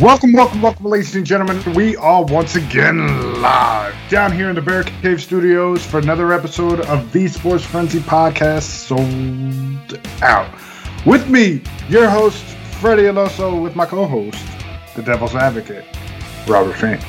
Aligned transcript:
Welcome, 0.00 0.32
welcome, 0.32 0.60
welcome, 0.60 0.86
ladies 0.86 1.14
and 1.14 1.24
gentlemen. 1.24 1.62
We 1.72 1.94
are 1.98 2.24
once 2.24 2.56
again 2.56 3.40
live 3.40 3.94
down 4.10 4.32
here 4.32 4.48
in 4.48 4.56
the 4.56 4.60
Bear 4.60 4.82
Cave 4.82 5.22
Studios 5.22 5.86
for 5.86 5.98
another 5.98 6.32
episode 6.32 6.80
of 6.86 7.12
the 7.12 7.28
Sports 7.28 7.64
Frenzy 7.64 8.00
Podcast 8.00 8.62
Souled 8.62 10.00
Out. 10.20 10.52
With 11.06 11.28
me, 11.28 11.62
your 11.88 12.10
host, 12.10 12.44
Freddie 12.80 13.06
El 13.06 13.14
Oso, 13.14 13.62
with 13.62 13.76
my 13.76 13.86
co 13.86 14.04
host, 14.04 14.44
the 14.96 15.02
Devil's 15.02 15.36
Advocate, 15.36 15.84
Robert 16.48 16.74
Faint. 16.74 17.00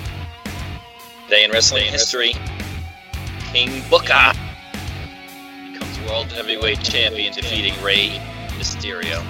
Day 1.28 1.44
in 1.44 1.50
wrestling 1.50 1.86
history, 1.86 2.36
King 3.52 3.82
Booker 3.90 4.32
becomes 5.74 6.00
World 6.08 6.32
Heavyweight 6.32 6.82
Champion, 6.82 7.34
defeating 7.34 7.74
Rey 7.84 8.22
Mysterio. 8.60 9.26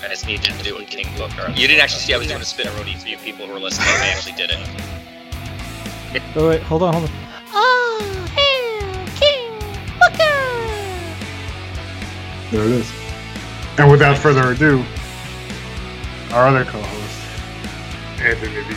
I 0.00 0.06
just 0.08 0.26
needed 0.26 0.52
to 0.52 0.62
do 0.62 0.78
it, 0.78 0.86
King 0.86 1.08
Booker. 1.16 1.50
You 1.50 1.66
didn't 1.66 1.80
actually 1.80 2.02
see 2.02 2.14
I 2.14 2.18
was 2.18 2.28
doing 2.28 2.40
a 2.40 2.44
spinaroonie 2.44 2.96
for 2.96 3.08
you 3.08 3.18
people 3.18 3.46
who 3.46 3.52
were 3.52 3.58
listening. 3.58 3.88
I 3.88 4.08
actually 4.08 4.32
did 4.32 4.50
it. 4.50 4.58
Oh, 6.36 6.48
wait, 6.48 6.62
hold 6.62 6.82
on, 6.84 6.94
hold 6.94 7.04
on. 7.04 7.10
Oh, 7.52 8.28
hail 8.34 9.06
King 9.16 9.58
Booker! 9.98 10.38
There 12.52 12.64
it 12.64 12.70
is. 12.70 12.92
And 13.76 13.90
without 13.90 14.16
further 14.16 14.52
ado, 14.52 14.84
our 16.32 16.46
other 16.46 16.64
co 16.64 16.80
host, 16.80 17.20
Anthony 18.20 18.54
the 18.54 18.76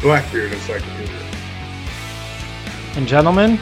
Blackbeard 0.00 0.52
Encyclopedia. 0.52 1.14
And 2.96 3.06
gentlemen, 3.06 3.60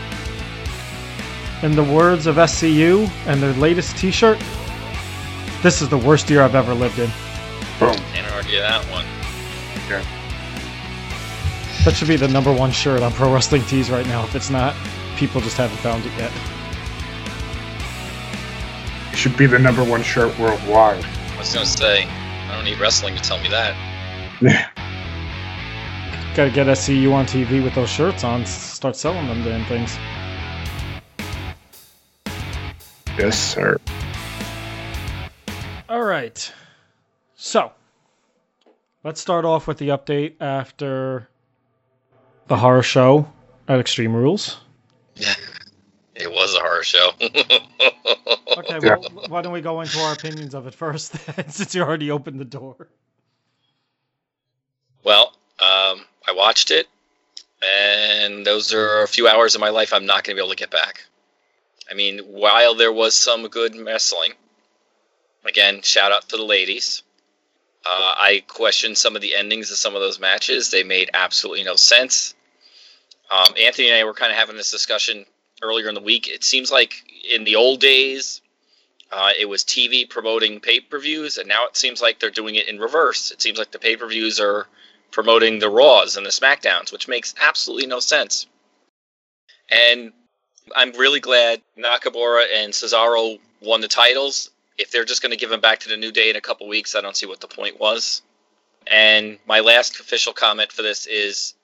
in 1.62 1.74
the 1.74 1.84
words 1.84 2.26
of 2.26 2.36
SCU 2.36 3.10
and 3.26 3.42
their 3.42 3.52
latest 3.54 3.96
T-shirt, 3.98 4.40
this 5.62 5.82
is 5.82 5.88
the 5.88 5.98
worst 5.98 6.30
year 6.30 6.42
I've 6.42 6.54
ever 6.54 6.74
lived 6.74 6.98
in. 6.98 7.10
Boom. 7.78 7.94
Can't 8.12 8.32
argue 8.32 8.58
that 8.60 8.84
one. 8.90 9.04
Okay. 9.86 10.04
That 11.84 11.94
should 11.94 12.08
be 12.08 12.16
the 12.16 12.28
number 12.28 12.52
one 12.52 12.70
shirt 12.70 13.02
on 13.02 13.12
Pro 13.12 13.32
Wrestling 13.32 13.62
Tees 13.64 13.90
right 13.90 14.06
now. 14.06 14.24
If 14.24 14.34
it's 14.34 14.50
not, 14.50 14.74
people 15.16 15.40
just 15.40 15.56
haven't 15.56 15.78
found 15.78 16.04
it 16.04 16.12
yet. 16.18 16.32
It 19.12 19.16
should 19.16 19.36
be 19.36 19.46
the 19.46 19.58
number 19.58 19.82
one 19.82 20.02
shirt 20.02 20.38
worldwide. 20.38 21.04
I 21.04 21.38
was 21.38 21.52
gonna 21.52 21.66
say, 21.66 22.04
I 22.04 22.54
don't 22.54 22.64
need 22.64 22.78
wrestling 22.78 23.16
to 23.16 23.22
tell 23.22 23.40
me 23.40 23.48
that. 23.48 23.76
Yeah. 24.42 24.70
Got 26.34 26.44
to 26.44 26.50
get 26.52 26.68
SCU 26.68 27.12
on 27.12 27.26
TV 27.26 27.62
with 27.62 27.74
those 27.74 27.90
shirts 27.90 28.22
on. 28.22 28.46
Start 28.46 28.94
selling 28.94 29.26
them 29.26 29.42
damn 29.42 29.66
things. 29.66 29.98
Yes, 33.18 33.36
sir. 33.36 33.76
All 35.90 36.04
right. 36.04 36.52
So, 37.34 37.72
let's 39.02 39.20
start 39.20 39.44
off 39.44 39.66
with 39.66 39.78
the 39.78 39.88
update 39.88 40.34
after 40.40 41.28
the 42.46 42.56
horror 42.56 42.84
show 42.84 43.28
at 43.66 43.80
Extreme 43.80 44.14
Rules. 44.14 44.60
Yeah, 45.16 45.34
it 46.14 46.30
was 46.30 46.54
a 46.54 46.60
horror 46.60 46.84
show. 46.84 47.10
Okay, 48.56 48.80
well, 48.80 49.02
why 49.28 49.40
don't 49.40 49.52
we 49.52 49.60
go 49.60 49.80
into 49.80 49.98
our 50.00 50.12
opinions 50.12 50.54
of 50.54 50.66
it 50.66 50.74
first, 50.74 51.12
then, 51.26 51.48
since 51.48 51.74
you 51.74 51.82
already 51.82 52.10
opened 52.10 52.38
the 52.38 52.44
door? 52.44 52.88
well, 55.02 55.28
um, 55.60 56.04
I 56.28 56.32
watched 56.34 56.70
it, 56.70 56.86
and 57.62 58.44
those 58.44 58.74
are 58.74 59.02
a 59.02 59.08
few 59.08 59.28
hours 59.28 59.54
of 59.54 59.60
my 59.60 59.70
life 59.70 59.92
I'm 59.94 60.04
not 60.04 60.24
gonna 60.24 60.34
be 60.34 60.40
able 60.40 60.50
to 60.50 60.56
get 60.56 60.70
back. 60.70 61.04
I 61.90 61.94
mean, 61.94 62.18
while 62.18 62.74
there 62.74 62.92
was 62.92 63.14
some 63.14 63.46
good 63.48 63.74
wrestling, 63.76 64.32
again, 65.44 65.82
shout 65.82 66.12
out 66.12 66.28
to 66.28 66.36
the 66.36 66.44
ladies. 66.44 67.02
Uh, 67.84 68.14
I 68.16 68.44
questioned 68.46 68.98
some 68.98 69.16
of 69.16 69.22
the 69.22 69.34
endings 69.34 69.70
of 69.70 69.78
some 69.78 69.94
of 69.94 70.02
those 70.02 70.20
matches. 70.20 70.70
They 70.70 70.82
made 70.82 71.10
absolutely 71.14 71.64
no 71.64 71.76
sense. 71.76 72.34
Um, 73.30 73.54
Anthony 73.58 73.88
and 73.88 73.96
I 73.96 74.04
were 74.04 74.14
kind 74.14 74.32
of 74.32 74.38
having 74.38 74.56
this 74.56 74.70
discussion 74.70 75.24
earlier 75.62 75.88
in 75.88 75.94
the 75.94 76.00
week. 76.00 76.28
It 76.28 76.44
seems 76.44 76.70
like 76.70 77.02
in 77.32 77.44
the 77.44 77.56
old 77.56 77.80
days, 77.80 78.42
uh, 79.12 79.32
it 79.38 79.48
was 79.48 79.64
TV 79.64 80.08
promoting 80.08 80.60
pay 80.60 80.80
per 80.80 80.98
views, 80.98 81.38
and 81.38 81.48
now 81.48 81.66
it 81.66 81.76
seems 81.76 82.02
like 82.02 82.18
they're 82.18 82.30
doing 82.30 82.56
it 82.56 82.68
in 82.68 82.78
reverse. 82.78 83.30
It 83.30 83.40
seems 83.40 83.58
like 83.58 83.70
the 83.70 83.78
pay 83.78 83.96
per 83.96 84.06
views 84.06 84.40
are 84.40 84.66
promoting 85.10 85.58
the 85.58 85.70
Raws 85.70 86.16
and 86.16 86.24
the 86.24 86.30
SmackDowns, 86.30 86.92
which 86.92 87.08
makes 87.08 87.34
absolutely 87.40 87.86
no 87.86 88.00
sense. 88.00 88.46
And 89.68 90.12
I'm 90.74 90.92
really 90.92 91.20
glad 91.20 91.62
Nakamura 91.78 92.44
and 92.54 92.72
Cesaro 92.72 93.38
won 93.60 93.80
the 93.80 93.88
titles. 93.88 94.50
If 94.80 94.90
they're 94.90 95.04
just 95.04 95.20
going 95.20 95.30
to 95.30 95.36
give 95.36 95.50
them 95.50 95.60
back 95.60 95.80
to 95.80 95.88
the 95.88 95.96
New 95.98 96.10
Day 96.10 96.30
in 96.30 96.36
a 96.36 96.40
couple 96.40 96.66
weeks, 96.66 96.94
I 96.94 97.02
don't 97.02 97.16
see 97.16 97.26
what 97.26 97.40
the 97.40 97.48
point 97.48 97.78
was. 97.78 98.22
And 98.86 99.38
my 99.46 99.60
last 99.60 100.00
official 100.00 100.32
comment 100.32 100.72
for 100.72 100.82
this 100.82 101.06
is 101.06 101.54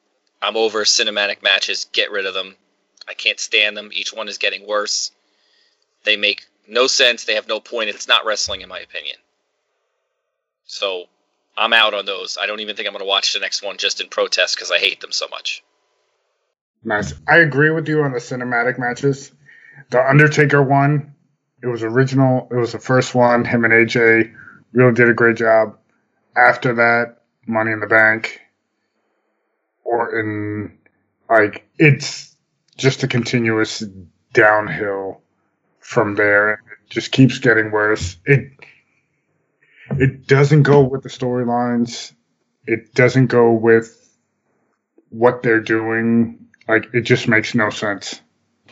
I'm 0.43 0.57
over 0.57 0.85
cinematic 0.85 1.43
matches. 1.43 1.87
Get 1.93 2.11
rid 2.11 2.27
of 2.27 2.35
them. 2.35 2.57
I 3.09 3.15
can't 3.15 3.41
stand 3.41 3.77
them. 3.77 3.91
Each 3.93 4.13
one 4.13 4.29
is 4.29 4.39
getting 4.39 4.67
worse. 4.67 5.13
They 6.05 6.17
make 6.17 6.45
no 6.69 6.87
sense. 6.87 7.25
They 7.25 7.37
have 7.37 7.49
no 7.49 7.59
point. 7.59 7.89
It's 7.89 8.07
not 8.07 8.27
wrestling, 8.27 8.61
in 8.61 8.69
my 8.69 8.81
opinion. 8.81 9.17
So 10.67 11.05
I'm 11.57 11.73
out 11.73 11.95
on 11.95 12.05
those. 12.05 12.37
I 12.41 12.47
don't 12.47 12.61
even 12.61 12.77
think 12.77 12.87
I'm 12.87 12.93
going 12.93 13.05
to 13.05 13.09
watch 13.09 13.33
the 13.33 13.41
next 13.41 13.63
one 13.63 13.79
just 13.79 14.01
in 14.01 14.09
protest 14.09 14.57
because 14.57 14.71
I 14.71 14.79
hate 14.79 15.01
them 15.01 15.13
so 15.13 15.27
much. 15.31 15.65
Nice. 16.85 17.15
I 17.27 17.39
agree 17.39 17.71
with 17.71 17.89
you 17.89 18.03
on 18.03 18.13
the 18.13 18.19
cinematic 18.19 18.79
matches. 18.79 19.33
The 19.91 20.07
Undertaker 20.07 20.63
one, 20.63 21.15
it 21.67 21.71
was 21.71 21.83
original. 21.83 22.49
It 22.51 22.57
was 22.57 22.73
the 22.73 22.79
first 22.79 23.15
one. 23.15 23.45
Him 23.45 23.65
and 23.65 23.73
AJ 23.75 24.33
really 24.73 24.95
did 24.95 25.11
a 25.11 25.15
great 25.15 25.37
job. 25.37 25.77
After 26.37 26.75
that, 26.75 27.23
Money 27.47 27.73
in 27.73 27.81
the 27.81 27.87
Bank, 27.89 28.41
Orton, 29.85 30.79
like 31.29 31.69
it's 31.79 32.37
just 32.77 33.03
a 33.03 33.09
continuous 33.09 33.81
downhill 34.33 35.23
from 35.81 36.15
there. 36.15 36.53
It 36.53 36.91
just 36.91 37.11
keeps 37.11 37.39
getting 37.41 37.73
worse. 37.73 38.17
It 38.25 38.53
it 39.91 40.27
doesn't 40.29 40.63
go 40.63 40.83
with 40.83 41.03
the 41.03 41.09
storylines. 41.09 42.13
It 42.67 42.95
doesn't 42.95 43.27
go 43.27 43.53
with 43.53 44.03
what 45.11 45.43
they're 45.43 45.61
doing 45.61 46.47
like 46.69 46.87
it 46.93 47.03
just 47.03 47.29
makes 47.29 47.55
no 47.55 47.71
sense. 47.71 48.21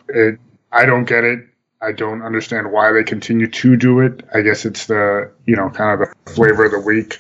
It 0.08 0.38
I 0.70 0.86
don't 0.86 1.04
get 1.04 1.24
it. 1.24 1.40
I 1.84 1.92
don't 1.92 2.22
understand 2.22 2.72
why 2.72 2.92
they 2.92 3.04
continue 3.04 3.46
to 3.46 3.76
do 3.76 4.00
it. 4.00 4.24
I 4.32 4.40
guess 4.40 4.64
it's 4.64 4.86
the 4.86 5.32
you 5.44 5.56
know 5.56 5.68
kind 5.70 6.00
of 6.00 6.08
the 6.08 6.32
flavor 6.32 6.64
of 6.64 6.72
the 6.72 6.80
week, 6.80 7.18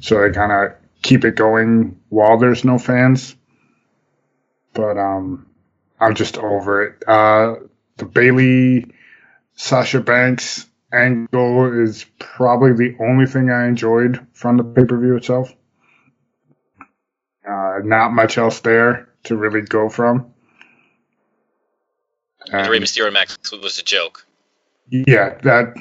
so 0.00 0.20
they 0.20 0.34
kind 0.34 0.50
of 0.50 0.76
keep 1.02 1.24
it 1.24 1.36
going 1.36 2.00
while 2.08 2.38
there's 2.38 2.64
no 2.64 2.78
fans. 2.78 3.36
But 4.72 4.98
um, 4.98 5.46
I'm 6.00 6.14
just 6.14 6.38
over 6.38 6.82
it. 6.84 7.08
Uh, 7.08 7.66
the 7.98 8.04
Bayley 8.04 8.92
Sasha 9.54 10.00
Banks 10.00 10.66
angle 10.92 11.84
is 11.84 12.04
probably 12.18 12.72
the 12.72 12.96
only 13.00 13.26
thing 13.26 13.50
I 13.50 13.68
enjoyed 13.68 14.26
from 14.32 14.56
the 14.56 14.64
pay 14.64 14.84
per 14.84 14.98
view 14.98 15.16
itself. 15.16 15.54
Uh, 17.48 17.78
not 17.84 18.12
much 18.12 18.38
else 18.38 18.60
there 18.60 19.08
to 19.24 19.36
really 19.36 19.62
go 19.62 19.88
from. 19.88 20.29
Um, 22.48 22.60
and 22.60 22.68
Rey 22.68 22.76
And, 22.76 22.84
Mysterio 22.86 23.12
Max 23.12 23.38
was 23.52 23.78
a 23.78 23.82
joke. 23.82 24.26
yeah, 24.88 25.38
that. 25.42 25.74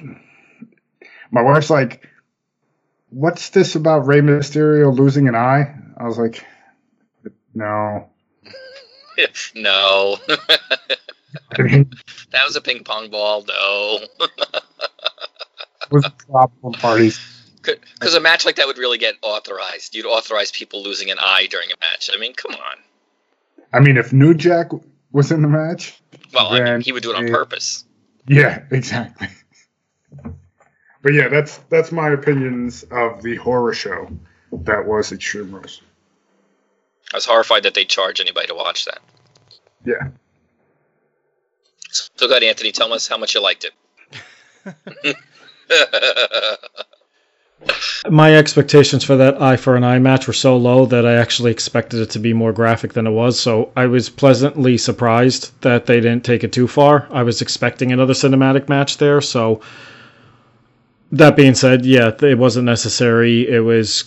My 1.32 1.42
wife's 1.42 1.70
like, 1.70 2.08
"What's 3.10 3.50
this 3.50 3.76
about 3.76 4.06
Rey 4.08 4.22
Mysterio 4.22 4.96
losing 4.96 5.28
an 5.28 5.36
eye?" 5.36 5.74
I 5.98 6.04
was 6.06 6.18
like, 6.18 6.46
"No." 7.54 8.10
no, 9.56 10.18
that 11.58 11.88
was 12.46 12.56
a 12.56 12.62
ping 12.62 12.84
pong 12.84 13.10
ball. 13.10 13.44
No, 13.48 14.00
was 15.92 16.08
problem 16.30 16.74
parties. 16.74 17.20
because 17.62 18.14
a 18.16 18.20
match 18.20 18.46
like 18.46 18.56
that 18.56 18.68
would 18.68 18.78
really 18.78 18.98
get 18.98 19.16
authorized. 19.22 19.96
You'd 19.96 20.06
authorize 20.06 20.52
people 20.52 20.84
losing 20.84 21.12
an 21.12 21.18
eye 21.20 21.48
during 21.50 21.70
a 21.70 21.76
match. 21.82 22.10
I 22.14 22.18
mean, 22.18 22.34
come 22.34 22.54
on. 22.54 22.78
I 23.74 23.80
mean, 23.82 23.98
if 23.98 24.14
New 24.14 24.34
Jack 24.34 24.70
was 25.12 25.32
in 25.32 25.42
the 25.42 25.48
match, 25.48 25.99
Well, 26.34 26.54
I 26.54 26.62
mean, 26.64 26.82
he 26.82 26.92
would 26.92 27.04
do 27.04 27.12
it 27.12 27.16
on 27.16 27.28
it- 27.28 27.32
purpose. 27.32 27.86
Yeah, 28.28 28.64
exactly. 28.72 29.30
But 31.02 31.14
yeah, 31.14 31.30
that's 31.30 31.58
that's 31.70 31.92
my 31.92 32.10
opinions 32.10 32.84
of 32.92 33.22
the 33.24 33.36
horror 33.38 33.74
show 33.74 34.10
that 34.52 34.86
was 34.86 35.12
Extreme 35.12 35.54
Rules. 35.54 35.82
I 37.14 37.18
was 37.18 37.26
horrified 37.26 37.64
that 37.64 37.74
they 37.74 37.86
charge 37.86 38.20
anybody 38.20 38.48
to 38.48 38.56
watch 38.56 38.86
that. 38.86 39.00
Yeah. 39.86 40.10
So 41.90 42.28
good, 42.28 42.44
Anthony. 42.44 42.72
Tell 42.72 42.94
us 42.94 43.08
how 43.08 43.18
much 43.18 43.34
you 43.34 43.42
liked 43.42 43.66
it. 43.66 45.16
My 48.10 48.36
expectations 48.36 49.04
for 49.04 49.18
that 49.18 49.42
eye 49.42 49.58
for 49.58 49.76
an 49.76 49.84
eye 49.84 50.00
match 50.00 50.28
were 50.28 50.34
so 50.34 50.56
low 50.56 50.86
that 50.86 51.06
I 51.06 51.16
actually 51.16 51.52
expected 51.52 52.00
it 52.00 52.10
to 52.12 52.20
be 52.20 52.34
more 52.34 52.54
graphic 52.54 52.94
than 52.94 53.06
it 53.06 53.12
was. 53.12 53.40
So 53.40 53.72
I 53.76 53.88
was 53.88 54.10
pleasantly 54.10 54.78
surprised 54.78 55.52
that 55.62 55.86
they 55.86 56.00
didn't 56.00 56.24
take 56.24 56.44
it 56.44 56.54
too 56.54 56.68
far. 56.68 57.08
I 57.12 57.24
was 57.24 57.42
expecting 57.42 57.92
another 57.92 58.14
cinematic 58.14 58.70
match 58.70 58.98
there. 58.98 59.20
So 59.20 59.62
that 61.12 61.36
being 61.36 61.56
said, 61.56 61.86
yeah, 61.86 62.12
it 62.22 62.38
wasn't 62.38 62.66
necessary. 62.66 63.48
It 63.50 63.60
was 63.60 64.06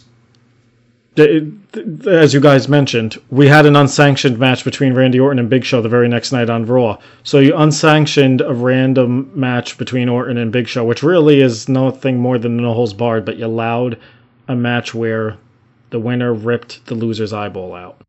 as 1.16 2.32
you 2.32 2.40
guys 2.40 2.68
mentioned, 2.68 3.20
we 3.30 3.46
had 3.46 3.66
an 3.66 3.76
unsanctioned 3.76 4.38
match 4.38 4.64
between 4.64 4.94
Randy 4.94 5.20
Orton 5.20 5.38
and 5.38 5.50
Big 5.50 5.62
Show 5.62 5.82
the 5.82 5.88
very 5.88 6.08
next 6.08 6.32
night 6.32 6.48
on 6.48 6.64
Raw. 6.64 6.98
So 7.22 7.38
you 7.38 7.54
unsanctioned 7.54 8.40
a 8.40 8.54
random 8.54 9.30
match 9.34 9.76
between 9.76 10.08
Orton 10.08 10.38
and 10.38 10.50
Big 10.50 10.68
Show, 10.68 10.84
which 10.84 11.02
really 11.02 11.40
is 11.40 11.68
nothing 11.68 12.18
more 12.18 12.38
than 12.38 12.56
no 12.56 12.72
holds 12.72 12.94
barred, 12.94 13.26
but 13.26 13.36
you 13.36 13.44
allowed 13.44 13.98
a 14.48 14.56
match 14.56 14.94
where 14.94 15.36
the 15.90 16.00
winner 16.00 16.32
ripped 16.32 16.86
the 16.86 16.94
loser's 16.94 17.34
eyeball 17.34 17.74
out. 17.74 18.00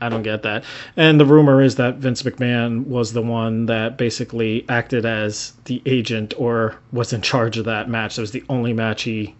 I 0.00 0.08
don't 0.08 0.22
get 0.22 0.42
that. 0.42 0.64
And 0.96 1.20
the 1.20 1.26
rumor 1.26 1.62
is 1.62 1.76
that 1.76 1.96
Vince 1.96 2.22
McMahon 2.22 2.86
was 2.86 3.12
the 3.12 3.22
one 3.22 3.66
that 3.66 3.96
basically 3.96 4.64
acted 4.68 5.06
as 5.06 5.52
the 5.66 5.82
agent 5.86 6.34
or 6.38 6.76
was 6.92 7.12
in 7.12 7.22
charge 7.22 7.58
of 7.58 7.66
that 7.66 7.88
match. 7.88 8.18
It 8.18 8.22
was 8.22 8.32
the 8.32 8.44
only 8.48 8.72
match 8.72 9.02
he 9.02 9.34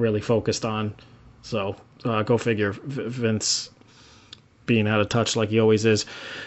really 0.00 0.20
focused 0.20 0.64
on. 0.64 0.94
So 1.42 1.76
uh, 2.04 2.22
go 2.22 2.38
figure, 2.38 2.72
Vince 2.72 3.70
being 4.66 4.86
out 4.86 5.00
of 5.00 5.08
touch 5.08 5.36
like 5.36 5.48
he 5.48 5.60
always 5.60 5.84
is. 5.84 6.06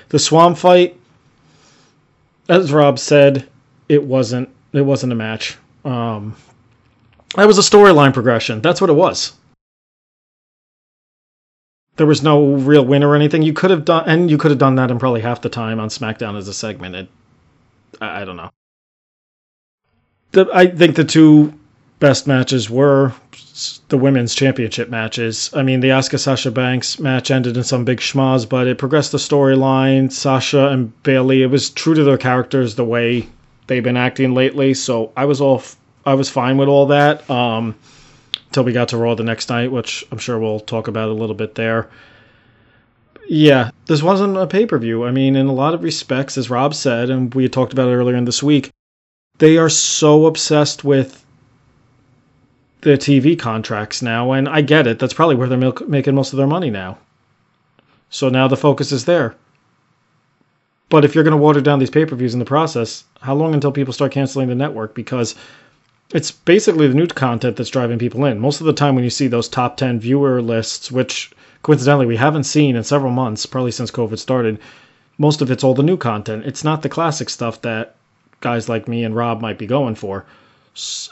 The 0.10 0.20
Swamp 0.20 0.58
fight, 0.58 1.00
as 2.50 2.72
Rob 2.72 3.00
said, 3.00 3.48
it 3.90 4.04
wasn't 4.04 4.50
it 4.72 4.82
wasn't 4.82 5.14
a 5.14 5.16
match. 5.16 5.58
Um, 5.86 6.36
that 7.36 7.48
was 7.48 7.58
a 7.58 7.62
storyline 7.62 8.14
progression. 8.14 8.62
That's 8.62 8.82
what 8.82 8.90
it 8.90 8.94
was. 8.94 9.34
There 11.96 12.08
was 12.08 12.24
no 12.24 12.56
real 12.56 12.86
win 12.86 13.04
or 13.04 13.16
anything. 13.16 13.44
You 13.44 13.54
could 13.54 13.70
have 13.70 13.86
done, 13.86 14.06
and 14.08 14.32
you 14.32 14.38
could 14.38 14.50
have 14.50 14.58
done 14.58 14.76
that 14.76 14.90
in 14.90 14.98
probably 14.98 15.22
half 15.22 15.42
the 15.42 15.50
time 15.50 15.80
on 15.80 15.90
SmackDown 15.90 16.38
as 16.38 16.48
a 16.48 16.54
segment. 16.54 16.96
It, 16.96 17.10
I, 18.02 18.22
I 18.22 18.26
don't 18.26 18.38
know. 18.38 18.50
The, 20.32 20.48
I 20.52 20.68
think 20.68 20.96
the 20.96 21.04
two 21.04 21.54
best 22.04 22.28
matches 22.28 22.70
were 22.70 23.14
the 23.88 23.98
women's 23.98 24.36
championship 24.36 24.90
matches. 24.90 25.50
I 25.54 25.64
mean, 25.64 25.80
the 25.80 25.88
Asuka 25.88 26.20
Sasha 26.20 26.52
Banks 26.52 27.00
match 27.00 27.32
ended 27.32 27.56
in 27.56 27.64
some 27.64 27.86
big 27.86 28.02
schmoz, 28.02 28.48
but 28.48 28.68
it 28.68 28.78
progressed 28.78 29.14
the 29.14 29.18
storyline. 29.18 30.12
Sasha 30.12 30.68
and 30.68 30.92
Bayley, 31.04 31.44
it 31.44 31.48
was 31.48 31.70
true 31.70 31.94
to 31.94 32.04
their 32.04 32.18
characters 32.18 32.76
the 32.76 32.84
way 32.84 33.30
they've 33.68 33.86
been 33.86 33.96
acting 33.96 34.34
lately. 34.34 34.74
So 34.74 35.14
I 35.16 35.24
was 35.24 35.40
all, 35.40 35.64
I 36.06 36.16
was 36.16 36.30
fine 36.30 36.58
with 36.58 36.68
all 36.68 36.88
that. 36.88 37.30
Um, 37.30 37.74
until 38.48 38.66
we 38.66 38.74
got 38.74 38.90
to 38.90 38.98
Raw 38.98 39.16
the 39.16 39.24
next 39.24 39.50
night, 39.50 39.72
which 39.72 40.06
I'm 40.12 40.18
sure 40.18 40.38
we'll 40.38 40.60
talk 40.60 40.90
about 40.90 41.08
a 41.08 41.14
little 41.14 41.36
bit 41.36 41.56
there. 41.56 41.90
Yeah, 43.30 43.72
this 43.86 44.04
wasn't 44.04 44.36
a 44.36 44.46
pay 44.46 44.66
per 44.66 44.78
view. 44.78 45.06
I 45.06 45.12
mean, 45.12 45.38
in 45.38 45.46
a 45.46 45.54
lot 45.54 45.74
of 45.74 45.84
respects, 45.84 46.38
as 46.38 46.50
Rob 46.50 46.76
said, 46.76 47.10
and 47.10 47.34
we 47.34 47.48
talked 47.48 47.72
about 47.72 47.88
it 47.88 47.96
earlier 47.96 48.18
in 48.18 48.26
this 48.26 48.44
week, 48.44 48.72
they 49.38 49.56
are 49.56 49.70
so 49.70 50.26
obsessed 50.26 50.84
with 50.84 51.23
their 52.84 52.98
TV 52.98 53.38
contracts 53.38 54.02
now, 54.02 54.32
and 54.32 54.48
I 54.48 54.62
get 54.62 54.88
it. 54.88 55.00
That's 55.00 55.14
probably 55.14 55.36
where 55.36 55.48
they're 55.48 55.58
milk- 55.58 55.88
making 55.88 56.16
most 56.16 56.34
of 56.34 56.38
their 56.38 56.48
money 56.48 56.70
now. 56.70 56.98
So 58.10 58.30
now 58.30 58.48
the 58.48 58.58
focus 58.58 58.92
is 58.92 59.06
there. 59.06 59.36
But 60.90 61.04
if 61.04 61.16
you're 61.16 61.24
going 61.24 61.32
to 61.32 61.38
water 61.38 61.62
down 61.62 61.80
these 61.80 61.90
pay 61.90 62.06
per 62.06 62.16
views 62.16 62.34
in 62.34 62.40
the 62.40 62.46
process, 62.46 63.04
how 63.22 63.34
long 63.34 63.54
until 63.54 63.72
people 63.72 63.94
start 63.94 64.12
canceling 64.12 64.50
the 64.50 64.56
network? 64.56 64.94
Because 64.94 65.34
it's 66.14 66.30
basically 66.30 66.88
the 66.88 66.94
new 66.94 67.08
content 67.08 67.56
that's 67.56 67.72
driving 67.72 67.98
people 67.98 68.26
in. 68.26 68.38
Most 68.38 68.60
of 68.62 68.68
the 68.68 68.74
time, 68.74 68.94
when 68.94 69.04
you 69.04 69.10
see 69.10 69.28
those 69.28 69.50
top 69.50 69.78
10 69.78 70.00
viewer 70.00 70.42
lists, 70.42 70.92
which 70.92 71.32
coincidentally 71.64 72.06
we 72.06 72.18
haven't 72.18 72.44
seen 72.44 72.76
in 72.76 72.84
several 72.84 73.12
months, 73.12 73.48
probably 73.48 73.72
since 73.72 73.90
COVID 73.90 74.20
started, 74.20 74.60
most 75.18 75.42
of 75.42 75.50
it's 75.50 75.64
all 75.64 75.74
the 75.74 75.82
new 75.82 75.98
content. 75.98 76.46
It's 76.46 76.64
not 76.64 76.84
the 76.84 76.90
classic 76.90 77.30
stuff 77.30 77.62
that 77.62 77.96
guys 78.42 78.70
like 78.70 78.88
me 78.88 79.04
and 79.04 79.16
Rob 79.16 79.42
might 79.42 79.58
be 79.58 79.66
going 79.66 79.96
for. 79.96 80.26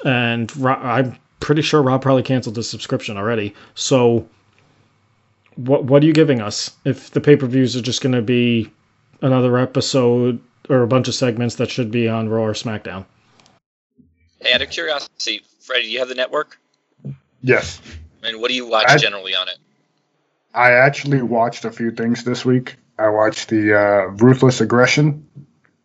And 0.06 0.52
I'm 0.66 1.16
pretty 1.42 1.62
sure 1.62 1.82
Rob 1.82 2.02
probably 2.02 2.24
canceled 2.24 2.56
his 2.56 2.70
subscription 2.70 3.18
already. 3.18 3.54
So, 3.76 4.28
what 5.56 5.84
what 5.84 6.02
are 6.02 6.06
you 6.06 6.14
giving 6.14 6.42
us 6.42 6.72
if 6.86 7.12
the 7.12 7.20
pay 7.20 7.36
per 7.36 7.48
views 7.48 7.76
are 7.76 7.82
just 7.82 8.02
going 8.02 8.16
to 8.16 8.22
be 8.22 8.72
another 9.22 9.58
episode 9.58 10.40
or 10.70 10.84
a 10.84 10.88
bunch 10.88 11.08
of 11.10 11.16
segments 11.16 11.56
that 11.56 11.70
should 11.70 11.92
be 11.92 12.08
on 12.08 12.30
Raw 12.30 12.44
or 12.44 12.54
SmackDown? 12.54 13.06
Hey, 14.40 14.54
out 14.54 14.62
of 14.62 14.70
curiosity, 14.70 15.42
Freddie, 15.60 15.84
do 15.84 15.90
you 15.90 16.00
have 16.00 16.08
the 16.08 16.16
network? 16.16 16.58
Yes. 17.42 17.82
And 18.24 18.40
what 18.40 18.50
do 18.50 18.56
you 18.56 18.68
watch 18.68 18.88
I- 18.88 18.98
generally 18.98 19.36
on 19.36 19.50
it? 19.50 19.58
I 20.54 20.72
actually 20.72 21.22
watched 21.22 21.64
a 21.64 21.72
few 21.72 21.92
things 21.92 22.24
this 22.26 22.44
week. 22.44 22.76
I 23.00 23.08
watched 23.08 23.48
the 23.50 23.74
uh, 23.74 24.02
Ruthless 24.18 24.60
Aggression 24.60 25.26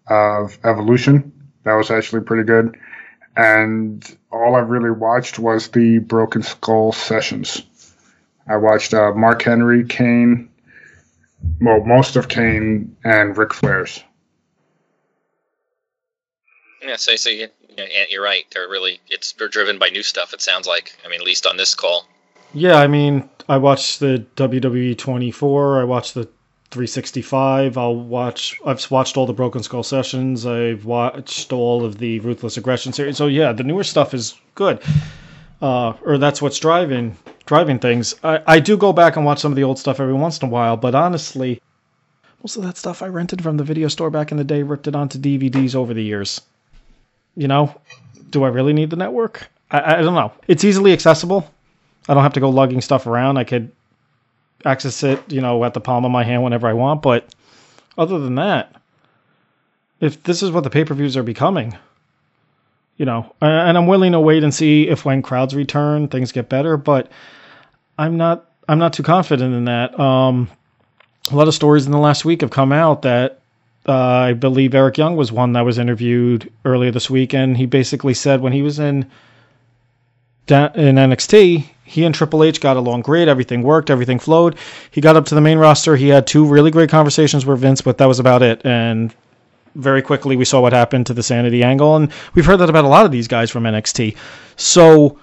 of 0.08 0.58
Evolution. 0.64 1.32
That 1.62 1.74
was 1.74 1.90
actually 1.90 2.22
pretty 2.22 2.42
good. 2.42 2.76
And 3.36 4.04
all 4.32 4.54
I 4.54 4.60
really 4.60 4.90
watched 4.90 5.38
was 5.38 5.68
the 5.68 5.98
Broken 5.98 6.42
Skull 6.42 6.92
sessions. 6.92 7.62
I 8.48 8.56
watched 8.56 8.94
uh, 8.94 9.12
Mark 9.12 9.42
Henry, 9.42 9.84
Kane, 9.84 10.48
well, 11.60 11.84
most 11.84 12.16
of 12.16 12.28
Kane 12.28 12.96
and 13.04 13.36
Ric 13.36 13.52
Flair's. 13.52 14.02
Yeah, 16.82 16.96
so, 16.96 17.16
so 17.16 17.30
you, 17.30 17.48
you 18.10 18.20
are 18.20 18.22
right. 18.22 18.44
They're 18.52 18.68
really 18.68 19.00
it's 19.08 19.32
they're 19.32 19.48
driven 19.48 19.78
by 19.78 19.88
new 19.88 20.02
stuff. 20.02 20.32
It 20.34 20.40
sounds 20.40 20.66
like. 20.66 20.96
I 21.04 21.08
mean, 21.08 21.20
at 21.20 21.26
least 21.26 21.46
on 21.46 21.56
this 21.56 21.74
call. 21.74 22.06
Yeah, 22.54 22.76
I 22.76 22.86
mean, 22.86 23.28
I 23.48 23.58
watched 23.58 24.00
the 24.00 24.24
WWE 24.36 24.96
24. 24.96 25.80
I 25.80 25.84
watched 25.84 26.14
the 26.14 26.28
365. 26.70 27.78
I'll 27.78 27.96
watch. 27.96 28.58
I've 28.64 28.90
watched 28.90 29.16
all 29.16 29.26
the 29.26 29.32
Broken 29.32 29.62
Skull 29.62 29.82
sessions. 29.82 30.46
I've 30.46 30.84
watched 30.84 31.52
all 31.52 31.84
of 31.84 31.98
the 31.98 32.20
Ruthless 32.20 32.56
Aggression 32.56 32.92
series. 32.92 33.16
So 33.16 33.26
yeah, 33.26 33.52
the 33.52 33.64
newer 33.64 33.84
stuff 33.84 34.14
is 34.14 34.34
good. 34.54 34.82
Uh, 35.62 35.94
or 36.04 36.18
that's 36.18 36.42
what's 36.42 36.58
driving 36.58 37.16
driving 37.46 37.78
things. 37.78 38.14
I, 38.22 38.42
I 38.46 38.60
do 38.60 38.76
go 38.76 38.92
back 38.92 39.16
and 39.16 39.24
watch 39.24 39.38
some 39.38 39.52
of 39.52 39.56
the 39.56 39.64
old 39.64 39.78
stuff 39.78 40.00
every 40.00 40.14
once 40.14 40.38
in 40.38 40.48
a 40.48 40.50
while, 40.50 40.76
but 40.76 40.94
honestly, 40.94 41.62
most 42.42 42.56
of 42.56 42.64
that 42.64 42.76
stuff 42.76 43.02
I 43.02 43.06
rented 43.06 43.42
from 43.42 43.56
the 43.56 43.64
video 43.64 43.88
store 43.88 44.10
back 44.10 44.30
in 44.30 44.36
the 44.36 44.44
day, 44.44 44.62
ripped 44.62 44.88
it 44.88 44.96
onto 44.96 45.18
DVDs 45.18 45.74
over 45.74 45.94
the 45.94 46.02
years. 46.02 46.40
You 47.36 47.48
know, 47.48 47.80
do 48.30 48.44
I 48.44 48.48
really 48.48 48.72
need 48.72 48.90
the 48.90 48.96
network? 48.96 49.48
I, 49.70 49.96
I 49.96 50.02
don't 50.02 50.14
know. 50.14 50.32
It's 50.48 50.64
easily 50.64 50.92
accessible. 50.92 51.50
I 52.08 52.14
don't 52.14 52.22
have 52.22 52.34
to 52.34 52.40
go 52.40 52.50
lugging 52.50 52.80
stuff 52.80 53.06
around. 53.06 53.36
I 53.36 53.44
could 53.44 53.72
access 54.64 55.02
it, 55.02 55.32
you 55.32 55.40
know, 55.40 55.64
at 55.64 55.74
the 55.74 55.80
palm 55.80 56.04
of 56.04 56.10
my 56.10 56.24
hand 56.24 56.42
whenever 56.42 56.66
I 56.66 56.72
want. 56.72 57.02
But 57.02 57.34
other 57.98 58.18
than 58.18 58.36
that, 58.36 58.74
if 60.00 60.22
this 60.22 60.42
is 60.42 60.50
what 60.50 60.64
the 60.64 60.70
pay 60.70 60.84
per 60.84 60.94
views 60.94 61.16
are 61.16 61.22
becoming, 61.22 61.76
you 62.96 63.04
know, 63.04 63.34
and 63.40 63.76
I'm 63.76 63.86
willing 63.86 64.12
to 64.12 64.20
wait 64.20 64.42
and 64.42 64.54
see 64.54 64.88
if 64.88 65.04
when 65.04 65.22
crowds 65.22 65.54
return 65.54 66.08
things 66.08 66.32
get 66.32 66.48
better. 66.48 66.76
But 66.76 67.10
I'm 67.98 68.16
not. 68.16 68.50
I'm 68.68 68.78
not 68.78 68.94
too 68.94 69.04
confident 69.04 69.54
in 69.54 69.66
that. 69.66 69.98
Um, 69.98 70.50
a 71.30 71.36
lot 71.36 71.48
of 71.48 71.54
stories 71.54 71.86
in 71.86 71.92
the 71.92 71.98
last 71.98 72.24
week 72.24 72.40
have 72.40 72.50
come 72.50 72.72
out 72.72 73.02
that 73.02 73.40
uh, 73.88 73.92
I 73.92 74.32
believe 74.32 74.74
Eric 74.74 74.98
Young 74.98 75.16
was 75.16 75.30
one 75.30 75.52
that 75.52 75.64
was 75.64 75.78
interviewed 75.78 76.52
earlier 76.64 76.90
this 76.90 77.08
week, 77.08 77.32
and 77.32 77.56
he 77.56 77.66
basically 77.66 78.14
said 78.14 78.40
when 78.40 78.52
he 78.52 78.62
was 78.62 78.78
in 78.78 79.08
in 80.50 80.96
NXT, 80.96 81.66
he 81.84 82.04
and 82.04 82.14
Triple 82.14 82.42
H 82.42 82.60
got 82.60 82.76
along 82.76 83.02
great. 83.02 83.28
Everything 83.28 83.62
worked. 83.62 83.90
Everything 83.90 84.18
flowed. 84.18 84.56
He 84.90 85.00
got 85.00 85.16
up 85.16 85.26
to 85.26 85.34
the 85.34 85.40
main 85.40 85.58
roster. 85.58 85.96
He 85.96 86.08
had 86.08 86.26
two 86.26 86.44
really 86.44 86.70
great 86.70 86.90
conversations 86.90 87.46
with 87.46 87.60
Vince, 87.60 87.80
but 87.80 87.98
that 87.98 88.06
was 88.06 88.18
about 88.18 88.42
it. 88.42 88.60
And 88.64 89.14
very 89.76 90.02
quickly, 90.02 90.36
we 90.36 90.44
saw 90.44 90.60
what 90.60 90.72
happened 90.72 91.06
to 91.06 91.14
the 91.14 91.22
Sanity 91.22 91.62
angle, 91.62 91.96
and 91.96 92.10
we've 92.34 92.46
heard 92.46 92.58
that 92.58 92.70
about 92.70 92.84
a 92.84 92.88
lot 92.88 93.06
of 93.06 93.12
these 93.12 93.28
guys 93.28 93.50
from 93.50 93.64
NXT. 93.64 94.16
So. 94.56 95.18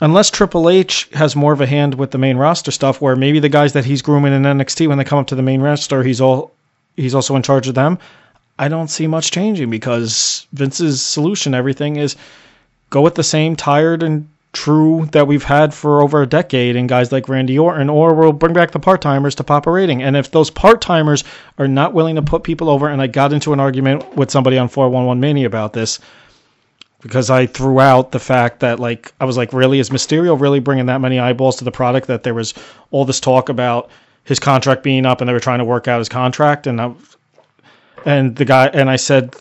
Unless 0.00 0.30
Triple 0.30 0.68
H 0.68 1.08
has 1.12 1.36
more 1.36 1.52
of 1.52 1.60
a 1.60 1.66
hand 1.66 1.94
with 1.94 2.10
the 2.10 2.18
main 2.18 2.36
roster 2.36 2.72
stuff, 2.72 3.00
where 3.00 3.14
maybe 3.14 3.38
the 3.38 3.48
guys 3.48 3.74
that 3.74 3.84
he's 3.84 4.02
grooming 4.02 4.32
in 4.32 4.42
NXT 4.42 4.88
when 4.88 4.98
they 4.98 5.04
come 5.04 5.20
up 5.20 5.28
to 5.28 5.36
the 5.36 5.42
main 5.42 5.60
roster, 5.60 6.02
he's 6.02 6.20
all 6.20 6.50
he's 6.96 7.14
also 7.14 7.36
in 7.36 7.42
charge 7.42 7.68
of 7.68 7.76
them. 7.76 7.98
I 8.58 8.68
don't 8.68 8.88
see 8.88 9.06
much 9.06 9.30
changing 9.30 9.70
because 9.70 10.46
Vince's 10.52 11.02
solution, 11.02 11.54
everything 11.54 11.96
is 11.96 12.16
go 12.90 13.00
with 13.00 13.14
the 13.14 13.22
same 13.22 13.54
tired 13.54 14.02
and 14.02 14.28
true 14.52 15.08
that 15.12 15.26
we've 15.26 15.44
had 15.44 15.72
for 15.72 16.02
over 16.02 16.22
a 16.22 16.26
decade 16.26 16.76
in 16.76 16.86
guys 16.86 17.10
like 17.10 17.28
Randy 17.28 17.58
Orton, 17.58 17.88
or 17.88 18.14
we'll 18.14 18.32
bring 18.32 18.52
back 18.52 18.70
the 18.70 18.78
part 18.78 19.00
timers 19.00 19.34
to 19.36 19.44
pop 19.44 19.66
a 19.66 19.70
rating. 19.70 20.02
And 20.02 20.16
if 20.16 20.30
those 20.30 20.50
part 20.50 20.80
timers 20.80 21.24
are 21.58 21.68
not 21.68 21.94
willing 21.94 22.16
to 22.16 22.22
put 22.22 22.42
people 22.42 22.68
over, 22.68 22.88
and 22.88 23.00
I 23.00 23.06
got 23.06 23.32
into 23.32 23.52
an 23.52 23.60
argument 23.60 24.16
with 24.16 24.30
somebody 24.30 24.58
on 24.58 24.68
411 24.68 25.20
Mania 25.20 25.46
about 25.46 25.72
this 25.72 26.00
because 27.00 27.30
I 27.30 27.46
threw 27.46 27.80
out 27.80 28.12
the 28.12 28.20
fact 28.20 28.60
that 28.60 28.78
like 28.78 29.12
I 29.20 29.24
was 29.24 29.36
like, 29.36 29.52
really, 29.52 29.78
is 29.78 29.90
Mysterio 29.90 30.38
really 30.38 30.60
bringing 30.60 30.86
that 30.86 31.00
many 31.00 31.18
eyeballs 31.18 31.56
to 31.56 31.64
the 31.64 31.72
product 31.72 32.06
that 32.08 32.22
there 32.22 32.34
was 32.34 32.54
all 32.90 33.04
this 33.04 33.20
talk 33.20 33.48
about 33.48 33.90
his 34.24 34.38
contract 34.38 34.82
being 34.82 35.06
up 35.06 35.20
and 35.20 35.28
they 35.28 35.32
were 35.32 35.40
trying 35.40 35.58
to 35.58 35.64
work 35.64 35.88
out 35.88 35.98
his 35.98 36.08
contract 36.08 36.66
and 36.66 36.80
I, 36.80 36.92
and 38.04 38.36
the 38.36 38.44
guy 38.44 38.66
and 38.68 38.90
I 38.90 38.96
said, 38.96 39.34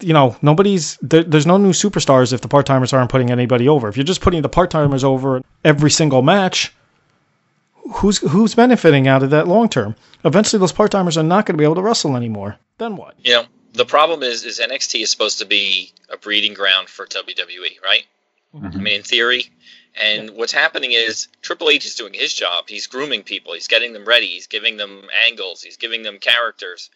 you 0.00 0.12
know, 0.12 0.36
nobody's 0.42 0.96
there, 1.02 1.22
there's 1.22 1.46
no 1.46 1.56
new 1.56 1.72
superstars 1.72 2.32
if 2.32 2.40
the 2.40 2.48
part 2.48 2.66
timers 2.66 2.92
aren't 2.92 3.10
putting 3.10 3.30
anybody 3.30 3.68
over. 3.68 3.88
If 3.88 3.96
you're 3.96 4.04
just 4.04 4.20
putting 4.20 4.42
the 4.42 4.48
part 4.48 4.70
timers 4.70 5.04
over 5.04 5.42
every 5.64 5.90
single 5.90 6.22
match, 6.22 6.72
who's 7.94 8.18
who's 8.18 8.54
benefiting 8.54 9.08
out 9.08 9.22
of 9.22 9.30
that 9.30 9.48
long 9.48 9.68
term? 9.68 9.96
Eventually, 10.24 10.60
those 10.60 10.72
part 10.72 10.90
timers 10.90 11.16
are 11.16 11.22
not 11.22 11.46
going 11.46 11.54
to 11.54 11.58
be 11.58 11.64
able 11.64 11.76
to 11.76 11.82
wrestle 11.82 12.16
anymore. 12.16 12.56
Then 12.78 12.96
what? 12.96 13.14
You 13.22 13.32
know, 13.34 13.44
the 13.72 13.84
problem 13.84 14.22
is 14.22 14.44
is 14.44 14.58
NXT 14.60 15.02
is 15.02 15.10
supposed 15.10 15.38
to 15.38 15.46
be 15.46 15.92
a 16.10 16.16
breeding 16.16 16.54
ground 16.54 16.88
for 16.88 17.06
WWE, 17.06 17.82
right? 17.84 18.04
Mm-hmm. 18.54 18.78
I 18.78 18.80
mean, 18.80 18.96
in 18.96 19.02
theory, 19.02 19.50
And 20.00 20.30
what's 20.30 20.52
happening 20.52 20.92
is 20.92 21.28
Triple 21.42 21.70
H 21.70 21.86
is 21.86 21.94
doing 21.94 22.12
his 22.12 22.34
job. 22.34 22.68
He's 22.68 22.86
grooming 22.86 23.22
people. 23.22 23.54
He's 23.54 23.68
getting 23.68 23.92
them 23.92 24.04
ready. 24.04 24.26
He's 24.26 24.46
giving 24.46 24.76
them 24.76 25.02
angles. 25.26 25.62
He's 25.62 25.76
giving 25.76 26.02
them 26.02 26.18
characters. 26.18 26.90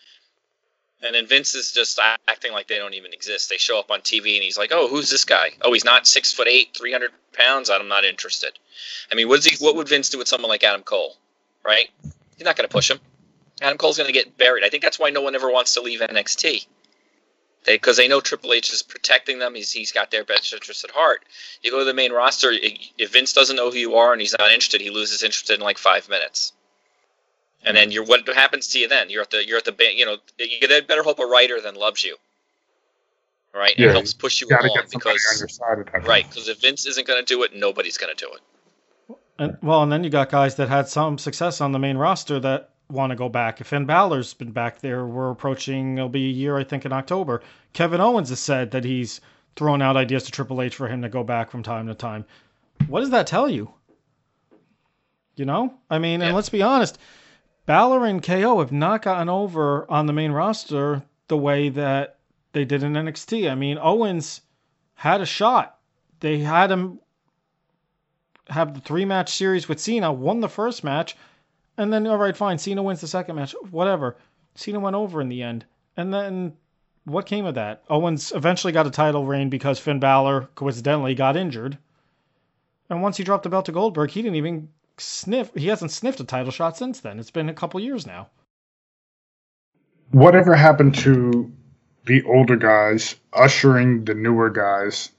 And 1.03 1.15
then 1.15 1.27
Vince 1.27 1.55
is 1.55 1.73
just 1.73 1.99
acting 2.29 2.53
like 2.53 2.69
they 2.69 2.77
don't 2.77 2.95
even 2.95 3.15
exist. 3.15 3.49
They 3.49 3.57
show 3.57 3.79
up 3.79 3.91
on 3.91 4.01
TV 4.01 4.35
and 4.35 4.43
he's 4.43 4.59
like, 4.59 4.71
"Oh, 4.73 4.87
who's 4.87 5.11
this 5.11 5.25
guy? 5.25 5.53
Oh, 5.63 5.73
he's 5.73 5.85
not 5.85 6.07
six 6.07 6.33
foot 6.33 6.47
eight, 6.47 6.77
three 6.77 6.93
hundred 6.93 7.13
pounds. 7.33 7.71
I'm 7.71 7.89
not 7.89 8.05
interested." 8.05 8.59
I 9.11 9.15
mean, 9.15 9.29
what's 9.29 9.47
he, 9.47 9.65
what 9.65 9.77
would 9.77 9.89
Vince 9.89 10.11
do 10.11 10.19
with 10.19 10.29
someone 10.29 10.51
like 10.51 10.63
Adam 10.63 10.83
Cole? 10.83 11.17
Right? 11.65 11.89
He's 12.37 12.45
not 12.45 12.57
going 12.57 12.69
to 12.69 12.73
push 12.73 12.91
him. 12.91 13.01
Adam 13.63 13.79
Cole's 13.79 13.97
going 13.97 14.09
to 14.09 14.13
get 14.13 14.37
buried. 14.37 14.65
I 14.65 14.69
think 14.69 14.83
that's 14.83 14.99
why 14.99 15.11
no 15.11 15.23
one 15.23 15.35
ever 15.35 15.51
wants 15.51 15.75
to 15.75 15.83
leave 15.83 16.01
NXT. 16.01 16.67
Because 17.67 17.99
they, 17.99 18.05
they, 18.05 18.09
know 18.09 18.21
Triple 18.21 18.55
H 18.55 18.73
is 18.73 18.83
protecting 18.83 19.39
them. 19.39 19.55
He's, 19.55 19.71
he's 19.71 19.93
got 19.93 20.11
their 20.11 20.25
best 20.25 20.51
interest 20.51 20.83
at 20.85 20.91
heart. 20.91 21.23
You 21.63 21.71
go 21.71 21.81
to 21.81 21.85
the 21.85 21.93
main 21.93 22.11
roster, 22.11 22.51
if 22.51 23.13
Vince 23.13 23.35
doesn't 23.35 23.57
know 23.57 23.71
who 23.71 23.77
you 23.77 23.97
are 23.97 24.13
and 24.13 24.21
he's 24.21 24.35
not 24.39 24.51
interested, 24.51 24.81
he 24.81 24.89
loses 24.89 25.23
interest 25.23 25.51
in 25.51 25.61
like 25.61 25.77
five 25.77 26.09
minutes 26.09 26.55
and 27.65 27.77
then 27.77 27.91
you're 27.91 28.05
what 28.05 28.27
happens 28.29 28.69
to 28.69 28.79
you 28.79 28.89
then? 28.89 29.11
You're 29.11 29.23
at 29.23 29.31
the 29.31 29.47
you're 29.47 29.59
at 29.59 29.65
the 29.65 29.75
you 29.95 30.07
know 30.07 30.17
you 30.39 30.83
better 30.83 31.03
hope 31.03 31.19
a 31.19 31.27
writer 31.27 31.61
then 31.61 31.75
loves 31.75 32.03
you, 32.05 32.17
right? 33.55 33.75
Yeah, 33.79 33.89
it 33.89 33.93
helps 33.93 34.15
push 34.15 34.41
you 34.41 34.49
Got 34.49 34.63
to 34.63 34.69
along 34.69 34.77
get 34.77 34.91
because 34.91 35.27
on 35.33 35.39
your 35.39 35.49
side 35.49 36.07
right 36.07 36.29
because 36.29 36.49
if 36.49 36.61
Vince 36.61 36.87
isn't 36.87 37.07
going 37.07 37.25
to 37.25 37.27
do 37.27 37.43
it, 37.43 37.55
nobody's 37.55 37.99
going 37.99 38.15
to 38.15 38.25
do 38.25 38.33
it. 38.33 39.17
And 39.39 39.57
well, 39.63 39.83
and 39.83 39.91
then 39.91 40.05
you 40.05 40.11
got 40.11 40.31
guys 40.31 40.57
that 40.57 40.69
had 40.69 40.89
some 40.89 41.19
success 41.19 41.61
on 41.61 41.73
the 41.73 41.79
main 41.79 41.97
roster 41.97 42.39
that 42.41 42.71
want 42.91 43.11
to 43.11 43.17
go 43.17 43.29
back. 43.29 43.61
If 43.61 43.69
Finn 43.69 43.87
Balor's 43.87 44.35
been 44.35 44.51
back 44.53 44.81
there, 44.81 45.07
we're 45.07 45.31
approaching. 45.31 45.97
It'll 45.97 46.09
be 46.09 46.27
a 46.27 46.33
year, 46.33 46.59
I 46.59 46.65
think, 46.65 46.85
in 46.85 46.93
October. 46.93 47.43
Kevin 47.73 48.01
Owens 48.01 48.29
has 48.31 48.41
said 48.41 48.73
that 48.73 48.85
he's 48.85 49.21
thrown 49.57 49.81
out 49.81 49.97
ideas 49.97 50.25
to 50.25 50.31
Triple 50.31 50.61
H 50.61 50.75
for 50.77 50.89
him 50.89 51.03
to 51.03 51.09
go 51.09 51.23
back 51.25 51.51
from 51.51 51.63
time 51.63 51.87
to 51.87 51.95
time. 51.95 52.25
What 52.89 53.01
does 53.01 53.11
that 53.11 53.27
tell 53.27 53.49
you? 53.49 53.73
You 55.37 55.45
know, 55.45 55.75
I 55.89 55.99
mean, 55.99 56.21
Yeah. 56.21 56.27
and 56.29 56.37
let's 56.37 56.49
be 56.51 56.63
honest, 56.63 56.99
Balor 57.71 58.05
and 58.05 58.21
KO 58.21 58.59
have 58.59 58.73
not 58.73 59.03
gotten 59.03 59.29
over 59.29 59.89
on 59.89 60.07
the 60.07 60.13
main 60.13 60.33
roster 60.33 61.05
the 61.29 61.37
way 61.37 61.69
that 61.69 62.17
they 62.51 62.65
did 62.65 62.83
in 62.83 62.95
NXT. 62.95 63.49
I 63.49 63.55
mean, 63.55 63.79
Owens 63.81 64.41
had 64.95 65.21
a 65.21 65.25
shot. 65.25 65.79
They 66.19 66.41
had 66.41 66.73
him 66.73 66.99
have 68.49 68.75
the 68.75 68.81
three 68.81 69.05
match 69.05 69.33
series 69.33 69.69
with 69.69 69.79
Cena, 69.79 70.13
won 70.13 70.41
the 70.41 70.49
first 70.49 70.83
match, 70.83 71.17
and 71.77 71.93
then 71.93 72.09
all 72.09 72.17
right, 72.17 72.37
fine, 72.37 72.59
Cena 72.59 72.83
wins 72.83 73.03
the 73.03 73.07
second 73.07 73.37
match, 73.37 73.55
whatever. 73.71 74.17
Cena 74.57 74.81
went 74.81 74.97
over 74.97 75.21
in 75.21 75.29
the 75.29 75.45
end, 75.45 75.65
and 75.97 76.13
then 76.13 76.55
what 77.05 77.25
came 77.25 77.47
of 77.47 77.55
that? 77.55 77.85
Owens 77.89 78.33
eventually 78.33 78.73
got 78.73 78.89
a 78.89 78.91
title 78.91 79.27
reign 79.27 79.49
because 79.49 79.79
Finn 79.79 80.01
Balor 80.01 80.49
coincidentally 80.57 81.15
got 81.15 81.37
injured, 81.37 81.79
and 82.89 83.01
once 83.01 83.17
he 83.17 83.23
dropped 83.23 83.45
the 83.45 83.49
belt 83.49 83.67
to 83.67 83.73
Goldberg, 83.73 84.11
he 84.11 84.23
didn't 84.23 84.35
even 84.35 84.71
sniff. 85.01 85.51
He 85.55 85.69
hasn't 85.69 85.91
sniffed 85.91 86.21
a 86.21 86.25
title 86.25 86.53
shot 86.53 86.77
since 86.77 87.01
then. 87.01 87.19
It's 87.19 87.31
been 87.31 87.49
a 87.49 87.55
couple 87.55 87.81
years 87.81 88.07
now. 88.07 88.29
Whatever 90.11 90.55
happened 90.55 90.97
to 90.97 91.53
the 92.07 92.23
older 92.25 92.57
guys 92.57 93.17
ushering 93.33 94.05
the 94.05 94.15
newer 94.15 94.51
guys 94.51 95.11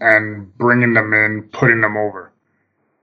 and 0.00 0.56
bringing 0.56 0.94
them 0.94 1.12
in, 1.14 1.48
putting 1.52 1.80
them 1.80 1.96
over? 1.96 2.32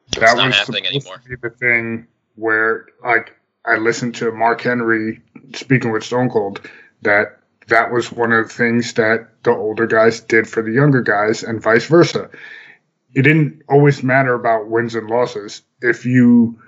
It's 0.07 0.19
not 0.19 0.53
happening 0.53 0.83
supposed 0.83 1.05
anymore. 1.05 1.17
to 1.17 1.29
be 1.29 1.35
the 1.41 1.49
thing 1.49 2.07
where, 2.35 2.87
like, 3.03 3.35
I 3.65 3.77
listened 3.77 4.15
to 4.15 4.31
Mark 4.31 4.61
Henry 4.61 5.21
speaking 5.53 5.91
with 5.91 6.03
Stone 6.03 6.29
Cold 6.29 6.69
that 7.03 7.39
that 7.67 7.91
was 7.91 8.11
one 8.11 8.31
of 8.33 8.47
the 8.47 8.53
things 8.53 8.93
that 8.93 9.43
the 9.43 9.51
older 9.51 9.87
guys 9.87 10.19
did 10.19 10.47
for 10.47 10.61
the 10.61 10.71
younger 10.71 11.01
guys, 11.01 11.43
and 11.43 11.61
vice 11.61 11.85
versa. 11.85 12.29
It 13.13 13.23
didn't 13.23 13.63
always 13.67 14.03
matter 14.03 14.33
about 14.33 14.69
wins 14.69 14.95
and 14.95 15.09
losses. 15.09 15.61
If 15.81 16.05
you 16.05 16.59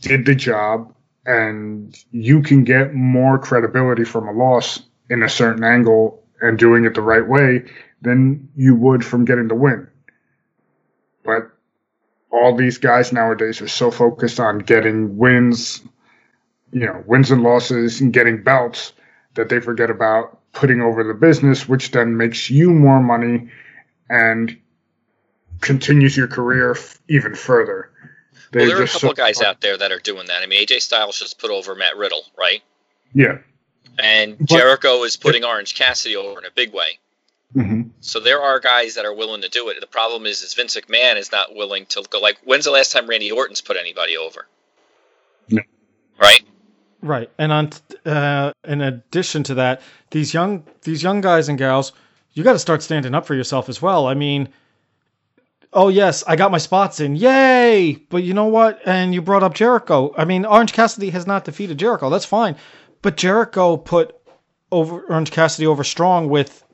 did 0.00 0.26
the 0.26 0.34
job 0.34 0.94
and 1.26 1.96
you 2.10 2.42
can 2.42 2.64
get 2.64 2.94
more 2.94 3.38
credibility 3.38 4.04
from 4.04 4.26
a 4.28 4.32
loss 4.32 4.80
in 5.10 5.22
a 5.22 5.28
certain 5.28 5.64
angle 5.64 6.22
and 6.40 6.58
doing 6.58 6.84
it 6.84 6.94
the 6.94 7.02
right 7.02 7.26
way 7.26 7.64
than 8.00 8.48
you 8.56 8.74
would 8.74 9.04
from 9.04 9.24
getting 9.24 9.48
the 9.48 9.54
win. 9.54 9.86
But 11.24 11.50
all 12.32 12.56
these 12.56 12.78
guys 12.78 13.12
nowadays 13.12 13.60
are 13.60 13.68
so 13.68 13.90
focused 13.90 14.40
on 14.40 14.58
getting 14.58 15.16
wins, 15.16 15.82
you 16.72 16.86
know, 16.86 17.04
wins 17.06 17.30
and 17.30 17.42
losses 17.42 18.00
and 18.00 18.12
getting 18.12 18.42
belts 18.42 18.92
that 19.34 19.48
they 19.48 19.60
forget 19.60 19.90
about 19.90 20.40
putting 20.52 20.80
over 20.80 21.04
the 21.04 21.14
business, 21.14 21.68
which 21.68 21.92
then 21.92 22.16
makes 22.16 22.50
you 22.50 22.72
more 22.72 23.00
money 23.00 23.48
and 24.08 24.58
continues 25.62 26.16
your 26.16 26.28
career 26.28 26.72
f- 26.72 27.00
even 27.08 27.34
further. 27.34 27.90
Well, 27.94 28.40
They're 28.52 28.66
there 28.66 28.76
are 28.76 28.82
a 28.82 28.84
just 28.84 28.94
couple 28.94 29.08
so- 29.08 29.12
of 29.12 29.16
guys 29.16 29.40
out 29.40 29.60
there 29.62 29.78
that 29.78 29.90
are 29.92 29.98
doing 29.98 30.26
that. 30.26 30.42
I 30.42 30.46
mean, 30.46 30.60
AJ 30.66 30.80
Styles 30.82 31.18
just 31.18 31.38
put 31.38 31.50
over 31.50 31.74
Matt 31.74 31.96
Riddle, 31.96 32.22
right? 32.38 32.62
Yeah. 33.14 33.38
And 33.98 34.36
But- 34.38 34.48
Jericho 34.48 35.04
is 35.04 35.16
putting 35.16 35.44
Orange 35.44 35.74
Cassidy 35.74 36.16
over 36.16 36.38
in 36.38 36.44
a 36.44 36.50
big 36.54 36.72
way. 36.74 36.98
hmm 37.54 37.82
So 38.00 38.20
there 38.20 38.40
are 38.42 38.60
guys 38.60 38.94
that 38.96 39.04
are 39.04 39.14
willing 39.14 39.42
to 39.42 39.48
do 39.48 39.68
it. 39.70 39.80
The 39.80 39.86
problem 39.86 40.26
is, 40.26 40.42
is 40.42 40.54
Vince 40.54 40.76
McMahon 40.76 41.16
is 41.16 41.30
not 41.32 41.54
willing 41.54 41.86
to 41.86 42.02
go. 42.10 42.18
Like, 42.18 42.38
when's 42.44 42.64
the 42.64 42.70
last 42.70 42.92
time 42.92 43.06
Randy 43.06 43.30
Orton's 43.30 43.60
put 43.60 43.76
anybody 43.76 44.16
over? 44.16 44.46
No. 45.48 45.62
Right. 46.20 46.42
Right, 47.04 47.30
and 47.36 47.50
on 47.52 47.70
uh, 48.06 48.52
in 48.64 48.80
addition 48.80 49.42
to 49.44 49.54
that, 49.54 49.82
these 50.12 50.32
young 50.32 50.62
these 50.82 51.02
young 51.02 51.20
guys 51.20 51.48
and 51.48 51.58
gals, 51.58 51.90
you 52.32 52.44
got 52.44 52.52
to 52.52 52.60
start 52.60 52.80
standing 52.80 53.12
up 53.12 53.26
for 53.26 53.34
yourself 53.34 53.68
as 53.68 53.82
well. 53.82 54.06
I 54.06 54.14
mean, 54.14 54.48
oh 55.72 55.88
yes, 55.88 56.22
I 56.26 56.36
got 56.36 56.50
my 56.50 56.58
spots 56.58 57.00
in, 57.00 57.16
yay! 57.16 57.94
But 58.08 58.22
you 58.22 58.34
know 58.34 58.46
what? 58.46 58.80
And 58.84 59.14
you 59.14 59.22
brought 59.22 59.42
up 59.42 59.54
Jericho. 59.54 60.14
I 60.16 60.24
mean, 60.24 60.44
Orange 60.44 60.72
Cassidy 60.72 61.10
has 61.10 61.26
not 61.26 61.44
defeated 61.44 61.78
Jericho. 61.78 62.10
That's 62.10 62.24
fine, 62.24 62.56
but 63.00 63.16
Jericho 63.16 63.76
put 63.76 64.16
over 64.70 65.00
Orange 65.02 65.30
Cassidy 65.30 65.66
over 65.66 65.84
strong 65.84 66.28
with 66.28 66.64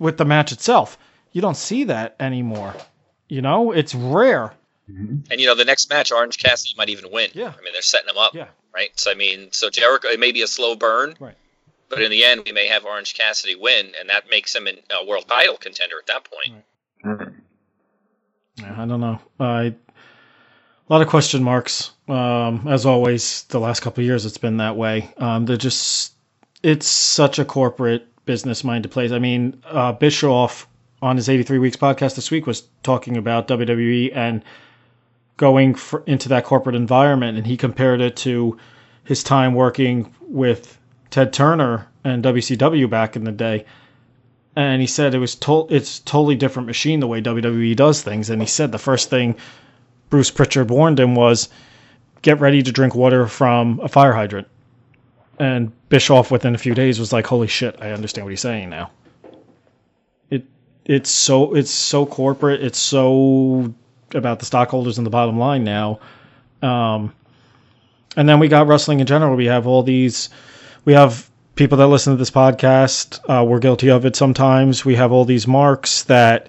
with 0.00 0.16
the 0.16 0.24
match 0.24 0.52
itself. 0.52 0.98
You 1.32 1.40
don't 1.40 1.56
see 1.56 1.84
that 1.84 2.16
anymore. 2.20 2.74
You 3.28 3.42
know, 3.42 3.72
it's 3.72 3.94
rare. 3.94 4.52
Mm-hmm. 4.90 5.30
And 5.30 5.40
you 5.40 5.46
know, 5.46 5.54
the 5.54 5.64
next 5.64 5.88
match, 5.90 6.12
Orange 6.12 6.38
Cassidy 6.38 6.74
might 6.76 6.88
even 6.88 7.10
win. 7.10 7.30
Yeah. 7.34 7.52
I 7.58 7.62
mean, 7.62 7.72
they're 7.72 7.82
setting 7.82 8.08
him 8.08 8.18
up. 8.18 8.34
Yeah. 8.34 8.48
Right. 8.74 8.90
So 8.98 9.10
I 9.10 9.14
mean, 9.14 9.52
so 9.52 9.70
Jericho, 9.70 10.08
it 10.08 10.20
may 10.20 10.32
be 10.32 10.42
a 10.42 10.46
slow 10.46 10.74
burn. 10.74 11.14
Right. 11.20 11.36
But 11.88 12.00
in 12.00 12.10
the 12.10 12.24
end, 12.24 12.42
we 12.46 12.52
may 12.52 12.68
have 12.68 12.86
Orange 12.86 13.14
Cassidy 13.14 13.54
win, 13.54 13.92
and 14.00 14.08
that 14.08 14.30
makes 14.30 14.56
him 14.56 14.66
a 14.66 15.06
world 15.06 15.26
title 15.28 15.58
contender 15.58 15.96
at 15.98 16.06
that 16.06 16.24
point. 16.24 16.64
Mm-hmm. 17.04 17.38
Yeah, 18.56 18.82
I 18.82 18.86
don't 18.86 19.00
know. 19.00 19.20
I 19.40 19.74
a 20.88 20.92
lot 20.92 21.02
of 21.02 21.08
question 21.08 21.42
marks. 21.42 21.92
Um, 22.08 22.66
as 22.68 22.84
always, 22.84 23.44
the 23.44 23.60
last 23.60 23.80
couple 23.80 24.04
years 24.04 24.26
it's 24.26 24.38
been 24.38 24.58
that 24.58 24.76
way. 24.76 25.12
Um, 25.16 25.46
they're 25.46 25.56
just 25.56 26.14
it's 26.62 26.86
such 26.86 27.38
a 27.38 27.44
corporate 27.44 28.06
business 28.24 28.62
minded 28.62 28.90
place. 28.90 29.10
I 29.12 29.18
mean, 29.18 29.62
uh, 29.66 29.92
Bischoff 29.92 30.68
on 31.00 31.16
his 31.16 31.28
83 31.28 31.58
weeks 31.58 31.76
podcast 31.76 32.14
this 32.14 32.30
week 32.30 32.46
was 32.46 32.62
talking 32.82 33.16
about 33.16 33.48
WWE 33.48 34.14
and 34.14 34.44
going 35.36 35.74
for, 35.74 36.04
into 36.06 36.28
that 36.28 36.44
corporate 36.44 36.76
environment, 36.76 37.36
and 37.36 37.46
he 37.46 37.56
compared 37.56 38.00
it 38.00 38.16
to 38.16 38.56
his 39.04 39.24
time 39.24 39.54
working 39.54 40.14
with 40.20 40.78
Ted 41.10 41.32
Turner 41.32 41.88
and 42.04 42.22
WCW 42.22 42.88
back 42.88 43.16
in 43.16 43.24
the 43.24 43.32
day 43.32 43.64
and 44.56 44.80
he 44.80 44.86
said 44.86 45.14
it 45.14 45.18
was 45.18 45.34
to- 45.36 45.66
it's 45.70 45.98
totally 46.00 46.34
different 46.34 46.66
machine 46.66 47.00
the 47.00 47.06
way 47.06 47.20
WWE 47.20 47.74
does 47.74 48.02
things. 48.02 48.30
And 48.30 48.42
he 48.42 48.46
said 48.46 48.72
the 48.72 48.78
first 48.78 49.10
thing 49.10 49.36
Bruce 50.10 50.30
Pritchard 50.30 50.70
warned 50.70 51.00
him 51.00 51.14
was 51.14 51.48
get 52.20 52.40
ready 52.40 52.62
to 52.62 52.72
drink 52.72 52.94
water 52.94 53.26
from 53.26 53.80
a 53.82 53.88
fire 53.88 54.12
hydrant. 54.12 54.46
And 55.38 55.72
Bischoff 55.88 56.30
within 56.30 56.54
a 56.54 56.58
few 56.58 56.74
days 56.74 57.00
was 57.00 57.12
like, 57.12 57.26
"Holy 57.26 57.48
shit, 57.48 57.76
I 57.80 57.90
understand 57.90 58.26
what 58.26 58.30
he's 58.30 58.40
saying 58.40 58.68
now." 58.68 58.90
It 60.30 60.44
it's 60.84 61.10
so 61.10 61.54
it's 61.54 61.70
so 61.70 62.04
corporate. 62.04 62.62
It's 62.62 62.78
so 62.78 63.72
about 64.14 64.38
the 64.38 64.46
stockholders 64.46 64.98
and 64.98 65.06
the 65.06 65.10
bottom 65.10 65.38
line 65.38 65.64
now. 65.64 65.98
Um, 66.60 67.14
and 68.16 68.28
then 68.28 68.38
we 68.38 68.48
got 68.48 68.66
wrestling 68.66 69.00
in 69.00 69.06
general. 69.06 69.34
We 69.34 69.46
have 69.46 69.66
all 69.66 69.82
these. 69.82 70.28
We 70.84 70.92
have 70.92 71.28
people 71.54 71.78
that 71.78 71.86
listen 71.88 72.12
to 72.12 72.16
this 72.16 72.30
podcast. 72.30 73.20
Uh, 73.28 73.44
we're 73.44 73.58
guilty 73.58 73.90
of 73.90 74.06
it 74.06 74.16
sometimes. 74.16 74.84
We 74.84 74.94
have 74.96 75.12
all 75.12 75.24
these 75.24 75.46
marks 75.46 76.04
that, 76.04 76.48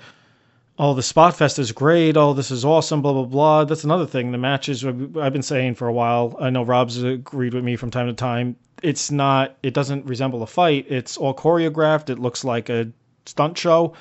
oh, 0.80 0.94
the 0.94 1.04
Spot 1.04 1.36
Fest 1.36 1.60
is 1.60 1.72
great. 1.72 2.16
Oh, 2.16 2.34
this 2.34 2.52
is 2.52 2.64
awesome. 2.64 3.02
Blah 3.02 3.14
blah 3.14 3.26
blah. 3.26 3.66
That's 3.66 3.84
another 3.84 4.06
thing. 4.06 4.32
The 4.32 4.38
matches 4.38 4.86
I've 4.86 5.34
been 5.34 5.42
saying 5.42 5.76
for 5.76 5.88
a 5.88 5.94
while. 5.94 6.36
I 6.40 6.50
know 6.50 6.64
Rob's 6.64 7.02
agreed 7.02 7.54
with 7.54 7.64
me 7.64 7.76
from 7.76 7.92
time 7.92 8.08
to 8.08 8.14
time. 8.14 8.56
It's 8.82 9.12
not. 9.12 9.58
It 9.64 9.74
doesn't 9.74 10.06
resemble 10.06 10.44
a 10.44 10.48
fight. 10.48 10.88
It's 10.90 11.18
all 11.18 11.34
choreographed. 11.34 12.10
It 12.10 12.20
looks 12.20 12.44
like 12.44 12.70
a 12.70 12.92
stunt 13.26 13.58
show, 13.58 13.94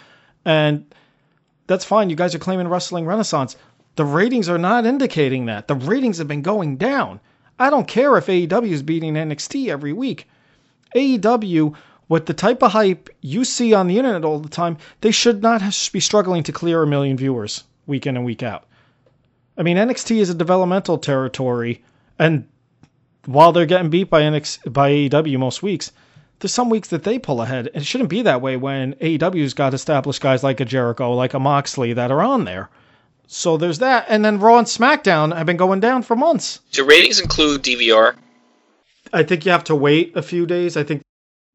and 0.45 0.93
that's 1.67 1.85
fine. 1.85 2.11
You 2.11 2.17
guys 2.17 2.35
are 2.35 2.41
claiming 2.41 2.69
wrestling 2.69 3.07
renaissance. 3.07 3.57
The 3.95 4.05
ratings 4.05 4.49
are 4.49 4.59
not 4.59 4.87
indicating 4.87 5.47
that. 5.47 5.69
The 5.69 5.75
ratings 5.75 6.19
have 6.19 6.29
been 6.29 6.43
going 6.43 6.77
down. 6.77 7.21
I 7.59 7.71
don't 7.71 7.87
care 7.87 8.17
if 8.17 8.27
AEW 8.27 8.71
is 8.71 8.83
beating 8.83 9.15
NXT 9.15 9.69
every 9.69 9.93
week. 9.93 10.27
AEW, 10.95 11.75
with 12.09 12.27
the 12.27 12.35
type 12.35 12.63
of 12.63 12.73
hype 12.73 13.09
you 13.21 13.45
see 13.45 13.73
on 13.73 13.87
the 13.87 13.99
internet 13.99 14.25
all 14.25 14.39
the 14.39 14.49
time, 14.49 14.77
they 15.01 15.11
should 15.11 15.43
not 15.43 15.63
be 15.93 16.01
struggling 16.01 16.43
to 16.43 16.53
clear 16.53 16.83
a 16.83 16.87
million 16.87 17.17
viewers 17.17 17.65
week 17.87 18.07
in 18.07 18.17
and 18.17 18.25
week 18.25 18.43
out. 18.43 18.67
I 19.57 19.63
mean, 19.63 19.77
NXT 19.77 20.17
is 20.17 20.31
a 20.31 20.35
developmental 20.35 20.99
territory, 20.99 21.83
and 22.19 22.49
while 23.27 23.53
they're 23.53 23.67
getting 23.67 23.91
beat 23.91 24.11
by 24.11 24.29
by 24.31 24.91
AEW 24.91 25.39
most 25.39 25.63
weeks, 25.63 25.93
there's 26.41 26.53
some 26.53 26.71
weeks 26.71 26.89
that 26.89 27.05
they 27.05 27.19
pull 27.19 27.41
ahead. 27.41 27.71
It 27.73 27.85
shouldn't 27.85 28.11
be 28.11 28.23
that 28.23 28.41
way 28.41 28.57
when 28.57 28.95
AEW's 28.95 29.55
got 29.55 29.75
established 29.75 30.21
guys 30.21 30.43
like 30.43 30.61
a 30.61 30.65
Jericho, 30.65 31.13
like 31.13 31.35
a 31.35 31.39
Moxley 31.39 31.93
that 31.93 32.11
are 32.11 32.23
on 32.23 32.45
there. 32.45 32.69
So 33.27 33.57
there's 33.57 33.79
that, 33.79 34.07
and 34.09 34.25
then 34.25 34.41
Raw 34.41 34.59
and 34.59 34.67
SmackDown 34.67 35.35
have 35.37 35.47
been 35.47 35.57
going 35.57 35.81
down 35.81 36.03
for 36.03 36.17
months. 36.17 36.61
Do 36.73 36.85
ratings 36.85 37.21
include 37.21 37.63
DVR? 37.63 38.17
I 39.13 39.23
think 39.23 39.45
you 39.45 39.53
have 39.53 39.65
to 39.65 39.77
wait 39.77 40.17
a 40.17 40.23
few 40.23 40.47
days. 40.47 40.77
I 40.77 40.85
think 40.85 41.03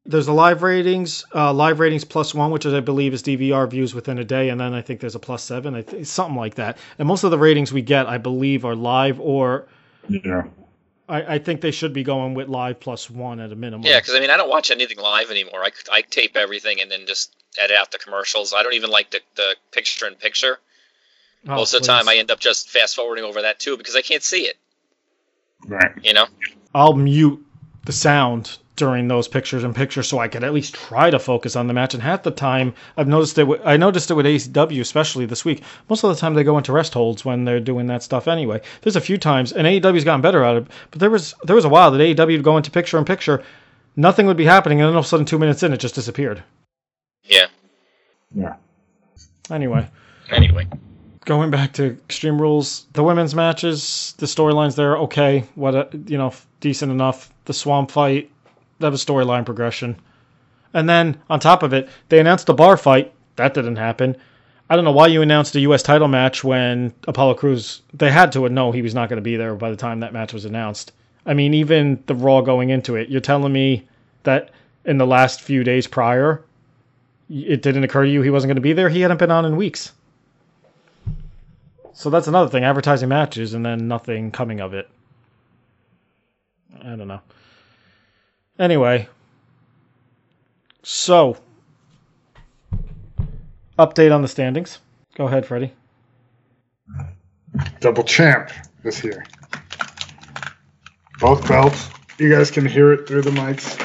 there's 0.04 0.28
a 0.28 0.32
live 0.32 0.62
ratings, 0.62 1.24
uh, 1.34 1.52
live 1.52 1.80
ratings 1.80 2.04
plus 2.04 2.34
one, 2.34 2.50
which 2.50 2.64
is, 2.64 2.72
I 2.72 2.80
believe 2.80 3.12
is 3.12 3.22
DVR 3.22 3.68
views 3.68 3.94
within 3.94 4.18
a 4.18 4.24
day, 4.24 4.48
and 4.48 4.60
then 4.60 4.72
I 4.72 4.80
think 4.80 5.00
there's 5.00 5.14
a 5.14 5.18
plus 5.18 5.42
seven, 5.42 5.74
I 5.74 5.82
th- 5.82 6.06
something 6.06 6.36
like 6.36 6.54
that. 6.54 6.78
And 6.98 7.06
most 7.06 7.24
of 7.24 7.30
the 7.30 7.38
ratings 7.38 7.72
we 7.72 7.82
get, 7.82 8.06
I 8.06 8.18
believe, 8.18 8.64
are 8.64 8.74
live, 8.74 9.20
or 9.20 9.66
Yeah. 10.08 10.44
I, 11.08 11.34
I 11.34 11.38
think 11.38 11.60
they 11.60 11.70
should 11.70 11.92
be 11.92 12.02
going 12.02 12.34
with 12.34 12.48
live 12.48 12.80
plus 12.80 13.10
one 13.10 13.40
at 13.40 13.50
a 13.52 13.56
minimum. 13.56 13.86
Yeah, 13.86 13.98
because 13.98 14.14
I 14.14 14.20
mean, 14.20 14.30
I 14.30 14.36
don't 14.36 14.50
watch 14.50 14.70
anything 14.70 14.98
live 14.98 15.30
anymore. 15.30 15.64
I, 15.64 15.70
I 15.90 16.02
tape 16.02 16.36
everything 16.36 16.80
and 16.80 16.90
then 16.90 17.06
just 17.06 17.34
edit 17.58 17.76
out 17.76 17.90
the 17.90 17.98
commercials. 17.98 18.54
I 18.54 18.62
don't 18.62 18.74
even 18.74 18.90
like 18.90 19.10
the, 19.10 19.20
the 19.36 19.56
picture 19.72 20.06
in 20.06 20.14
picture. 20.14 20.58
Oh, 21.46 21.56
Most 21.56 21.72
of 21.74 21.80
the 21.80 21.86
time. 21.86 22.08
I 22.08 22.16
end 22.16 22.30
up 22.30 22.40
just 22.40 22.68
fast 22.68 22.94
forwarding 22.96 23.24
over 23.24 23.42
that 23.42 23.58
too 23.58 23.76
because 23.76 23.96
I 23.96 24.02
can't 24.02 24.22
see 24.22 24.42
it. 24.42 24.56
Right. 25.66 25.92
You 26.02 26.12
know? 26.12 26.26
I'll 26.74 26.94
mute 26.94 27.44
the 27.84 27.92
sound 27.92 28.58
during 28.76 29.08
those 29.08 29.26
pictures 29.26 29.64
and 29.64 29.74
pictures 29.74 30.06
so 30.06 30.20
I 30.20 30.28
could 30.28 30.44
at 30.44 30.54
least 30.54 30.74
try 30.74 31.10
to 31.10 31.18
focus 31.18 31.56
on 31.56 31.66
the 31.66 31.74
match. 31.74 31.94
And 31.94 32.02
half 32.02 32.22
the 32.22 32.30
time, 32.30 32.74
I've 32.96 33.08
noticed 33.08 33.36
it. 33.38 33.44
With, 33.44 33.60
I 33.64 33.76
noticed 33.76 34.10
it 34.10 34.14
with 34.14 34.26
AEW, 34.26 34.80
especially 34.80 35.26
this 35.26 35.44
week. 35.44 35.62
Most 35.88 36.04
of 36.04 36.10
the 36.10 36.20
time, 36.20 36.34
they 36.34 36.44
go 36.44 36.58
into 36.58 36.72
rest 36.72 36.94
holds 36.94 37.24
when 37.24 37.44
they're 37.44 37.60
doing 37.60 37.86
that 37.88 38.02
stuff 38.02 38.28
anyway. 38.28 38.60
There's 38.82 38.96
a 38.96 39.00
few 39.00 39.18
times, 39.18 39.52
and 39.52 39.66
AEW's 39.66 40.04
gotten 40.04 40.20
better 40.20 40.44
at 40.44 40.56
it. 40.56 40.66
But 40.90 41.00
there 41.00 41.10
was 41.10 41.34
there 41.44 41.56
was 41.56 41.64
a 41.64 41.68
while 41.68 41.90
that 41.90 41.98
AEW 41.98 42.36
would 42.36 42.44
go 42.44 42.56
into 42.56 42.70
picture 42.70 42.98
in 42.98 43.04
picture, 43.04 43.42
nothing 43.96 44.26
would 44.26 44.36
be 44.36 44.44
happening, 44.44 44.80
and 44.80 44.88
then 44.88 44.94
all 44.94 45.00
of 45.00 45.06
a 45.06 45.08
sudden, 45.08 45.26
two 45.26 45.38
minutes 45.38 45.62
in, 45.62 45.72
it 45.72 45.78
just 45.80 45.94
disappeared. 45.94 46.42
Yeah. 47.24 47.46
Yeah. 48.34 48.56
Anyway, 49.50 49.88
Anyway, 50.30 50.66
going 51.24 51.50
back 51.50 51.72
to 51.74 51.86
Extreme 51.86 52.40
Rules, 52.40 52.86
the 52.92 53.02
women's 53.02 53.34
matches, 53.34 54.14
the 54.18 54.26
storylines 54.26 54.76
there, 54.76 54.96
okay, 54.98 55.44
what 55.54 55.74
a, 55.74 55.88
you 56.06 56.18
know, 56.18 56.32
decent 56.60 56.92
enough. 56.92 57.32
The 57.48 57.54
Swamp 57.54 57.90
fight, 57.90 58.30
that 58.78 58.92
was 58.92 59.02
storyline 59.02 59.46
progression. 59.46 59.96
And 60.74 60.86
then 60.86 61.16
on 61.30 61.40
top 61.40 61.62
of 61.62 61.72
it, 61.72 61.88
they 62.10 62.20
announced 62.20 62.46
the 62.46 62.52
bar 62.52 62.76
fight. 62.76 63.10
That 63.36 63.54
didn't 63.54 63.76
happen. 63.76 64.18
I 64.68 64.76
don't 64.76 64.84
know 64.84 64.92
why 64.92 65.06
you 65.06 65.22
announced 65.22 65.56
a 65.56 65.60
U.S. 65.60 65.82
title 65.82 66.08
match 66.08 66.44
when 66.44 66.92
Apollo 67.06 67.36
Crews. 67.36 67.80
They 67.94 68.10
had 68.10 68.32
to 68.32 68.46
know 68.50 68.70
he 68.70 68.82
was 68.82 68.94
not 68.94 69.08
going 69.08 69.16
to 69.16 69.22
be 69.22 69.36
there 69.36 69.54
by 69.54 69.70
the 69.70 69.78
time 69.78 70.00
that 70.00 70.12
match 70.12 70.34
was 70.34 70.44
announced. 70.44 70.92
I 71.24 71.32
mean, 71.32 71.54
even 71.54 72.02
the 72.04 72.14
Raw 72.14 72.42
going 72.42 72.68
into 72.68 72.96
it, 72.96 73.08
you're 73.08 73.22
telling 73.22 73.50
me 73.50 73.88
that 74.24 74.50
in 74.84 74.98
the 74.98 75.06
last 75.06 75.40
few 75.40 75.64
days 75.64 75.86
prior, 75.86 76.44
it 77.30 77.62
didn't 77.62 77.84
occur 77.84 78.04
to 78.04 78.10
you 78.10 78.20
he 78.20 78.28
wasn't 78.28 78.50
going 78.50 78.56
to 78.56 78.60
be 78.60 78.74
there. 78.74 78.90
He 78.90 79.00
hadn't 79.00 79.16
been 79.16 79.30
on 79.30 79.46
in 79.46 79.56
weeks. 79.56 79.92
So 81.94 82.10
that's 82.10 82.28
another 82.28 82.50
thing, 82.50 82.64
advertising 82.64 83.08
matches 83.08 83.54
and 83.54 83.64
then 83.64 83.88
nothing 83.88 84.32
coming 84.32 84.60
of 84.60 84.74
it. 84.74 84.90
I 86.82 86.94
don't 86.94 87.08
know. 87.08 87.22
Anyway, 88.58 89.08
so 90.82 91.36
update 93.78 94.12
on 94.12 94.22
the 94.22 94.28
standings. 94.28 94.80
Go 95.16 95.26
ahead, 95.26 95.46
Freddie. 95.46 95.72
Double 97.80 98.02
champ 98.02 98.50
this 98.82 99.04
year. 99.04 99.24
Both 101.20 101.46
belts. 101.48 101.88
You 102.18 102.30
guys 102.30 102.50
can 102.50 102.66
hear 102.66 102.92
it 102.92 103.06
through 103.06 103.22
the 103.22 103.30
mics 103.30 103.78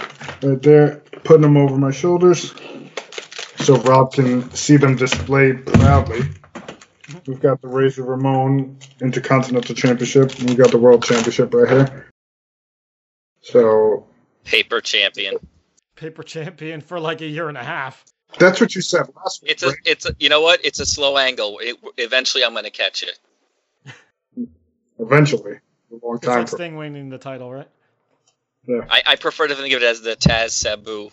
right 0.43 0.61
there. 0.61 1.03
Putting 1.23 1.43
them 1.43 1.55
over 1.55 1.77
my 1.77 1.91
shoulders 1.91 2.53
so 3.57 3.77
Rob 3.77 4.11
can 4.11 4.49
see 4.51 4.77
them 4.77 4.95
displayed 4.95 5.65
proudly. 5.65 6.21
We've 7.27 7.39
got 7.39 7.61
the 7.61 7.67
Razor 7.67 8.03
Ramon 8.03 8.77
Intercontinental 9.01 9.75
Championship, 9.75 10.37
and 10.39 10.49
we've 10.49 10.57
got 10.57 10.71
the 10.71 10.77
World 10.77 11.03
Championship 11.03 11.53
right 11.53 11.69
here. 11.69 12.09
So 13.41 14.07
paper 14.43 14.81
champion. 14.81 15.35
Paper 15.95 16.23
champion 16.23 16.81
for 16.81 16.99
like 16.99 17.21
a 17.21 17.25
year 17.27 17.49
and 17.49 17.57
a 17.57 17.63
half. 17.63 18.03
that's 18.39 18.59
what 18.59 18.75
you 18.75 18.81
said 18.81 19.07
last 19.15 19.43
week. 19.43 19.51
It's 19.51 19.63
a, 19.63 19.67
right? 19.67 19.77
it's 19.85 20.05
a, 20.05 20.15
you 20.19 20.29
know 20.29 20.41
what? 20.41 20.63
It's 20.63 20.79
a 20.79 20.85
slow 20.85 21.17
angle. 21.17 21.59
It, 21.59 21.77
eventually, 21.97 22.43
I'm 22.43 22.51
going 22.53 22.63
to 22.65 22.71
catch 22.71 23.03
it. 23.03 23.19
Eventually. 24.99 25.59
A 25.91 26.05
long 26.05 26.15
It's 26.17 26.25
time. 26.25 26.39
like 26.39 26.49
For, 26.49 26.55
Sting 26.57 26.75
winning 26.75 27.09
the 27.09 27.17
title, 27.17 27.51
right? 27.51 27.67
I, 28.89 29.01
I 29.05 29.15
prefer 29.17 29.47
to 29.47 29.55
think 29.55 29.73
of 29.73 29.83
it 29.83 29.85
as 29.85 30.01
the 30.01 30.15
Taz 30.15 30.51
Sabu, 30.51 31.11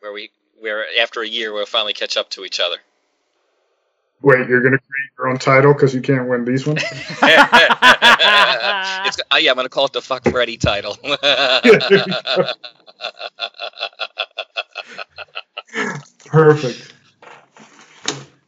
where 0.00 0.12
we 0.12 0.30
where 0.60 0.84
after 1.00 1.20
a 1.20 1.26
year 1.26 1.52
we'll 1.52 1.66
finally 1.66 1.92
catch 1.94 2.16
up 2.16 2.30
to 2.30 2.44
each 2.44 2.60
other. 2.60 2.76
Wait, 4.22 4.48
you're 4.48 4.60
going 4.60 4.72
to 4.72 4.78
create 4.78 5.10
your 5.18 5.28
own 5.28 5.38
title 5.38 5.72
because 5.72 5.94
you 5.94 6.00
can't 6.00 6.28
win 6.28 6.44
these 6.44 6.66
ones? 6.66 6.82
it's, 6.92 6.92
uh, 9.30 9.36
yeah, 9.38 9.50
I'm 9.50 9.56
going 9.56 9.64
to 9.64 9.68
call 9.68 9.86
it 9.86 9.92
the 9.92 10.00
Fuck 10.02 10.24
Freddy 10.24 10.56
title. 10.56 10.96
Perfect. 16.26 16.94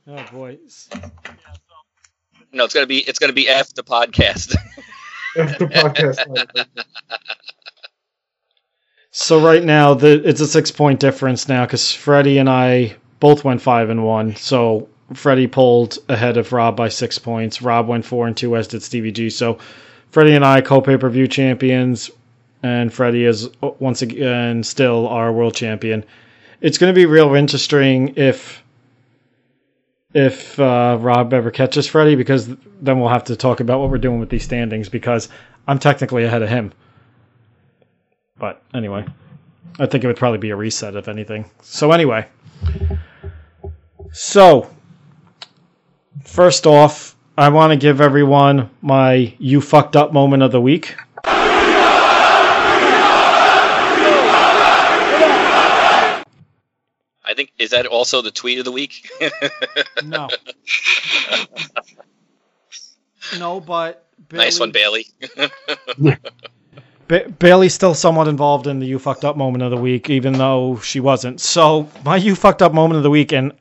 Oh 0.07 0.25
boy. 0.33 0.59
no, 2.53 2.65
it's 2.65 2.75
going 2.75 2.85
to 2.85 2.87
be 2.87 2.99
it's 2.99 3.19
going 3.19 3.31
to 3.31 3.35
be 3.35 3.49
F 3.49 3.73
the 3.75 3.83
podcast. 3.83 4.55
That's 5.37 5.59
the 5.59 5.67
podcast. 5.67 6.67
So 9.11 9.41
right 9.41 9.63
now, 9.63 9.95
the 9.95 10.29
it's 10.29 10.41
a 10.41 10.47
six 10.47 10.71
point 10.71 11.01
difference 11.01 11.49
now 11.49 11.65
because 11.65 11.93
Freddie 11.93 12.39
and 12.39 12.49
I 12.51 12.97
both 13.21 13.45
went 13.45 13.63
five 13.63 13.89
and 13.89 14.05
one. 14.05 14.37
So 14.37 14.89
Freddie 15.15 15.47
pulled 15.47 15.99
ahead 16.09 16.37
of 16.37 16.53
Rob 16.53 16.77
by 16.77 16.89
six 16.89 17.19
points. 17.19 17.63
Rob 17.63 17.87
went 17.87 18.05
four 18.05 18.27
and 18.27 18.37
two, 18.37 18.57
as 18.57 18.69
did 18.69 18.83
Stevie 18.83 19.13
G. 19.13 19.31
So 19.31 19.59
Freddie 20.11 20.35
and 20.35 20.45
I 20.45 20.61
co 20.61 20.81
pay 20.81 20.97
per 20.97 21.09
view 21.09 21.27
champions, 21.27 22.11
and 22.63 22.93
Freddie 22.93 23.25
is 23.25 23.49
uh, 23.63 23.71
once 23.79 24.03
again 24.03 24.63
still 24.63 25.09
our 25.09 25.33
world 25.33 25.55
champion. 25.55 26.05
It's 26.61 26.79
going 26.79 26.93
to 26.93 26.95
be 26.95 27.07
real 27.07 27.35
interesting 27.35 28.15
if 28.17 28.63
if 30.15 30.59
uh, 30.61 30.97
Rob 31.01 31.33
ever 31.33 31.51
catches 31.51 31.89
Freddie 31.89 32.15
because 32.15 32.49
then 32.81 33.01
we'll 33.01 33.09
have 33.09 33.25
to 33.25 33.37
talk 33.37 33.61
about 33.61 33.81
what 33.81 33.91
we're 33.91 33.99
doing 33.99 34.21
with 34.21 34.31
these 34.31 34.45
standings 34.45 34.89
because 34.89 35.29
I'm 35.67 35.79
technically 35.79 36.25
ahead 36.25 36.43
of 36.43 36.49
him. 36.49 36.73
But 38.39 38.63
anyway, 38.73 39.05
I 39.79 39.87
think 39.87 40.05
it 40.05 40.07
would 40.07 40.17
probably 40.17 40.39
be 40.39 40.51
a 40.51 40.57
reset 40.57 40.95
if 40.95 41.09
anything. 41.09 41.51
So 41.63 41.91
anyway, 41.91 42.29
so 44.13 44.71
first 46.25 46.67
off, 46.67 47.17
I 47.37 47.49
want 47.49 47.73
to 47.73 47.77
give 47.77 48.01
everyone 48.01 48.71
my 48.83 49.35
you 49.39 49.61
fucked 49.61 49.97
up 49.97 50.13
moment 50.13 50.43
of 50.43 50.53
the 50.53 50.61
week. 50.61 50.95
I 57.27 57.33
think 57.35 57.53
is 57.59 57.71
that 57.71 57.87
also 57.87 58.23
the 58.23 58.31
tweet 58.31 58.59
of 58.59 58.65
the 58.65 58.73
week. 58.73 59.11
No. 60.05 60.29
no, 63.39 63.59
but 63.59 64.07
nice 64.31 64.61
one, 64.61 64.71
Bayley. 64.71 65.07
Ba- 67.09 67.29
Bayley's 67.39 67.73
still 67.73 67.95
somewhat 67.95 68.29
involved 68.29 68.67
in 68.67 68.81
the 68.81 68.87
you 68.87 68.99
fucked 68.99 69.25
up 69.25 69.37
moment 69.37 69.65
of 69.65 69.71
the 69.71 69.79
week, 69.79 70.11
even 70.11 70.35
though 70.35 70.79
she 70.81 71.01
wasn't. 71.01 71.41
So 71.41 71.89
my 72.05 72.17
you 72.17 72.35
fucked 72.35 72.61
up 72.61 72.75
moment 72.75 72.99
of 72.99 73.03
the 73.03 73.11
week, 73.11 73.33
and 73.33 73.53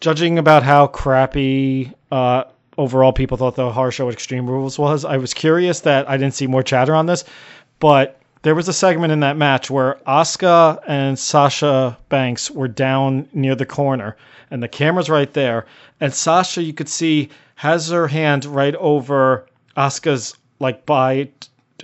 judging 0.00 0.38
about 0.38 0.62
how 0.62 0.86
crappy 0.86 1.92
uh, 2.10 2.44
overall 2.76 3.12
people 3.12 3.36
thought 3.36 3.56
the 3.56 3.72
horror 3.72 3.90
show 3.90 4.08
Extreme 4.10 4.48
Rules 4.48 4.78
was, 4.78 5.04
I 5.04 5.16
was 5.16 5.34
curious 5.34 5.80
that 5.80 6.08
I 6.08 6.16
didn't 6.16 6.34
see 6.34 6.46
more 6.46 6.62
chatter 6.62 6.94
on 6.94 7.06
this, 7.06 7.24
but 7.80 8.20
there 8.42 8.54
was 8.54 8.68
a 8.68 8.72
segment 8.72 9.12
in 9.12 9.20
that 9.20 9.36
match 9.36 9.70
where 9.70 9.98
Asuka 10.06 10.80
and 10.86 11.18
Sasha 11.18 11.98
Banks 12.08 12.50
were 12.50 12.68
down 12.68 13.28
near 13.32 13.54
the 13.54 13.66
corner, 13.66 14.16
and 14.50 14.62
the 14.62 14.68
camera's 14.68 15.10
right 15.10 15.32
there, 15.32 15.66
and 16.00 16.14
Sasha 16.14 16.62
you 16.62 16.72
could 16.72 16.88
see 16.88 17.30
has 17.56 17.90
her 17.90 18.06
hand 18.06 18.44
right 18.44 18.76
over 18.76 19.46
Asuka's 19.76 20.36
like 20.60 20.86
by 20.86 21.28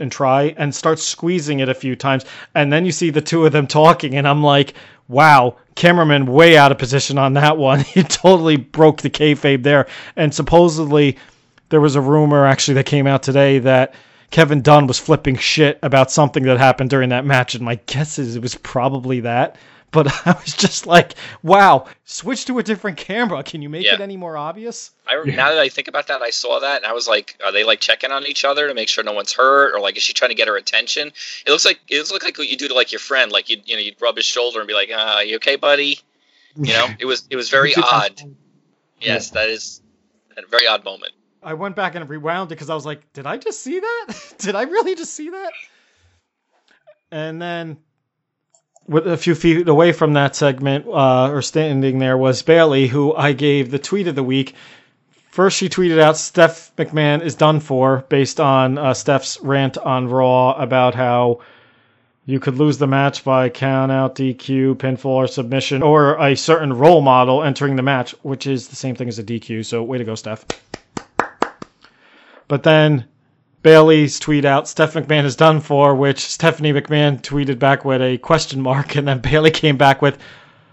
and 0.01 0.11
try 0.11 0.55
and 0.57 0.75
start 0.75 0.99
squeezing 0.99 1.61
it 1.61 1.69
a 1.69 1.75
few 1.75 1.95
times 1.95 2.25
and 2.55 2.73
then 2.73 2.85
you 2.85 2.93
see 2.93 3.11
the 3.11 3.21
two 3.21 3.47
of 3.47 3.53
them 3.53 3.67
talking 3.67 4.17
and 4.17 4.27
i'm 4.27 4.43
like 4.43 4.75
wow 5.09 5.57
cameraman 5.75 6.27
way 6.27 6.57
out 6.57 6.73
of 6.73 6.79
position 6.79 7.19
on 7.19 7.35
that 7.35 7.57
one. 7.57 7.81
He 7.95 8.03
totally 8.03 8.57
broke 8.57 9.03
the 9.03 9.11
kayfabe 9.11 9.63
there. 9.63 9.87
And 10.17 10.35
supposedly 10.35 11.19
there 11.69 11.81
was 11.81 11.97
a 11.97 12.01
rumor 12.01 12.47
actually 12.47 12.75
that 12.75 12.87
came 12.87 13.07
out 13.07 13.23
today 13.23 13.59
that 13.61 13.95
kevin 14.31 14.63
dunn 14.63 14.87
was 14.87 14.99
flipping 14.99 15.37
shit 15.37 15.79
about 15.83 16.11
something 16.11 16.43
that 16.45 16.59
happened 16.59 16.91
during 16.91 17.11
that 17.11 17.25
match. 17.25 17.55
And 17.55 17.65
my 17.65 17.77
guess 17.87 18.19
is 18.19 18.37
it 18.37 18.43
was 18.43 18.55
probably 18.57 19.21
that 19.21 19.57
but 19.95 20.09
I 20.27 20.33
was 20.33 20.55
just 20.55 20.87
like, 20.87 21.15
wow, 21.43 21.87
switch 22.05 22.45
to 22.47 22.59
a 22.59 22.63
different 22.63 22.99
camera. 22.99 23.43
Can 23.43 23.63
you 23.63 23.71
make 23.71 23.87
Yeah. 23.87 23.95
it 23.95 24.01
any 24.03 24.19
more 24.19 24.37
obvious? 24.37 24.91
I, 25.07 25.23
Yeah. 25.25 25.37
Now 25.37 25.49
that 25.51 25.59
I 25.59 25.69
think 25.71 25.89
about 25.89 26.09
that, 26.09 26.21
I 26.21 26.31
saw 26.31 26.61
that 26.61 26.79
and 26.83 26.87
I 26.87 26.93
was 26.93 27.09
like, 27.09 27.39
are 27.43 27.53
they 27.53 27.65
like 27.65 27.81
checking 27.81 28.11
on 28.11 28.27
each 28.27 28.45
other 28.45 28.69
to 28.69 28.75
make 28.75 28.89
sure 28.89 29.03
no 29.05 29.13
one's 29.13 29.33
hurt, 29.33 29.75
or 29.75 29.81
like 29.81 29.97
is 29.97 30.03
she 30.03 30.13
trying 30.13 30.31
to 30.31 30.35
get 30.35 30.49
her 30.49 30.57
attention? 30.57 31.13
It 31.47 31.51
looks 31.51 31.65
like 31.65 31.81
it 31.89 32.11
looks 32.11 32.25
like 32.25 32.37
what 32.37 32.49
you 32.49 32.57
do 32.59 32.69
to 32.69 32.75
like 32.75 32.93
your 32.93 32.99
friend, 32.99 33.33
like 33.33 33.49
you 33.49 33.57
you 33.65 33.77
know 33.77 33.81
you'd 33.83 33.97
rub 34.03 34.17
his 34.17 34.27
shoulder 34.27 34.59
and 34.59 34.69
be 34.69 34.75
like, 34.75 34.91
uh, 34.91 35.21
you 35.25 35.37
okay, 35.37 35.57
buddy? 35.57 36.01
You 36.57 36.73
know, 36.73 36.89
it 36.99 37.07
was 37.07 37.27
it 37.31 37.37
was 37.37 37.49
very 37.49 37.75
odd. 37.77 38.21
Yes, 39.01 39.31
that 39.31 39.49
is 39.49 39.81
a 40.37 40.47
very 40.47 40.67
odd 40.67 40.85
moment. 40.85 41.13
I 41.43 41.55
went 41.55 41.77
back 41.77 41.95
and 41.95 42.09
rewound 42.09 42.51
it 42.51 42.55
because 42.55 42.71
I 42.71 42.75
was 42.75 42.87
like, 42.87 43.13
did 43.13 43.27
I 43.27 43.37
just 43.37 43.61
see 43.61 43.79
that? 43.79 44.35
did 44.39 44.55
I 44.55 44.63
really 44.63 44.95
just 44.95 45.13
see 45.15 45.31
that? 45.31 45.53
And 47.11 47.41
then, 47.41 47.69
with 47.69 47.84
a 48.89 49.17
few 49.17 49.35
feet 49.35 49.69
away 49.69 49.93
from 49.93 50.13
that 50.15 50.37
segment, 50.37 50.87
uh, 50.87 51.31
or 51.31 51.43
standing 51.43 51.99
there, 51.99 52.17
was 52.17 52.43
Bayley, 52.43 52.87
who 52.87 53.15
I 53.15 53.33
gave 53.33 53.71
the 53.71 53.79
tweet 53.79 54.09
of 54.09 54.15
the 54.15 54.23
week. 54.23 54.55
First, 55.31 55.57
she 55.57 55.69
tweeted 55.69 55.99
out 55.99 56.17
Steph 56.17 56.75
McMahon 56.77 57.23
is 57.23 57.35
done 57.35 57.61
for, 57.61 58.05
based 58.09 58.39
on 58.41 58.79
uh, 58.79 58.95
Steph's 58.95 59.41
rant 59.41 59.79
on 59.79 60.09
Raw 60.09 60.53
about 60.53 60.95
how 60.95 61.41
you 62.27 62.41
could 62.41 62.55
lose 62.55 62.79
the 62.79 62.87
match 62.87 63.25
by 63.25 63.49
count 63.49 63.91
out, 63.91 64.15
DQ, 64.15 64.77
pinfall, 64.77 65.07
or 65.07 65.27
submission, 65.27 65.83
or 65.83 66.17
a 66.23 66.37
certain 66.37 66.73
role 66.73 67.01
model 67.01 67.43
entering 67.43 67.77
the 67.77 67.83
match, 67.83 68.15
which 68.23 68.47
is 68.47 68.69
the 68.69 68.77
same 68.77 68.95
thing 68.95 69.09
as 69.09 69.19
a 69.19 69.25
DQ. 69.25 69.67
So, 69.67 69.83
way 69.83 69.99
to 69.99 70.05
go, 70.05 70.15
Steph. 70.15 70.45
But 72.47 72.63
then 72.63 73.07
Bayley's 73.65 74.21
tweet 74.21 74.45
out, 74.45 74.69
Steph 74.69 74.93
McMahon 74.93 75.25
is 75.25 75.37
done 75.37 75.59
for, 75.59 75.95
which 75.95 76.21
Stephanie 76.21 76.75
McMahon 76.75 77.23
tweeted 77.23 77.59
back 77.59 77.83
with 77.83 78.03
a 78.03 78.19
question 78.19 78.61
mark, 78.61 78.95
and 78.95 79.09
then 79.09 79.21
Bayley 79.21 79.51
came 79.51 79.79
back 79.79 80.03
with, 80.03 80.19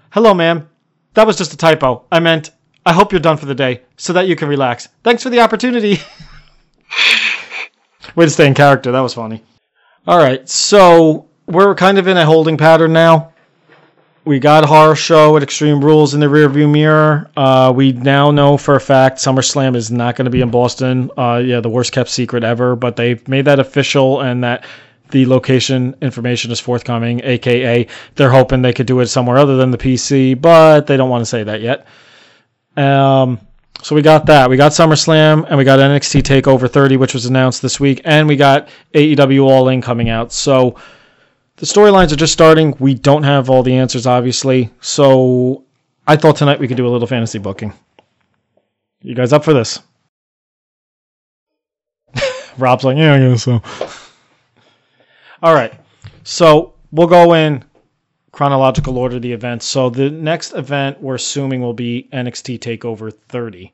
Hello, 0.09 0.33
ma'am. 0.33 0.67
That 1.13 1.25
was 1.25 1.37
just 1.37 1.53
a 1.53 1.57
typo. 1.57 2.03
I 2.11 2.19
meant, 2.19 2.51
I 2.85 2.91
hope 2.91 3.13
you're 3.13 3.21
done 3.21 3.37
for 3.37 3.45
the 3.45 3.55
day, 3.55 3.83
so 3.95 4.11
that 4.11 4.27
you 4.27 4.35
can 4.35 4.49
relax. 4.49 4.89
Thanks 5.05 5.23
for 5.23 5.29
the 5.29 5.39
opportunity. 5.39 5.99
Way 8.15 8.25
to 8.25 8.29
stay 8.29 8.45
in 8.45 8.53
character. 8.53 8.91
That 8.91 8.99
was 8.99 9.13
funny. 9.13 9.41
All 10.05 10.17
right, 10.17 10.47
so 10.49 11.29
we're 11.45 11.75
kind 11.75 11.97
of 11.97 12.09
in 12.09 12.17
a 12.17 12.25
holding 12.25 12.57
pattern 12.57 12.91
now. 12.91 13.30
We 14.23 14.37
got 14.37 14.65
horror 14.65 14.95
show 14.95 15.35
at 15.35 15.41
Extreme 15.41 15.83
Rules 15.83 16.13
in 16.13 16.19
the 16.19 16.27
rearview 16.27 16.71
mirror. 16.71 17.31
Uh, 17.35 17.73
we 17.75 17.91
now 17.91 18.29
know 18.29 18.55
for 18.55 18.75
a 18.75 18.79
fact 18.79 19.17
SummerSlam 19.17 19.75
is 19.75 19.89
not 19.89 20.15
going 20.15 20.25
to 20.25 20.31
be 20.31 20.41
in 20.41 20.51
Boston. 20.51 21.09
Uh, 21.17 21.41
yeah, 21.43 21.59
the 21.59 21.69
worst 21.69 21.91
kept 21.91 22.07
secret 22.07 22.43
ever, 22.43 22.75
but 22.75 22.95
they've 22.95 23.27
made 23.27 23.45
that 23.45 23.59
official 23.59 24.21
and 24.21 24.43
that 24.43 24.65
the 25.09 25.25
location 25.25 25.95
information 26.03 26.51
is 26.51 26.59
forthcoming. 26.59 27.21
AKA, 27.23 27.87
they're 28.13 28.29
hoping 28.29 28.61
they 28.61 28.73
could 28.73 28.85
do 28.85 28.99
it 28.99 29.07
somewhere 29.07 29.39
other 29.39 29.57
than 29.57 29.71
the 29.71 29.77
PC, 29.79 30.39
but 30.39 30.85
they 30.85 30.97
don't 30.97 31.09
want 31.09 31.21
to 31.21 31.25
say 31.25 31.41
that 31.41 31.61
yet. 31.61 31.87
Um, 32.77 33.39
so 33.81 33.95
we 33.95 34.03
got 34.03 34.27
that. 34.27 34.51
We 34.51 34.55
got 34.55 34.71
SummerSlam 34.71 35.47
and 35.49 35.57
we 35.57 35.63
got 35.63 35.79
NXT 35.79 36.21
Takeover 36.21 36.69
30, 36.69 36.97
which 36.97 37.15
was 37.15 37.25
announced 37.25 37.63
this 37.63 37.79
week, 37.79 38.01
and 38.05 38.27
we 38.27 38.35
got 38.35 38.69
AEW 38.93 39.43
All 39.45 39.67
In 39.69 39.81
coming 39.81 40.09
out. 40.09 40.31
So 40.31 40.75
the 41.61 41.67
storylines 41.67 42.11
are 42.11 42.15
just 42.15 42.33
starting. 42.33 42.75
We 42.79 42.95
don't 42.95 43.21
have 43.21 43.47
all 43.47 43.61
the 43.61 43.75
answers, 43.75 44.07
obviously. 44.07 44.71
So 44.81 45.63
I 46.07 46.15
thought 46.15 46.35
tonight 46.35 46.59
we 46.59 46.67
could 46.67 46.75
do 46.75 46.87
a 46.87 46.89
little 46.89 47.05
fantasy 47.05 47.37
booking. 47.37 47.71
You 49.03 49.13
guys 49.13 49.31
up 49.31 49.43
for 49.43 49.53
this? 49.53 49.79
Rob's 52.57 52.83
like, 52.83 52.97
yeah, 52.97 53.13
I 53.13 53.19
guess 53.19 53.43
so. 53.43 53.61
All 55.43 55.53
right. 55.53 55.71
So 56.23 56.73
we'll 56.91 57.05
go 57.05 57.33
in 57.33 57.63
chronological 58.31 58.97
order 58.97 59.17
of 59.17 59.21
the 59.21 59.31
events. 59.31 59.67
So 59.67 59.91
the 59.91 60.09
next 60.09 60.53
event 60.53 60.99
we're 60.99 61.13
assuming 61.13 61.61
will 61.61 61.75
be 61.75 62.09
NXT 62.11 62.57
Takeover 62.57 63.13
30. 63.13 63.71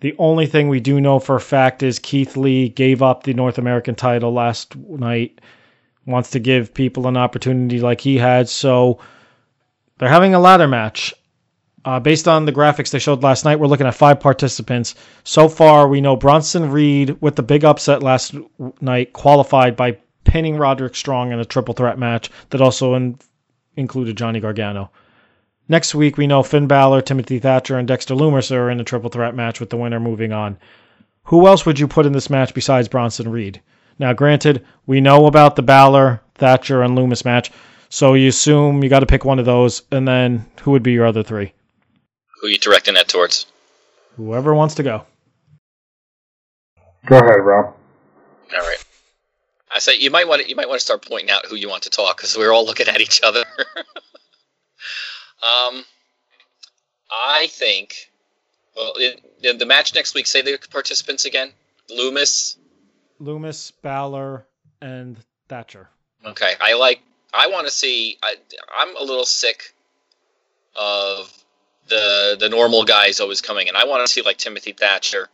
The 0.00 0.14
only 0.16 0.46
thing 0.46 0.70
we 0.70 0.80
do 0.80 0.98
know 0.98 1.18
for 1.18 1.36
a 1.36 1.40
fact 1.40 1.82
is 1.82 1.98
Keith 1.98 2.38
Lee 2.38 2.70
gave 2.70 3.02
up 3.02 3.24
the 3.24 3.34
North 3.34 3.58
American 3.58 3.94
title 3.94 4.32
last 4.32 4.74
night 4.76 5.42
wants 6.06 6.30
to 6.30 6.38
give 6.38 6.74
people 6.74 7.06
an 7.06 7.16
opportunity 7.16 7.80
like 7.80 8.00
he 8.00 8.18
had. 8.18 8.48
So 8.48 8.98
they're 9.98 10.08
having 10.08 10.34
a 10.34 10.40
ladder 10.40 10.68
match. 10.68 11.14
Uh, 11.84 11.98
based 11.98 12.28
on 12.28 12.44
the 12.44 12.52
graphics 12.52 12.90
they 12.90 12.98
showed 12.98 13.24
last 13.24 13.44
night, 13.44 13.58
we're 13.58 13.66
looking 13.66 13.86
at 13.86 13.94
five 13.94 14.20
participants. 14.20 14.94
So 15.24 15.48
far, 15.48 15.88
we 15.88 16.00
know 16.00 16.14
Bronson 16.14 16.70
Reed, 16.70 17.16
with 17.20 17.34
the 17.34 17.42
big 17.42 17.64
upset 17.64 18.02
last 18.02 18.34
night, 18.80 19.12
qualified 19.12 19.74
by 19.74 19.98
pinning 20.24 20.56
Roderick 20.56 20.94
Strong 20.94 21.32
in 21.32 21.40
a 21.40 21.44
triple 21.44 21.74
threat 21.74 21.98
match 21.98 22.30
that 22.50 22.60
also 22.60 22.94
in- 22.94 23.18
included 23.76 24.16
Johnny 24.16 24.38
Gargano. 24.38 24.92
Next 25.68 25.94
week, 25.94 26.16
we 26.16 26.26
know 26.26 26.42
Finn 26.42 26.66
Balor, 26.68 27.02
Timothy 27.02 27.38
Thatcher, 27.38 27.78
and 27.78 27.88
Dexter 27.88 28.14
Lumis 28.14 28.54
are 28.54 28.70
in 28.70 28.80
a 28.80 28.84
triple 28.84 29.10
threat 29.10 29.34
match 29.34 29.58
with 29.58 29.70
the 29.70 29.76
winner 29.76 29.98
moving 29.98 30.32
on. 30.32 30.58
Who 31.24 31.46
else 31.46 31.64
would 31.64 31.78
you 31.78 31.88
put 31.88 32.06
in 32.06 32.12
this 32.12 32.30
match 32.30 32.54
besides 32.54 32.88
Bronson 32.88 33.30
Reed? 33.30 33.60
Now, 33.98 34.12
granted, 34.12 34.64
we 34.86 35.00
know 35.00 35.26
about 35.26 35.56
the 35.56 35.62
Balor, 35.62 36.20
Thatcher, 36.34 36.82
and 36.82 36.96
Lumis 36.96 37.24
match, 37.24 37.50
so 37.88 38.14
you 38.14 38.28
assume 38.28 38.82
you 38.82 38.88
got 38.90 39.00
to 39.00 39.06
pick 39.06 39.24
one 39.24 39.38
of 39.38 39.44
those, 39.44 39.82
and 39.90 40.06
then 40.08 40.46
who 40.62 40.70
would 40.72 40.82
be 40.82 40.92
your 40.92 41.06
other 41.06 41.22
three? 41.22 41.52
Who 42.40 42.46
are 42.48 42.50
you 42.50 42.58
directing 42.58 42.94
that 42.94 43.08
towards? 43.08 43.46
Whoever 44.16 44.54
wants 44.54 44.74
to 44.76 44.82
go. 44.82 45.06
Go 47.06 47.16
ahead, 47.18 47.40
Rob. 47.40 47.74
All 48.54 48.60
right. 48.60 48.84
I 49.74 49.78
say 49.78 49.96
you 49.96 50.10
might 50.10 50.28
want 50.28 50.42
to, 50.42 50.48
you 50.48 50.54
might 50.56 50.68
want 50.68 50.80
to 50.80 50.84
start 50.84 51.06
pointing 51.06 51.30
out 51.30 51.46
who 51.46 51.56
you 51.56 51.68
want 51.68 51.84
to 51.84 51.90
talk 51.90 52.16
because 52.16 52.36
we're 52.36 52.52
all 52.52 52.66
looking 52.66 52.88
at 52.88 53.00
each 53.00 53.20
other. 53.22 53.40
um, 55.42 55.84
I 57.10 57.46
think. 57.50 58.10
Well, 58.76 58.92
it, 58.96 59.22
the- 59.42 59.56
the 59.56 59.66
match 59.66 59.94
next 59.94 60.14
week. 60.14 60.26
Say 60.26 60.42
the 60.42 60.58
participants 60.70 61.24
again. 61.24 61.52
Lumis. 61.90 62.56
Lumis, 63.22 63.72
Balor, 63.82 64.46
and 64.80 65.16
Thatcher. 65.48 65.88
Okay, 66.24 66.54
I 66.60 66.74
like. 66.74 67.02
I 67.32 67.46
want 67.48 67.66
to 67.66 67.72
see. 67.72 68.18
I, 68.22 68.34
I'm 68.76 68.96
a 68.96 69.02
little 69.02 69.24
sick 69.24 69.74
of 70.76 71.32
the 71.88 72.36
the 72.38 72.48
normal 72.48 72.84
guys 72.84 73.20
always 73.20 73.40
coming 73.40 73.68
in. 73.68 73.76
I 73.76 73.84
want 73.84 74.06
to 74.06 74.12
see 74.12 74.22
like 74.22 74.38
Timothy 74.38 74.72
Thatcher. 74.72 75.28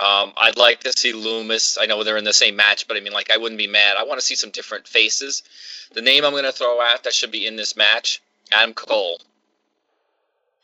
Um, 0.00 0.32
I'd 0.36 0.56
like 0.56 0.80
to 0.80 0.92
see 0.92 1.12
Lumis. 1.12 1.78
I 1.80 1.86
know 1.86 2.02
they're 2.02 2.16
in 2.16 2.24
the 2.24 2.32
same 2.32 2.56
match, 2.56 2.88
but 2.88 2.96
I 2.96 3.00
mean, 3.00 3.12
like, 3.12 3.30
I 3.30 3.36
wouldn't 3.36 3.58
be 3.58 3.68
mad. 3.68 3.96
I 3.96 4.04
want 4.04 4.18
to 4.18 4.26
see 4.26 4.34
some 4.34 4.50
different 4.50 4.88
faces. 4.88 5.44
The 5.92 6.02
name 6.02 6.24
I'm 6.24 6.32
going 6.32 6.44
to 6.44 6.50
throw 6.50 6.80
out 6.80 7.04
that 7.04 7.12
should 7.12 7.30
be 7.30 7.46
in 7.46 7.54
this 7.54 7.76
match, 7.76 8.20
Adam 8.50 8.74
Cole. 8.74 9.20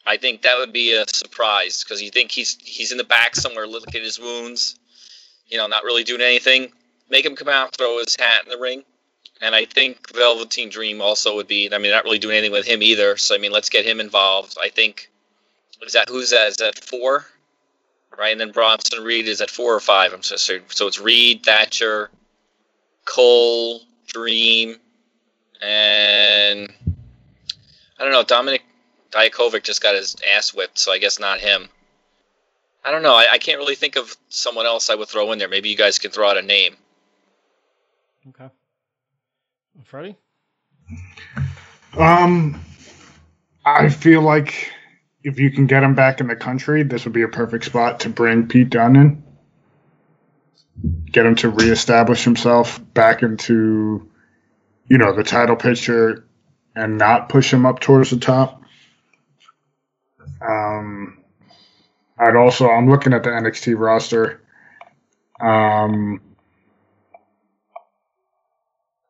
I 0.04 0.16
think 0.16 0.42
that 0.42 0.58
would 0.58 0.72
be 0.72 0.94
a 0.94 1.06
surprise 1.06 1.84
because 1.84 2.02
you 2.02 2.10
think 2.10 2.32
he's 2.32 2.56
he's 2.60 2.90
in 2.90 2.98
the 2.98 3.04
back 3.04 3.36
somewhere, 3.36 3.66
looking 3.66 3.94
at 3.94 4.02
his 4.02 4.18
wounds, 4.18 4.76
you 5.48 5.58
know, 5.58 5.66
not 5.66 5.84
really 5.84 6.04
doing 6.04 6.20
anything. 6.20 6.72
Make 7.10 7.24
him 7.24 7.36
come 7.36 7.48
out, 7.48 7.76
throw 7.76 7.98
his 7.98 8.16
hat 8.16 8.44
in 8.44 8.50
the 8.50 8.58
ring. 8.58 8.84
And 9.40 9.54
I 9.54 9.64
think 9.64 10.14
Velveteen 10.14 10.68
Dream 10.68 11.00
also 11.00 11.36
would 11.36 11.46
be. 11.46 11.72
I 11.72 11.78
mean, 11.78 11.92
not 11.92 12.04
really 12.04 12.18
doing 12.18 12.36
anything 12.36 12.52
with 12.52 12.66
him 12.66 12.82
either. 12.82 13.16
So 13.16 13.34
I 13.34 13.38
mean, 13.38 13.52
let's 13.52 13.70
get 13.70 13.84
him 13.84 14.00
involved. 14.00 14.56
I 14.60 14.68
think. 14.68 15.10
Is 15.80 15.92
that 15.92 16.08
who's 16.08 16.30
that? 16.30 16.48
Is 16.48 16.56
that 16.56 16.82
four? 16.82 17.24
Right, 18.18 18.32
and 18.32 18.40
then 18.40 18.50
Bronson 18.50 19.04
Reed 19.04 19.28
is 19.28 19.40
at 19.40 19.50
four 19.50 19.74
or 19.74 19.80
five. 19.80 20.12
I'm 20.12 20.24
so 20.24 20.34
sorry. 20.34 20.62
So 20.70 20.88
it's 20.88 20.98
Reed, 20.98 21.44
Thatcher, 21.44 22.10
Cole, 23.04 23.82
Dream, 24.08 24.76
and 25.62 26.72
I 27.96 28.02
don't 28.02 28.10
know. 28.10 28.24
Dominik 28.24 28.62
Dijakovic 29.12 29.62
just 29.62 29.82
got 29.82 29.94
his 29.94 30.16
ass 30.34 30.52
whipped, 30.52 30.78
so 30.78 30.90
I 30.90 30.98
guess 30.98 31.20
not 31.20 31.38
him. 31.38 31.68
I 32.88 32.90
don't 32.90 33.02
know. 33.02 33.14
I, 33.14 33.26
I 33.32 33.38
can't 33.38 33.58
really 33.58 33.74
think 33.74 33.96
of 33.96 34.16
someone 34.30 34.64
else 34.64 34.88
I 34.88 34.94
would 34.94 35.08
throw 35.08 35.30
in 35.32 35.38
there. 35.38 35.46
Maybe 35.46 35.68
you 35.68 35.76
guys 35.76 35.98
can 35.98 36.10
throw 36.10 36.26
out 36.26 36.38
a 36.38 36.42
name. 36.42 36.74
Okay. 38.30 38.48
Freddie? 39.84 40.16
Um, 41.98 42.58
I 43.62 43.90
feel 43.90 44.22
like 44.22 44.72
if 45.22 45.38
you 45.38 45.50
can 45.50 45.66
get 45.66 45.82
him 45.82 45.94
back 45.96 46.22
in 46.22 46.28
the 46.28 46.36
country, 46.36 46.82
this 46.82 47.04
would 47.04 47.12
be 47.12 47.20
a 47.20 47.28
perfect 47.28 47.66
spot 47.66 48.00
to 48.00 48.08
bring 48.08 48.48
Pete 48.48 48.70
Dunne 48.70 48.96
in. 48.96 49.22
Get 51.12 51.26
him 51.26 51.34
to 51.36 51.50
reestablish 51.50 52.24
himself 52.24 52.80
back 52.94 53.22
into, 53.22 54.10
you 54.86 54.96
know, 54.96 55.14
the 55.14 55.24
title 55.24 55.56
picture 55.56 56.26
and 56.74 56.96
not 56.96 57.28
push 57.28 57.52
him 57.52 57.66
up 57.66 57.80
towards 57.80 58.08
the 58.08 58.18
top. 58.18 58.62
Um, 60.40 61.17
I'd 62.18 62.36
also, 62.36 62.68
I'm 62.68 62.90
looking 62.90 63.12
at 63.12 63.22
the 63.22 63.30
NXT 63.30 63.78
roster. 63.78 64.40
Um, 65.40 66.20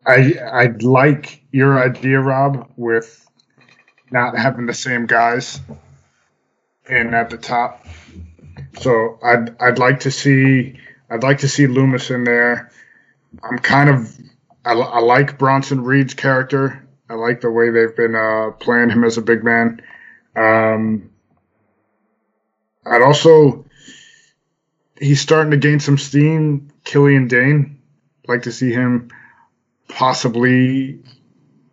I 0.06 0.34
I'd 0.52 0.82
like 0.82 1.42
your 1.50 1.82
idea, 1.82 2.20
Rob, 2.20 2.70
with 2.76 3.26
not 4.10 4.36
having 4.36 4.66
the 4.66 4.74
same 4.74 5.06
guys 5.06 5.60
in 6.88 7.14
at 7.14 7.30
the 7.30 7.38
top. 7.38 7.86
So 8.80 9.18
I'd 9.22 9.56
I'd 9.60 9.78
like 9.78 10.00
to 10.00 10.10
see 10.10 10.78
I'd 11.10 11.22
like 11.22 11.38
to 11.38 11.48
see 11.48 11.66
Lumis 11.66 12.14
in 12.14 12.24
there. 12.24 12.70
I'm 13.42 13.58
kind 13.58 13.90
of 13.90 14.14
I, 14.64 14.72
I 14.72 15.00
like 15.00 15.38
Bronson 15.38 15.82
Reed's 15.82 16.14
character 16.14 16.88
I 17.10 17.14
like 17.14 17.40
the 17.40 17.50
way 17.50 17.70
they've 17.70 17.94
been 17.96 18.14
uh, 18.14 18.50
playing 18.60 18.90
him 18.90 19.04
as 19.04 19.16
a 19.16 19.22
big 19.22 19.42
man. 19.42 19.80
Um, 20.36 21.10
I'd 22.90 23.02
also 23.02 23.66
he's 24.98 25.20
starting 25.20 25.50
to 25.52 25.56
gain 25.56 25.80
some 25.80 25.98
steam. 25.98 26.70
Killian 26.84 27.28
Dain, 27.28 27.82
like 28.26 28.42
to 28.42 28.52
see 28.52 28.72
him 28.72 29.10
possibly 29.88 31.00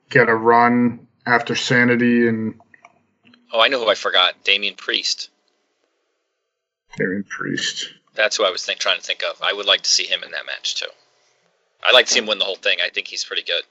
get 0.09 0.29
a 0.29 0.35
run 0.35 1.07
after 1.25 1.55
Sanity 1.55 2.27
and 2.27 2.59
Oh, 3.53 3.61
I 3.61 3.69
know 3.69 3.79
who 3.79 3.89
I 3.89 3.95
forgot. 3.95 4.43
Damian 4.43 4.75
Priest. 4.75 5.29
Damian 6.97 7.23
Priest. 7.23 7.89
That's 8.13 8.35
who 8.35 8.43
I 8.43 8.49
was 8.51 8.65
think, 8.65 8.79
trying 8.79 8.97
to 8.97 9.03
think 9.03 9.23
of. 9.23 9.41
I 9.41 9.53
would 9.53 9.65
like 9.65 9.81
to 9.83 9.89
see 9.89 10.05
him 10.05 10.23
in 10.23 10.31
that 10.31 10.45
match 10.45 10.75
too. 10.75 10.89
I'd 11.81 11.93
like 11.93 12.07
to 12.07 12.11
see 12.11 12.19
him 12.19 12.25
win 12.25 12.39
the 12.39 12.45
whole 12.45 12.55
thing. 12.55 12.79
I 12.83 12.89
think 12.89 13.07
he's 13.07 13.23
pretty 13.23 13.43
good. 13.43 13.63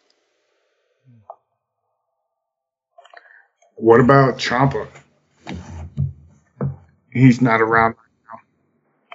What 3.77 4.01
about 4.01 4.39
Ciampa? 4.39 4.89
He's 7.15 7.41
not 7.41 7.63
around. 7.63 7.93
Right 7.93 7.97
now. 8.33 8.41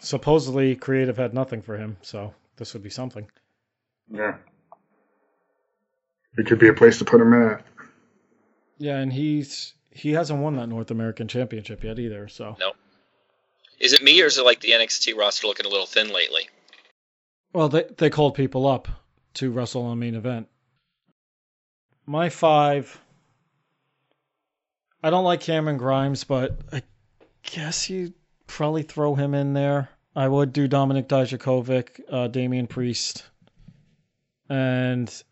Supposedly, 0.01 0.75
creative 0.75 1.17
had 1.17 1.33
nothing 1.33 1.61
for 1.61 1.77
him, 1.77 1.97
so 2.01 2.33
this 2.55 2.73
would 2.73 2.81
be 2.81 2.89
something. 2.89 3.27
Yeah. 4.11 4.37
It 6.37 6.47
could 6.47 6.59
be 6.59 6.69
a 6.69 6.73
place 6.73 6.97
to 6.99 7.05
put 7.05 7.21
him 7.21 7.33
at. 7.33 7.63
Yeah, 8.77 8.97
and 8.97 9.11
he's 9.11 9.73
he 9.91 10.13
hasn't 10.13 10.39
won 10.39 10.55
that 10.55 10.67
North 10.67 10.89
American 10.89 11.27
Championship 11.27 11.83
yet 11.83 11.99
either. 11.99 12.27
So 12.29 12.55
No. 12.59 12.71
Is 13.79 13.93
it 13.93 14.01
me 14.01 14.21
or 14.21 14.25
is 14.25 14.37
it 14.37 14.45
like 14.45 14.61
the 14.61 14.71
NXT 14.71 15.17
roster 15.17 15.47
looking 15.47 15.65
a 15.65 15.69
little 15.69 15.85
thin 15.85 16.13
lately? 16.13 16.47
Well, 17.53 17.67
they 17.69 17.85
they 17.97 18.09
called 18.09 18.35
people 18.35 18.67
up 18.67 18.87
to 19.35 19.51
wrestle 19.51 19.83
on 19.83 19.99
main 19.99 20.15
event. 20.15 20.47
My 22.05 22.29
five. 22.29 22.99
I 25.03 25.09
don't 25.09 25.23
like 25.23 25.41
Cameron 25.41 25.77
Grimes, 25.77 26.23
but 26.23 26.57
I 26.71 26.83
guess 27.43 27.89
you 27.89 28.13
probably 28.47 28.83
throw 28.83 29.15
him 29.15 29.33
in 29.33 29.53
there. 29.53 29.89
I 30.15 30.27
would 30.27 30.53
do 30.53 30.67
Dominik 30.67 31.07
Dijakovic, 31.07 32.01
uh, 32.11 32.27
Damian 32.27 32.67
Priest, 32.67 33.23
and 34.49 35.23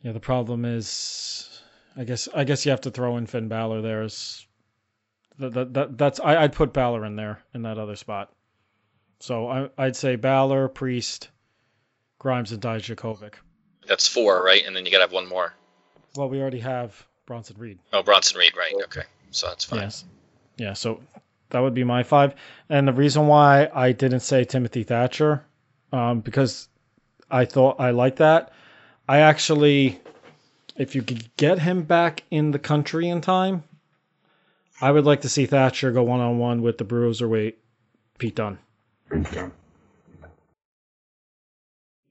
yeah. 0.00 0.12
The 0.12 0.20
problem 0.20 0.64
is, 0.64 1.60
I 1.96 2.04
guess 2.04 2.28
I 2.34 2.44
guess 2.44 2.64
you 2.64 2.70
have 2.70 2.80
to 2.82 2.90
throw 2.90 3.16
in 3.16 3.26
Finn 3.26 3.48
Balor 3.48 3.82
There's 3.82 4.46
that, 5.38 5.52
that, 5.52 5.74
that 5.74 5.98
that's 5.98 6.20
I, 6.20 6.42
I'd 6.42 6.52
put 6.52 6.72
Balor 6.72 7.04
in 7.04 7.16
there 7.16 7.42
in 7.54 7.62
that 7.62 7.78
other 7.78 7.96
spot. 7.96 8.32
So 9.20 9.48
I, 9.48 9.68
I'd 9.78 9.96
say 9.96 10.16
Balor, 10.16 10.68
Priest, 10.68 11.28
Grimes, 12.18 12.52
and 12.52 12.62
Dijakovic. 12.62 13.34
That's 13.86 14.06
four, 14.06 14.42
right? 14.44 14.64
And 14.64 14.74
then 14.74 14.84
you 14.84 14.92
gotta 14.92 15.04
have 15.04 15.12
one 15.12 15.28
more. 15.28 15.54
Well, 16.16 16.28
we 16.28 16.40
already 16.40 16.60
have 16.60 17.06
Bronson 17.26 17.56
Reed. 17.58 17.78
Oh, 17.92 18.02
Bronson 18.02 18.38
Reed, 18.38 18.56
right? 18.56 18.72
Okay, 18.84 19.02
so 19.30 19.48
that's 19.48 19.64
fine. 19.64 19.80
Yes. 19.80 20.04
Yeah, 20.56 20.72
so 20.72 21.00
that 21.50 21.60
would 21.60 21.74
be 21.74 21.84
my 21.84 22.02
five. 22.02 22.34
And 22.68 22.88
the 22.88 22.92
reason 22.92 23.26
why 23.26 23.68
I 23.74 23.92
didn't 23.92 24.20
say 24.20 24.44
Timothy 24.44 24.82
Thatcher, 24.82 25.44
um, 25.92 26.20
because 26.20 26.68
I 27.30 27.44
thought 27.44 27.80
I 27.80 27.90
like 27.90 28.16
that. 28.16 28.52
I 29.08 29.18
actually, 29.18 30.00
if 30.76 30.94
you 30.94 31.02
could 31.02 31.28
get 31.36 31.58
him 31.58 31.82
back 31.82 32.24
in 32.30 32.50
the 32.50 32.58
country 32.58 33.08
in 33.08 33.20
time, 33.20 33.62
I 34.80 34.90
would 34.90 35.04
like 35.04 35.22
to 35.22 35.28
see 35.28 35.46
Thatcher 35.46 35.92
go 35.92 36.02
one 36.02 36.20
on 36.20 36.38
one 36.38 36.62
with 36.62 36.78
the 36.78 36.84
Bruiserweight 36.84 37.54
Pete 38.18 38.34
Dunne. 38.34 38.58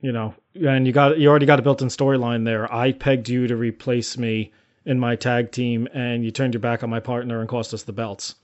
You 0.01 0.12
know, 0.12 0.36
and 0.54 0.86
you 0.86 0.93
got 0.93 1.17
you 1.17 1.30
already 1.30 1.45
got 1.45 1.60
a 1.60 1.63
built-in 1.63 1.88
storyline 1.88 2.45
there. 2.45 2.71
I 2.71 2.91
pegged 2.91 3.28
you 3.28 3.47
to 3.47 3.56
replace 3.56 4.17
me 4.17 4.51
in 4.86 5.00
my 5.00 5.15
tag 5.15 5.52
team, 5.52 5.88
and 5.93 6.24
you 6.24 6.32
turned 6.32 6.54
your 6.54 6.62
back 6.62 6.84
on 6.84 6.89
my 6.89 7.00
partner 7.00 7.39
and 7.39 7.50
cost 7.50 7.74
us 7.74 7.84
the 7.84 7.93
belts. 7.93 8.36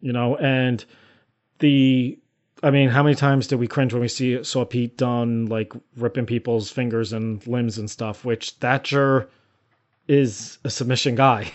You 0.00 0.12
know, 0.12 0.36
and 0.36 0.84
the 1.58 2.18
I 2.62 2.70
mean, 2.70 2.88
how 2.90 3.02
many 3.02 3.14
times 3.16 3.46
did 3.48 3.58
we 3.58 3.66
cringe 3.66 3.92
when 3.92 4.02
we 4.02 4.08
see 4.08 4.42
saw 4.44 4.64
Pete 4.64 4.96
Dunne 4.96 5.46
like 5.46 5.72
ripping 5.96 6.26
people's 6.26 6.70
fingers 6.70 7.12
and 7.12 7.44
limbs 7.46 7.78
and 7.78 7.90
stuff? 7.90 8.24
Which 8.24 8.50
Thatcher 8.52 9.28
is 10.08 10.58
a 10.64 10.70
submission 10.70 11.14
guy, 11.14 11.52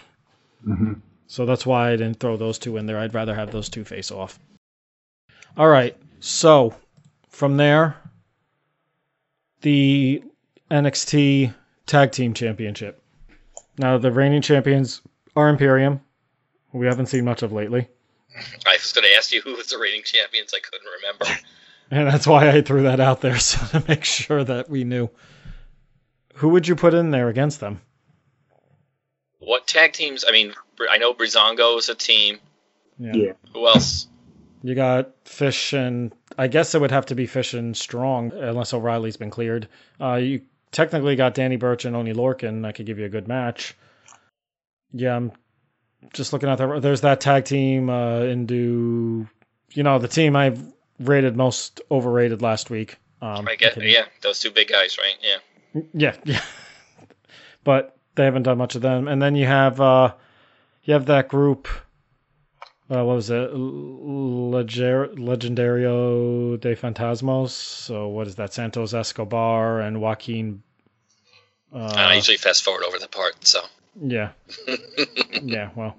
Mm-hmm. 0.68 0.94
so 1.28 1.46
that's 1.46 1.66
why 1.66 1.90
I 1.92 1.96
didn't 1.98 2.20
throw 2.20 2.36
those 2.38 2.58
two 2.60 2.78
in 2.78 2.86
there. 2.88 2.98
I'd 3.00 3.14
rather 3.14 3.36
have 3.36 3.52
those 3.52 3.70
two 3.70 3.84
face 3.84 4.12
off. 4.12 4.40
All 5.58 5.68
right, 5.68 5.96
so 6.20 6.76
from 7.30 7.58
there, 7.58 7.96
the 9.62 10.24
NXT 10.72 11.54
Tag 11.86 12.12
Team 12.12 12.34
Championship. 12.34 13.02
Now 13.78 13.98
the 13.98 14.12
reigning 14.12 14.42
champions 14.42 15.02
are 15.36 15.50
Imperium. 15.50 16.02
We 16.74 16.88
haven't 16.88 17.08
seen 17.08 17.26
much 17.26 17.44
of 17.44 17.52
lately. 17.52 17.88
I 18.66 18.74
was 18.74 18.92
gonna 18.92 19.08
ask 19.18 19.32
you 19.34 19.42
who 19.42 19.56
was 19.56 19.68
the 19.68 19.78
reigning 19.78 20.04
champions. 20.04 20.54
I 20.54 20.60
couldn't 20.60 20.88
remember. 21.02 21.26
And 21.90 22.06
that's 22.06 22.28
why 22.28 22.50
I 22.50 22.62
threw 22.62 22.84
that 22.84 23.00
out 23.00 23.22
there, 23.22 23.40
so 23.40 23.80
to 23.80 23.88
make 23.88 24.04
sure 24.04 24.44
that 24.44 24.70
we 24.70 24.84
knew. 24.84 25.10
Who 26.34 26.50
would 26.50 26.68
you 26.68 26.76
put 26.76 26.94
in 26.94 27.12
there 27.12 27.30
against 27.30 27.62
them? 27.62 27.80
what 29.48 29.66
tag 29.66 29.94
teams? 29.94 30.26
I 30.28 30.32
mean, 30.32 30.54
I 30.90 30.98
know 30.98 31.14
Breezango 31.14 31.78
is 31.80 31.90
a 31.90 31.96
team. 31.96 32.40
Yeah. 33.00 33.34
Who 33.54 33.68
else? 33.68 34.08
You 34.62 34.76
got 34.76 35.12
Fish 35.24 35.74
and 35.74 36.14
I 36.38 36.48
guess 36.48 36.76
it 36.76 36.82
would 36.82 36.92
have 36.92 37.06
to 37.08 37.16
be 37.16 37.26
Fish 37.26 37.54
and 37.54 37.76
Strong 37.76 38.34
unless 38.34 38.74
O'Reilly's 38.74 39.18
been 39.18 39.30
cleared. 39.30 39.70
Uh, 40.02 40.16
you 40.16 40.42
technically 40.78 41.16
got 41.16 41.34
Danny 41.34 41.56
Burch 41.56 41.86
and 41.86 41.96
Oney 41.96 42.14
Lorcan. 42.14 42.64
I 42.64 42.72
could 42.72 42.86
give 42.86 43.00
you 43.00 43.06
a 43.06 43.10
good 43.10 43.28
match. 43.28 43.76
Yeah, 44.94 45.16
I'm 45.16 45.32
just 46.14 46.34
looking 46.34 46.50
at 46.50 46.60
that. 46.60 46.84
There's 46.84 47.02
that 47.02 47.20
tag 47.20 47.46
team 47.46 47.90
uh, 47.90 48.20
into, 48.20 49.28
you 49.74 49.82
know, 49.82 49.98
the 49.98 50.08
team 50.08 50.36
I've 50.36 50.62
rated 51.00 51.36
most 51.36 51.82
overrated 51.90 52.44
last 52.44 52.70
week. 52.70 52.98
Um, 53.24 53.48
I 53.48 53.56
get. 53.56 53.82
Yeah, 53.82 54.06
those 54.22 54.40
two 54.40 54.52
big 54.52 54.68
guys, 54.68 55.00
right? 55.00 55.18
Yeah. 55.20 55.82
Yeah, 55.94 56.16
yeah. 56.26 56.42
but 57.64 57.98
they 58.14 58.26
haven't 58.26 58.44
done 58.44 58.60
much 58.60 58.76
of 58.76 58.84
them. 58.84 59.08
And 59.08 59.20
then 59.20 59.36
you 59.36 59.48
have 59.48 59.82
uh 59.82 60.14
you 60.84 60.94
have 60.94 61.08
that 61.08 61.28
group 61.28 61.68
uh, 62.90 63.04
what 63.04 63.16
was 63.16 63.30
it? 63.30 63.52
Leger- 63.54 65.10
Legendario 65.16 66.58
de 66.60 66.76
Fantasmos. 66.76 67.50
So 67.50 68.08
what 68.08 68.28
is 68.28 68.36
that? 68.36 68.54
Santos 68.54 68.94
Escobar 68.94 69.82
and 69.82 70.00
Joaquin. 70.00 70.64
And 71.72 71.84
I 71.84 72.12
Uh, 72.12 72.16
usually 72.16 72.38
fast 72.38 72.64
forward 72.64 72.84
over 72.84 72.98
the 73.00 73.08
part, 73.08 73.46
so 73.46 73.62
yeah. 74.02 74.32
yeah. 75.42 75.70
Well. 75.76 75.96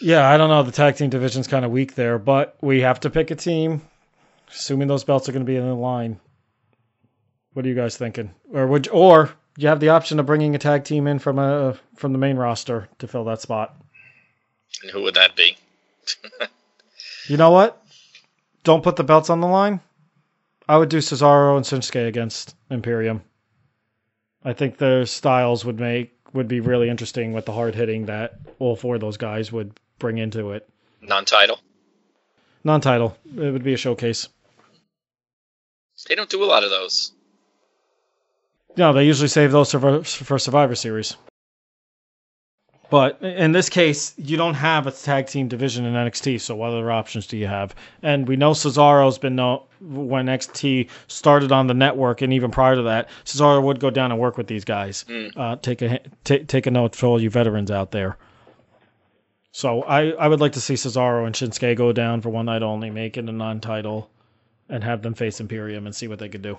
Yeah, 0.00 0.28
I 0.28 0.36
don't 0.36 0.50
know. 0.50 0.62
The 0.62 0.72
tag 0.72 0.96
team 0.96 1.08
division's 1.08 1.46
kind 1.46 1.64
of 1.64 1.70
weak 1.70 1.94
there, 1.94 2.18
but 2.18 2.56
we 2.60 2.80
have 2.82 3.00
to 3.00 3.10
pick 3.10 3.30
a 3.30 3.34
team. 3.34 3.80
Assuming 4.50 4.88
those 4.88 5.04
belts 5.04 5.28
are 5.28 5.32
going 5.32 5.44
to 5.44 5.50
be 5.50 5.56
in 5.56 5.66
the 5.66 5.74
line. 5.74 6.20
What 7.54 7.64
are 7.64 7.68
you 7.68 7.74
guys 7.74 7.96
thinking? 7.96 8.32
Or 8.52 8.66
would 8.66 8.86
you, 8.86 8.92
or 8.92 9.30
you 9.56 9.68
have 9.68 9.80
the 9.80 9.88
option 9.88 10.20
of 10.20 10.26
bringing 10.26 10.54
a 10.54 10.58
tag 10.58 10.84
team 10.84 11.06
in 11.06 11.18
from 11.18 11.38
a 11.38 11.78
from 11.96 12.12
the 12.12 12.18
main 12.18 12.36
roster 12.36 12.88
to 12.98 13.08
fill 13.08 13.24
that 13.24 13.40
spot? 13.40 13.74
and 14.82 14.90
who 14.90 15.02
would 15.02 15.14
that 15.14 15.34
be? 15.36 15.56
You 17.28 17.36
know 17.36 17.50
what? 17.50 17.82
Don't 18.62 18.84
put 18.84 18.94
the 18.94 19.02
belts 19.02 19.30
on 19.30 19.40
the 19.40 19.48
line. 19.48 19.80
I 20.68 20.76
would 20.76 20.88
do 20.88 20.98
Cesaro 20.98 21.56
and 21.56 21.64
Shinsuke 21.66 22.06
against 22.06 22.54
Imperium. 22.70 23.22
I 24.46 24.52
think 24.52 24.78
their 24.78 25.04
styles 25.06 25.64
would 25.64 25.80
make 25.80 26.12
would 26.32 26.46
be 26.46 26.60
really 26.60 26.88
interesting 26.88 27.32
with 27.32 27.46
the 27.46 27.52
hard 27.52 27.74
hitting 27.74 28.06
that 28.06 28.38
all 28.60 28.76
four 28.76 28.94
of 28.94 29.00
those 29.00 29.16
guys 29.16 29.50
would 29.50 29.78
bring 29.98 30.18
into 30.18 30.52
it. 30.52 30.68
Non-title. 31.02 31.58
Non-title, 32.62 33.16
it 33.36 33.50
would 33.50 33.64
be 33.64 33.74
a 33.74 33.76
showcase. 33.76 34.28
They 36.08 36.14
don't 36.14 36.30
do 36.30 36.44
a 36.44 36.46
lot 36.46 36.62
of 36.62 36.70
those. 36.70 37.10
No, 38.76 38.92
they 38.92 39.04
usually 39.04 39.28
save 39.28 39.50
those 39.50 39.72
for, 39.72 40.04
for 40.04 40.38
Survivor 40.38 40.76
Series. 40.76 41.16
But 42.88 43.20
in 43.20 43.52
this 43.52 43.68
case, 43.68 44.14
you 44.16 44.36
don't 44.36 44.54
have 44.54 44.86
a 44.86 44.92
tag 44.92 45.26
team 45.26 45.48
division 45.48 45.84
in 45.84 45.94
NXT, 45.94 46.40
so 46.40 46.54
what 46.54 46.70
other 46.70 46.90
options 46.92 47.26
do 47.26 47.36
you 47.36 47.48
have? 47.48 47.74
And 48.02 48.28
we 48.28 48.36
know 48.36 48.52
Cesaro's 48.52 49.18
been 49.18 49.34
no 49.34 49.64
when 49.80 50.26
NXT 50.26 50.88
started 51.08 51.50
on 51.50 51.66
the 51.66 51.74
network, 51.74 52.22
and 52.22 52.32
even 52.32 52.50
prior 52.50 52.76
to 52.76 52.82
that, 52.82 53.08
Cesaro 53.24 53.62
would 53.62 53.80
go 53.80 53.90
down 53.90 54.12
and 54.12 54.20
work 54.20 54.36
with 54.38 54.46
these 54.46 54.64
guys. 54.64 55.04
Mm. 55.08 55.36
Uh, 55.36 55.56
take 55.56 55.82
a 55.82 55.98
take 56.22 56.46
take 56.46 56.66
a 56.66 56.70
note 56.70 56.94
for 56.94 57.06
all 57.06 57.20
you 57.20 57.28
veterans 57.28 57.70
out 57.70 57.90
there. 57.90 58.16
So 59.50 59.82
I, 59.82 60.10
I 60.10 60.28
would 60.28 60.40
like 60.40 60.52
to 60.52 60.60
see 60.60 60.74
Cesaro 60.74 61.26
and 61.26 61.34
Shinsuke 61.34 61.76
go 61.76 61.90
down 61.92 62.20
for 62.20 62.28
one 62.28 62.44
night 62.44 62.62
only, 62.62 62.90
make 62.90 63.16
it 63.16 63.26
a 63.26 63.32
non-title, 63.32 64.10
and 64.68 64.84
have 64.84 65.00
them 65.00 65.14
face 65.14 65.40
Imperium 65.40 65.86
and 65.86 65.94
see 65.94 66.08
what 66.08 66.18
they 66.18 66.28
could 66.28 66.42
do. 66.42 66.58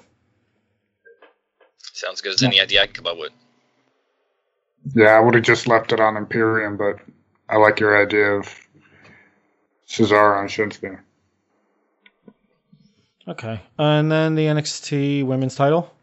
Sounds 1.93 2.21
good 2.21 2.33
as 2.33 2.41
any 2.41 2.59
idea 2.59 2.81
I 2.81 2.85
can 2.87 2.95
come 2.95 3.05
up 3.05 3.19
with. 3.19 3.31
Yeah, 4.93 5.09
I 5.09 5.19
would 5.19 5.33
have 5.35 5.43
just 5.43 5.67
left 5.67 5.91
it 5.91 5.99
on 5.99 6.17
Imperium, 6.17 6.77
but 6.77 6.97
I 7.49 7.57
like 7.57 7.79
your 7.79 7.99
idea 8.01 8.33
of 8.33 8.47
Cesaro 9.87 10.39
and 10.39 10.49
Shinsuke. 10.49 10.99
Okay. 13.27 13.59
And 13.77 14.11
then 14.11 14.35
the 14.35 14.45
NXT 14.45 15.25
women's 15.25 15.55
title. 15.55 15.93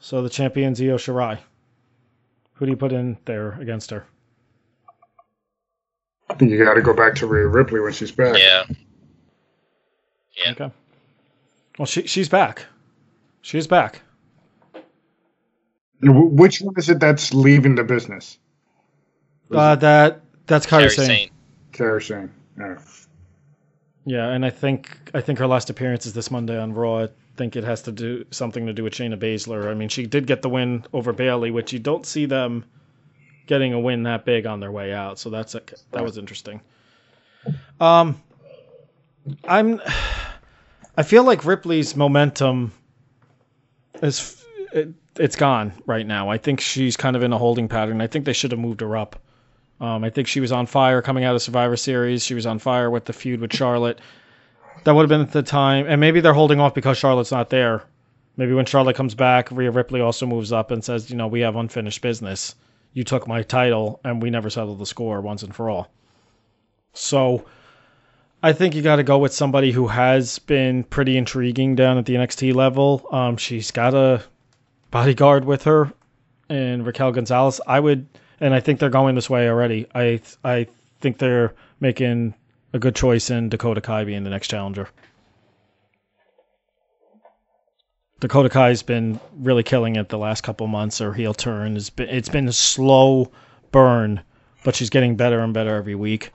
So 0.00 0.22
the 0.22 0.30
champion's 0.30 0.80
Io 0.80 0.96
Shirai. 0.96 1.38
Who 2.54 2.66
do 2.66 2.70
you 2.70 2.76
put 2.76 2.92
in 2.92 3.18
there 3.24 3.52
against 3.60 3.90
her? 3.90 4.06
I 6.30 6.34
think 6.34 6.50
you 6.50 6.64
got 6.64 6.74
to 6.74 6.82
go 6.82 6.94
back 6.94 7.14
to 7.16 7.26
Rhea 7.26 7.46
Ripley 7.46 7.80
when 7.80 7.92
she's 7.92 8.12
back. 8.12 8.38
Yeah. 8.38 8.64
Yeah. 10.36 10.52
Okay. 10.52 10.72
Well, 11.78 11.86
she 11.86 12.06
she's 12.06 12.28
back. 12.28 12.66
She's 13.42 13.66
back. 13.66 14.00
Wh- 16.04 16.32
Which 16.32 16.60
one 16.60 16.74
is 16.76 16.88
it 16.88 17.00
that's 17.00 17.32
leaving 17.34 17.74
the 17.74 17.84
business? 17.84 18.38
Uh, 19.50 19.76
that 19.76 20.22
that's 20.46 20.66
Kairi 20.66 20.86
Kairi 20.86 20.90
Sane. 20.90 21.30
Sane. 21.72 22.00
Sane. 22.00 22.30
Yeah. 22.58 22.78
Yeah, 24.06 24.28
and 24.28 24.44
I 24.44 24.50
think 24.50 25.10
I 25.14 25.20
think 25.20 25.38
her 25.38 25.46
last 25.46 25.70
appearance 25.70 26.06
is 26.06 26.12
this 26.12 26.30
Monday 26.30 26.58
on 26.58 26.74
Raw. 26.74 27.04
I 27.04 27.08
think 27.36 27.56
it 27.56 27.64
has 27.64 27.82
to 27.82 27.92
do 27.92 28.24
something 28.30 28.66
to 28.66 28.72
do 28.72 28.84
with 28.84 28.92
Shayna 28.92 29.18
Baszler. 29.18 29.70
I 29.70 29.74
mean, 29.74 29.88
she 29.88 30.06
did 30.06 30.26
get 30.26 30.42
the 30.42 30.48
win 30.48 30.84
over 30.92 31.12
Bayley, 31.12 31.50
which 31.50 31.72
you 31.72 31.78
don't 31.78 32.04
see 32.04 32.26
them 32.26 32.64
getting 33.46 33.72
a 33.72 33.80
win 33.80 34.02
that 34.04 34.24
big 34.24 34.46
on 34.46 34.60
their 34.60 34.72
way 34.72 34.92
out. 34.92 35.18
So 35.18 35.30
that's 35.30 35.54
a, 35.54 35.62
that 35.92 36.04
was 36.04 36.18
interesting. 36.18 36.60
Um, 37.80 38.20
I'm 39.44 39.80
I 40.96 41.02
feel 41.02 41.24
like 41.24 41.44
Ripley's 41.44 41.96
momentum 41.96 42.72
is 44.02 44.44
it, 44.72 44.90
it's 45.18 45.36
gone 45.36 45.72
right 45.86 46.06
now. 46.06 46.28
I 46.28 46.38
think 46.38 46.60
she's 46.60 46.96
kind 46.96 47.16
of 47.16 47.22
in 47.22 47.32
a 47.32 47.38
holding 47.38 47.68
pattern. 47.68 48.00
I 48.00 48.06
think 48.06 48.24
they 48.24 48.32
should 48.32 48.50
have 48.50 48.60
moved 48.60 48.80
her 48.80 48.96
up. 48.96 49.16
Um, 49.80 50.04
I 50.04 50.10
think 50.10 50.28
she 50.28 50.40
was 50.40 50.52
on 50.52 50.66
fire 50.66 51.02
coming 51.02 51.24
out 51.24 51.34
of 51.34 51.42
Survivor 51.42 51.76
Series. 51.76 52.24
She 52.24 52.34
was 52.34 52.46
on 52.46 52.58
fire 52.58 52.90
with 52.90 53.04
the 53.04 53.12
feud 53.12 53.40
with 53.40 53.52
Charlotte. 53.52 54.00
That 54.84 54.94
would 54.94 55.08
have 55.08 55.08
been 55.08 55.30
the 55.32 55.42
time, 55.42 55.86
and 55.88 56.00
maybe 56.00 56.20
they're 56.20 56.34
holding 56.34 56.60
off 56.60 56.74
because 56.74 56.98
Charlotte's 56.98 57.32
not 57.32 57.50
there. 57.50 57.84
Maybe 58.36 58.52
when 58.52 58.66
Charlotte 58.66 58.96
comes 58.96 59.14
back, 59.14 59.50
Rhea 59.50 59.70
Ripley 59.70 60.00
also 60.00 60.26
moves 60.26 60.52
up 60.52 60.70
and 60.70 60.84
says, 60.84 61.10
you 61.10 61.16
know, 61.16 61.28
we 61.28 61.40
have 61.40 61.56
unfinished 61.56 62.02
business. 62.02 62.54
You 62.92 63.04
took 63.04 63.26
my 63.26 63.42
title, 63.42 64.00
and 64.04 64.20
we 64.20 64.30
never 64.30 64.50
settled 64.50 64.78
the 64.78 64.86
score 64.86 65.20
once 65.20 65.42
and 65.42 65.54
for 65.54 65.70
all. 65.70 65.88
So, 66.92 67.46
I 68.42 68.52
think 68.52 68.74
you 68.74 68.82
got 68.82 68.96
to 68.96 69.02
go 69.02 69.18
with 69.18 69.32
somebody 69.32 69.72
who 69.72 69.86
has 69.86 70.38
been 70.40 70.84
pretty 70.84 71.16
intriguing 71.16 71.76
down 71.76 71.98
at 71.98 72.04
the 72.04 72.14
NXT 72.14 72.54
level. 72.54 73.06
Um, 73.10 73.36
she's 73.36 73.70
got 73.70 73.94
a 73.94 74.22
bodyguard 74.94 75.44
with 75.44 75.64
her, 75.64 75.92
and 76.48 76.86
Raquel 76.86 77.10
Gonzalez. 77.10 77.60
I 77.66 77.80
would 77.80 78.06
and 78.38 78.54
I 78.54 78.60
think 78.60 78.78
they're 78.78 78.90
going 78.90 79.16
this 79.16 79.28
way 79.28 79.48
already. 79.48 79.88
I 79.92 80.20
I 80.44 80.68
think 81.00 81.18
they're 81.18 81.52
making 81.80 82.32
a 82.72 82.78
good 82.78 82.94
choice 82.94 83.28
in 83.28 83.48
Dakota 83.48 83.80
Kai 83.80 84.04
being 84.04 84.22
the 84.22 84.30
next 84.30 84.46
challenger. 84.46 84.88
Dakota 88.20 88.48
Kai's 88.48 88.84
been 88.84 89.18
really 89.36 89.64
killing 89.64 89.96
it 89.96 90.10
the 90.10 90.16
last 90.16 90.42
couple 90.42 90.68
months. 90.68 91.00
Her 91.00 91.12
heel 91.12 91.34
turn 91.34 91.74
has 91.74 91.90
been 91.90 92.08
it's 92.08 92.28
been 92.28 92.46
a 92.46 92.52
slow 92.52 93.32
burn, 93.72 94.20
but 94.62 94.76
she's 94.76 94.90
getting 94.90 95.16
better 95.16 95.40
and 95.40 95.52
better 95.52 95.74
every 95.74 95.96
week. 95.96 96.30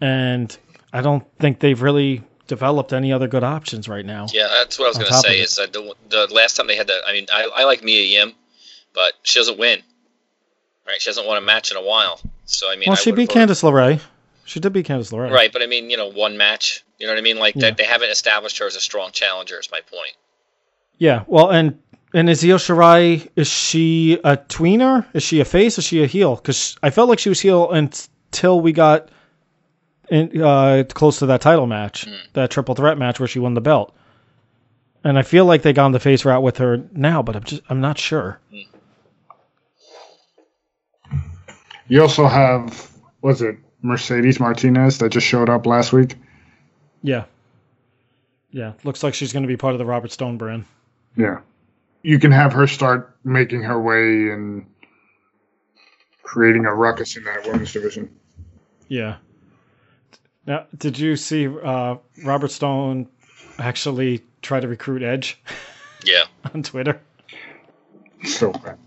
And 0.00 0.56
I 0.94 1.02
don't 1.02 1.26
think 1.40 1.60
they've 1.60 1.82
really 1.82 2.22
developed 2.48 2.92
any 2.92 3.12
other 3.12 3.28
good 3.28 3.44
options 3.44 3.88
right 3.88 4.04
now. 4.04 4.26
Yeah, 4.32 4.48
that's 4.48 4.78
what 4.78 4.86
I 4.86 4.88
was 4.88 4.98
going 4.98 5.10
to 5.12 5.18
say. 5.18 5.40
Is 5.40 5.54
that 5.54 5.72
the, 5.72 5.94
the 6.08 6.26
last 6.34 6.56
time 6.56 6.66
they 6.66 6.74
had 6.76 6.88
that? 6.88 7.02
I 7.06 7.12
mean, 7.12 7.26
I, 7.32 7.48
I 7.54 7.64
like 7.64 7.84
Mia 7.84 8.02
Yim, 8.02 8.32
but 8.94 9.12
she 9.22 9.38
doesn't 9.38 9.58
win. 9.58 9.80
Right? 10.86 11.00
She 11.00 11.08
hasn't 11.10 11.26
won 11.26 11.36
a 11.38 11.40
match 11.42 11.70
in 11.70 11.76
a 11.76 11.82
while. 11.82 12.20
So 12.46 12.68
I 12.70 12.74
mean, 12.76 12.84
well, 12.88 12.94
I 12.94 12.96
she 12.96 13.12
beat 13.12 13.30
voted- 13.32 13.48
Candice 13.50 13.62
LeRae. 13.62 14.00
She 14.46 14.58
did 14.60 14.72
beat 14.72 14.86
Candice 14.86 15.12
LeRae. 15.12 15.30
Right, 15.30 15.52
but 15.52 15.62
I 15.62 15.66
mean, 15.66 15.90
you 15.90 15.96
know, 15.98 16.08
one 16.10 16.36
match. 16.38 16.82
You 16.98 17.06
know 17.06 17.12
what 17.12 17.18
I 17.18 17.22
mean? 17.22 17.38
Like 17.38 17.54
Yeah. 17.54 17.60
that 17.68 17.76
they 17.76 17.84
haven't 17.84 18.10
established 18.10 18.58
her 18.58 18.66
as 18.66 18.74
a 18.74 18.80
strong 18.80 19.12
challenger. 19.12 19.58
Is 19.60 19.70
my 19.70 19.80
point. 19.82 20.14
Yeah, 20.96 21.24
well, 21.26 21.50
and 21.50 21.78
and 22.14 22.30
is 22.30 22.42
Io 22.42 22.56
Shirai 22.56 23.28
is 23.36 23.46
she 23.48 24.14
a 24.24 24.38
tweener? 24.38 25.04
Is 25.12 25.22
she 25.22 25.40
a 25.40 25.44
face? 25.44 25.76
Is 25.78 25.84
she 25.84 26.02
a 26.02 26.06
heel? 26.06 26.36
Because 26.36 26.76
I 26.82 26.88
felt 26.90 27.10
like 27.10 27.18
she 27.18 27.28
was 27.28 27.38
heel 27.40 27.70
until 27.70 28.60
we 28.62 28.72
got 28.72 29.10
in, 30.10 30.42
uh, 30.42 30.84
close 30.94 31.18
to 31.20 31.26
that 31.26 31.40
title 31.40 31.66
match, 31.66 32.04
Hmm. 32.04 32.14
that 32.34 32.50
triple 32.50 32.74
threat 32.74 32.98
match 32.98 33.20
where 33.20 33.26
she 33.26 33.38
won 33.38 33.54
the 33.54 33.60
belt. 33.60 33.94
And 35.04 35.18
I 35.18 35.22
feel 35.22 35.44
like 35.44 35.62
they 35.62 35.72
gone 35.72 35.92
the 35.92 36.00
face 36.00 36.24
route 36.24 36.42
with 36.42 36.58
her 36.58 36.82
now, 36.92 37.22
but 37.22 37.36
I'm 37.36 37.44
just 37.44 37.62
I'm 37.68 37.80
not 37.80 37.98
sure. 37.98 38.40
You 41.86 42.02
also 42.02 42.26
have, 42.26 42.90
was 43.22 43.40
it 43.40 43.56
Mercedes 43.82 44.38
Martinez 44.40 44.98
that 44.98 45.10
just 45.10 45.26
showed 45.26 45.48
up 45.48 45.64
last 45.66 45.92
week? 45.92 46.16
Yeah, 47.02 47.24
yeah, 48.50 48.72
looks 48.84 49.02
like 49.02 49.14
she's 49.14 49.32
going 49.32 49.44
to 49.44 49.48
be 49.48 49.56
part 49.56 49.72
of 49.74 49.78
the 49.78 49.86
Robert 49.86 50.10
Stone 50.12 50.36
brand. 50.36 50.64
Yeah. 51.16 51.40
You 52.02 52.18
can 52.18 52.30
have 52.32 52.52
her 52.52 52.66
start 52.66 53.16
making 53.24 53.62
her 53.62 53.80
way 53.80 54.30
and 54.30 54.66
creating 56.22 56.64
a 56.66 56.74
ruckus 56.74 57.16
in 57.16 57.24
that 57.24 57.44
women's 57.46 57.72
division. 57.72 58.10
Yeah. 58.88 59.16
Now, 60.48 60.64
did 60.78 60.98
you 60.98 61.14
see 61.14 61.46
uh, 61.46 61.96
Robert 62.24 62.50
Stone 62.50 63.06
actually 63.58 64.22
try 64.40 64.58
to 64.58 64.66
recruit 64.66 65.02
Edge 65.02 65.38
Yeah. 66.04 66.24
on 66.54 66.62
Twitter? 66.62 66.98
So 68.24 68.52
bad. 68.52 68.78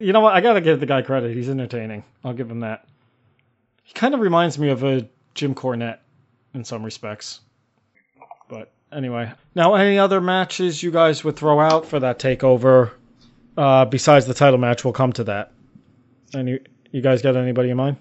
You 0.00 0.12
know 0.12 0.20
what? 0.20 0.34
I 0.34 0.40
gotta 0.40 0.60
give 0.60 0.80
the 0.80 0.86
guy 0.86 1.02
credit. 1.02 1.36
He's 1.36 1.48
entertaining. 1.48 2.02
I'll 2.24 2.32
give 2.32 2.50
him 2.50 2.60
that. 2.60 2.84
He 3.84 3.94
kind 3.94 4.12
of 4.12 4.18
reminds 4.18 4.58
me 4.58 4.70
of 4.70 4.82
a 4.82 5.08
Jim 5.34 5.54
Cornette 5.54 5.98
in 6.52 6.64
some 6.64 6.82
respects. 6.82 7.40
But 8.48 8.72
anyway, 8.90 9.32
now 9.54 9.74
any 9.76 10.00
other 10.00 10.20
matches 10.20 10.82
you 10.82 10.90
guys 10.90 11.22
would 11.22 11.36
throw 11.36 11.60
out 11.60 11.86
for 11.86 12.00
that 12.00 12.18
takeover? 12.18 12.90
Uh, 13.56 13.84
besides 13.84 14.26
the 14.26 14.34
title 14.34 14.58
match, 14.58 14.82
we'll 14.84 14.92
come 14.92 15.12
to 15.12 15.24
that. 15.24 15.52
Any, 16.34 16.58
you 16.90 17.02
guys 17.02 17.22
got 17.22 17.36
anybody 17.36 17.70
in 17.70 17.76
mind? 17.76 17.98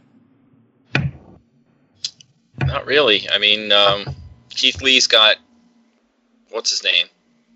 Not 2.65 2.85
really. 2.85 3.29
I 3.29 3.37
mean, 3.37 3.71
um, 3.71 4.15
Keith 4.49 4.81
Lee's 4.81 5.07
got 5.07 5.37
what's 6.49 6.69
his 6.71 6.83
name, 6.83 7.07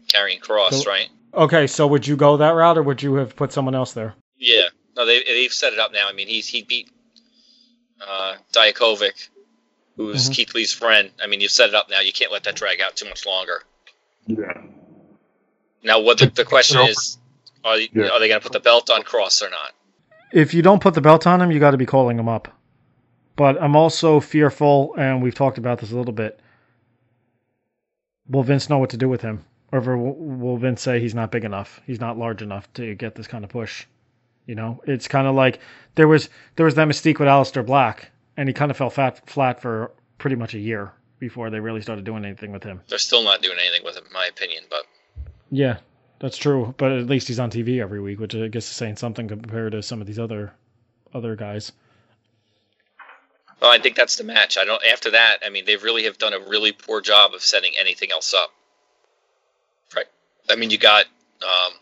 Karrion 0.07 0.39
Kross, 0.39 0.83
So- 0.83 0.89
right? 0.89 1.09
Okay, 1.33 1.65
so 1.65 1.87
would 1.87 2.05
you 2.05 2.17
go 2.17 2.37
that 2.37 2.49
route, 2.51 2.77
or 2.77 2.83
would 2.83 3.01
you 3.01 3.15
have 3.15 3.35
put 3.37 3.53
someone 3.53 3.73
else 3.73 3.93
there? 3.93 4.13
Yeah. 4.37 4.63
No, 4.97 5.05
they 5.05 5.23
they've 5.23 5.53
set 5.53 5.71
it 5.71 5.79
up 5.79 5.93
now. 5.93 6.09
I 6.09 6.13
mean, 6.13 6.27
he's 6.27 6.45
he 6.47 6.63
beat 6.63 6.89
uh, 8.05 8.35
Dijakovic, 8.51 9.29
who's 9.95 10.29
Mhm. 10.29 10.33
Keith 10.35 10.53
Lee's 10.55 10.73
friend. 10.73 11.09
I 11.23 11.27
mean, 11.27 11.39
you've 11.39 11.51
set 11.51 11.69
it 11.69 11.75
up 11.75 11.89
now. 11.89 12.01
You 12.01 12.11
can't 12.11 12.31
let 12.33 12.43
that 12.43 12.55
drag 12.55 12.81
out 12.81 12.97
too 12.97 13.07
much 13.07 13.25
longer. 13.25 13.63
Yeah. 14.27 14.61
Now, 15.83 15.99
what 16.01 16.17
the, 16.17 16.27
the 16.27 16.43
question 16.45 16.81
is, 16.81 17.17
are, 17.63 17.77
Yeah. 17.77 18.09
are 18.09 18.19
they 18.19 18.27
going 18.27 18.39
to 18.39 18.43
put 18.43 18.51
the 18.51 18.59
belt 18.59 18.89
on 18.89 19.03
Kross 19.03 19.41
or 19.41 19.49
not? 19.49 19.71
if 20.33 20.53
you 20.53 20.61
don't 20.61 20.81
put 20.81 20.93
the 20.93 21.01
belt 21.01 21.27
on 21.27 21.41
him, 21.41 21.51
you 21.51 21.59
got 21.59 21.71
to 21.71 21.77
be 21.77 21.85
calling 21.85 22.17
him 22.17 22.27
up. 22.29 22.47
But 23.41 23.59
I'm 23.59 23.75
also 23.75 24.19
fearful, 24.19 24.93
and 24.99 25.23
we've 25.23 25.33
talked 25.33 25.57
about 25.57 25.79
this 25.79 25.91
a 25.91 25.95
little 25.95 26.13
bit. 26.13 26.39
Will 28.29 28.43
Vince 28.43 28.69
know 28.69 28.77
what 28.77 28.91
to 28.91 28.97
do 28.97 29.09
with 29.09 29.23
him? 29.23 29.43
Or 29.71 29.79
will 29.79 30.13
will 30.13 30.57
Vince 30.57 30.83
say 30.83 30.99
he's 30.99 31.15
not 31.15 31.31
big 31.31 31.43
enough? 31.43 31.81
He's 31.87 31.99
not 31.99 32.19
large 32.19 32.43
enough 32.43 32.71
to 32.73 32.93
get 32.93 33.15
this 33.15 33.25
kind 33.25 33.43
of 33.43 33.49
push. 33.49 33.87
You 34.45 34.53
know, 34.53 34.79
it's 34.85 35.07
kind 35.07 35.25
of 35.25 35.33
like 35.33 35.59
there 35.95 36.07
was 36.07 36.29
there 36.55 36.67
was 36.67 36.75
that 36.75 36.87
mystique 36.87 37.17
with 37.17 37.27
Aleister 37.27 37.65
Black, 37.65 38.11
and 38.37 38.47
he 38.47 38.53
kind 38.53 38.69
of 38.69 38.77
fell 38.77 38.91
fat, 38.91 39.27
flat 39.27 39.59
for 39.59 39.91
pretty 40.19 40.35
much 40.35 40.53
a 40.53 40.59
year 40.59 40.93
before 41.17 41.49
they 41.49 41.59
really 41.59 41.81
started 41.81 42.05
doing 42.05 42.23
anything 42.23 42.51
with 42.51 42.63
him. 42.63 42.81
They're 42.89 42.99
still 42.99 43.23
not 43.23 43.41
doing 43.41 43.57
anything 43.59 43.83
with 43.83 43.97
him, 43.97 44.03
in 44.05 44.13
my 44.13 44.27
opinion. 44.27 44.65
But 44.69 44.83
Yeah, 45.49 45.77
that's 46.19 46.37
true. 46.37 46.75
But 46.77 46.91
at 46.91 47.07
least 47.07 47.27
he's 47.27 47.39
on 47.39 47.49
TV 47.49 47.81
every 47.81 48.01
week, 48.01 48.19
which 48.19 48.35
I 48.35 48.49
guess 48.49 48.69
is 48.69 48.75
saying 48.75 48.97
something 48.97 49.27
compared 49.27 49.71
to 49.71 49.81
some 49.81 49.99
of 49.99 50.05
these 50.05 50.19
other 50.19 50.53
other 51.11 51.35
guys. 51.35 51.71
Well, 53.61 53.71
I 53.71 53.77
think 53.77 53.95
that's 53.95 54.15
the 54.15 54.23
match. 54.23 54.57
I 54.57 54.65
don't. 54.65 54.83
After 54.83 55.11
that, 55.11 55.37
I 55.45 55.49
mean, 55.49 55.65
they 55.65 55.75
really 55.75 56.05
have 56.05 56.17
done 56.17 56.33
a 56.33 56.39
really 56.39 56.71
poor 56.71 56.99
job 56.99 57.33
of 57.33 57.41
setting 57.41 57.73
anything 57.79 58.11
else 58.11 58.33
up. 58.33 58.49
Right. 59.95 60.07
I 60.49 60.55
mean, 60.55 60.71
you 60.71 60.79
got 60.79 61.05
um, 61.43 61.73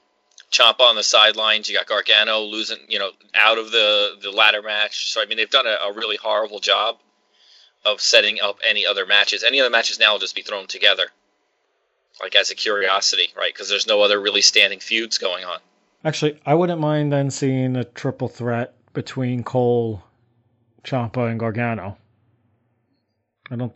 Ciampa 0.52 0.82
on 0.82 0.96
the 0.96 1.04
sidelines. 1.04 1.70
You 1.70 1.78
got 1.78 1.88
Gargano 1.88 2.42
losing, 2.42 2.80
you 2.90 3.00
know, 3.00 3.12
out 3.34 3.58
of 3.58 3.72
the 3.72 4.18
the 4.22 4.32
ladder 4.32 4.62
match. 4.62 5.14
So 5.14 5.22
I 5.22 5.26
mean, 5.26 5.38
they've 5.38 5.50
done 5.50 5.68
a, 5.68 5.90
a 5.90 5.94
really 5.94 6.18
horrible 6.18 6.60
job 6.60 6.98
of 7.86 8.02
setting 8.02 8.40
up 8.42 8.60
any 8.68 8.86
other 8.86 9.06
matches. 9.06 9.44
Any 9.44 9.62
other 9.62 9.70
matches 9.70 10.00
now 10.00 10.12
will 10.12 10.20
just 10.20 10.36
be 10.36 10.42
thrown 10.42 10.68
together, 10.68 11.06
like 12.22 12.36
as 12.36 12.52
a 12.52 12.56
curiosity, 12.56 13.30
right? 13.38 13.54
Because 13.54 13.70
there's 13.70 13.88
no 13.88 14.02
other 14.02 14.20
really 14.20 14.42
standing 14.42 14.82
feuds 14.82 15.18
going 15.18 15.46
on. 15.46 15.60
Actually, 16.04 16.40
I 16.46 16.56
wouldn't 16.56 16.82
mind 16.82 17.14
then 17.14 17.30
seeing 17.30 17.78
a 17.78 17.86
triple 17.86 18.28
threat 18.28 18.74
between 18.94 19.44
Cole, 19.44 20.04
Ciampa, 20.90 21.30
and 21.30 21.40
Gargano. 21.40 21.98
I 23.52 23.56
don't. 23.56 23.74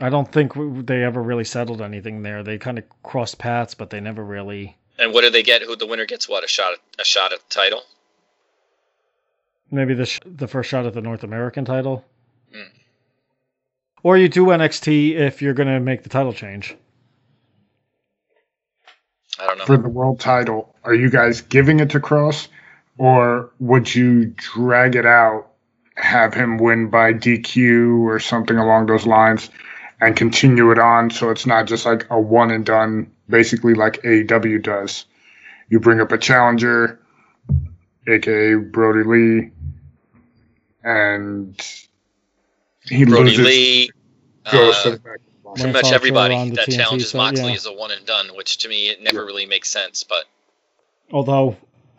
I 0.00 0.08
don't 0.08 0.30
think 0.30 0.52
they 0.86 1.04
ever 1.04 1.22
really 1.22 1.44
settled 1.44 1.80
anything 1.80 2.22
there. 2.22 2.42
They 2.42 2.58
kind 2.58 2.78
of 2.78 2.84
crossed 3.04 3.38
paths, 3.38 3.74
but 3.74 3.90
they 3.90 4.00
never 4.00 4.24
really. 4.24 4.76
And 4.98 5.12
what 5.14 5.20
do 5.22 5.30
they 5.30 5.42
get? 5.42 5.62
Who 5.62 5.76
the 5.76 5.86
winner 5.86 6.06
gets? 6.06 6.28
What 6.28 6.42
a 6.44 6.48
shot 6.48 6.72
at 6.72 6.80
a 7.00 7.04
shot 7.04 7.32
at 7.32 7.38
the 7.38 7.54
title. 7.54 7.82
Maybe 9.70 9.94
the 9.94 10.06
sh- 10.06 10.20
the 10.24 10.48
first 10.48 10.68
shot 10.70 10.86
at 10.86 10.94
the 10.94 11.00
North 11.00 11.22
American 11.22 11.64
title. 11.64 12.04
Hmm. 12.52 12.68
Or 14.02 14.16
you 14.18 14.28
do 14.28 14.46
NXT 14.46 15.14
if 15.14 15.42
you're 15.42 15.54
going 15.54 15.68
to 15.68 15.80
make 15.80 16.02
the 16.02 16.08
title 16.08 16.32
change. 16.32 16.76
I 19.38 19.46
don't 19.46 19.58
know. 19.58 19.64
for 19.64 19.76
the 19.76 19.88
world 19.88 20.20
title, 20.20 20.74
are 20.84 20.94
you 20.94 21.10
guys 21.10 21.40
giving 21.40 21.80
it 21.80 21.90
to 21.90 22.00
Kross, 22.00 22.48
or 22.98 23.50
would 23.58 23.92
you 23.92 24.26
drag 24.26 24.94
it 24.94 25.06
out, 25.06 25.50
have 25.96 26.34
him 26.34 26.58
win 26.58 26.88
by 26.88 27.12
DQ 27.12 28.00
or 28.00 28.18
something 28.18 28.56
along 28.56 28.86
those 28.86 29.06
lines, 29.06 29.50
and 30.00 30.16
continue 30.16 30.70
it 30.70 30.78
on 30.78 31.10
so 31.10 31.30
it's 31.30 31.46
not 31.46 31.66
just 31.66 31.86
like 31.86 32.06
a 32.10 32.20
one 32.20 32.50
and 32.50 32.66
done, 32.66 33.10
basically 33.28 33.74
like 33.74 34.02
AEW 34.02 34.62
does? 34.62 35.06
You 35.68 35.80
bring 35.80 36.00
up 36.00 36.12
a 36.12 36.18
challenger, 36.18 37.00
aka 38.06 38.54
Brodie 38.56 39.08
Lee, 39.08 39.50
and 40.82 41.60
he 42.82 43.04
Brodie 43.04 43.30
loses, 43.30 43.46
Lee. 43.46 43.90
goes 44.50 44.74
uh, 44.76 44.82
to 44.82 44.90
the 44.90 44.98
back. 44.98 45.18
pretty 45.54 45.72
much 45.72 45.92
everybody 45.92 46.50
that 46.50 46.68
TNT 46.68 46.76
challenges 46.76 47.10
side, 47.10 47.18
Moxley 47.18 47.48
yeah. 47.50 47.54
is 47.54 47.66
a 47.66 47.72
one 47.72 47.92
and 47.92 48.04
done, 48.04 48.28
which 48.36 48.58
to 48.58 48.68
me 48.68 48.88
it 48.88 49.02
never 49.02 49.24
really 49.24 49.46
makes 49.46 49.70
sense. 49.70 50.04
But 50.04 50.24
Although, 51.10 51.56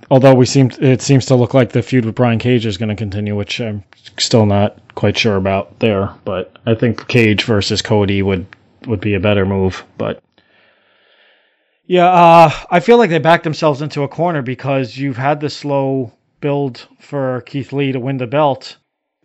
although 0.10 0.34
we 0.34 0.46
seem 0.46 0.72
it 0.80 1.02
seems 1.02 1.26
to 1.28 1.36
look 1.36 1.54
like 1.54 1.72
the 1.72 1.82
feud 1.82 2.06
with 2.06 2.16
Brian 2.16 2.40
Cage 2.40 2.66
is 2.66 2.78
going 2.78 2.90
to 2.90 2.96
continue, 2.96 3.36
which 3.36 3.60
I'm 3.62 3.84
still 4.18 4.46
not 4.46 4.80
quite 4.96 5.18
sure 5.18 5.36
about 5.36 5.80
there. 5.80 6.10
But 6.24 6.58
I 6.66 6.76
think 6.76 7.08
Cage 7.08 7.44
versus 7.44 7.82
Cody 7.82 8.22
would 8.22 8.46
would 8.88 9.02
be 9.02 9.14
a 9.14 9.20
better 9.20 9.46
move. 9.46 9.84
But 9.98 10.22
yeah, 11.86 12.08
uh, 12.08 12.52
I 12.72 12.80
feel 12.80 12.98
like 12.98 13.10
they 13.10 13.20
backed 13.20 13.44
themselves 13.44 13.82
into 13.82 14.04
a 14.04 14.08
corner 14.08 14.42
because 14.42 14.98
you've 14.98 15.18
had 15.18 15.40
the 15.40 15.50
slow 15.50 16.12
build 16.42 16.88
for 17.00 17.42
Keith 17.42 17.74
Lee 17.74 17.92
to 17.92 18.00
win 18.00 18.18
the 18.18 18.28
belt. 18.28 18.78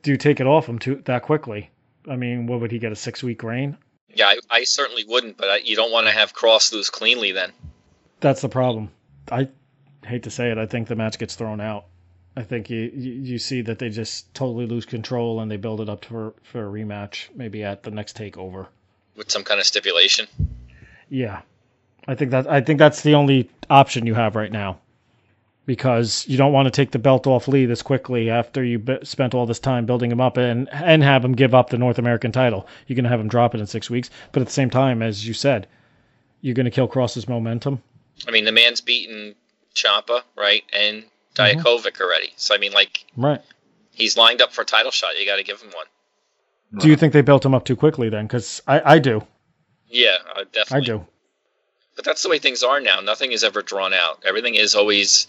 Do 0.02 0.10
you 0.10 0.16
take 0.16 0.40
it 0.40 0.46
off 0.46 0.68
him 0.68 0.78
too 0.78 1.02
that 1.04 1.22
quickly? 1.22 1.70
I 2.08 2.16
mean, 2.16 2.46
what 2.46 2.60
would 2.60 2.72
he 2.72 2.78
get 2.78 2.92
a 2.92 2.96
six 2.96 3.22
week 3.22 3.42
reign? 3.42 3.76
yeah, 4.14 4.26
I, 4.26 4.38
I 4.50 4.64
certainly 4.64 5.04
wouldn't. 5.06 5.36
But 5.36 5.50
I, 5.50 5.56
you 5.58 5.76
don't 5.76 5.92
want 5.92 6.06
to 6.06 6.12
have 6.12 6.34
Kross 6.34 6.72
lose 6.72 6.90
cleanly 6.90 7.32
then. 7.32 7.52
That's 8.20 8.40
the 8.40 8.48
problem. 8.48 8.90
I 9.30 9.48
hate 10.10 10.24
to 10.24 10.30
say 10.30 10.50
it. 10.50 10.58
I 10.58 10.66
think 10.66 10.88
the 10.88 10.96
match 10.96 11.18
gets 11.18 11.34
thrown 11.34 11.60
out. 11.60 11.86
I 12.36 12.42
think 12.42 12.70
you, 12.70 12.78
you 12.94 13.38
see 13.38 13.62
that 13.62 13.78
they 13.78 13.88
just 13.88 14.32
totally 14.34 14.66
lose 14.66 14.84
control 14.86 15.40
and 15.40 15.50
they 15.50 15.56
build 15.56 15.80
it 15.80 15.88
up 15.88 16.04
for 16.04 16.34
for 16.44 16.66
a 16.68 16.70
rematch, 16.70 17.28
maybe 17.34 17.64
at 17.64 17.82
the 17.82 17.90
next 17.90 18.16
takeover. 18.16 18.66
with 19.16 19.30
some 19.30 19.42
kind 19.44 19.58
of 19.60 19.66
stipulation. 19.66 20.26
Yeah, 21.08 21.40
I 22.06 22.14
think 22.14 22.30
that 22.30 22.46
I 22.46 22.60
think 22.60 22.78
that's 22.78 23.02
the 23.02 23.14
only 23.14 23.50
option 23.68 24.06
you 24.06 24.14
have 24.14 24.36
right 24.36 24.52
now, 24.52 24.78
because 25.66 26.24
you 26.28 26.38
don't 26.38 26.52
want 26.52 26.66
to 26.66 26.70
take 26.70 26.92
the 26.92 26.98
belt 27.00 27.26
off 27.26 27.48
Lee 27.48 27.66
this 27.66 27.82
quickly 27.82 28.30
after 28.30 28.62
you 28.62 28.78
be- 28.78 29.04
spent 29.04 29.34
all 29.34 29.44
this 29.46 29.58
time 29.58 29.84
building 29.86 30.10
him 30.12 30.20
up 30.20 30.36
and 30.36 30.68
and 30.72 31.02
have 31.02 31.24
him 31.24 31.32
give 31.32 31.52
up 31.54 31.70
the 31.70 31.78
North 31.78 31.98
American 31.98 32.30
title. 32.30 32.68
You're 32.86 32.96
gonna 32.96 33.08
have 33.08 33.20
him 33.20 33.28
drop 33.28 33.54
it 33.56 33.60
in 33.60 33.66
six 33.66 33.90
weeks, 33.90 34.08
but 34.30 34.40
at 34.40 34.46
the 34.46 34.52
same 34.52 34.70
time, 34.70 35.02
as 35.02 35.26
you 35.26 35.34
said, 35.34 35.66
you're 36.42 36.54
gonna 36.54 36.70
kill 36.70 36.88
Kross's 36.88 37.28
momentum. 37.28 37.82
I 38.28 38.30
mean, 38.30 38.44
the 38.44 38.52
man's 38.52 38.80
beaten 38.80 39.34
Ciampa, 39.74 40.22
right, 40.36 40.64
and 40.72 41.04
mm-hmm. 41.34 41.60
Dijakovic 41.60 42.00
already. 42.00 42.32
So 42.36 42.54
I 42.54 42.58
mean, 42.58 42.72
like 42.72 43.04
Right. 43.16 43.40
he's 43.92 44.16
lined 44.16 44.40
up 44.42 44.52
for 44.52 44.62
a 44.62 44.64
title 44.66 44.90
shot. 44.90 45.18
You 45.18 45.26
got 45.26 45.36
to 45.36 45.42
give 45.44 45.60
him 45.60 45.70
one. 45.70 45.86
Do 46.80 46.88
you 46.88 46.96
think 46.96 47.12
they 47.12 47.22
built 47.22 47.44
him 47.44 47.54
up 47.54 47.64
too 47.64 47.74
quickly 47.76 48.08
then? 48.10 48.26
Because 48.26 48.62
I, 48.66 48.94
I 48.94 48.98
do. 49.00 49.26
Yeah, 49.88 50.16
I 50.36 50.44
definitely. 50.52 50.86
do. 50.86 51.06
But 51.96 52.04
that's 52.04 52.22
the 52.22 52.28
way 52.28 52.38
things 52.38 52.62
are 52.62 52.80
now. 52.80 53.00
Nothing 53.00 53.32
is 53.32 53.42
ever 53.42 53.60
drawn 53.60 53.92
out. 53.92 54.22
Everything 54.24 54.54
is 54.54 54.74
always 54.76 55.26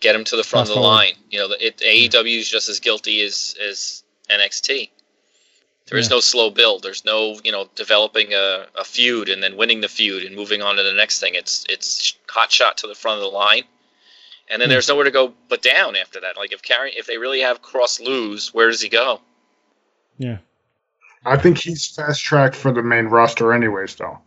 get 0.00 0.14
him 0.14 0.22
to 0.24 0.36
the 0.36 0.44
front 0.44 0.68
Fast 0.68 0.70
of 0.70 0.74
the 0.76 0.82
forward. 0.82 0.94
line. 0.96 1.12
You 1.28 1.40
know, 1.40 1.54
it, 1.58 1.78
AEW 1.78 2.38
is 2.38 2.48
just 2.48 2.68
as 2.68 2.78
guilty 2.80 3.20
as 3.22 3.56
as 3.60 4.04
NXT. 4.30 4.90
There 5.88 5.98
is 5.98 6.06
Yeah. 6.08 6.14
no 6.16 6.20
slow 6.20 6.50
build. 6.50 6.82
There's 6.84 7.04
no 7.04 7.36
you 7.42 7.50
know 7.50 7.68
developing 7.74 8.32
a, 8.32 8.66
a 8.76 8.84
feud 8.84 9.28
and 9.28 9.42
then 9.42 9.56
winning 9.56 9.80
the 9.80 9.88
feud 9.88 10.22
and 10.24 10.36
moving 10.36 10.62
on 10.62 10.76
to 10.76 10.82
the 10.84 10.92
next 10.92 11.18
thing. 11.18 11.34
It's 11.34 11.64
it's 11.68 12.14
hot 12.28 12.52
shot 12.52 12.76
to 12.78 12.86
the 12.86 12.94
front 12.94 13.16
of 13.18 13.22
the 13.22 13.36
line, 13.36 13.64
and 14.50 14.60
then 14.62 14.68
there's 14.68 14.88
nowhere 14.88 15.04
to 15.04 15.10
go 15.10 15.32
but 15.48 15.62
down 15.62 15.96
after 15.96 16.20
that. 16.20 16.36
Like 16.36 16.52
if 16.52 16.62
Carry, 16.62 16.92
if 16.94 17.06
they 17.06 17.18
really 17.18 17.40
have 17.40 17.62
Kross 17.62 18.00
lose, 18.00 18.52
where 18.54 18.68
does 18.70 18.80
he 18.80 18.88
go? 18.88 19.20
Yeah. 20.18 20.38
I 21.24 21.36
think 21.36 21.58
he's 21.58 21.86
fast 21.88 22.22
tracked 22.22 22.54
for 22.56 22.72
the 22.72 22.82
main 22.82 23.06
roster, 23.06 23.52
anyways. 23.52 23.96
Though 23.96 24.18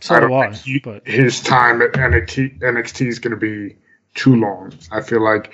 So 0.00 0.14
I 0.14 0.20
do 0.20 0.28
don't 0.28 0.40
I. 0.42 0.50
think 0.52 0.64
he- 0.64 0.78
But 0.78 1.06
his 1.06 1.40
time 1.42 1.82
at 1.82 1.92
NXT, 1.92 2.60
NXT 2.60 3.08
is 3.08 3.18
going 3.18 3.32
to 3.32 3.40
be 3.40 3.76
too 4.14 4.36
long. 4.36 4.72
I 4.92 5.00
feel 5.00 5.22
like 5.22 5.52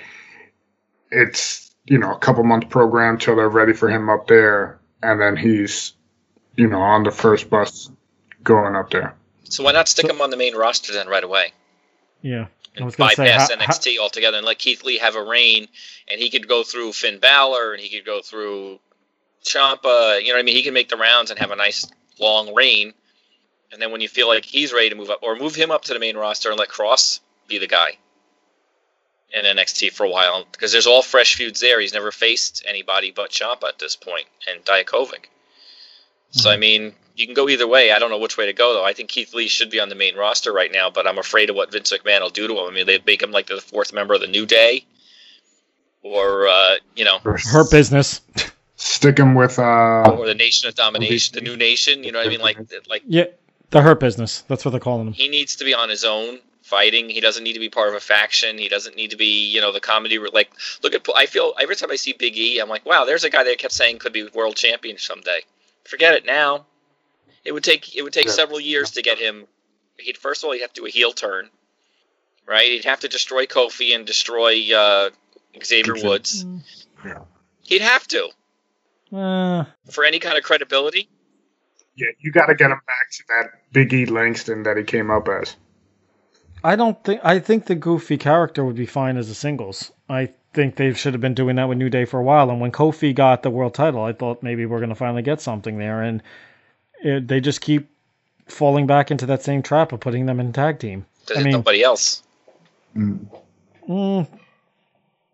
it's 1.11 1.73
you 1.85 1.97
know 1.97 2.13
a 2.13 2.19
couple 2.19 2.43
month 2.43 2.69
program 2.69 3.17
till 3.17 3.35
they're 3.35 3.49
ready 3.49 3.73
for 3.73 3.89
him 3.89 4.09
up 4.09 4.27
there, 4.27 4.79
and 5.01 5.19
then 5.21 5.35
he's 5.37 5.93
you 6.55 6.67
know 6.67 6.81
on 6.81 7.03
the 7.03 7.11
first 7.11 7.49
bus 7.49 7.89
going 8.43 8.75
up 8.75 8.89
there. 8.91 9.15
So 9.49 9.63
why 9.63 9.71
not 9.71 9.87
stick 9.87 10.07
So- 10.07 10.13
him 10.13 10.21
on 10.21 10.29
the 10.29 10.37
main 10.37 10.55
roster 10.55 10.93
then 10.93 11.07
right 11.07 11.23
away? 11.23 11.53
yeah. 12.21 12.47
And 12.75 12.91
gonna 12.91 12.91
say, 12.91 13.23
bypass 13.23 13.49
how- 13.49 13.57
how- 13.57 13.65
NXT 13.65 13.99
altogether 13.99 14.37
and 14.37 14.45
let 14.45 14.59
Keith 14.59 14.83
Lee 14.83 14.97
have 14.97 15.15
a 15.15 15.23
reign, 15.23 15.67
and 16.07 16.19
he 16.19 16.29
could 16.29 16.47
go 16.47 16.63
through 16.63 16.93
Finn 16.93 17.19
Balor 17.19 17.73
and 17.73 17.81
he 17.81 17.89
could 17.89 18.05
go 18.05 18.21
through 18.21 18.79
Ciampa. 19.43 20.21
You 20.21 20.29
know 20.29 20.33
what 20.33 20.39
I 20.39 20.43
mean? 20.43 20.55
He 20.55 20.63
can 20.63 20.73
make 20.73 20.89
the 20.89 20.97
rounds 20.97 21.31
and 21.31 21.39
have 21.39 21.51
a 21.51 21.55
nice 21.55 21.87
long 22.19 22.53
reign. 22.53 22.93
And 23.71 23.81
then 23.81 23.91
when 23.91 24.01
you 24.01 24.07
feel 24.07 24.27
like 24.27 24.45
he's 24.45 24.73
ready 24.73 24.89
to 24.89 24.95
move 24.95 25.09
up, 25.09 25.19
or 25.21 25.35
move 25.35 25.55
him 25.55 25.71
up 25.71 25.83
to 25.85 25.93
the 25.93 25.99
main 25.99 26.17
roster 26.17 26.49
and 26.49 26.59
let 26.59 26.69
Kross 26.69 27.19
be 27.47 27.57
the 27.57 27.67
guy 27.67 27.97
in 29.33 29.43
NXT 29.43 29.91
for 29.91 30.05
a 30.05 30.09
while, 30.09 30.45
because 30.51 30.71
there's 30.71 30.87
all 30.87 31.01
fresh 31.01 31.35
feuds 31.35 31.59
there. 31.59 31.79
He's 31.79 31.93
never 31.93 32.11
faced 32.11 32.63
anybody 32.65 33.11
but 33.11 33.31
Ciampa 33.31 33.67
at 33.67 33.79
this 33.79 33.95
point, 33.95 34.27
and 34.47 34.63
Dijakovic. 34.63 35.25
So 36.31 36.49
I 36.49 36.53
mm-hmm. 36.53 36.59
mean, 36.61 36.95
you 37.15 37.25
can 37.25 37.33
go 37.33 37.49
either 37.49 37.67
way. 37.67 37.91
I 37.91 37.99
don't 37.99 38.09
know 38.09 38.19
which 38.19 38.37
way 38.37 38.45
to 38.45 38.53
go 38.53 38.73
though. 38.73 38.85
I 38.85 38.93
think 38.93 39.09
Keith 39.09 39.33
Lee 39.33 39.47
should 39.47 39.69
be 39.69 39.79
on 39.79 39.89
the 39.89 39.95
main 39.95 40.15
roster 40.15 40.51
right 40.51 40.71
now, 40.71 40.89
but 40.89 41.07
I'm 41.07 41.17
afraid 41.17 41.49
of 41.49 41.55
what 41.55 41.71
Vince 41.71 41.91
McMahon 41.91 42.21
will 42.21 42.29
do 42.29 42.47
to 42.47 42.53
him. 42.53 42.67
I 42.67 42.71
mean, 42.71 42.85
they'd 42.85 43.05
make 43.05 43.21
him 43.21 43.31
like 43.31 43.47
the 43.47 43.61
fourth 43.61 43.93
member 43.93 44.13
of 44.13 44.21
the 44.21 44.27
New 44.27 44.45
Day, 44.45 44.85
or 46.01 46.47
uh, 46.47 46.75
you 46.95 47.05
know, 47.05 47.19
Hurt 47.19 47.71
business. 47.71 48.21
Stick 48.77 49.17
him 49.17 49.35
with 49.35 49.57
uh, 49.57 50.15
or 50.17 50.25
the 50.25 50.35
Nation 50.35 50.67
of 50.67 50.75
Domination, 50.75 51.35
the 51.35 51.41
New 51.41 51.55
Nation. 51.55 52.03
You 52.03 52.11
know 52.11 52.19
what 52.19 52.27
I 52.27 52.29
mean? 52.29 52.41
Like, 52.41 52.57
like 52.89 53.03
Yeah. 53.07 53.25
The 53.71 53.81
Hurt 53.81 53.99
business. 53.99 54.41
That's 54.41 54.63
what 54.63 54.71
they're 54.71 54.79
calling 54.79 55.07
him. 55.07 55.13
he 55.13 55.27
needs 55.27 55.55
to 55.57 55.65
be 55.65 55.73
on 55.73 55.89
his 55.89 56.03
own 56.03 56.39
fighting. 56.61 57.09
He 57.09 57.19
doesn't 57.19 57.43
need 57.43 57.53
to 57.53 57.59
be 57.59 57.69
part 57.69 57.89
of 57.89 57.95
a 57.95 57.99
faction. 57.99 58.57
He 58.57 58.69
doesn't 58.69 58.95
need 58.95 59.11
to 59.11 59.17
be, 59.17 59.49
you 59.49 59.61
know, 59.61 59.71
the 59.71 59.79
comedy. 59.79 60.19
Like, 60.19 60.51
look 60.83 60.93
at. 60.93 61.07
I 61.15 61.25
feel 61.25 61.53
every 61.59 61.75
time 61.75 61.91
I 61.91 61.95
see 61.95 62.13
Big 62.13 62.37
E, 62.37 62.59
I'm 62.59 62.69
like, 62.69 62.85
wow, 62.85 63.05
there's 63.05 63.23
a 63.23 63.29
guy 63.29 63.43
that 63.43 63.51
I 63.51 63.55
kept 63.55 63.73
saying 63.73 63.99
could 63.99 64.13
be 64.13 64.27
world 64.33 64.55
champion 64.55 64.97
someday. 64.97 65.41
Forget 65.83 66.13
it 66.13 66.25
now. 66.25 66.65
It 67.45 67.51
would 67.53 67.63
take 67.63 67.95
it 67.95 68.01
would 68.01 68.13
take 68.13 68.25
Yeah. 68.25 68.31
several 68.33 68.59
years 68.59 68.91
to 68.91 69.01
get 69.01 69.17
him. 69.19 69.45
He'd 69.97 70.17
first 70.17 70.43
of 70.43 70.47
all 70.47 70.53
he'd 70.53 70.61
have 70.61 70.73
to 70.73 70.81
do 70.81 70.87
a 70.87 70.89
heel 70.89 71.13
turn, 71.13 71.49
right? 72.47 72.67
He'd 72.71 72.85
have 72.85 73.01
to 73.01 73.07
destroy 73.07 73.45
Kofi 73.45 73.95
and 73.95 74.05
destroy 74.05 74.75
uh, 74.75 75.09
Xavier 75.63 75.95
Xavier. 75.95 76.09
Woods. 76.09 76.45
Yeah. 77.05 77.19
He'd 77.63 77.81
have 77.81 78.07
to 78.09 78.29
Uh, 79.13 79.65
for 79.91 80.03
any 80.03 80.19
kind 80.19 80.37
of 80.37 80.43
credibility. 80.43 81.07
yeah, 81.95 82.07
you 82.19 82.31
got 82.31 82.47
to 82.47 82.55
get 82.55 82.71
him 82.71 82.81
back 82.87 83.11
to 83.11 83.23
that 83.29 83.49
Big 83.71 83.93
E 83.93 84.05
Langston 84.05 84.63
that 84.63 84.75
he 84.77 84.83
came 84.83 85.09
up 85.11 85.27
as. 85.29 85.55
I 86.63 86.75
don't 86.75 87.01
think. 87.03 87.21
I 87.23 87.37
think 87.39 87.67
the 87.67 87.75
goofy 87.75 88.17
character 88.17 88.65
would 88.65 88.75
be 88.75 88.87
fine 88.87 89.17
as 89.17 89.29
a 89.29 89.35
singles. 89.35 89.91
I 90.09 90.33
think 90.53 90.75
they 90.77 90.93
should 90.93 91.13
have 91.13 91.21
been 91.21 91.35
doing 91.35 91.57
that 91.57 91.69
with 91.69 91.77
New 91.77 91.89
Day 91.91 92.05
for 92.05 92.19
a 92.19 92.23
while. 92.23 92.49
And 92.49 92.59
when 92.59 92.71
Kofi 92.71 93.13
got 93.13 93.43
the 93.43 93.49
world 93.51 93.75
title, 93.75 94.03
I 94.03 94.13
thought 94.13 94.41
maybe 94.41 94.65
we're 94.65 94.79
going 94.79 94.89
to 94.89 94.95
finally 94.95 95.21
get 95.21 95.41
something 95.41 95.77
there. 95.77 96.01
And 96.01 96.23
it, 97.03 97.27
they 97.27 97.39
just 97.39 97.61
keep 97.61 97.89
falling 98.47 98.87
back 98.87 99.11
into 99.11 99.25
that 99.27 99.43
same 99.43 99.61
trap 99.61 99.91
of 99.91 99.99
putting 99.99 100.25
them 100.25 100.39
in 100.39 100.53
tag 100.53 100.79
team. 100.79 101.05
There's 101.27 101.39
I 101.39 101.43
mean- 101.43 101.53
nobody 101.53 101.83
else. 101.83 102.21
Mm, 102.95 104.27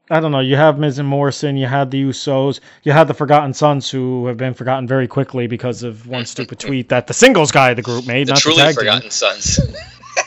I 0.09 0.19
don't 0.19 0.31
know. 0.31 0.39
You 0.39 0.55
have 0.57 0.77
Miz 0.79 0.97
and 0.99 1.07
Morrison. 1.07 1.55
You 1.55 1.67
had 1.67 1.91
the 1.91 2.03
Usos. 2.03 2.59
You 2.83 2.91
had 2.91 3.07
the 3.07 3.13
Forgotten 3.13 3.53
Sons, 3.53 3.89
who 3.89 4.25
have 4.25 4.35
been 4.35 4.53
forgotten 4.53 4.87
very 4.87 5.07
quickly 5.07 5.47
because 5.47 5.83
of 5.83 6.07
one 6.07 6.25
stupid 6.25 6.59
tweet 6.65 6.89
that 6.89 7.07
the 7.07 7.13
singles 7.13 7.51
guy 7.51 7.69
of 7.69 7.75
the 7.77 7.81
group 7.81 8.07
made, 8.07 8.27
The 8.27 8.33
not 8.33 8.41
truly 8.41 8.63
the 8.63 8.73
forgotten 8.73 9.11
sons. 9.11 9.59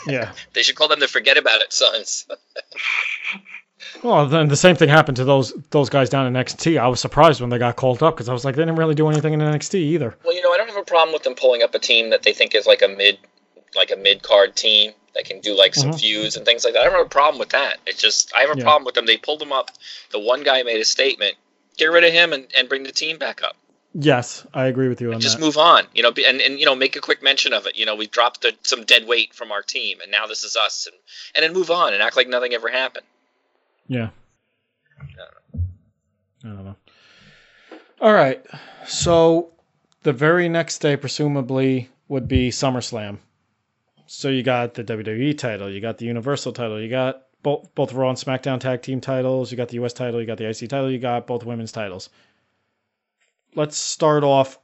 Yeah. 0.07 0.32
they 0.55 0.62
should 0.62 0.76
call 0.76 0.89
them 0.89 1.01
the 1.01 1.09
forget 1.09 1.37
about 1.37 1.61
it 1.61 1.72
sons. 1.72 2.26
Well, 4.03 4.26
then 4.26 4.49
the 4.49 4.57
same 4.57 4.76
thing 4.76 4.89
happened 4.89 5.16
to 5.16 5.24
those 5.24 5.53
those 5.70 5.89
guys 5.89 6.11
down 6.11 6.26
in 6.26 6.32
NXT. 6.35 6.78
I 6.78 6.89
was 6.89 7.01
surprised 7.01 7.41
when 7.41 7.51
they 7.51 7.59
got 7.59 7.76
called 7.76 8.03
up 8.03 8.14
because 8.16 8.28
I 8.28 8.32
was 8.32 8.45
like, 8.45 8.55
they 8.57 8.62
didn't 8.62 8.76
really 8.76 8.95
do 8.95 9.09
anything 9.09 9.32
in 9.32 9.41
NXT 9.41 9.74
either. 9.74 10.16
Well, 10.24 10.35
you 10.35 10.43
know, 10.43 10.53
I 10.53 10.57
don't 10.57 10.68
have 10.68 10.76
a 10.76 10.82
problem 10.85 11.12
with 11.12 11.22
them 11.22 11.35
pulling 11.35 11.62
up 11.62 11.74
a 11.74 11.78
team 11.78 12.11
that 12.11 12.22
they 12.22 12.32
think 12.32 12.55
is 12.55 12.66
like 12.66 12.82
a 12.82 12.89
mid, 12.89 13.18
like 13.74 13.91
a 13.91 13.97
mid 13.97 14.22
card 14.22 14.57
team 14.57 14.93
that 15.14 15.24
can 15.24 15.41
do 15.41 15.57
like 15.57 15.74
some 15.74 15.91
Mhm. 15.91 16.01
feuds 16.01 16.37
and 16.37 16.45
things 16.45 16.64
like 16.64 16.74
that. 16.74 16.80
I 16.80 16.85
don't 16.85 16.95
have 16.95 17.07
a 17.07 17.09
problem 17.09 17.39
with 17.39 17.51
that. 17.51 17.78
It's 17.87 18.01
just 18.01 18.35
I 18.35 18.41
have 18.41 18.51
a 18.51 18.59
Yeah. 18.59 18.64
problem 18.64 18.85
with 18.85 18.95
them. 18.95 19.07
They 19.07 19.16
pulled 19.16 19.41
them 19.41 19.53
up. 19.53 19.70
The 20.11 20.18
one 20.18 20.43
guy 20.43 20.62
made 20.64 20.80
a 20.80 20.85
statement. 20.85 21.35
Get 21.76 21.87
rid 21.87 22.05
of 22.05 22.12
him 22.12 22.32
and, 22.32 22.47
and 22.57 22.68
bring 22.68 22.82
the 22.85 22.93
team 22.93 23.18
back 23.18 23.43
up. 23.43 23.57
Yes, 23.97 24.45
I 24.53 24.66
agree 24.66 24.89
with 24.89 25.01
you 25.01 25.12
on 25.12 25.20
Just 25.20 25.39
that. 25.39 25.45
move 25.45 25.57
on. 25.57 25.87
You 25.95 26.03
know, 26.03 26.12
and, 26.26 26.41
and 26.41 26.59
you 26.59 26.66
know, 26.66 26.74
make 26.74 26.97
a 26.97 27.01
quick 27.01 27.22
mention 27.22 27.53
of 27.53 27.66
it. 27.66 27.76
You 27.76 27.87
know, 27.87 27.95
we 27.95 28.09
dropped 28.09 28.43
the, 28.43 28.53
some 28.64 28.82
dead 28.85 29.07
weight 29.07 29.32
from 29.35 29.53
our 29.53 29.62
team, 29.62 30.01
and 30.01 30.11
now 30.11 30.26
this 30.26 30.43
is 30.43 30.57
us, 30.57 30.89
and 30.89 30.97
and 31.37 31.45
then 31.45 31.53
move 31.53 31.70
on 31.70 31.95
and 31.95 32.03
act 32.03 32.16
like 32.16 32.26
nothing 32.28 32.55
ever 32.55 32.68
happened. 32.68 33.07
Yeah. 33.87 34.11
I 35.01 36.49
don't 36.49 36.64
know. 36.64 36.76
All 38.01 38.12
right. 38.12 38.45
So 38.87 39.53
the 40.03 40.12
very 40.12 40.49
next 40.49 40.78
day, 40.78 40.97
presumably, 40.97 41.89
would 42.09 42.28
be 42.28 42.51
SummerSlam. 42.51 43.18
So 44.07 44.28
you 44.28 44.43
got 44.43 44.74
the 44.74 44.85
WWE 44.85 45.37
title, 45.39 45.70
you 45.70 45.80
got 45.80 45.99
the 45.99 46.05
Universal 46.05 46.53
title, 46.53 46.80
you 46.80 46.91
got 46.91 47.22
both 47.43 47.74
both 47.74 47.93
Raw 47.93 48.11
and 48.11 48.18
SmackDown 48.18 48.61
tag 48.61 48.82
team 48.82 49.01
titles, 49.01 49.51
you 49.51 49.57
got 49.57 49.68
the 49.68 49.82
US 49.82 49.95
title, 49.95 50.20
you 50.20 50.26
got 50.26 50.39
the 50.39 50.49
IC 50.49 50.68
title, 50.68 50.91
you 50.91 50.99
got 50.99 51.26
both 51.26 51.45
women's 51.45 51.72
titles. 51.72 52.11
Let's 53.55 53.76
start 53.76 54.24
off 54.24 54.59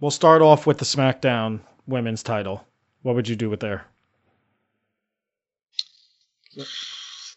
we'll 0.00 0.10
start 0.10 0.42
off 0.42 0.66
with 0.66 0.78
the 0.78 0.84
SmackDown 0.84 1.60
women's 1.86 2.22
title. 2.22 2.66
What 3.02 3.14
would 3.14 3.28
you 3.28 3.36
do 3.36 3.48
with 3.48 3.60
there? 3.60 3.86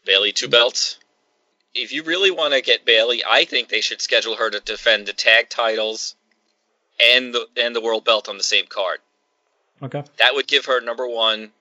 Bayley 0.06 0.32
two 0.32 0.47
belts. 0.47 0.97
If 1.74 1.91
you 1.91 2.04
really 2.04 2.32
want 2.32 2.54
to 2.54 2.62
get 2.62 2.86
Bayley, 2.86 3.24
I 3.28 3.45
think 3.45 3.70
they 3.70 3.82
should 3.82 4.02
schedule 4.02 4.36
her 4.36 4.50
to 4.50 4.60
defend 4.60 5.06
the 5.06 5.14
tag 5.14 5.50
titles 5.50 6.16
and 7.14 7.34
the 7.34 7.47
and 7.58 7.76
the 7.76 7.82
world 7.82 8.06
belt 8.06 8.28
on 8.28 8.38
the 8.38 8.43
same 8.43 8.66
card. 8.68 9.00
Okay. 9.82 10.04
That 10.18 10.36
would 10.36 10.47
give 10.47 10.66
her 10.66 10.82
number 10.82 11.08
one 11.08 11.52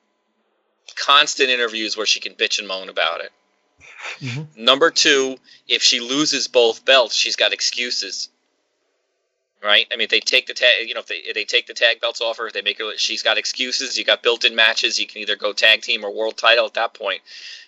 constant 0.96 1.50
interviews 1.50 1.96
where 1.96 2.06
she 2.06 2.20
can 2.20 2.34
bitch 2.34 2.58
and 2.58 2.66
moan 2.66 2.88
about 2.88 3.20
it. 3.20 3.32
Mhm. 4.20 4.56
Number 4.56 4.90
two, 4.90 5.38
if 5.68 5.82
she 5.82 6.00
loses 6.00 6.48
both 6.48 6.84
belts, 6.84 7.14
she's 7.14 7.36
got 7.36 7.52
excuses. 7.52 8.28
Right? 9.62 9.88
I 9.92 9.96
mean, 9.96 10.04
if 10.04 10.10
they 10.10 10.20
take 10.20 10.46
the 10.46 10.54
tag, 10.54 10.86
you 10.86 10.94
know, 10.94 11.00
if 11.00 11.06
they, 11.06 11.16
if 11.16 11.34
they 11.34 11.44
take 11.44 11.66
the 11.66 11.74
tag 11.74 12.00
belts 12.00 12.20
off 12.20 12.38
her, 12.38 12.48
they 12.48 12.62
make 12.62 12.78
her. 12.78 12.96
She's 12.96 13.24
got 13.24 13.38
excuses. 13.38 13.98
You 13.98 14.04
got 14.04 14.22
built-in 14.22 14.54
matches. 14.54 15.00
You 15.00 15.06
can 15.08 15.20
either 15.20 15.34
go 15.34 15.52
tag 15.52 15.82
team 15.82 16.04
or 16.04 16.14
world 16.14 16.36
title 16.36 16.64
at 16.64 16.74
that 16.74 16.94
point. 16.94 17.22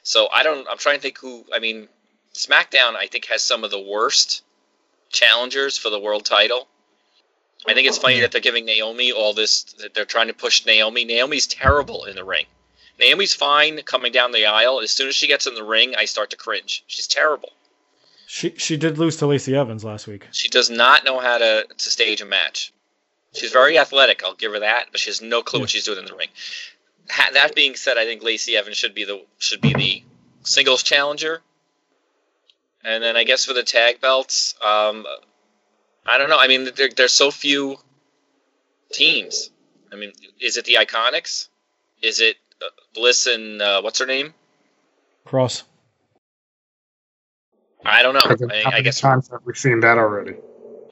So 0.04 0.28
I 0.32 0.44
don't. 0.44 0.68
I'm 0.70 0.78
trying 0.78 0.96
to 0.96 1.02
think 1.02 1.18
who. 1.18 1.44
I 1.52 1.58
mean, 1.58 1.88
SmackDown 2.32 2.94
I 2.94 3.08
think 3.08 3.26
has 3.26 3.42
some 3.42 3.64
of 3.64 3.72
the 3.72 3.80
worst 3.80 4.44
challengers 5.10 5.76
for 5.76 5.90
the 5.90 5.98
world 5.98 6.24
title. 6.24 6.68
I 7.68 7.74
think 7.74 7.88
it's 7.88 7.98
funny 7.98 8.20
that 8.20 8.30
they're 8.30 8.40
giving 8.40 8.66
Naomi 8.66 9.10
all 9.10 9.34
this. 9.34 9.64
That 9.80 9.92
they're 9.92 10.04
trying 10.04 10.28
to 10.28 10.34
push 10.34 10.64
Naomi. 10.64 11.04
Naomi's 11.04 11.48
terrible 11.48 12.04
in 12.04 12.14
the 12.14 12.24
ring. 12.24 12.46
Naomi's 13.00 13.34
fine 13.34 13.82
coming 13.82 14.12
down 14.12 14.30
the 14.30 14.46
aisle. 14.46 14.80
As 14.80 14.92
soon 14.92 15.08
as 15.08 15.16
she 15.16 15.26
gets 15.26 15.46
in 15.46 15.54
the 15.54 15.64
ring, 15.64 15.96
I 15.96 16.04
start 16.04 16.30
to 16.30 16.36
cringe. 16.36 16.84
She's 16.86 17.08
terrible. 17.08 17.50
She 18.32 18.54
she 18.56 18.76
did 18.76 18.96
lose 18.96 19.16
to 19.16 19.26
Lacey 19.26 19.56
Evans 19.56 19.82
last 19.82 20.06
week. 20.06 20.28
She 20.30 20.48
does 20.48 20.70
not 20.70 21.04
know 21.04 21.18
how 21.18 21.38
to, 21.38 21.66
to 21.66 21.90
stage 21.90 22.20
a 22.20 22.24
match. 22.24 22.72
She's 23.32 23.50
very 23.50 23.76
athletic, 23.76 24.22
I'll 24.22 24.36
give 24.36 24.52
her 24.52 24.60
that, 24.60 24.86
but 24.92 25.00
she 25.00 25.10
has 25.10 25.20
no 25.20 25.42
clue 25.42 25.58
what 25.58 25.70
she's 25.70 25.84
doing 25.84 25.98
in 25.98 26.04
the 26.04 26.14
ring. 26.14 26.28
Ha- 27.10 27.30
that 27.32 27.56
being 27.56 27.74
said, 27.74 27.98
I 27.98 28.04
think 28.04 28.22
Lacey 28.22 28.56
Evans 28.56 28.76
should 28.76 28.94
be 28.94 29.04
the 29.04 29.24
should 29.40 29.60
be 29.60 29.72
the 29.72 30.04
singles 30.44 30.84
challenger. 30.84 31.42
And 32.84 33.02
then 33.02 33.16
I 33.16 33.24
guess 33.24 33.44
for 33.46 33.52
the 33.52 33.64
tag 33.64 34.00
belts, 34.00 34.54
um, 34.62 35.04
I 36.06 36.16
don't 36.16 36.30
know. 36.30 36.38
I 36.38 36.46
mean, 36.46 36.70
there, 36.76 36.88
there's 36.96 37.12
so 37.12 37.32
few 37.32 37.78
teams. 38.92 39.50
I 39.92 39.96
mean, 39.96 40.12
is 40.40 40.56
it 40.56 40.66
the 40.66 40.74
Iconics? 40.74 41.48
Is 42.00 42.20
it 42.20 42.36
uh, 42.62 42.66
Bliss 42.94 43.26
and 43.26 43.60
uh, 43.60 43.82
what's 43.82 43.98
her 43.98 44.06
name? 44.06 44.34
Cross. 45.24 45.64
I 47.84 48.02
don't 48.02 48.14
know. 48.14 48.48
I, 48.50 48.62
how 48.62 48.70
I 48.72 48.80
guess 48.82 49.00
times 49.00 49.28
have 49.30 49.40
we 49.44 49.54
seen 49.54 49.80
that 49.80 49.98
already? 49.98 50.34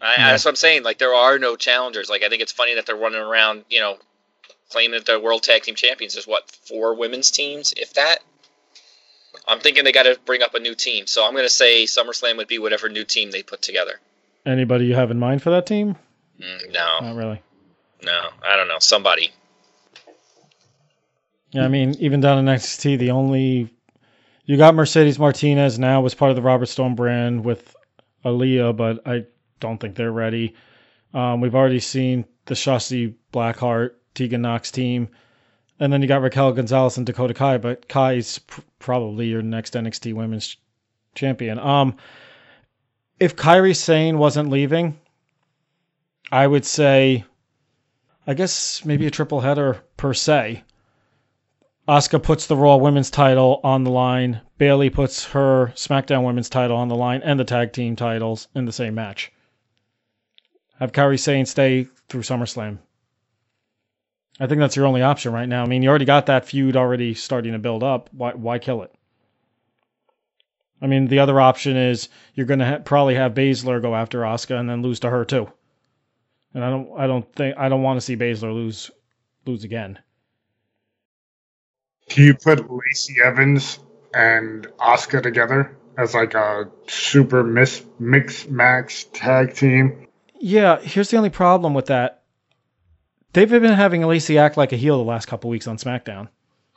I, 0.00 0.14
Yeah. 0.16 0.30
That's 0.30 0.44
what 0.44 0.52
I'm 0.52 0.56
saying. 0.56 0.82
Like 0.84 0.98
there 0.98 1.14
are 1.14 1.38
no 1.38 1.56
challengers. 1.56 2.08
Like 2.08 2.22
I 2.22 2.28
think 2.28 2.42
it's 2.42 2.52
funny 2.52 2.74
that 2.76 2.86
they're 2.86 2.96
running 2.96 3.20
around, 3.20 3.64
you 3.68 3.80
know, 3.80 3.98
claiming 4.70 4.92
that 4.92 5.06
they're 5.06 5.20
world 5.20 5.42
tag 5.42 5.62
team 5.62 5.74
champions. 5.74 6.14
There's 6.14 6.26
what 6.26 6.50
four 6.50 6.94
women's 6.94 7.30
teams, 7.30 7.74
if 7.76 7.94
that. 7.94 8.18
I'm 9.46 9.60
thinking 9.60 9.84
they 9.84 9.92
got 9.92 10.02
to 10.04 10.18
bring 10.26 10.42
up 10.42 10.54
a 10.54 10.60
new 10.60 10.74
team. 10.74 11.06
So 11.06 11.24
I'm 11.24 11.32
going 11.32 11.44
to 11.44 11.50
say 11.50 11.84
SummerSlam 11.84 12.36
would 12.36 12.48
be 12.48 12.58
whatever 12.58 12.88
new 12.88 13.04
team 13.04 13.30
they 13.30 13.42
put 13.42 13.62
together. 13.62 14.00
Anybody 14.44 14.86
you 14.86 14.94
have 14.94 15.10
in 15.10 15.18
mind 15.18 15.42
for 15.42 15.50
that 15.50 15.66
team? 15.66 15.96
Mm, 16.40 16.72
no, 16.72 16.98
Not 17.00 17.16
really. 17.16 17.42
no, 18.02 18.28
I 18.46 18.56
don't 18.56 18.68
know. 18.68 18.78
Somebody. 18.78 19.32
Yeah, 21.50 21.64
I 21.64 21.68
mean, 21.68 21.94
even 21.98 22.20
down 22.20 22.38
in 22.38 22.44
NXT, 22.44 22.98
the 22.98 23.10
only 23.10 23.70
you 24.48 24.56
got 24.56 24.74
Mercedes 24.74 25.18
Martinez 25.18 25.78
now 25.78 26.00
was 26.00 26.14
part 26.14 26.30
of 26.30 26.36
the 26.36 26.42
Robert 26.42 26.66
Stone 26.66 26.94
brand 26.94 27.44
with 27.44 27.76
Aliyah, 28.24 28.74
but 28.74 29.06
I 29.06 29.26
don't 29.60 29.78
think 29.78 29.94
they're 29.94 30.10
ready. 30.10 30.54
Um, 31.12 31.42
we've 31.42 31.54
already 31.54 31.80
seen 31.80 32.24
the 32.46 32.54
Shotzi 32.54 33.14
Blackheart, 33.30 33.90
Tegan 34.14 34.40
Nox 34.40 34.70
team, 34.70 35.10
and 35.78 35.92
then 35.92 36.00
you 36.00 36.08
got 36.08 36.22
Raquel 36.22 36.52
Gonzalez 36.52 36.96
and 36.96 37.04
Dakota 37.04 37.34
Kai, 37.34 37.58
but 37.58 37.90
Kai's 37.90 38.38
pr- 38.38 38.62
probably 38.78 39.26
your 39.26 39.42
next 39.42 39.74
NXT 39.74 40.14
Women's 40.14 40.56
Champion. 41.14 41.58
Um, 41.58 41.96
if 43.20 43.36
Kairi 43.36 43.76
Sane 43.76 44.16
wasn't 44.16 44.48
leaving, 44.48 44.98
I 46.32 46.46
would 46.46 46.64
say, 46.64 47.26
I 48.26 48.32
guess 48.32 48.82
maybe 48.82 49.06
a 49.06 49.10
triple 49.10 49.42
header 49.42 49.82
per 49.98 50.14
se. 50.14 50.64
Asuka 51.88 52.22
puts 52.22 52.46
the 52.46 52.56
Raw 52.56 52.76
Women's 52.76 53.10
title 53.10 53.62
on 53.64 53.82
the 53.82 53.90
line. 53.90 54.42
Bayley 54.58 54.90
puts 54.90 55.24
her 55.28 55.72
SmackDown 55.74 56.22
Women's 56.22 56.50
title 56.50 56.76
on 56.76 56.88
the 56.88 56.94
line 56.94 57.22
and 57.24 57.40
the 57.40 57.44
tag 57.44 57.72
team 57.72 57.96
titles 57.96 58.46
in 58.54 58.66
the 58.66 58.72
same 58.72 58.94
match. 58.94 59.32
Have 60.78 60.92
Kairi 60.92 61.18
Sane 61.18 61.46
stay 61.46 61.88
through 62.10 62.20
SummerSlam. 62.20 62.78
I 64.38 64.46
think 64.46 64.58
that's 64.58 64.76
your 64.76 64.84
only 64.84 65.00
option 65.00 65.32
right 65.32 65.48
now. 65.48 65.62
I 65.62 65.66
mean, 65.66 65.82
you 65.82 65.88
already 65.88 66.04
got 66.04 66.26
that 66.26 66.44
feud 66.44 66.76
already 66.76 67.14
starting 67.14 67.52
to 67.52 67.58
build 67.58 67.82
up. 67.82 68.10
Why, 68.12 68.34
why 68.34 68.58
kill 68.58 68.82
it? 68.82 68.92
I 70.82 70.88
mean, 70.88 71.06
the 71.06 71.20
other 71.20 71.40
option 71.40 71.74
is 71.78 72.10
you're 72.34 72.46
going 72.46 72.60
to 72.60 72.66
ha- 72.66 72.78
probably 72.84 73.14
have 73.14 73.32
Baszler 73.32 73.80
go 73.80 73.96
after 73.96 74.20
Asuka 74.20 74.60
and 74.60 74.68
then 74.68 74.82
lose 74.82 75.00
to 75.00 75.10
her 75.10 75.24
too. 75.24 75.50
And 76.52 76.62
I 76.62 76.68
don't, 76.68 76.90
I 76.98 77.06
don't 77.06 77.34
think, 77.34 77.56
I 77.56 77.70
don't 77.70 77.82
want 77.82 77.96
to 77.96 78.04
see 78.04 78.14
Baszler 78.14 78.52
lose, 78.52 78.90
lose 79.46 79.64
again. 79.64 79.98
Do 82.08 82.22
you 82.22 82.34
put 82.34 82.70
Lacey 82.70 83.16
Evans 83.24 83.78
and 84.14 84.66
Oscar 84.78 85.20
together 85.20 85.76
as 85.96 86.14
like 86.14 86.34
a 86.34 86.70
super 86.86 87.44
mis- 87.44 87.84
mix 87.98 88.46
max 88.46 89.04
tag 89.12 89.54
team? 89.54 90.06
Yeah, 90.40 90.80
here's 90.80 91.10
the 91.10 91.16
only 91.16 91.30
problem 91.30 91.74
with 91.74 91.86
that. 91.86 92.22
They've 93.32 93.48
been 93.48 93.64
having 93.64 94.02
Lacey 94.02 94.38
act 94.38 94.56
like 94.56 94.72
a 94.72 94.76
heel 94.76 94.96
the 94.96 95.04
last 95.04 95.26
couple 95.26 95.50
weeks 95.50 95.66
on 95.66 95.76
SmackDown. 95.76 96.28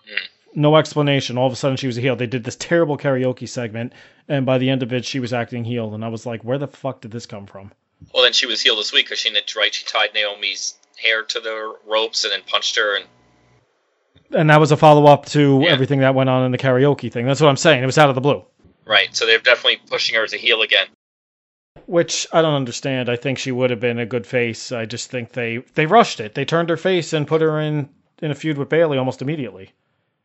Hmm. 0.05 0.25
No 0.53 0.75
explanation. 0.75 1.38
All 1.38 1.47
of 1.47 1.53
a 1.53 1.55
sudden, 1.55 1.77
she 1.77 1.88
was 1.88 1.97
a 1.97 2.01
heel. 2.01 2.15
They 2.15 2.27
did 2.27 2.43
this 2.43 2.57
terrible 2.57 2.97
karaoke 2.97 3.47
segment, 3.47 3.93
and 4.27 4.45
by 4.45 4.57
the 4.57 4.69
end 4.69 4.84
of 4.84 4.91
it, 4.91 5.05
she 5.05 5.19
was 5.19 5.32
acting 5.32 5.63
heel. 5.63 5.93
And 5.93 6.03
I 6.03 6.09
was 6.09 6.25
like, 6.25 6.43
where 6.43 6.57
the 6.57 6.67
fuck 6.67 7.01
did 7.01 7.11
this 7.11 7.25
come 7.25 7.45
from? 7.45 7.71
Well, 8.13 8.23
then 8.23 8.34
she 8.34 8.47
was 8.47 8.61
healed 8.61 8.79
this 8.79 8.91
week 8.91 9.05
because 9.05 9.19
she 9.19 9.34
right 9.55 9.73
she 9.73 9.86
tied 9.86 10.13
Naomi's 10.13 10.75
hair 10.97 11.23
to 11.23 11.39
the 11.39 11.75
ropes 11.88 12.23
and 12.23 12.34
then 12.34 12.41
punched 12.45 12.75
her 12.75 12.97
and 12.97 13.05
And 14.32 14.49
that 14.49 14.59
was 14.59 14.72
a 14.72 14.78
follow 14.78 15.05
up 15.07 15.26
to 15.28 15.62
Yeah. 15.64 15.72
everything 15.72 15.99
that 15.99 16.16
went 16.16 16.30
on 16.30 16.45
in 16.45 16.51
the 16.51 16.57
karaoke 16.57 17.12
thing. 17.12 17.26
That's 17.26 17.41
what 17.41 17.49
I'm 17.49 17.57
saying. 17.57 17.84
It 17.84 17.86
was 17.86 17.97
out 17.97 18.09
of 18.09 18.16
the 18.16 18.22
blue. 18.22 18.43
right. 18.86 19.14
So 19.16 19.26
they're 19.26 19.39
definitely 19.39 19.80
pushing 19.89 20.16
her 20.16 20.24
as 20.24 20.34
a 20.34 20.38
heel 20.38 20.62
again. 20.62 20.88
Which 21.86 22.28
I 22.34 22.41
don't 22.41 22.53
understand. 22.53 23.09
I 23.09 23.16
think 23.16 23.38
she 23.38 23.51
would 23.51 23.70
have 23.70 23.80
been 23.80 23.99
a 23.99 24.05
good 24.05 24.26
face. 24.28 24.72
I 24.72 24.86
just 24.86 25.09
think 25.12 25.32
they 25.34 25.57
they 25.76 25.86
rushed 25.86 26.20
it. 26.20 26.36
They 26.36 26.45
turned 26.45 26.70
her 26.70 26.78
face 26.78 27.14
and 27.14 27.28
put 27.28 27.41
her 27.41 27.59
in 27.59 27.89
in 28.22 28.32
a 28.32 28.36
feud 28.36 28.57
with 28.57 28.70
Bayley 28.70 28.97
almost 28.97 29.22
immediately. 29.22 29.72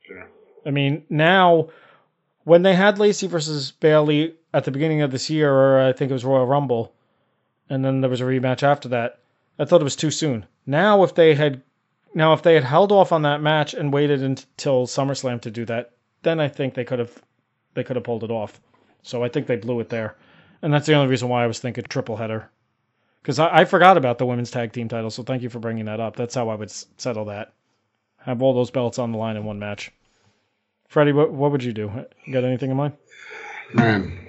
Yeah. 0.09 0.25
I 0.65 0.71
mean, 0.71 1.05
now 1.09 1.69
when 2.45 2.63
they 2.63 2.75
had 2.75 2.99
Lacey 2.99 3.27
versus 3.27 3.71
Bayley 3.73 4.35
at 4.53 4.65
the 4.65 4.71
beginning 4.71 5.03
of 5.03 5.11
this 5.11 5.31
year, 5.31 5.53
or 5.53 5.81
I 5.81 5.93
think 5.93 6.11
it 6.11 6.15
was 6.15 6.25
Royal 6.25 6.47
Rumble, 6.47 6.93
and 7.71 7.85
then 7.85 8.01
there 8.01 8.11
was 8.11 8.21
a 8.21 8.25
rematch 8.25 8.63
after 8.63 8.89
that, 8.91 9.19
I 9.59 9.65
thought 9.65 9.81
it 9.81 9.85
was 9.85 9.97
too 9.97 10.11
soon. 10.11 10.47
Now, 10.67 11.03
if 11.05 11.15
they 11.15 11.35
had 11.35 11.63
now 12.17 12.33
if 12.33 12.43
they 12.43 12.55
had 12.55 12.65
held 12.65 12.91
off 12.91 13.13
on 13.13 13.23
that 13.23 13.43
match 13.43 13.75
and 13.75 13.93
waited 13.93 14.23
until 14.23 14.87
SummerSlam 14.87 15.41
to 15.43 15.51
do 15.51 15.65
that, 15.67 15.93
then 16.23 16.41
I 16.41 16.49
think 16.49 16.75
they 16.75 16.85
could 16.85 16.99
have 16.99 17.23
they 17.75 17.85
could 17.85 17.97
have 17.97 18.05
pulled 18.05 18.25
it 18.25 18.31
off. 18.31 18.61
So 19.03 19.23
I 19.23 19.29
think 19.29 19.47
they 19.47 19.57
blew 19.57 19.79
it 19.81 19.91
there, 19.91 20.17
and 20.63 20.73
that's 20.73 20.87
the 20.87 20.95
only 20.95 21.09
reason 21.11 21.29
why 21.29 21.45
I 21.45 21.47
was 21.47 21.61
thinking 21.61 21.85
triple 21.85 22.17
header. 22.17 22.51
Because 23.23 23.39
I, 23.39 23.61
I 23.61 23.65
forgot 23.65 23.97
about 23.97 24.19
the 24.19 24.27
women's 24.27 24.51
tag 24.51 24.73
team 24.73 24.89
title, 24.89 25.11
so 25.11 25.23
thank 25.23 25.43
you 25.43 25.51
for 25.51 25.59
bringing 25.59 25.85
that 25.85 26.01
up. 26.01 26.17
That's 26.17 26.35
how 26.35 26.49
I 26.49 26.55
would 26.55 26.71
s- 26.71 26.87
settle 26.97 27.27
that. 27.27 27.53
Have 28.19 28.43
all 28.43 28.55
those 28.55 28.71
belts 28.71 28.99
on 28.99 29.13
the 29.13 29.19
line 29.19 29.37
in 29.37 29.45
one 29.45 29.59
match. 29.59 29.93
Freddie, 30.89 31.13
what, 31.13 31.33
what 31.33 31.53
would 31.53 31.63
you 31.63 31.73
do? 31.73 32.07
You 32.25 32.33
got 32.33 32.45
anything 32.45 32.71
in 32.71 32.77
mind? 32.77 32.95
Man, 33.75 34.29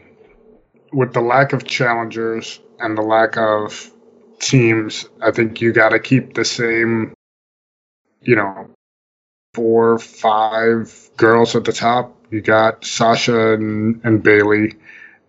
with 0.92 1.14
the 1.14 1.22
lack 1.22 1.54
of 1.54 1.64
challengers 1.64 2.60
and 2.80 2.98
the 2.98 3.02
lack 3.04 3.38
of 3.38 3.92
teams, 4.40 5.08
I 5.22 5.32
think 5.32 5.62
you 5.62 5.72
got 5.74 5.90
to 5.90 6.00
keep 6.00 6.34
the 6.34 6.46
same, 6.46 7.14
you 8.22 8.36
know, 8.36 8.70
four, 9.54 10.00
five 10.00 11.10
girls 11.18 11.56
at 11.56 11.66
the 11.66 11.74
top. 11.74 12.16
You 12.30 12.42
got 12.42 12.86
Sasha 12.86 13.54
and, 13.54 14.02
and 14.04 14.22
Bayley. 14.22 14.76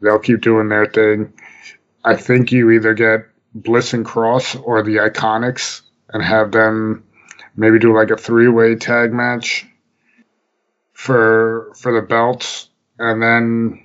They'll 0.00 0.18
keep 0.18 0.40
doing 0.40 0.68
their 0.68 0.86
thing. 0.86 1.32
I 2.04 2.16
think 2.16 2.52
you 2.52 2.70
either 2.70 2.94
get 2.94 3.26
Bliss 3.54 3.94
and 3.94 4.04
Cross 4.04 4.56
or 4.56 4.82
the 4.82 4.96
Iconics 4.96 5.82
and 6.10 6.22
have 6.22 6.52
them 6.52 7.04
maybe 7.56 7.78
do 7.78 7.94
like 7.94 8.10
a 8.10 8.16
three 8.16 8.48
way 8.48 8.76
tag 8.76 9.12
match 9.12 9.66
for 10.92 11.72
for 11.76 11.92
the 11.92 12.06
belts, 12.06 12.68
and 12.98 13.22
then 13.22 13.82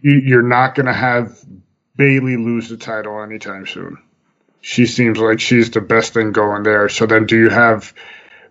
you, 0.00 0.20
you're 0.24 0.42
not 0.42 0.74
going 0.74 0.86
to 0.86 0.92
have 0.92 1.38
Bayley 1.96 2.36
lose 2.36 2.68
the 2.68 2.76
title 2.76 3.22
anytime 3.22 3.66
soon. 3.66 3.98
She 4.60 4.86
seems 4.86 5.18
like 5.18 5.40
she's 5.40 5.70
the 5.70 5.80
best 5.80 6.12
thing 6.12 6.32
going 6.32 6.62
there. 6.62 6.88
So 6.88 7.06
then, 7.06 7.26
do 7.26 7.36
you 7.38 7.48
have 7.48 7.94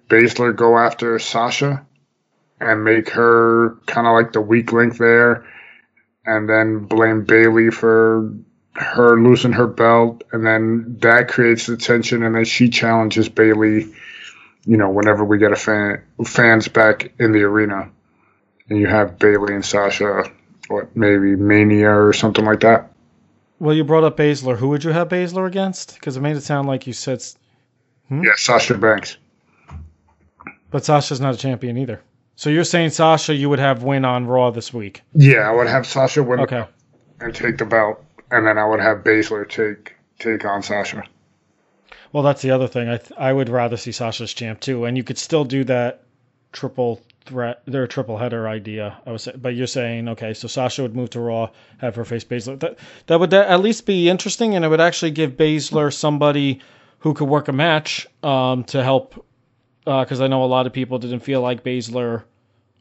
Baszler 0.09 0.55
go 0.55 0.77
after 0.77 1.19
Sasha 1.19 1.85
and 2.59 2.83
make 2.83 3.09
her 3.09 3.77
kind 3.85 4.07
of 4.07 4.13
like 4.13 4.33
the 4.33 4.41
weak 4.41 4.71
link 4.73 4.97
there, 4.97 5.45
and 6.25 6.49
then 6.49 6.85
blame 6.85 7.23
Bayley 7.25 7.69
for 7.69 8.33
her 8.73 9.19
losing 9.19 9.53
her 9.53 9.67
belt, 9.67 10.23
and 10.31 10.45
then 10.45 10.97
that 11.01 11.27
creates 11.27 11.67
the 11.67 11.77
tension, 11.77 12.23
and 12.23 12.35
then 12.35 12.45
she 12.45 12.69
challenges 12.69 13.29
Bayley. 13.29 13.93
You 14.65 14.77
know, 14.77 14.89
whenever 14.89 15.23
we 15.23 15.37
get 15.37 15.51
a 15.51 15.55
fan 15.55 16.03
fans 16.25 16.67
back 16.67 17.13
in 17.19 17.31
the 17.31 17.43
arena, 17.43 17.91
and 18.69 18.79
you 18.79 18.87
have 18.87 19.17
Bayley 19.17 19.53
and 19.55 19.65
Sasha, 19.65 20.23
what 20.67 20.95
maybe 20.95 21.35
Mania 21.35 21.91
or 21.91 22.13
something 22.13 22.45
like 22.45 22.59
that. 22.61 22.88
Well, 23.59 23.75
you 23.75 23.83
brought 23.83 24.03
up 24.03 24.17
Baszler. 24.17 24.57
Who 24.57 24.69
would 24.69 24.83
you 24.83 24.91
have 24.91 25.09
Baszler 25.09 25.45
against? 25.47 25.95
Because 25.95 26.15
it 26.17 26.21
made 26.21 26.37
it 26.37 26.41
sound 26.43 26.67
like 26.67 26.87
you 26.87 26.93
said, 26.93 27.17
s- 27.17 27.37
hmm? 28.07 28.23
Yeah, 28.23 28.31
Sasha 28.35 28.77
Banks. 28.77 29.17
but 30.71 30.85
Sasha's 30.85 31.19
not 31.19 31.33
a 31.33 31.37
champion 31.37 31.77
either. 31.77 32.01
So 32.35 32.49
you're 32.49 32.63
saying 32.63 32.91
Sasha, 32.91 33.33
you 33.33 33.49
would 33.49 33.59
have 33.59 33.83
win 33.83 34.05
on 34.05 34.25
Raw 34.27 34.49
this 34.51 34.73
week? 34.73 35.01
Yeah, 35.13 35.49
I 35.49 35.51
would 35.53 35.67
have 35.67 35.85
Sasha 35.85 36.23
win 36.23 36.39
Okay. 36.41 36.63
and 37.19 37.35
take 37.35 37.57
the 37.57 37.65
belt, 37.65 38.01
and 38.31 38.47
then 38.47 38.57
I 38.57 38.65
would 38.65 38.79
have 38.79 38.99
Baszler 38.99 39.47
take 39.49 39.95
take 40.19 40.45
on 40.45 40.63
Sasha. 40.63 41.03
Well, 42.13 42.23
that's 42.23 42.41
the 42.41 42.51
other 42.51 42.67
thing. 42.67 42.87
I 42.89 42.97
th- 42.97 43.11
I 43.19 43.33
would 43.33 43.49
rather 43.49 43.75
see 43.77 43.91
Sasha's 43.91 44.33
champ 44.33 44.61
too, 44.61 44.85
and 44.85 44.95
you 44.95 45.03
could 45.03 45.17
still 45.17 45.43
do 45.43 45.63
that 45.65 46.03
triple 46.53 47.01
threat, 47.29 47.61
their 47.65 47.87
triple 47.87 48.17
header 48.17 48.47
idea. 48.47 48.97
I 49.05 49.11
was, 49.11 49.23
say, 49.23 49.33
but 49.35 49.55
you're 49.55 49.67
saying 49.67 50.09
okay, 50.09 50.33
so 50.33 50.47
Sasha 50.47 50.81
would 50.81 50.95
move 50.95 51.11
to 51.11 51.19
Raw, 51.19 51.49
have 51.77 51.95
her 51.95 52.05
face 52.05 52.25
Baszler. 52.25 52.59
That 52.59 52.77
that 53.07 53.19
would 53.19 53.33
at 53.33 53.61
least 53.61 53.85
be 53.85 54.09
interesting, 54.09 54.55
and 54.55 54.65
it 54.65 54.67
would 54.67 54.81
actually 54.81 55.11
give 55.11 55.33
Baszler 55.33 55.93
somebody 55.93 56.59
who 56.99 57.13
could 57.13 57.29
work 57.29 57.47
a 57.47 57.53
match 57.53 58.07
um, 58.23 58.63
to 58.65 58.83
help. 58.83 59.25
Because 59.85 60.21
I 60.21 60.27
know 60.27 60.43
a 60.43 60.45
lot 60.45 60.67
of 60.67 60.73
people 60.73 60.99
didn't 60.99 61.21
feel 61.21 61.41
like 61.41 61.63
Baszler 61.63 62.23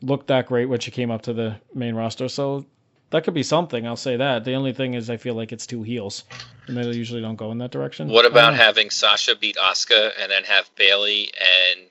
looked 0.03 0.27
that 0.29 0.47
great 0.47 0.67
when 0.67 0.81
she 0.81 0.91
came 0.91 1.11
up 1.11 1.23
to 1.23 1.33
the 1.33 1.57
main 1.75 1.95
roster, 1.95 2.29
so 2.29 2.67
that 3.11 3.25
could 3.25 3.35
be 3.35 3.43
something. 3.43 3.87
I'll 3.87 3.97
say 3.97 4.17
that. 4.17 4.45
The 4.45 4.55
only 4.55 4.73
thing 4.73 4.95
is, 4.95 5.09
I 5.09 5.17
feel 5.17 5.35
like 5.35 5.53
it's 5.53 5.67
two 5.67 5.83
heels, 5.83 6.25
and 6.67 6.77
they 6.77 6.85
usually 6.93 7.21
don't 7.21 7.37
go 7.37 7.51
in 7.53 7.59
that 7.59 7.71
direction. 7.71 8.09
What 8.09 8.27
about 8.27 8.55
having 8.55 8.91
Sasha 8.91 9.37
beat 9.37 9.57
Asuka 9.57 10.13
and 10.21 10.31
then 10.31 10.45
have 10.45 10.71
Bayley 10.77 11.31
and 11.41 11.88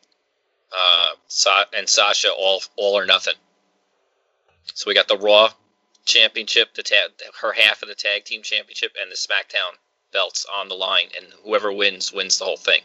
uh, 0.78 1.08
Sa- 1.28 1.66
and 1.76 1.88
Sasha 1.90 2.30
all 2.32 2.62
all 2.76 2.98
or 2.98 3.06
nothing? 3.06 3.34
So 4.74 4.90
we 4.90 4.94
got 4.94 5.08
the 5.08 5.18
Raw 5.18 5.50
Championship, 6.06 6.74
the 6.76 6.84
ta- 6.84 7.10
her 7.42 7.54
half 7.54 7.82
of 7.82 7.90
the 7.90 7.96
Tag 7.96 8.26
Team 8.26 8.44
Championship, 8.44 8.92
and 9.02 9.12
the 9.12 9.16
SmackDown 9.16 9.76
belts 10.14 10.46
on 10.54 10.70
the 10.70 10.76
line, 10.76 11.08
and 11.18 11.26
whoever 11.44 11.72
wins 11.72 12.14
wins 12.14 12.38
the 12.40 12.46
whole 12.46 12.58
thing. 12.58 12.82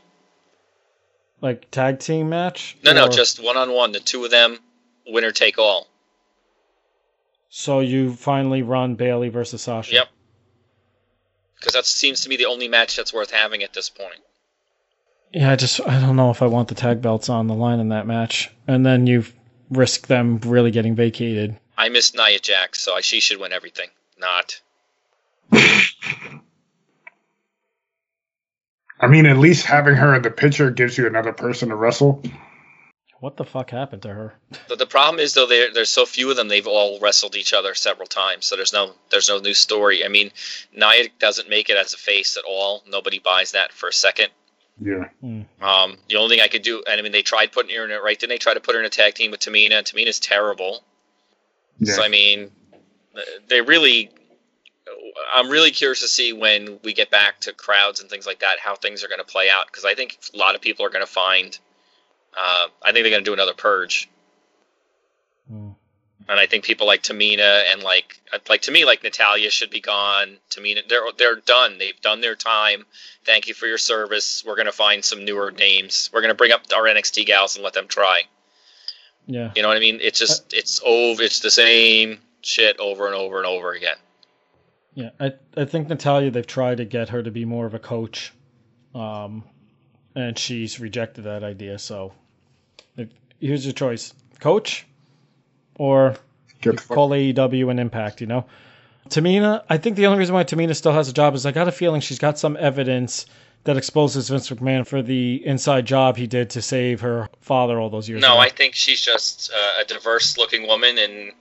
like 1.41 1.71
tag 1.71 1.99
team 1.99 2.29
match? 2.31 2.77
No, 2.85 2.93
no, 2.93 3.09
just 3.09 3.43
one 3.43 3.57
on 3.57 3.73
one. 3.73 3.93
The 3.93 4.01
two 4.01 4.25
of 4.25 4.31
them, 4.31 4.59
winner 5.07 5.33
take 5.33 5.59
all. 5.59 5.89
So 7.49 7.81
you 7.81 8.15
finally 8.15 8.63
run 8.63 8.95
Bayley 8.95 9.29
versus 9.29 9.61
Sasha. 9.63 9.93
Yep. 9.93 10.09
Because 11.59 11.75
that 11.75 11.85
seems 11.87 12.23
to 12.23 12.29
me 12.29 12.37
the 12.37 12.47
only 12.47 12.67
match 12.69 12.97
that's 12.97 13.13
worth 13.13 13.31
having 13.31 13.63
at 13.63 13.73
this 13.73 13.89
point. 13.91 14.21
Yeah, 15.33 15.53
I 15.53 15.57
just 15.57 15.81
I 15.87 15.99
don't 15.99 16.17
know 16.17 16.31
if 16.31 16.43
I 16.43 16.47
want 16.47 16.69
the 16.69 16.75
tag 16.75 17.01
belts 17.01 17.29
on 17.29 17.47
the 17.47 17.55
line 17.55 17.81
in 17.81 17.89
that 17.89 18.07
match, 18.07 18.51
and 18.67 18.85
then 18.85 19.07
you 19.07 19.25
risk 19.71 20.07
them 20.07 20.39
really 20.45 20.71
getting 20.71 20.95
vacated. 20.95 21.59
I 21.77 21.89
miss 21.89 22.15
Nia 22.15 22.39
Jax, 22.39 22.81
so 22.81 22.95
I, 22.95 23.01
she 23.01 23.21
should 23.21 23.41
win 23.41 23.53
everything. 23.53 23.89
Not. 24.19 24.61
I 29.01 29.09
mean, 29.09 29.27
at 29.27 29.39
least 29.39 29.67
having 29.67 29.95
her 29.97 30.15
in 30.15 30.23
the 30.23 30.31
picture 30.31 30.71
gives 30.71 30.97
you 30.97 31.07
another 31.07 31.33
person 31.33 31.71
to 31.71 31.75
wrestle. 31.75 32.23
What 33.19 33.37
the 33.37 33.45
fuck 33.45 33.71
happened 33.71 34.03
to 34.03 34.09
her? 34.09 34.35
The, 34.69 34.77
the 34.77 34.87
problem 34.87 35.19
is 35.19 35.35
though 35.35 35.47
there 35.47 35.73
there's 35.73 35.89
so 35.89 36.05
few 36.05 36.31
of 36.31 36.37
them. 36.37 36.49
They've 36.49 36.67
all 36.67 37.01
wrestled 37.01 37.37
each 37.37 37.53
other 37.53 37.75
several 37.75 38.07
times, 38.07 38.47
so 38.47 38.57
there's 38.57 38.73
no 38.73 38.93
there's 39.11 39.29
no 39.29 39.39
new 39.39 39.55
story. 39.55 40.05
I 40.05 40.09
mean, 40.09 40.31
Nia 40.75 41.09
doesn't 41.19 41.49
make 41.49 41.71
it 41.71 41.77
as 41.77 41.95
a 41.95 41.99
face 41.99 42.37
at 42.37 42.45
all. 42.45 42.83
Nobody 42.87 43.19
buys 43.19 43.53
that 43.53 43.73
for 43.73 43.89
a 43.89 43.93
second. 43.93 44.29
Yeah. 44.85 45.09
Um, 45.61 45.97
the 46.09 46.17
only 46.17 46.37
thing 46.37 46.45
I 46.45 46.49
could 46.49 46.63
do, 46.63 46.83
and 46.89 46.99
I 46.99 47.03
mean, 47.03 47.13
they 47.13 47.23
tried 47.23 47.53
putting 47.53 47.75
her 47.77 47.85
in 47.85 47.91
it 47.91 48.03
right. 48.03 48.19
Didn't 48.19 48.31
they 48.31 48.39
try 48.39 48.55
to 48.55 48.61
put 48.61 48.75
her 48.75 48.81
in 48.81 48.87
a 48.87 48.91
tag 48.91 49.15
team 49.15 49.31
with 49.31 49.41
Tamina? 49.41 49.83
Tamina's 49.83 50.19
terrible. 50.19 50.83
Yeah. 51.79 51.95
So 51.95 52.03
I 52.03 52.09
mean, 52.09 52.51
they 53.49 53.61
really. 53.61 54.11
I'm 55.35 55.49
really 55.49 55.71
curious 55.71 56.01
to 56.01 56.09
see 56.09 56.33
when 56.33 56.81
we 56.83 56.93
get 56.93 57.11
back 57.11 57.41
to 57.41 57.53
crowds 57.53 58.01
and 58.01 58.11
things 58.11 58.27
like 58.27 58.41
that 58.41 58.59
how 58.59 58.75
things 58.75 59.05
are 59.05 59.09
going 59.09 59.21
to 59.21 59.25
play 59.25 59.49
out 59.49 59.67
because 59.67 59.85
I 59.85 59.95
think 59.95 60.19
a 60.35 60.37
lot 60.37 60.55
of 60.55 60.61
people 60.61 60.85
are 60.85 60.91
going 60.91 61.05
to 61.05 61.11
find. 61.11 61.57
Uh, 62.37 62.67
I 62.83 62.93
think 62.93 63.05
they're 63.05 63.11
going 63.11 63.25
to 63.25 63.29
do 63.29 63.35
another 63.35 63.55
purge, 63.55 64.09
Hmm. 65.49 65.71
And 66.29 66.39
I 66.39 66.47
think 66.47 66.65
people 66.65 66.87
like 66.87 67.03
Tamina 67.03 67.65
and 67.73 67.83
like 67.83 68.21
like 68.49 68.63
to 68.63 68.71
me 68.73 68.85
like 68.85 69.03
Natalya 69.03 69.51
should 69.51 69.71
be 69.71 69.81
gone. 69.81 70.37
Tamina, 70.51 70.89
they're 70.89 71.03
they're 71.17 71.37
done. 71.37 71.79
They've 71.79 72.01
done 72.01 72.21
their 72.21 72.37
time. 72.37 72.85
Thank 73.25 73.49
you 73.49 73.55
for 73.55 73.67
your 73.67 73.79
service. 73.79 74.43
We're 74.47 74.57
going 74.57 74.67
to 74.67 74.73
find 74.73 75.05
some 75.05 75.25
newer 75.25 75.51
names. 75.51 76.11
We're 76.13 76.21
going 76.21 76.31
to 76.31 76.37
bring 76.37 76.53
up 76.53 76.63
our 76.75 76.85
NXT 76.85 77.27
gals 77.27 77.57
and 77.57 77.65
let 77.65 77.75
them 77.75 77.89
try. 77.89 78.23
Yeah. 79.27 79.53
You 79.55 79.63
know 79.63 79.69
what 79.69 79.77
I 79.77 79.81
mean? 79.81 79.99
It's 80.01 80.19
just 80.19 80.53
it's 80.53 80.81
over. 80.85 81.23
It's 81.23 81.41
the 81.41 81.51
same 81.51 82.19
shit 82.43 82.79
over 82.79 83.07
and 83.07 83.15
over 83.15 83.39
and 83.39 83.47
over 83.47 83.73
again. 83.73 83.97
Yeah, 84.95 85.11
I 85.19 85.33
I 85.57 85.65
think 85.65 85.89
Natalya 85.89 86.31
they've 86.31 86.47
tried 86.47 86.79
to 86.79 86.85
get 86.85 87.09
her 87.11 87.23
to 87.23 87.31
be 87.31 87.45
more 87.45 87.65
of 87.67 87.75
a 87.75 87.79
coach, 87.79 88.33
um, 88.95 89.45
and 90.15 90.39
she's 90.39 90.81
rejected 90.81 91.25
that 91.25 91.43
idea. 91.43 91.79
So, 91.79 92.13
here's 93.41 93.65
your 93.65 93.73
choice: 93.73 94.13
coach, 94.39 94.87
or 95.83 96.15
Get 96.61 96.87
call 96.87 97.11
AEW 97.11 97.69
and 97.69 97.81
Impact. 97.81 98.21
You 98.21 98.29
know, 98.29 98.45
Tamina. 99.09 99.65
I 99.69 99.79
think 99.79 99.97
the 99.97 100.07
only 100.07 100.21
reason 100.21 100.33
why 100.33 100.45
Tamina 100.45 100.77
still 100.77 100.93
has 100.93 101.09
a 101.09 101.13
job 101.13 101.35
is 101.35 101.45
I 101.45 101.51
got 101.51 101.67
a 101.67 101.73
feeling 101.73 102.01
she's 102.01 102.21
got 102.21 102.39
some 102.39 102.57
evidence 102.57 103.27
that 103.65 103.77
exposes 103.77 104.29
Vince 104.29 104.49
McMahon 104.51 104.87
for 104.87 105.03
the 105.03 105.45
inside 105.45 105.85
job 105.85 106.17
he 106.17 106.29
did 106.29 106.51
to 106.51 106.63
save 106.63 107.01
her 107.01 107.29
father 107.41 107.81
all 107.81 107.91
those 107.91 108.09
years. 108.09 108.23
No, 108.23 108.33
ago. 108.35 108.39
I 108.39 108.49
think 108.49 108.77
she's 108.77 109.01
just 109.01 109.53
uh, 109.53 109.83
a 109.83 109.85
diverse-looking 109.85 110.69
woman, 110.69 110.99
and 110.99 111.33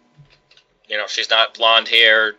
you 0.89 0.97
know 0.97 1.05
she's 1.05 1.29
not 1.29 1.53
blonde 1.53 1.87
hair, 1.87 2.33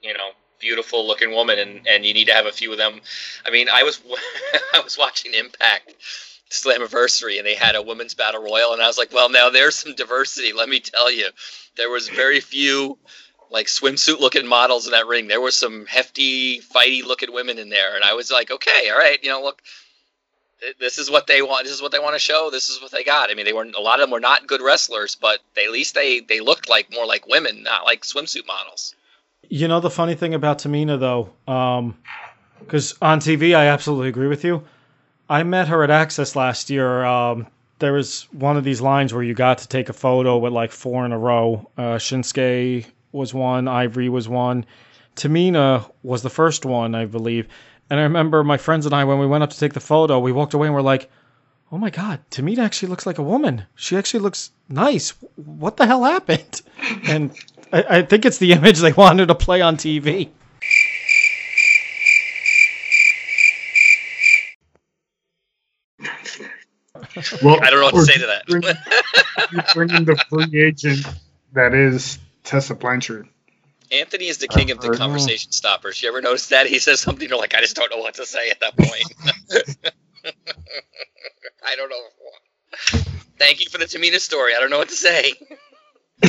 you 0.00 0.14
know, 0.14 0.30
beautiful-looking 0.60 1.32
woman, 1.32 1.58
and 1.58 1.84
and 1.88 2.06
you 2.06 2.14
need 2.14 2.26
to 2.26 2.34
have 2.34 2.46
a 2.46 2.52
few 2.52 2.70
of 2.70 2.78
them. 2.78 3.00
I 3.44 3.50
mean, 3.50 3.68
I 3.68 3.82
was 3.82 4.00
I 4.72 4.80
was 4.84 4.96
watching 4.96 5.34
Impact 5.34 5.94
Slammiversary, 6.50 7.38
and 7.38 7.46
they 7.46 7.54
had 7.54 7.74
a 7.74 7.82
women's 7.82 8.14
battle 8.14 8.42
royal, 8.42 8.72
and 8.72 8.82
I 8.82 8.86
was 8.86 8.98
like, 8.98 9.12
well, 9.12 9.28
now 9.28 9.50
there's 9.50 9.76
some 9.76 9.94
diversity. 9.94 10.52
Let 10.52 10.68
me 10.68 10.80
tell 10.80 11.10
you, 11.12 11.28
there 11.76 11.90
was 11.90 12.08
very 12.08 12.40
few 12.40 12.98
like 13.50 13.66
swimsuit-looking 13.66 14.46
models 14.46 14.86
in 14.86 14.92
that 14.92 15.06
ring. 15.06 15.26
There 15.28 15.40
were 15.40 15.50
some 15.50 15.86
hefty, 15.86 16.60
fighty-looking 16.60 17.32
women 17.32 17.58
in 17.58 17.70
there, 17.70 17.94
and 17.94 18.04
I 18.04 18.14
was 18.14 18.30
like, 18.30 18.50
okay, 18.50 18.90
all 18.90 18.98
right, 18.98 19.22
you 19.22 19.30
know, 19.30 19.42
look 19.42 19.62
this 20.80 20.98
is 20.98 21.10
what 21.10 21.26
they 21.26 21.42
want. 21.42 21.64
This 21.64 21.74
is 21.74 21.82
what 21.82 21.92
they 21.92 21.98
want 21.98 22.14
to 22.14 22.18
show. 22.18 22.50
This 22.50 22.68
is 22.68 22.82
what 22.82 22.90
they 22.90 23.04
got. 23.04 23.30
I 23.30 23.34
mean, 23.34 23.44
they 23.44 23.52
were 23.52 23.64
a 23.64 23.80
lot 23.80 24.00
of 24.00 24.04
them 24.04 24.10
were 24.10 24.20
not 24.20 24.46
good 24.46 24.60
wrestlers, 24.60 25.14
but 25.14 25.38
they, 25.54 25.64
at 25.64 25.70
least 25.70 25.94
they 25.94 26.20
they 26.20 26.40
looked 26.40 26.68
like 26.68 26.92
more 26.92 27.06
like 27.06 27.26
women, 27.26 27.62
not 27.62 27.84
like 27.84 28.02
swimsuit 28.02 28.46
models. 28.46 28.94
You 29.48 29.68
know 29.68 29.80
the 29.80 29.90
funny 29.90 30.14
thing 30.14 30.34
about 30.34 30.58
Tamina 30.58 30.98
though, 30.98 31.30
um 31.52 31.96
because 32.60 32.96
on 33.00 33.20
TV 33.20 33.54
I 33.54 33.66
absolutely 33.68 34.08
agree 34.08 34.26
with 34.26 34.44
you. 34.44 34.64
I 35.28 35.42
met 35.42 35.68
her 35.68 35.82
at 35.84 35.90
Axxess 35.90 36.34
last 36.34 36.70
year. 36.70 37.04
Um, 37.04 37.46
there 37.80 37.92
was 37.92 38.26
one 38.32 38.56
of 38.56 38.64
these 38.64 38.80
lines 38.80 39.12
where 39.12 39.22
you 39.22 39.34
got 39.34 39.58
to 39.58 39.68
take 39.68 39.88
a 39.88 39.92
photo 39.92 40.38
with 40.38 40.52
like 40.52 40.72
four 40.72 41.04
in 41.04 41.12
a 41.12 41.18
row. 41.18 41.68
Uh, 41.76 41.96
Shinsuke 41.96 42.86
was 43.12 43.34
one, 43.34 43.68
Ivory 43.68 44.08
was 44.08 44.28
one, 44.28 44.64
Tamina 45.16 45.90
was 46.02 46.22
the 46.22 46.30
first 46.30 46.64
one, 46.64 46.94
I 46.94 47.04
believe. 47.04 47.46
And 47.90 48.00
I 48.00 48.04
remember 48.04 48.42
my 48.42 48.56
friends 48.56 48.86
and 48.86 48.94
I, 48.94 49.04
when 49.04 49.18
we 49.18 49.26
went 49.26 49.44
up 49.44 49.50
to 49.50 49.58
take 49.58 49.74
the 49.74 49.80
photo, 49.80 50.18
we 50.18 50.32
walked 50.32 50.54
away 50.54 50.68
and 50.68 50.74
we're 50.74 50.82
like, 50.82 51.10
"Oh 51.72 51.78
my 51.78 51.90
God, 51.90 52.20
Tamina 52.30 52.58
actually 52.58 52.90
looks 52.90 53.06
like 53.06 53.18
a 53.18 53.22
woman. 53.22 53.64
She 53.74 53.96
actually 53.96 54.20
looks 54.20 54.50
nice. 54.68 55.14
What 55.36 55.76
the 55.76 55.86
hell 55.86 56.04
happened?" 56.04 56.62
And 57.06 57.32
I, 57.72 57.98
I 57.98 58.02
think 58.02 58.24
it's 58.24 58.38
the 58.38 58.52
image 58.58 58.78
they 58.78 58.92
wanted 58.92 59.26
to 59.26 59.34
play 59.34 59.60
on 59.60 59.76
TV. 59.76 60.28
Well, 67.42 67.58
I 67.62 67.70
don't 67.70 67.80
know 67.80 67.86
what 67.86 67.94
to 67.94 68.02
say 68.02 68.18
to 68.20 68.26
that. 68.26 68.46
Bring, 68.46 68.62
bring 69.74 69.90
in 69.90 70.04
the 70.04 70.16
free 70.28 70.60
agent 70.62 71.06
that 71.54 71.74
is 71.74 72.18
Tessa 72.44 72.74
Blanchard. 72.74 73.28
Anthony 73.90 74.26
is 74.28 74.38
the 74.38 74.48
king 74.48 74.70
of 74.70 74.80
the 74.80 74.88
heard- 74.88 74.98
conversation 74.98 75.50
stoppers. 75.52 76.02
You 76.02 76.08
ever 76.10 76.20
notice 76.20 76.48
that? 76.48 76.66
He 76.66 76.78
says 76.78 77.00
something, 77.00 77.26
you're 77.28 77.38
like, 77.38 77.54
I 77.54 77.60
just 77.60 77.74
don't 77.76 77.90
know 77.90 77.98
what 77.98 78.14
to 78.14 78.26
say 78.26 78.50
at 78.50 78.60
that 78.60 78.76
point. 78.76 79.12
I 81.64 81.76
don't 81.76 81.88
know. 81.90 82.02
Thank 83.38 83.60
you 83.60 83.70
for 83.70 83.78
the 83.78 83.86
Tamina 83.86 84.18
story. 84.18 84.54
I 84.54 84.60
don't 84.60 84.68
know 84.70 84.78
what 84.78 84.90
to 84.90 84.94
say. 84.94 85.32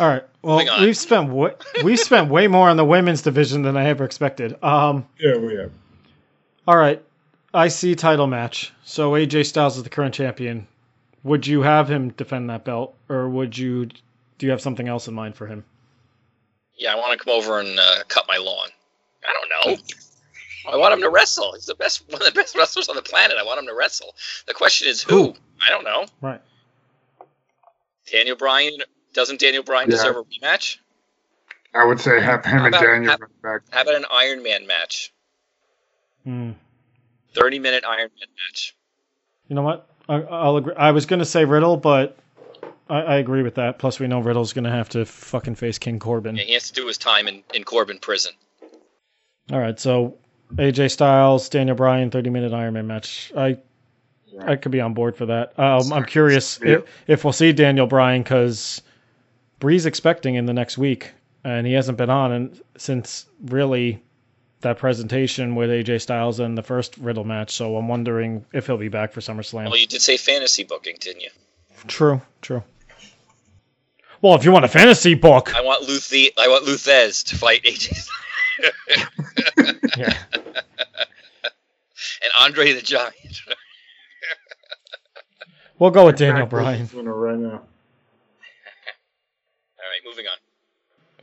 All 0.00 0.06
right. 0.06 0.22
Well, 0.42 0.64
we've 0.80 0.96
spent 0.96 1.30
wa- 1.30 1.54
we've 1.82 1.98
spent 1.98 2.30
way 2.30 2.46
more 2.46 2.68
on 2.68 2.76
the 2.76 2.84
women's 2.84 3.22
division 3.22 3.62
than 3.62 3.76
I 3.76 3.86
ever 3.86 4.04
expected. 4.04 4.62
Um, 4.62 5.06
Yeah, 5.18 5.38
we 5.38 5.56
have. 5.56 5.72
all 6.68 6.76
right. 6.76 7.02
IC 7.54 7.96
title 7.96 8.26
match. 8.26 8.72
So 8.84 9.12
AJ 9.12 9.46
Styles 9.46 9.76
is 9.76 9.82
the 9.82 9.90
current 9.90 10.14
champion. 10.14 10.66
Would 11.24 11.46
you 11.46 11.62
have 11.62 11.90
him 11.90 12.10
defend 12.10 12.50
that 12.50 12.64
belt, 12.64 12.94
or 13.08 13.28
would 13.28 13.56
you? 13.56 13.86
Do 13.86 14.46
you 14.46 14.50
have 14.50 14.60
something 14.60 14.86
else 14.86 15.08
in 15.08 15.14
mind 15.14 15.34
for 15.34 15.46
him? 15.46 15.64
Yeah, 16.76 16.92
I 16.92 16.96
want 16.96 17.18
to 17.18 17.24
come 17.24 17.34
over 17.34 17.58
and 17.58 17.78
uh, 17.78 18.04
cut 18.06 18.24
my 18.28 18.36
lawn. 18.36 18.68
I 19.26 19.32
don't 19.66 19.76
know. 19.76 19.82
I 20.72 20.76
want 20.76 20.94
him 20.94 21.00
to 21.00 21.10
wrestle. 21.10 21.52
He's 21.54 21.66
the 21.66 21.74
best, 21.74 22.04
one 22.08 22.20
of 22.22 22.26
the 22.26 22.32
best 22.32 22.56
wrestlers 22.56 22.88
on 22.88 22.94
the 22.96 23.02
planet. 23.02 23.36
I 23.38 23.42
want 23.42 23.58
him 23.58 23.66
to 23.66 23.74
wrestle. 23.74 24.14
The 24.46 24.54
question 24.54 24.86
is 24.88 25.02
who? 25.02 25.24
Who? 25.24 25.34
I 25.66 25.70
don't 25.70 25.84
know. 25.84 26.06
Right. 26.20 26.40
Daniel 28.10 28.36
Bryan. 28.36 28.78
Doesn't 29.12 29.40
Daniel 29.40 29.62
Bryan 29.64 29.90
Yeah. 29.90 29.96
deserve 29.96 30.16
a 30.16 30.22
rematch? 30.22 30.76
I 31.74 31.84
would 31.84 31.98
say 32.00 32.20
have 32.20 32.44
him 32.44 32.58
How 32.58 32.66
and 32.66 32.74
about- 32.74 32.82
Daniel 32.84 33.10
how- 33.12 33.18
run 33.18 33.30
back. 33.42 33.62
How 33.70 33.82
about 33.82 33.94
an 33.96 34.04
Iron 34.12 34.42
Man 34.42 34.66
match? 34.66 35.12
Hmm. 36.24 36.52
30 37.34 37.58
minute 37.58 37.84
Iron 37.86 38.10
Man 38.18 38.28
match. 38.46 38.74
You 39.48 39.56
know 39.56 39.62
what? 39.62 39.88
I, 40.08 40.16
I'll 40.22 40.56
agree. 40.56 40.74
I 40.76 40.90
was 40.90 41.06
gonna 41.06 41.24
say 41.24 41.44
Riddle, 41.44 41.76
but 41.76 42.18
I, 42.88 43.00
I 43.00 43.16
agree 43.16 43.42
with 43.42 43.56
that. 43.56 43.78
Plus, 43.78 44.00
we 44.00 44.06
know 44.06 44.20
Riddle's 44.20 44.52
gonna 44.52 44.70
have 44.70 44.88
to 44.90 45.04
fucking 45.04 45.54
face 45.54 45.78
King 45.78 45.98
Corbin. 45.98 46.36
Yeah, 46.36 46.44
he 46.44 46.52
has 46.54 46.68
to 46.70 46.72
do 46.72 46.86
his 46.86 46.98
time 46.98 47.28
in, 47.28 47.42
in 47.54 47.64
Corbin 47.64 47.98
prison. 47.98 48.32
All 49.52 49.58
right, 49.58 49.78
so 49.78 50.18
AJ 50.54 50.90
Styles, 50.90 51.48
Daniel 51.48 51.76
Bryan, 51.76 52.10
30 52.10 52.30
minute 52.30 52.52
Iron 52.52 52.74
Man 52.74 52.86
match. 52.86 53.32
I 53.36 53.58
I 54.40 54.56
could 54.56 54.72
be 54.72 54.80
on 54.80 54.94
board 54.94 55.16
for 55.16 55.26
that. 55.26 55.58
Um, 55.58 55.92
I'm 55.92 56.04
curious 56.04 56.60
if, 56.62 56.84
if 57.06 57.24
we'll 57.24 57.32
see 57.32 57.52
Daniel 57.52 57.86
Bryan 57.86 58.22
because 58.22 58.82
Bree's 59.58 59.86
expecting 59.86 60.36
in 60.36 60.46
the 60.46 60.52
next 60.52 60.78
week, 60.78 61.12
and 61.44 61.66
he 61.66 61.72
hasn't 61.72 61.98
been 61.98 62.10
on 62.10 62.32
and 62.32 62.60
since 62.76 63.26
really 63.46 64.02
that 64.60 64.78
presentation 64.78 65.54
with 65.54 65.70
AJ 65.70 66.02
Styles 66.02 66.40
and 66.40 66.58
the 66.58 66.62
first 66.62 66.96
Riddle 66.98 67.24
match. 67.24 67.52
So 67.52 67.76
I'm 67.76 67.88
wondering 67.88 68.44
if 68.52 68.66
he'll 68.66 68.76
be 68.76 68.88
back 68.88 69.12
for 69.12 69.20
SummerSlam. 69.20 69.66
Well, 69.66 69.76
you 69.76 69.86
did 69.86 70.02
say 70.02 70.16
fantasy 70.16 70.64
booking, 70.64 70.96
didn't 71.00 71.22
you? 71.22 71.30
True, 71.86 72.20
true. 72.42 72.62
Well, 74.20 74.34
if 74.34 74.44
you 74.44 74.50
want 74.50 74.64
a 74.64 74.68
fantasy 74.68 75.14
book, 75.14 75.54
I 75.54 75.60
want 75.60 75.86
Luthi, 75.86 76.30
I 76.36 76.48
want 76.48 76.64
Lou 76.64 76.74
Thesz 76.74 77.24
to 77.26 77.36
fight 77.36 77.62
AJ 77.62 78.08
yeah. 79.96 80.14
and 80.32 80.42
Andre 82.40 82.72
the 82.72 82.82
Giant. 82.82 83.14
we'll 85.78 85.90
go 85.90 86.06
with 86.06 86.16
Daniel 86.16 86.46
Bryan. 86.46 86.88
Right 86.92 87.38
now. 87.38 87.48
All 87.50 87.58
right, 89.78 90.02
moving 90.04 90.26
on. 90.26 90.36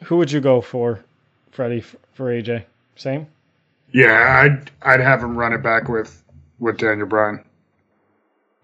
Who 0.08 0.18
would 0.18 0.32
you 0.32 0.42
go 0.42 0.62
for, 0.62 1.04
Freddie, 1.52 1.82
for 2.14 2.26
AJ? 2.26 2.66
Same? 2.96 3.28
Yeah, 3.92 4.42
I'd 4.44 4.72
I'd 4.82 5.00
have 5.00 5.22
him 5.24 5.38
run 5.38 5.54
it 5.54 5.62
back 5.64 5.88
with 5.90 6.24
with 6.60 6.78
Daniel 6.78 7.08
Bryan. 7.08 7.44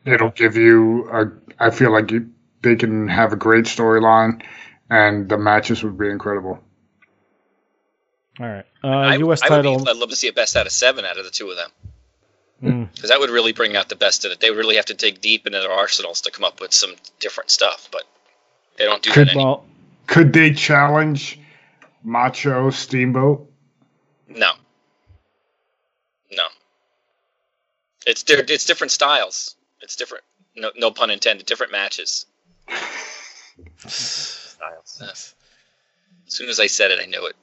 It'll 0.06 0.30
give 0.32 0.56
you 0.56 1.10
a. 1.12 1.32
I 1.60 1.70
feel 1.70 1.92
like 1.92 2.12
you, 2.12 2.30
they 2.64 2.76
can 2.76 3.08
have 3.08 3.34
a 3.34 3.36
great 3.36 3.66
storyline, 3.66 4.42
and 4.90 5.30
the 5.30 5.38
matches 5.38 5.84
would 5.84 5.98
be 5.98 6.10
incredible. 6.10 6.60
All 8.40 8.48
right. 8.48 8.66
Uh, 8.84 8.88
I, 8.88 9.16
U.S. 9.18 9.42
I 9.44 9.48
title. 9.50 9.76
Would 9.76 9.86
be, 9.86 9.92
I'd 9.92 9.98
love 9.98 10.10
to 10.10 10.16
see 10.16 10.28
a 10.28 10.34
best 10.34 10.56
out 10.56 10.66
of 10.66 10.72
seven 10.72 11.06
out 11.06 11.18
of 11.20 11.26
the 11.26 11.32
two 11.32 11.50
of 11.50 11.58
them 11.58 11.70
Mm. 12.64 12.94
because 12.94 13.10
that 13.10 13.20
would 13.20 13.32
really 13.32 13.54
bring 13.54 13.76
out 13.76 13.90
the 13.90 13.96
best 13.96 14.24
in 14.24 14.32
it. 14.32 14.40
They 14.40 14.50
would 14.52 14.58
really 14.60 14.76
have 14.76 14.86
to 14.86 14.94
dig 14.94 15.20
deep 15.20 15.48
into 15.48 15.60
their 15.60 15.72
arsenals 15.72 16.22
to 16.22 16.32
come 16.32 16.44
up 16.46 16.62
with 16.62 16.72
some 16.74 16.94
different 17.20 17.50
stuff, 17.50 17.90
but 17.92 18.04
they 18.78 18.86
don't 18.86 19.02
do 19.02 19.10
Could- 19.12 19.30
that. 19.30 19.36
Well, 19.36 19.66
Could 20.06 20.32
they 20.32 20.54
challenge 20.54 21.40
Macho 22.04 22.70
Steamboat? 22.70 23.51
No. 24.36 24.52
No. 26.32 26.44
It's 28.06 28.24
di- 28.24 28.34
it's 28.36 28.66
different 28.66 28.92
styles. 28.92 29.56
It's 29.82 29.96
different. 29.96 30.24
No, 30.56 30.72
no 30.76 30.92
pun 30.92 31.10
intended. 31.10 31.46
Different 31.46 31.72
matches. 31.72 32.26
Styles. 33.88 35.02
As 35.02 35.34
soon 36.28 36.50
as 36.50 36.60
I 36.60 36.68
said 36.68 36.92
it, 36.92 37.00
I 37.02 37.06
knew 37.06 37.28
it. 37.28 37.36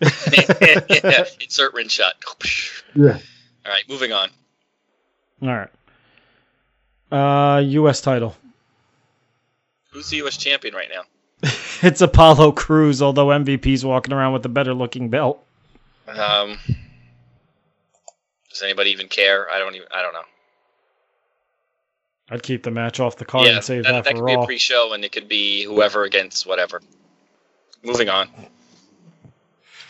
Insert 1.42 1.74
rin 1.74 1.88
shot. 1.88 2.14
Yeah. 2.94 3.18
All 3.66 3.72
right, 3.72 3.84
moving 3.88 4.12
on. 4.12 4.30
all 5.42 5.48
right. 5.48 5.68
Uh, 7.12 7.60
U.S. 7.60 8.00
title. 8.00 8.36
Who's 9.90 10.08
the 10.10 10.18
U.S. 10.18 10.36
champion 10.36 10.74
right 10.74 10.88
now? 10.92 11.02
It's 11.82 12.02
Apollo 12.02 12.52
Crews, 12.52 13.00
although 13.00 13.28
MVP's 13.28 13.86
walking 13.86 14.12
around 14.12 14.34
with 14.34 14.44
a 14.44 14.50
better 14.50 14.74
looking 14.74 15.08
belt. 15.08 15.42
Um, 16.18 16.58
does 18.50 18.62
anybody 18.62 18.90
even 18.90 19.08
care? 19.08 19.48
I 19.50 19.58
don't 19.58 19.74
even. 19.74 19.88
I 19.92 20.02
don't 20.02 20.12
know. 20.12 20.22
I'd 22.30 22.42
keep 22.42 22.62
the 22.62 22.70
match 22.70 23.00
off 23.00 23.16
the 23.16 23.24
card 23.24 23.46
yeah, 23.46 23.56
and 23.56 23.64
save 23.64 23.84
that, 23.84 23.92
that, 23.92 24.04
that 24.04 24.10
for 24.12 24.18
could 24.18 24.26
be 24.26 24.34
a 24.34 24.44
pre-show, 24.44 24.92
and 24.92 25.04
it 25.04 25.10
could 25.10 25.28
be 25.28 25.64
whoever 25.64 26.04
against 26.04 26.46
whatever. 26.46 26.80
Moving 27.82 28.08
on. 28.08 28.28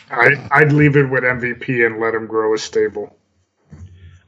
I 0.09 0.47
I'd 0.51 0.71
leave 0.71 0.97
it 0.97 1.09
with 1.09 1.23
MVP 1.23 1.85
and 1.85 1.99
let 1.99 2.13
him 2.13 2.27
grow 2.27 2.53
a 2.53 2.57
stable. 2.57 3.15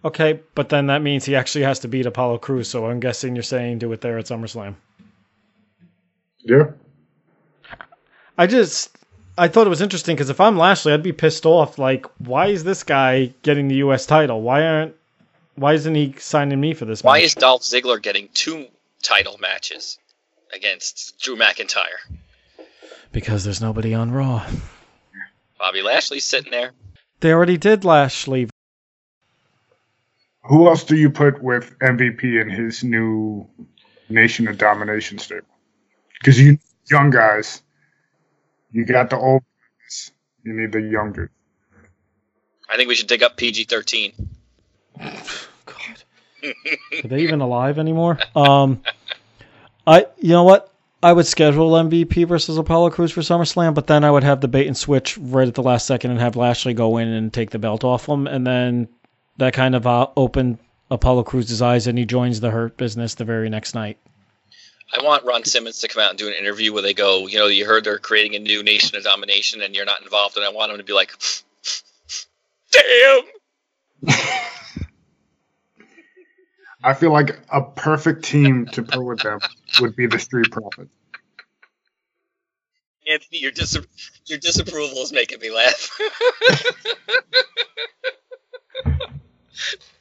okay, 0.05 0.41
but 0.55 0.69
then 0.69 0.87
that 0.87 1.01
means 1.01 1.25
he 1.25 1.35
actually 1.35 1.63
has 1.63 1.79
to 1.79 1.87
beat 1.87 2.05
Apollo 2.05 2.39
Crews, 2.39 2.67
so 2.67 2.85
I'm 2.85 2.99
guessing 2.99 3.35
you're 3.35 3.43
saying 3.43 3.79
do 3.79 3.91
it 3.93 4.01
there 4.01 4.17
at 4.17 4.25
SummerSlam. 4.25 4.75
Yeah. 6.39 6.71
I 8.37 8.47
just 8.47 8.95
I 9.37 9.47
thought 9.47 9.65
it 9.65 9.69
was 9.71 9.81
interesting 9.81 10.15
because 10.15 10.29
if 10.29 10.39
I'm 10.39 10.57
Lashley, 10.57 10.93
I'd 10.93 11.03
be 11.03 11.11
pissed 11.11 11.45
off. 11.45 11.77
Like, 11.79 12.05
why 12.19 12.47
is 12.47 12.63
this 12.63 12.83
guy 12.83 13.33
getting 13.41 13.67
the 13.67 13.75
U.S. 13.75 14.05
title? 14.05 14.41
Why 14.41 14.63
aren't 14.65 14.95
why 15.55 15.73
isn't 15.73 15.95
he 15.95 16.15
signing 16.19 16.59
me 16.59 16.73
for 16.73 16.85
this? 16.85 17.03
Why 17.03 17.17
match? 17.17 17.25
is 17.25 17.35
Dolph 17.35 17.61
Ziggler 17.61 18.01
getting 18.01 18.29
two 18.33 18.67
title 19.01 19.37
matches 19.39 19.97
against 20.53 21.19
Drew 21.19 21.35
McIntyre? 21.35 21.99
because 23.13 23.43
there's 23.43 23.61
nobody 23.61 23.93
on 23.93 24.11
Raw. 24.11 24.45
Bobby 25.59 25.81
Lashley's 25.81 26.25
sitting 26.25 26.51
there. 26.51 26.71
They 27.21 27.31
already 27.31 27.57
did 27.57 27.85
Lashley. 27.85 28.49
Who 30.45 30.67
else 30.67 30.83
do 30.83 30.97
you 30.97 31.09
put 31.09 31.41
with 31.41 31.77
MVP 31.79 32.41
in 32.41 32.49
his 32.49 32.83
new 32.83 33.47
Nation 34.09 34.47
of 34.49 34.57
Domination 34.57 35.19
stable? 35.19 35.47
Because 36.19 36.39
you 36.39 36.57
young 36.89 37.11
guys, 37.11 37.61
you 38.73 38.85
got 38.85 39.09
the 39.09 39.17
old 39.17 39.43
guys, 39.79 40.11
you 40.43 40.53
need 40.53 40.71
the 40.73 40.81
younger. 40.81 41.31
I 42.69 42.75
think 42.75 42.89
we 42.89 42.95
should 42.95 43.07
dig 43.07 43.23
up 43.23 43.37
PG-13. 43.37 44.13
God, 45.65 46.03
are 46.43 47.07
they 47.07 47.21
even 47.21 47.39
alive 47.39 47.79
anymore? 47.79 48.19
Um, 48.35 48.81
I 49.87 50.07
you 50.17 50.29
know 50.29 50.43
what? 50.43 50.73
I 51.01 51.11
would 51.11 51.27
schedule 51.27 51.71
MVP 51.71 52.27
versus 52.27 52.57
Apollo 52.57 52.91
Crews 52.91 53.11
for 53.11 53.21
SummerSlam, 53.21 53.73
but 53.73 53.87
then 53.87 54.03
I 54.03 54.11
would 54.11 54.23
have 54.23 54.39
the 54.39 54.47
bait 54.47 54.67
and 54.67 54.77
switch 54.77 55.17
right 55.17 55.47
at 55.47 55.53
the 55.53 55.63
last 55.63 55.85
second 55.85 56.11
and 56.11 56.19
have 56.19 56.37
Lashley 56.37 56.73
go 56.73 56.97
in 56.97 57.09
and 57.09 57.31
take 57.31 57.51
the 57.51 57.59
belt 57.59 57.83
off 57.83 58.07
him, 58.07 58.25
and 58.25 58.47
then 58.47 58.87
that 59.37 59.53
kind 59.53 59.75
of 59.75 59.85
uh, 59.85 60.07
opened 60.15 60.59
Apollo 60.89 61.23
Crews's 61.23 61.61
eyes, 61.61 61.87
and 61.87 61.97
he 61.97 62.05
joins 62.05 62.39
the 62.39 62.51
Hurt 62.51 62.77
Business 62.77 63.15
the 63.15 63.25
very 63.25 63.49
next 63.49 63.75
night. 63.75 63.97
I 64.91 65.03
want 65.03 65.25
Ron 65.25 65.43
Simmons 65.43 65.79
to 65.79 65.87
come 65.87 66.03
out 66.03 66.09
and 66.09 66.19
do 66.19 66.27
an 66.27 66.33
interview 66.33 66.73
where 66.73 66.81
they 66.81 66.93
go, 66.93 67.27
you 67.27 67.39
know, 67.39 67.47
you 67.47 67.65
heard 67.65 67.83
they're 67.83 67.99
creating 67.99 68.35
a 68.35 68.39
new 68.39 68.63
Nation 68.63 68.97
of 68.97 69.03
Domination 69.03 69.61
and 69.61 69.75
you're 69.75 69.85
not 69.85 70.01
involved, 70.01 70.35
and 70.37 70.45
I 70.45 70.49
want 70.49 70.71
him 70.71 70.77
to 70.77 70.83
be 70.83 70.93
like, 70.93 71.13
damn. 72.71 73.23
I 76.83 76.93
feel 76.93 77.11
like 77.11 77.39
a 77.51 77.61
perfect 77.61 78.25
team 78.25 78.65
to 78.73 78.83
put 78.83 79.03
with 79.03 79.19
them 79.21 79.39
would 79.79 79.95
be 79.95 80.05
the 80.07 80.19
Street 80.19 80.51
Profits. 80.51 80.89
Anthony, 83.09 83.39
your 83.39 83.51
dis- 83.51 83.77
your 84.25 84.39
disapproval 84.39 84.97
is 84.99 85.11
making 85.11 85.39
me 85.39 85.51
laugh. 85.51 85.99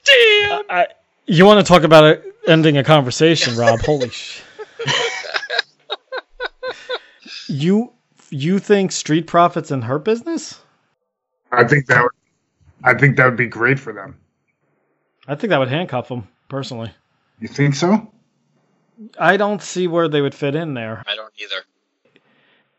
Damn. 0.04 0.62
I, 0.68 0.86
you 1.26 1.44
want 1.44 1.64
to 1.64 1.72
talk 1.72 1.82
about 1.82 2.04
it, 2.04 2.36
ending 2.46 2.76
a 2.76 2.84
conversation, 2.84 3.56
Rob? 3.56 3.80
Holy 3.80 4.10
sh! 4.10 4.42
You 7.48 7.92
you 8.30 8.58
think 8.58 8.92
Street 8.92 9.26
Profits 9.26 9.70
and 9.70 9.84
her 9.84 9.98
Business? 9.98 10.60
I 11.50 11.64
think 11.64 11.86
that 11.86 12.02
would, 12.02 12.12
I 12.82 12.94
think 12.94 13.16
that 13.16 13.26
would 13.26 13.36
be 13.36 13.46
great 13.46 13.78
for 13.78 13.92
them. 13.92 14.18
I 15.28 15.34
think 15.34 15.50
that 15.50 15.58
would 15.58 15.68
handcuff 15.68 16.08
them 16.08 16.28
personally. 16.48 16.90
You 17.40 17.48
think 17.48 17.74
so? 17.74 18.10
I 19.18 19.36
don't 19.36 19.62
see 19.62 19.86
where 19.86 20.08
they 20.08 20.20
would 20.20 20.34
fit 20.34 20.54
in 20.54 20.74
there. 20.74 21.02
I 21.06 21.14
don't 21.14 21.32
either. 21.38 21.62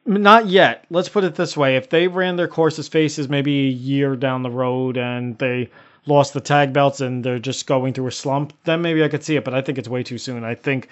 Not 0.06 0.48
yet. 0.48 0.86
Let's 0.90 1.10
put 1.10 1.24
it 1.24 1.36
this 1.36 1.56
way: 1.56 1.78
if 1.78 1.90
they 1.90 2.08
ran 2.08 2.36
their 2.36 2.48
courses 2.48 2.88
faces 2.88 3.30
maybe 3.30 3.68
a 3.68 3.72
year 3.72 4.16
down 4.16 4.44
the 4.44 4.52
road 4.52 4.98
and 4.98 5.38
they 5.38 5.70
lost 6.06 6.34
the 6.34 6.42
tag 6.42 6.74
belts 6.74 7.00
and 7.00 7.24
they're 7.24 7.40
just 7.40 7.66
going 7.66 7.94
through 7.94 8.08
a 8.08 8.12
slump, 8.12 8.54
then 8.66 8.82
maybe 8.82 9.04
I 9.04 9.08
could 9.08 9.24
see 9.24 9.36
it. 9.38 9.46
But 9.46 9.54
I 9.54 9.62
think 9.62 9.78
it's 9.78 9.88
way 9.88 10.04
too 10.04 10.18
soon. 10.18 10.44
I 10.44 10.56
think 10.56 10.90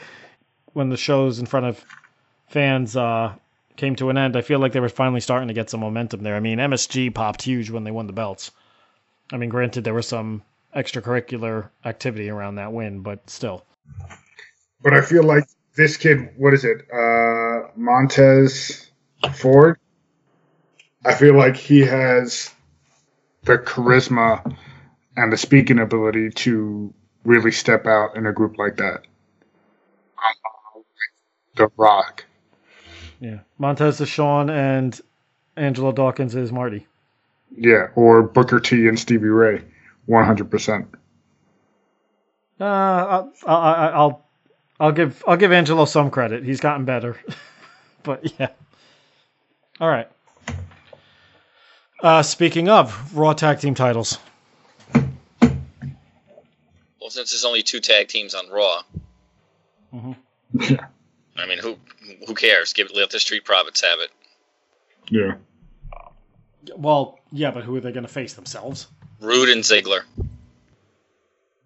when 0.74 0.90
the 0.90 0.98
shows 0.98 1.40
in 1.40 1.46
front 1.46 1.66
of 1.66 1.84
fans 2.48 2.96
uh, 2.96 3.34
came 3.76 3.96
to 3.98 4.10
an 4.10 4.18
end, 4.18 4.36
I 4.36 4.42
feel 4.42 4.60
like 4.60 4.72
they 4.72 4.80
were 4.80 4.90
finally 4.90 5.22
starting 5.22 5.48
to 5.48 5.54
get 5.54 5.70
some 5.70 5.80
momentum 5.80 6.24
there. 6.24 6.36
I 6.36 6.40
mean, 6.40 6.60
MSG 6.60 7.14
popped 7.14 7.42
huge 7.42 7.70
when 7.70 7.84
they 7.84 7.92
won 7.92 8.08
the 8.08 8.14
belts. 8.14 8.52
I 9.32 9.38
mean, 9.38 9.50
granted 9.50 9.84
there 9.84 9.94
was 9.94 10.08
some 10.08 10.44
extracurricular 10.76 11.70
activity 11.86 12.30
around 12.30 12.56
that 12.56 12.74
win, 12.74 13.02
but 13.02 13.30
still. 13.30 13.66
But 14.82 14.94
I 14.94 15.02
feel 15.02 15.24
like 15.24 15.46
this 15.76 15.98
kid, 15.98 16.30
what 16.38 16.54
is 16.54 16.66
it? 16.66 16.82
Uh, 16.92 17.70
Montez 17.76 18.90
Ford. 19.34 19.78
I 21.04 21.14
feel 21.16 21.36
like 21.36 21.56
he 21.56 21.82
has 21.82 22.52
the 23.44 23.58
charisma 23.58 24.56
and 25.16 25.32
the 25.32 25.38
speaking 25.38 25.80
ability 25.80 26.30
to 26.32 26.94
really 27.24 27.52
step 27.52 27.86
out 27.86 28.16
in 28.16 28.26
a 28.26 28.34
group 28.34 28.58
like 28.58 28.78
that. 28.78 29.02
The 31.56 31.70
Rock. 31.78 32.26
Yeah. 33.22 33.40
Montez 33.58 34.02
is 34.02 34.10
Shawn 34.10 34.50
and 34.50 35.00
Angelo 35.56 35.94
Dawkins 35.94 36.36
is 36.36 36.52
Marty. 36.52 36.88
Yeah, 37.56 37.88
or 37.96 38.24
Booker 38.24 38.60
T 38.60 38.88
and 38.88 39.00
Stevie 39.00 39.28
Ray. 39.28 39.62
100%. 40.10 40.88
Uh, 42.60 42.64
I'll, 42.64 43.32
I'll, 43.46 43.94
I'll, 43.94 44.26
I'll 44.80 44.92
give 44.92 45.24
I'll 45.28 45.38
give 45.38 45.52
Angelo 45.52 45.86
some 45.86 46.10
credit. 46.10 46.44
He's 46.44 46.60
gotten 46.60 46.86
better, 46.86 47.18
but 48.04 48.40
yeah. 48.40 48.48
All 49.80 49.90
right. 49.90 50.08
Uh, 52.02 52.24
speaking 52.24 52.68
of 52.70 53.16
Raw 53.16 53.34
Tag 53.34 53.60
Team 53.60 53.76
titles, 53.76 54.18
Well, 54.94 55.04
since 57.10 57.32
there's 57.32 57.46
only 57.46 57.62
two 57.62 57.80
tag 57.80 58.08
teams 58.08 58.34
on 58.34 58.50
Raw, 58.50 58.82
Mhm. 59.94 60.16
Yeah. 60.54 60.86
I 61.38 61.46
mean, 61.46 61.60
who 61.60 61.78
who 62.28 62.34
cares? 62.34 62.74
Give 62.74 62.88
it 62.88 62.96
let 62.96 63.10
the 63.10 63.20
Street 63.20 63.46
Profits 63.46 63.82
have 63.82 64.00
it. 64.00 64.12
Yeah. 65.10 65.36
well, 66.76 67.20
yeah, 67.32 67.52
but 67.52 67.64
who 67.64 67.76
are 67.76 67.82
they 67.82 67.92
going 67.92 68.06
to 68.06 68.12
face 68.12 68.34
themselves? 68.34 68.88
Roode 69.20 69.50
and 69.50 69.64
Ziggler. 69.64 70.02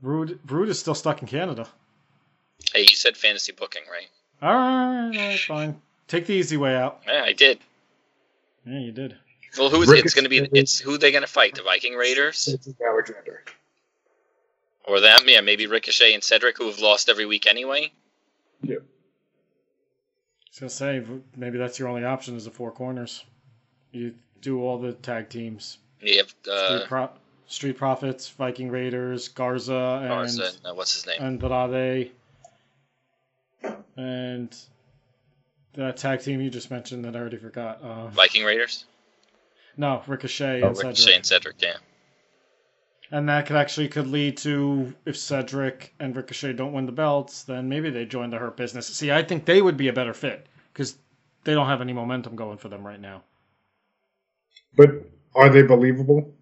Roode, 0.01 0.39
Roode 0.47 0.69
is 0.69 0.79
still 0.79 0.95
stuck 0.95 1.21
in 1.21 1.27
Canada. 1.27 1.67
Hey, 2.73 2.81
you 2.81 2.95
said 2.95 3.17
fantasy 3.17 3.51
booking, 3.51 3.83
right? 3.91 4.07
All 4.41 4.53
right, 4.53 5.05
all 5.05 5.27
right, 5.27 5.39
fine. 5.39 5.81
Take 6.07 6.27
the 6.27 6.33
easy 6.33 6.57
way 6.57 6.75
out. 6.75 7.01
Yeah, 7.07 7.23
I 7.23 7.33
did. 7.33 7.59
Yeah, 8.65 8.79
you 8.79 8.91
did. 8.91 9.15
Well, 9.57 9.69
who 9.69 9.81
is 9.81 9.91
it? 9.91 10.03
It's 10.03 10.13
going 10.13 10.25
to 10.25 10.29
be? 10.29 10.47
It's 10.53 10.79
who 10.79 10.97
they 10.97 11.11
going 11.11 11.23
to 11.23 11.27
fight? 11.27 11.55
The 11.55 11.63
Viking 11.63 11.95
Raiders 11.95 12.49
Alexander. 12.85 13.43
or 14.85 14.99
them? 14.99 15.21
Yeah, 15.25 15.41
maybe 15.41 15.67
Ricochet 15.67 16.13
and 16.13 16.23
Cedric, 16.23 16.57
who 16.57 16.67
have 16.67 16.79
lost 16.79 17.09
every 17.09 17.25
week 17.25 17.47
anyway. 17.47 17.91
Yeah. 18.61 18.77
I 20.61 20.63
was 20.63 20.79
gonna 20.79 21.01
say 21.01 21.21
maybe 21.35 21.57
that's 21.57 21.79
your 21.79 21.89
only 21.89 22.05
option 22.05 22.37
is 22.37 22.45
the 22.45 22.51
four 22.51 22.71
corners. 22.71 23.25
You 23.91 24.13
do 24.39 24.61
all 24.61 24.77
the 24.77 24.93
tag 24.93 25.27
teams. 25.27 25.79
You 26.01 26.19
have 26.19 26.33
uh, 26.49 26.67
Street, 26.77 26.87
Pro- 26.87 27.09
Street 27.47 27.77
Profits, 27.77 28.29
Viking 28.29 28.69
Raiders, 28.69 29.27
Garza, 29.27 29.99
and 30.01 30.09
Garza, 30.09 30.51
no, 30.63 30.73
what's 30.73 30.93
his 30.93 31.05
name? 31.05 31.17
And 31.19 31.43
Andrade, 31.43 32.11
and 33.97 34.55
that 35.73 35.97
tag 35.97 36.21
team 36.21 36.39
you 36.39 36.49
just 36.49 36.71
mentioned 36.71 37.03
that 37.03 37.17
I 37.17 37.19
already 37.19 37.37
forgot. 37.37 37.81
Uh, 37.81 38.07
Viking 38.07 38.45
Raiders. 38.45 38.85
no, 39.75 40.03
Ricochet 40.07 40.61
Oh, 40.61 40.67
and 40.69 40.77
Ricochet 40.77 40.95
Cedric. 40.95 41.15
and 41.17 41.25
Cedric. 41.25 41.55
Yeah. 41.61 41.77
And 43.11 43.29
that 43.29 43.45
could 43.45 43.55
actually 43.55 43.87
could 43.87 44.07
lead 44.07 44.37
to 44.37 44.93
if 45.05 45.15
Cedric 45.15 45.93
and 45.99 46.15
Ricochet 46.15 46.53
don't 46.53 46.73
win 46.73 46.85
the 46.85 46.91
belts, 46.91 47.43
then 47.43 47.69
maybe 47.69 47.89
they 47.89 48.05
join 48.05 48.29
the 48.31 48.37
Hurt 48.37 48.57
Business. 48.57 48.87
See, 48.87 49.11
I 49.11 49.23
think 49.23 49.45
they 49.45 49.61
would 49.61 49.77
be 49.77 49.89
a 49.89 49.93
better 49.93 50.13
fit 50.13 50.47
because 50.73 50.97
they 51.43 51.53
don't 51.53 51.67
have 51.67 51.81
any 51.81 51.93
momentum 51.93 52.35
going 52.35 52.57
for 52.57 52.69
them 52.69 52.85
right 52.85 52.99
now. 52.99 53.21
But 54.75 54.89
are 55.35 55.49
they 55.49 55.61
believable? 55.61 56.33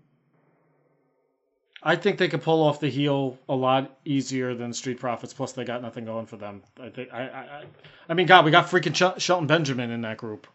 I 1.84 1.98
think 1.98 2.18
they 2.18 2.30
could 2.30 2.42
pull 2.42 2.64
off 2.64 2.80
the 2.80 2.90
heel 2.90 3.38
a 3.50 3.56
lot 3.56 3.98
easier 4.06 4.56
than 4.56 4.74
Street 4.74 5.00
Profits. 5.00 5.34
Plus, 5.34 5.52
they 5.52 5.66
got 5.66 5.82
nothing 5.82 6.06
going 6.06 6.26
for 6.26 6.38
them. 6.38 6.64
I 6.82 6.90
think. 6.90 7.10
I. 7.14 7.28
I. 7.28 7.40
I, 7.42 7.64
I 8.08 8.14
mean, 8.14 8.26
God, 8.26 8.46
we 8.46 8.52
got 8.52 8.68
freaking 8.68 8.96
Shel- 8.96 9.20
Shelton 9.20 9.48
Benjamin 9.48 9.92
in 9.92 10.02
that 10.02 10.18
group. 10.18 10.48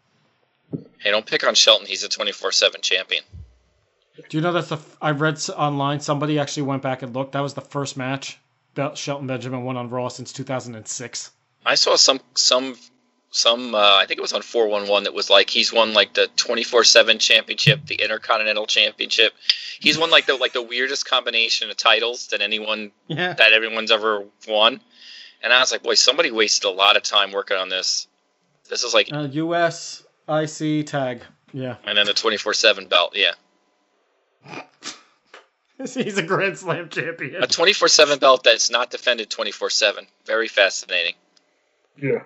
Hey, 0.99 1.11
don't 1.11 1.25
pick 1.25 1.45
on 1.45 1.53
Shelton. 1.55 1.85
He's 1.85 2.03
a 2.03 2.09
24/7 2.09 2.81
champion. 2.81 3.23
Do 4.29 4.37
you 4.37 4.41
know 4.41 4.51
that's 4.51 4.69
the? 4.69 4.75
f- 4.75 4.97
I 5.01 5.11
read 5.11 5.39
online 5.55 5.99
somebody 5.99 6.39
actually 6.39 6.63
went 6.63 6.81
back 6.81 7.01
and 7.01 7.13
looked. 7.15 7.31
That 7.33 7.41
was 7.41 7.53
the 7.53 7.61
first 7.61 7.95
match 7.97 8.37
that 8.75 8.97
Shelton 8.97 9.27
Benjamin 9.27 9.63
won 9.63 9.77
on 9.77 9.89
Raw 9.89 10.07
since 10.09 10.33
2006. 10.33 11.31
I 11.65 11.75
saw 11.75 11.95
some 11.95 12.19
some 12.35 12.75
some. 13.31 13.75
Uh, 13.75 13.77
I 13.97 14.05
think 14.07 14.17
it 14.17 14.21
was 14.21 14.33
on 14.33 14.41
411 14.41 15.03
that 15.03 15.13
was 15.13 15.29
like 15.29 15.49
he's 15.49 15.71
won 15.71 15.93
like 15.93 16.13
the 16.13 16.29
24/7 16.37 17.19
championship, 17.19 17.85
the 17.85 17.95
Intercontinental 17.95 18.65
Championship. 18.65 19.33
He's 19.79 19.97
won 19.97 20.09
like 20.09 20.25
the 20.25 20.35
like 20.35 20.53
the 20.53 20.61
weirdest 20.63 21.05
combination 21.07 21.69
of 21.69 21.77
titles 21.77 22.27
that 22.27 22.41
anyone 22.41 22.91
Yeah. 23.07 23.33
that 23.33 23.53
everyone's 23.53 23.91
ever 23.91 24.25
won. 24.47 24.81
And 25.41 25.53
I 25.53 25.59
was 25.59 25.71
like, 25.71 25.83
boy, 25.83 25.93
somebody 25.93 26.31
wasted 26.31 26.65
a 26.65 26.69
lot 26.73 26.97
of 26.97 27.03
time 27.03 27.31
working 27.31 27.55
on 27.57 27.69
this. 27.69 28.07
This 28.69 28.83
is 28.83 28.93
like, 28.93 29.07
Uh, 29.13 29.27
U.S. 29.31 30.03
IC 30.27 30.85
tag. 30.85 31.21
Yeah. 31.53 31.77
and 31.85 31.97
then 31.97 32.05
the 32.05 32.13
24/7 32.13 32.87
belt. 32.89 33.13
Yeah, 33.15 33.31
He's 35.93 36.17
a 36.17 36.23
Grand 36.23 36.57
Slam 36.57 36.89
champion. 36.89 37.43
a 37.43 37.47
24/7 37.47 38.19
belt 38.19 38.43
that's 38.43 38.69
not 38.69 38.91
defended 38.91 39.29
24/7. 39.29 40.05
Very 40.25 40.47
fascinating. 40.47 41.13
Yeah. 41.97 42.23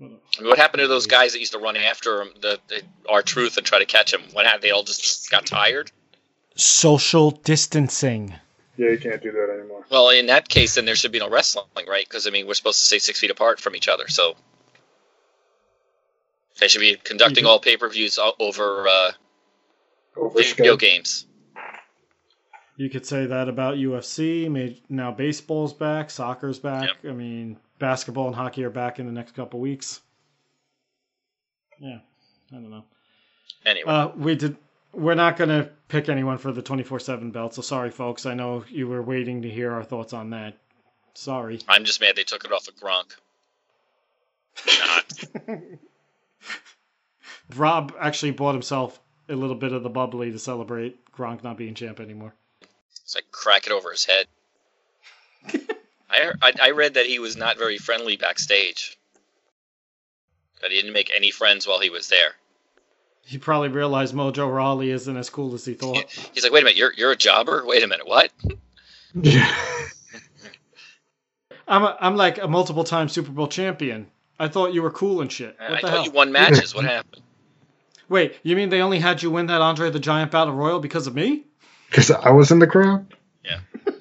I 0.00 0.06
mean, 0.40 0.48
what 0.48 0.58
happened 0.58 0.80
to 0.80 0.88
those 0.88 1.06
guys 1.06 1.32
that 1.32 1.40
used 1.40 1.52
to 1.52 1.58
run 1.58 1.76
after 1.76 2.22
him, 2.22 2.30
the, 2.40 2.58
the 2.68 2.82
R-Truth 3.08 3.58
and 3.58 3.66
try 3.66 3.80
to 3.80 3.84
catch 3.84 4.14
him? 4.14 4.22
What 4.32 4.46
happened? 4.46 4.62
They 4.62 4.70
all 4.70 4.82
just 4.82 5.30
got 5.30 5.44
tired. 5.44 5.90
Social 6.54 7.30
distancing. 7.30 8.34
Yeah, 8.76 8.90
you 8.90 8.98
can't 8.98 9.22
do 9.22 9.30
that 9.32 9.54
anymore. 9.58 9.84
Well, 9.90 10.08
in 10.08 10.26
that 10.26 10.48
case, 10.48 10.76
then 10.76 10.86
there 10.86 10.94
should 10.94 11.12
be 11.12 11.18
no 11.18 11.28
wrestling, 11.28 11.66
right? 11.86 12.08
Because 12.08 12.26
I 12.26 12.30
mean, 12.30 12.46
we're 12.46 12.54
supposed 12.54 12.78
to 12.78 12.84
stay 12.86 12.98
six 12.98 13.20
feet 13.20 13.30
apart 13.30 13.60
from 13.60 13.76
each 13.76 13.88
other, 13.88 14.08
so 14.08 14.36
they 16.58 16.68
should 16.68 16.80
be 16.80 16.96
conducting 16.96 17.44
all 17.44 17.58
pay-per-views 17.60 18.18
over 18.38 18.88
uh, 18.88 18.92
Over 18.92 19.14
video 20.28 20.76
games. 20.76 21.26
You 22.76 22.88
could 22.88 23.04
say 23.04 23.26
that 23.26 23.48
about 23.48 23.76
UFC. 23.76 24.80
Now 24.88 25.12
baseball's 25.12 25.74
back, 25.74 26.10
soccer's 26.10 26.58
back. 26.58 26.88
I 27.06 27.12
mean, 27.12 27.58
basketball 27.78 28.26
and 28.28 28.34
hockey 28.34 28.64
are 28.64 28.70
back 28.70 28.98
in 28.98 29.06
the 29.06 29.12
next 29.12 29.34
couple 29.34 29.60
weeks. 29.60 30.00
Yeah, 31.78 31.98
I 32.50 32.54
don't 32.54 32.70
know. 32.70 32.84
Anyway, 33.66 33.90
Uh, 33.90 34.08
we 34.16 34.34
did. 34.34 34.56
We're 34.92 35.14
not 35.14 35.36
gonna 35.36 35.70
pick 35.88 36.08
anyone 36.08 36.38
for 36.38 36.52
the 36.52 36.62
twenty 36.62 36.82
four 36.82 36.98
seven 36.98 37.30
belt. 37.30 37.54
So 37.54 37.62
sorry, 37.62 37.90
folks. 37.90 38.26
I 38.26 38.34
know 38.34 38.64
you 38.68 38.88
were 38.88 39.02
waiting 39.02 39.42
to 39.42 39.50
hear 39.50 39.72
our 39.72 39.84
thoughts 39.84 40.12
on 40.12 40.30
that. 40.30 40.56
Sorry. 41.14 41.60
I'm 41.68 41.84
just 41.84 42.00
mad 42.00 42.16
they 42.16 42.24
took 42.24 42.44
it 42.44 42.52
off 42.52 42.66
of 42.68 42.76
Gronk. 42.76 43.12
Not. 45.48 45.60
Rob 47.56 47.94
actually 48.00 48.30
bought 48.32 48.52
himself 48.54 49.00
a 49.30 49.36
little 49.36 49.56
bit 49.56 49.72
of 49.72 49.82
the 49.82 49.88
bubbly 49.88 50.32
to 50.32 50.38
celebrate 50.38 50.98
Gronk 51.12 51.42
not 51.42 51.56
being 51.56 51.74
champ 51.74 52.00
anymore. 52.00 52.34
It's 52.90 53.14
like 53.14 53.30
crack 53.30 53.66
it 53.66 53.72
over 53.72 53.90
his 53.90 54.04
head. 54.04 54.26
I, 56.10 56.32
I 56.42 56.52
I 56.60 56.70
read 56.70 56.94
that 56.94 57.06
he 57.06 57.18
was 57.18 57.36
not 57.36 57.58
very 57.58 57.78
friendly 57.78 58.16
backstage. 58.16 58.98
That 60.60 60.70
he 60.70 60.76
didn't 60.76 60.92
make 60.92 61.10
any 61.14 61.30
friends 61.30 61.66
while 61.66 61.80
he 61.80 61.90
was 61.90 62.08
there. 62.08 62.34
He 63.24 63.38
probably 63.38 63.68
realized 63.68 64.14
Mojo 64.14 64.52
Rawley 64.52 64.90
isn't 64.90 65.16
as 65.16 65.30
cool 65.30 65.54
as 65.54 65.64
he 65.64 65.74
thought. 65.74 66.10
He's 66.34 66.42
like, 66.42 66.52
wait 66.52 66.62
a 66.62 66.64
minute, 66.64 66.76
you're 66.76 66.92
you're 66.94 67.12
a 67.12 67.16
jobber. 67.16 67.64
Wait 67.64 67.82
a 67.82 67.86
minute, 67.86 68.06
what? 68.06 68.30
Yeah. 69.14 69.54
I'm 71.68 71.84
a, 71.84 71.96
I'm 72.00 72.16
like 72.16 72.42
a 72.42 72.48
multiple 72.48 72.84
time 72.84 73.08
Super 73.08 73.30
Bowl 73.30 73.46
champion. 73.46 74.08
I 74.38 74.48
thought 74.48 74.74
you 74.74 74.82
were 74.82 74.90
cool 74.90 75.20
and 75.20 75.30
shit. 75.30 75.56
What 75.60 75.70
I 75.70 75.80
thought 75.80 75.90
hell? 75.90 76.04
you 76.04 76.10
won 76.10 76.32
matches. 76.32 76.74
What 76.74 76.84
happened? 76.86 77.22
Wait, 78.10 78.36
you 78.42 78.56
mean 78.56 78.68
they 78.70 78.82
only 78.82 78.98
had 78.98 79.22
you 79.22 79.30
win 79.30 79.46
that 79.46 79.62
Andre 79.62 79.88
the 79.88 80.00
Giant 80.00 80.32
Battle 80.32 80.52
Royal 80.52 80.80
because 80.80 81.06
of 81.06 81.14
me? 81.14 81.44
Because 81.88 82.10
I 82.10 82.30
was 82.30 82.50
in 82.50 82.58
the 82.58 82.66
crowd. 82.66 83.06
Yeah. 83.44 83.60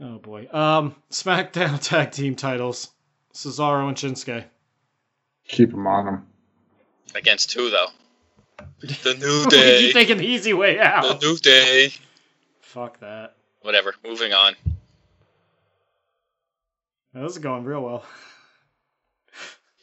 oh 0.00 0.18
boy. 0.18 0.46
Um, 0.52 0.94
SmackDown 1.10 1.80
Tag 1.82 2.12
Team 2.12 2.36
titles: 2.36 2.90
Cesaro 3.32 3.88
and 3.88 3.96
Shinsuke. 3.96 4.44
Keep 5.48 5.72
him 5.72 5.86
on 5.86 6.06
him. 6.06 6.26
Against 7.14 7.52
who 7.54 7.70
though? 7.70 7.88
The 8.80 9.14
New 9.14 9.46
Day. 9.50 9.80
you 9.80 9.86
Day. 9.88 9.92
taking 9.92 10.18
the 10.18 10.26
easy 10.26 10.52
way 10.52 10.78
out? 10.78 11.20
The 11.20 11.26
New 11.26 11.36
Day. 11.38 11.90
Fuck 12.60 13.00
that. 13.00 13.34
Whatever. 13.62 13.94
Moving 14.04 14.34
on. 14.34 14.54
This 17.14 17.32
is 17.32 17.38
going 17.38 17.64
real 17.64 17.80
well. 17.80 18.04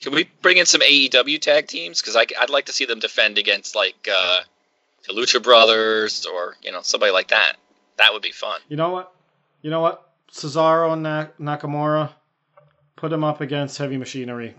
Can 0.04 0.14
we 0.14 0.30
bring 0.42 0.58
in 0.58 0.66
some 0.66 0.82
AEW 0.82 1.40
tag 1.40 1.68
teams? 1.68 2.02
Because 2.02 2.18
I'd 2.18 2.50
like 2.50 2.66
to 2.66 2.74
see 2.74 2.84
them 2.84 3.00
defend 3.00 3.38
against 3.38 3.74
like 3.74 4.10
uh, 4.12 4.42
the 5.08 5.14
Lucha 5.14 5.42
Brothers 5.42 6.26
or 6.26 6.58
you 6.62 6.74
know 6.74 6.82
somebody 6.82 7.14
like 7.14 7.30
that. 7.30 7.54
That 7.98 8.12
would 8.12 8.22
be 8.22 8.32
fun. 8.32 8.60
You 8.68 8.76
know 8.76 8.90
what? 8.90 9.16
You 9.62 9.70
know 9.70 9.80
what? 9.80 10.10
Cesaro 10.30 10.92
and 10.92 11.04
Nak- 11.04 11.38
Nakamura, 11.38 12.12
put 12.98 13.12
them 13.12 13.24
up 13.24 13.40
against 13.40 13.78
Heavy 13.78 13.96
Machinery. 13.96 14.56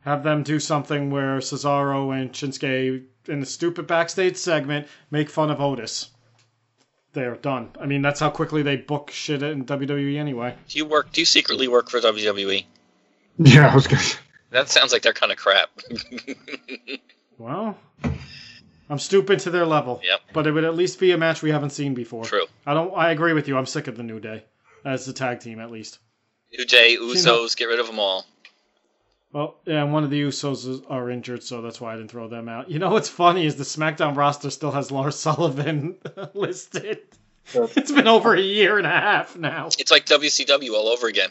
Have 0.00 0.22
them 0.22 0.44
do 0.44 0.58
something 0.60 1.10
where 1.10 1.38
Cesaro 1.40 2.18
and 2.18 2.32
Shinsuke 2.32 3.04
in 3.28 3.42
a 3.42 3.46
stupid 3.46 3.86
backstage 3.86 4.36
segment 4.36 4.86
make 5.10 5.28
fun 5.28 5.50
of 5.50 5.60
Otis. 5.60 6.08
They're 7.12 7.36
done. 7.36 7.68
I 7.78 7.84
mean, 7.84 8.00
that's 8.00 8.20
how 8.20 8.30
quickly 8.30 8.62
they 8.62 8.76
book 8.76 9.10
shit 9.10 9.42
in 9.42 9.66
WWE 9.66 10.16
anyway. 10.16 10.56
Do 10.68 10.78
you 10.78 10.86
work? 10.86 11.12
Do 11.12 11.20
you 11.20 11.26
secretly 11.26 11.68
work 11.68 11.90
for 11.90 12.00
WWE? 12.00 12.64
Yeah, 13.38 13.68
I 13.68 13.74
was 13.74 13.86
gonna. 13.86 14.02
Say, 14.02 14.18
That 14.50 14.68
sounds 14.68 14.92
like 14.92 15.02
they're 15.02 15.12
kind 15.12 15.32
of 15.32 15.38
crap. 15.38 15.68
Well, 17.36 17.76
I'm 18.88 18.98
stupid 18.98 19.40
to 19.40 19.50
their 19.50 19.66
level. 19.66 20.00
Yep. 20.04 20.20
But 20.32 20.46
it 20.46 20.52
would 20.52 20.64
at 20.64 20.76
least 20.76 21.00
be 21.00 21.10
a 21.10 21.18
match 21.18 21.42
we 21.42 21.50
haven't 21.50 21.70
seen 21.70 21.94
before. 21.94 22.24
True. 22.24 22.46
I 22.64 22.74
don't. 22.74 22.96
I 22.96 23.10
agree 23.10 23.32
with 23.32 23.48
you. 23.48 23.58
I'm 23.58 23.66
sick 23.66 23.88
of 23.88 23.96
the 23.96 24.04
New 24.04 24.20
Day 24.20 24.44
as 24.84 25.04
the 25.04 25.12
tag 25.12 25.40
team 25.40 25.58
at 25.58 25.70
least. 25.70 25.98
New 26.56 26.64
Day, 26.64 26.96
Usos, 26.96 27.56
get 27.56 27.64
rid 27.64 27.80
of 27.80 27.88
them 27.88 27.98
all. 27.98 28.24
Well, 29.32 29.56
yeah, 29.64 29.82
and 29.82 29.92
one 29.92 30.04
of 30.04 30.10
the 30.10 30.22
Usos 30.22 30.84
are 30.88 31.10
injured, 31.10 31.42
so 31.42 31.60
that's 31.60 31.80
why 31.80 31.92
I 31.92 31.96
didn't 31.96 32.12
throw 32.12 32.28
them 32.28 32.48
out. 32.48 32.70
You 32.70 32.78
know 32.78 32.90
what's 32.90 33.08
funny 33.08 33.44
is 33.46 33.56
the 33.56 33.64
SmackDown 33.64 34.16
roster 34.16 34.48
still 34.50 34.70
has 34.70 34.92
Lars 34.92 35.16
Sullivan 35.18 35.96
listed. 36.34 37.00
Yeah. 37.52 37.66
It's 37.76 37.90
been 37.90 38.06
over 38.06 38.34
a 38.34 38.40
year 38.40 38.78
and 38.78 38.86
a 38.86 38.90
half 38.90 39.36
now. 39.36 39.66
It's 39.66 39.90
like 39.90 40.06
WCW 40.06 40.70
all 40.70 40.86
over 40.86 41.08
again, 41.08 41.30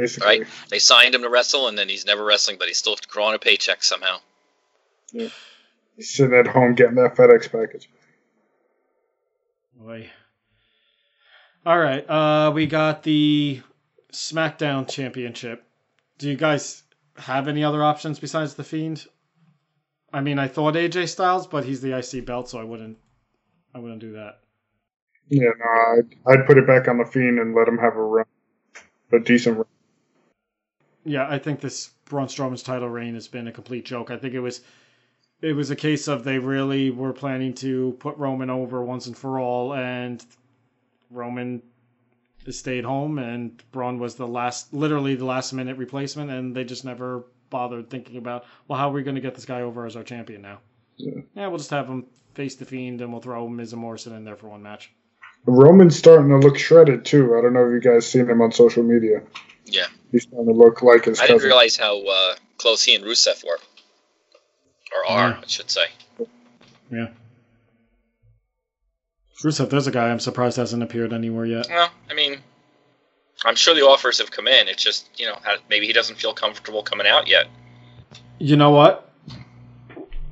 basically, 0.00 0.40
right? 0.40 0.46
They 0.70 0.78
signed 0.78 1.14
him 1.14 1.22
to 1.22 1.28
wrestle, 1.28 1.68
and 1.68 1.76
then 1.78 1.88
he's 1.88 2.06
never 2.06 2.24
wrestling, 2.24 2.56
but 2.58 2.68
he's 2.68 2.78
still 2.78 2.96
drawing 3.08 3.34
a 3.34 3.38
paycheck 3.38 3.82
somehow. 3.82 4.18
Yeah. 5.12 5.28
he's 5.96 6.10
sitting 6.10 6.36
at 6.36 6.46
home 6.46 6.74
getting 6.74 6.96
that 6.96 7.16
FedEx 7.16 7.50
package. 7.50 7.88
Boy. 9.74 10.10
All 11.64 11.78
right, 11.78 12.08
uh, 12.08 12.52
we 12.54 12.66
got 12.66 13.02
the 13.02 13.60
SmackDown 14.12 14.88
Championship. 14.88 15.64
Do 16.18 16.28
you 16.28 16.36
guys 16.36 16.82
have 17.16 17.48
any 17.48 17.64
other 17.64 17.82
options 17.82 18.18
besides 18.18 18.54
the 18.54 18.64
Fiend? 18.64 19.06
I 20.12 20.20
mean, 20.20 20.38
I 20.38 20.48
thought 20.48 20.74
AJ 20.74 21.08
Styles, 21.08 21.46
but 21.46 21.64
he's 21.64 21.80
the 21.80 21.98
IC 21.98 22.24
belt, 22.24 22.48
so 22.48 22.58
I 22.58 22.64
wouldn't. 22.64 22.98
I 23.74 23.78
wouldn't 23.78 24.00
do 24.00 24.12
that. 24.12 24.38
Yeah, 25.28 25.50
no, 25.58 25.98
I'd, 25.98 26.38
I'd 26.38 26.46
put 26.46 26.56
it 26.56 26.66
back 26.66 26.88
on 26.88 26.98
the 26.98 27.04
Fiend 27.04 27.38
and 27.38 27.54
let 27.54 27.68
him 27.68 27.78
have 27.78 27.96
a 27.96 28.02
run, 28.02 28.24
a 29.12 29.18
decent 29.18 29.58
run. 29.58 29.66
Yeah, 31.06 31.26
I 31.28 31.38
think 31.38 31.60
this 31.60 31.90
Braun 32.06 32.26
Strowman's 32.26 32.62
title 32.62 32.88
reign 32.88 33.14
has 33.14 33.28
been 33.28 33.48
a 33.48 33.52
complete 33.52 33.84
joke. 33.84 34.10
I 34.10 34.16
think 34.16 34.34
it 34.34 34.40
was 34.40 34.60
it 35.40 35.52
was 35.52 35.70
a 35.70 35.76
case 35.76 36.08
of 36.08 36.24
they 36.24 36.38
really 36.38 36.90
were 36.90 37.12
planning 37.12 37.54
to 37.54 37.96
put 38.00 38.16
Roman 38.16 38.50
over 38.50 38.82
once 38.82 39.06
and 39.06 39.16
for 39.16 39.38
all, 39.38 39.74
and 39.74 40.24
Roman 41.10 41.62
stayed 42.50 42.84
home, 42.84 43.18
and 43.18 43.62
Braun 43.72 43.98
was 43.98 44.14
the 44.14 44.26
last, 44.26 44.72
literally 44.72 45.14
the 45.14 45.24
last 45.24 45.52
minute 45.52 45.76
replacement, 45.76 46.30
and 46.30 46.54
they 46.54 46.64
just 46.64 46.84
never 46.84 47.24
bothered 47.50 47.90
thinking 47.90 48.16
about, 48.16 48.44
well, 48.68 48.78
how 48.78 48.88
are 48.88 48.92
we 48.92 49.02
going 49.02 49.14
to 49.14 49.20
get 49.20 49.34
this 49.34 49.44
guy 49.44 49.62
over 49.62 49.86
as 49.86 49.96
our 49.96 50.02
champion 50.02 50.42
now? 50.42 50.58
Yeah. 50.96 51.20
yeah, 51.34 51.46
we'll 51.48 51.58
just 51.58 51.70
have 51.70 51.86
him 51.86 52.06
face 52.34 52.54
the 52.54 52.64
Fiend, 52.64 53.00
and 53.00 53.12
we'll 53.12 53.20
throw 53.20 53.48
Miz 53.48 53.72
and 53.72 53.82
Morrison 53.82 54.14
in 54.14 54.24
there 54.24 54.36
for 54.36 54.48
one 54.48 54.62
match. 54.62 54.92
Roman's 55.44 55.96
starting 55.96 56.28
to 56.28 56.38
look 56.38 56.58
shredded 56.58 57.04
too. 57.04 57.36
I 57.36 57.42
don't 57.42 57.52
know 57.52 57.66
if 57.66 57.72
you 57.72 57.80
guys 57.80 58.06
seen 58.06 58.28
him 58.28 58.40
on 58.40 58.52
social 58.52 58.82
media. 58.82 59.22
Yeah. 59.66 59.86
He's 60.12 60.22
starting 60.22 60.46
to 60.46 60.52
look 60.52 60.82
like 60.82 61.04
his 61.04 61.20
I 61.20 61.26
didn't 61.26 61.38
cousin. 61.40 61.48
realize 61.48 61.76
how 61.76 62.00
uh, 62.06 62.34
close 62.58 62.82
he 62.82 62.94
and 62.94 63.04
Rusev 63.04 63.44
were, 63.44 63.58
or 64.94 65.10
are, 65.10 65.28
Yeah. 65.30 65.40
I 65.42 65.46
should 65.46 65.70
say. 65.70 65.86
Yeah. 66.90 67.08
Rusev, 69.42 69.68
there's 69.70 69.86
a 69.86 69.90
guy 69.90 70.08
I'm 70.10 70.20
surprised 70.20 70.56
hasn't 70.56 70.82
appeared 70.82 71.12
anywhere 71.12 71.44
yet. 71.44 71.66
Well, 71.68 71.90
I 72.10 72.14
mean, 72.14 72.38
I'm 73.44 73.54
sure 73.56 73.74
the 73.74 73.82
offers 73.86 74.18
have 74.18 74.30
come 74.30 74.46
in. 74.48 74.68
It's 74.68 74.82
just 74.82 75.08
you 75.20 75.26
know 75.26 75.36
maybe 75.68 75.86
he 75.86 75.92
doesn't 75.92 76.16
feel 76.16 76.32
comfortable 76.32 76.82
coming 76.82 77.06
out 77.06 77.28
yet. 77.28 77.46
You 78.38 78.56
know 78.56 78.70
what? 78.70 79.10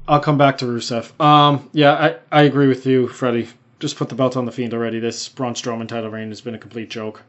I'll 0.06 0.20
come 0.20 0.36
back 0.38 0.58
to 0.58 0.66
Rusev. 0.66 1.18
Um, 1.22 1.68
yeah, 1.72 1.92
I, 2.30 2.40
I 2.40 2.42
agree 2.42 2.68
with 2.68 2.86
you, 2.86 3.08
Freddie. 3.08 3.48
Just 3.80 3.96
put 3.96 4.08
the 4.10 4.14
belt 4.14 4.36
on 4.36 4.44
the 4.44 4.52
Fiend 4.52 4.72
already. 4.74 5.00
This 5.00 5.28
Braun 5.28 5.54
Strowman 5.54 5.88
title 5.88 6.10
reign 6.10 6.28
has 6.28 6.40
been 6.42 6.54
a 6.54 6.58
complete 6.58 6.90
joke. 6.90 7.22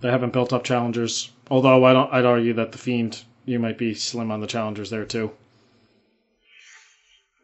Yeah. 0.00 0.02
They 0.02 0.10
haven't 0.10 0.32
built 0.32 0.52
up 0.52 0.64
challengers. 0.64 1.30
Although 1.50 1.84
I 1.84 1.92
don't, 1.92 2.12
I'd 2.12 2.24
argue 2.24 2.54
that 2.54 2.72
the 2.72 2.78
Fiend, 2.78 3.22
you 3.44 3.58
might 3.58 3.78
be 3.78 3.94
slim 3.94 4.30
on 4.30 4.40
the 4.40 4.46
challengers 4.46 4.90
there 4.90 5.04
too. 5.04 5.30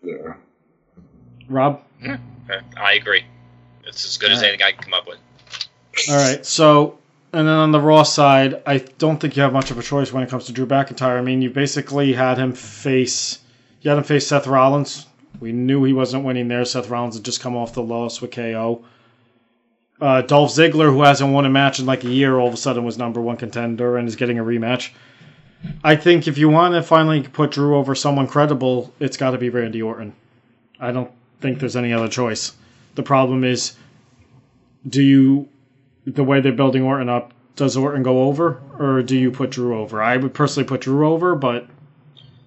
Yeah. 0.03 0.35
Rob. 1.49 1.83
Uh, 2.07 2.17
I 2.77 2.95
agree. 2.95 3.25
It's 3.85 4.05
as 4.05 4.17
good 4.17 4.31
as 4.31 4.39
Alright. 4.39 4.49
anything 4.49 4.67
I 4.67 4.73
can 4.73 4.83
come 4.83 4.95
up 4.95 5.07
with. 5.07 5.19
All 6.09 6.17
right. 6.17 6.45
So, 6.45 6.99
and 7.33 7.47
then 7.47 7.55
on 7.55 7.73
the 7.73 7.81
Raw 7.81 8.03
side, 8.03 8.63
I 8.67 8.79
don't 8.79 9.21
think 9.21 9.37
you 9.37 9.43
have 9.43 9.53
much 9.53 9.71
of 9.71 9.79
a 9.79 9.83
choice 9.83 10.13
when 10.13 10.23
it 10.23 10.31
comes 10.31 10.47
to 10.47 10.53
Drew 10.53 10.67
McIntyre. 10.67 11.19
I 11.19 11.23
mean, 11.23 11.43
you 11.43 11.51
basically 11.51 12.13
had 12.13 12.39
him 12.39 12.53
face, 12.53 13.39
you 13.81 13.91
had 13.91 13.99
him 13.99 14.05
face 14.05 14.27
Seth 14.27 14.47
Rollins. 14.47 15.07
We 15.41 15.53
knew 15.53 15.85
he 15.85 15.93
wasn't 15.93 16.25
winning 16.25 16.49
there. 16.49 16.65
Seth 16.65 16.89
Rollins 16.89 17.17
had 17.17 17.25
just 17.25 17.41
come 17.41 17.57
off 17.57 17.75
the 17.75 17.83
loss 17.83 18.21
with 18.21 18.33
KO. 18.33 18.85
Uh, 20.03 20.21
Dolph 20.23 20.51
Ziggler, 20.51 20.93
who 20.93 21.03
hasn't 21.03 21.33
won 21.33 21.47
a 21.47 21.49
match 21.49 21.79
in 21.79 21.87
like 21.87 22.03
a 22.03 22.09
year, 22.09 22.37
all 22.37 22.49
of 22.49 22.55
a 22.55 22.57
sudden 22.57 22.83
was 22.83 22.99
number 22.99 23.21
one 23.21 23.37
contender 23.37 23.97
and 23.97 24.09
is 24.09 24.17
getting 24.17 24.41
a 24.41 24.43
rematch. 24.43 24.91
I 25.85 25.95
think 25.95 26.27
if 26.27 26.39
you 26.39 26.49
want 26.49 26.75
to 26.75 26.83
finally 26.83 27.23
put 27.23 27.53
Drew 27.53 27.77
over 27.77 27.95
someone 27.95 28.27
credible, 28.27 28.93
it's 28.99 29.17
got 29.17 29.31
to 29.31 29.39
be 29.39 29.49
Randy 29.49 29.81
Orton. 29.81 30.13
I 30.81 30.91
don't 30.91 31.13
think 31.41 31.61
there's 31.61 31.77
any 31.77 31.93
other 31.93 32.09
choice. 32.09 32.53
The 32.97 33.05
problem 33.05 33.45
is, 33.45 33.77
do 34.89 35.01
you 35.01 35.49
the 36.05 36.25
way 36.25 36.41
they're 36.41 36.51
building 36.51 36.83
Orton 36.83 37.09
up, 37.09 37.33
does 37.55 37.77
Orton 37.77 38.03
go 38.03 38.25
over, 38.25 38.61
or 38.81 39.03
do 39.03 39.17
you 39.17 39.31
put 39.31 39.51
Drew 39.51 39.79
over? 39.79 40.03
I 40.03 40.17
would 40.17 40.35
personally 40.35 40.67
put 40.67 40.81
Drew 40.81 41.07
over, 41.07 41.37
but 41.37 41.69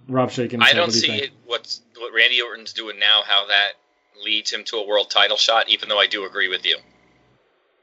Rob 0.09 0.29
shaking. 0.29 0.61
I 0.61 0.73
don't 0.73 0.91
see 0.91 1.13
it, 1.13 1.31
what's 1.45 1.81
what 1.97 2.13
Randy 2.13 2.41
Orton's 2.41 2.73
doing 2.73 2.99
now. 2.99 3.21
How 3.25 3.47
that 3.47 3.73
leads 4.21 4.51
him 4.51 4.65
to 4.65 4.75
a 4.77 4.85
world 4.85 5.09
title 5.09 5.37
shot. 5.37 5.69
Even 5.69 5.87
though 5.87 5.99
I 5.99 6.07
do 6.07 6.25
agree 6.25 6.49
with 6.49 6.65
you. 6.65 6.77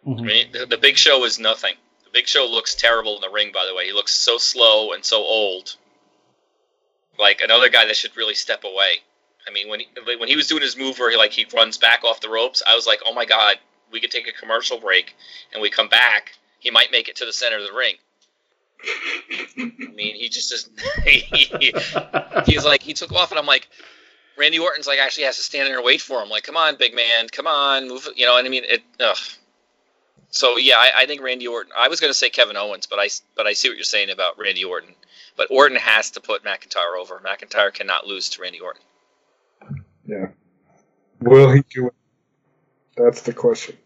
I 0.04 0.08
Mhm. 0.10 0.20
mean, 0.24 0.52
the, 0.52 0.66
the 0.66 0.78
Big 0.78 0.96
Show 0.96 1.24
is 1.24 1.38
nothing. 1.38 1.74
The 2.04 2.10
Big 2.12 2.26
Show 2.26 2.46
looks 2.46 2.74
terrible 2.74 3.14
in 3.16 3.20
the 3.20 3.30
ring. 3.30 3.52
By 3.52 3.66
the 3.66 3.74
way, 3.74 3.86
he 3.86 3.92
looks 3.92 4.12
so 4.12 4.38
slow 4.38 4.92
and 4.92 5.04
so 5.04 5.18
old. 5.22 5.76
Like 7.18 7.40
another 7.40 7.68
guy 7.68 7.86
that 7.86 7.96
should 7.96 8.16
really 8.16 8.34
step 8.34 8.64
away. 8.64 9.00
I 9.46 9.50
mean, 9.50 9.68
when 9.68 9.80
he, 9.80 9.88
when 10.18 10.28
he 10.28 10.36
was 10.36 10.46
doing 10.46 10.62
his 10.62 10.76
move 10.76 10.98
where 10.98 11.10
he 11.10 11.16
like 11.16 11.32
he 11.32 11.46
runs 11.54 11.78
back 11.78 12.04
off 12.04 12.20
the 12.20 12.28
ropes, 12.28 12.62
I 12.66 12.74
was 12.74 12.86
like, 12.86 13.00
oh 13.04 13.12
my 13.12 13.24
god, 13.24 13.56
we 13.90 14.00
could 14.00 14.10
take 14.10 14.28
a 14.28 14.32
commercial 14.32 14.78
break 14.78 15.14
and 15.52 15.60
we 15.62 15.68
come 15.70 15.88
back. 15.88 16.32
He 16.58 16.70
might 16.70 16.90
make 16.92 17.08
it 17.08 17.16
to 17.16 17.24
the 17.26 17.32
center 17.32 17.58
of 17.58 17.64
the 17.64 17.72
ring. 17.72 17.94
I 19.58 19.92
mean, 19.94 20.14
he 20.16 20.28
just 20.28 20.52
is. 20.52 20.68
he, 21.04 21.72
he's 22.46 22.64
like 22.64 22.82
he 22.82 22.94
took 22.94 23.12
off, 23.12 23.30
and 23.30 23.38
I'm 23.38 23.46
like, 23.46 23.68
Randy 24.36 24.58
Orton's 24.58 24.86
like 24.86 24.98
actually 24.98 25.24
has 25.24 25.36
to 25.36 25.42
stand 25.42 25.66
there 25.68 25.76
and 25.76 25.84
wait 25.84 26.00
for 26.00 26.20
him. 26.22 26.28
Like, 26.28 26.42
come 26.44 26.56
on, 26.56 26.76
big 26.76 26.94
man, 26.94 27.28
come 27.30 27.46
on, 27.46 27.88
move. 27.88 28.08
You 28.16 28.26
know, 28.26 28.38
and 28.38 28.46
I 28.46 28.50
mean, 28.50 28.64
it. 28.66 28.82
Ugh. 29.00 29.16
So 30.30 30.56
yeah, 30.56 30.76
I, 30.76 30.90
I 31.00 31.06
think 31.06 31.22
Randy 31.22 31.46
Orton. 31.46 31.72
I 31.76 31.88
was 31.88 32.00
going 32.00 32.10
to 32.10 32.14
say 32.14 32.30
Kevin 32.30 32.56
Owens, 32.56 32.86
but 32.86 32.98
I 32.98 33.08
but 33.36 33.46
I 33.46 33.52
see 33.52 33.68
what 33.68 33.76
you're 33.76 33.84
saying 33.84 34.10
about 34.10 34.38
Randy 34.38 34.64
Orton. 34.64 34.94
But 35.36 35.48
Orton 35.50 35.76
has 35.76 36.10
to 36.12 36.20
put 36.20 36.44
McIntyre 36.44 36.98
over. 36.98 37.20
McIntyre 37.24 37.72
cannot 37.72 38.06
lose 38.06 38.30
to 38.30 38.42
Randy 38.42 38.60
Orton. 38.60 38.82
Yeah. 40.06 40.28
Will 41.20 41.50
he 41.50 41.62
do 41.70 41.86
it? 41.86 41.94
That's 42.96 43.22
the 43.22 43.32
question. 43.32 43.76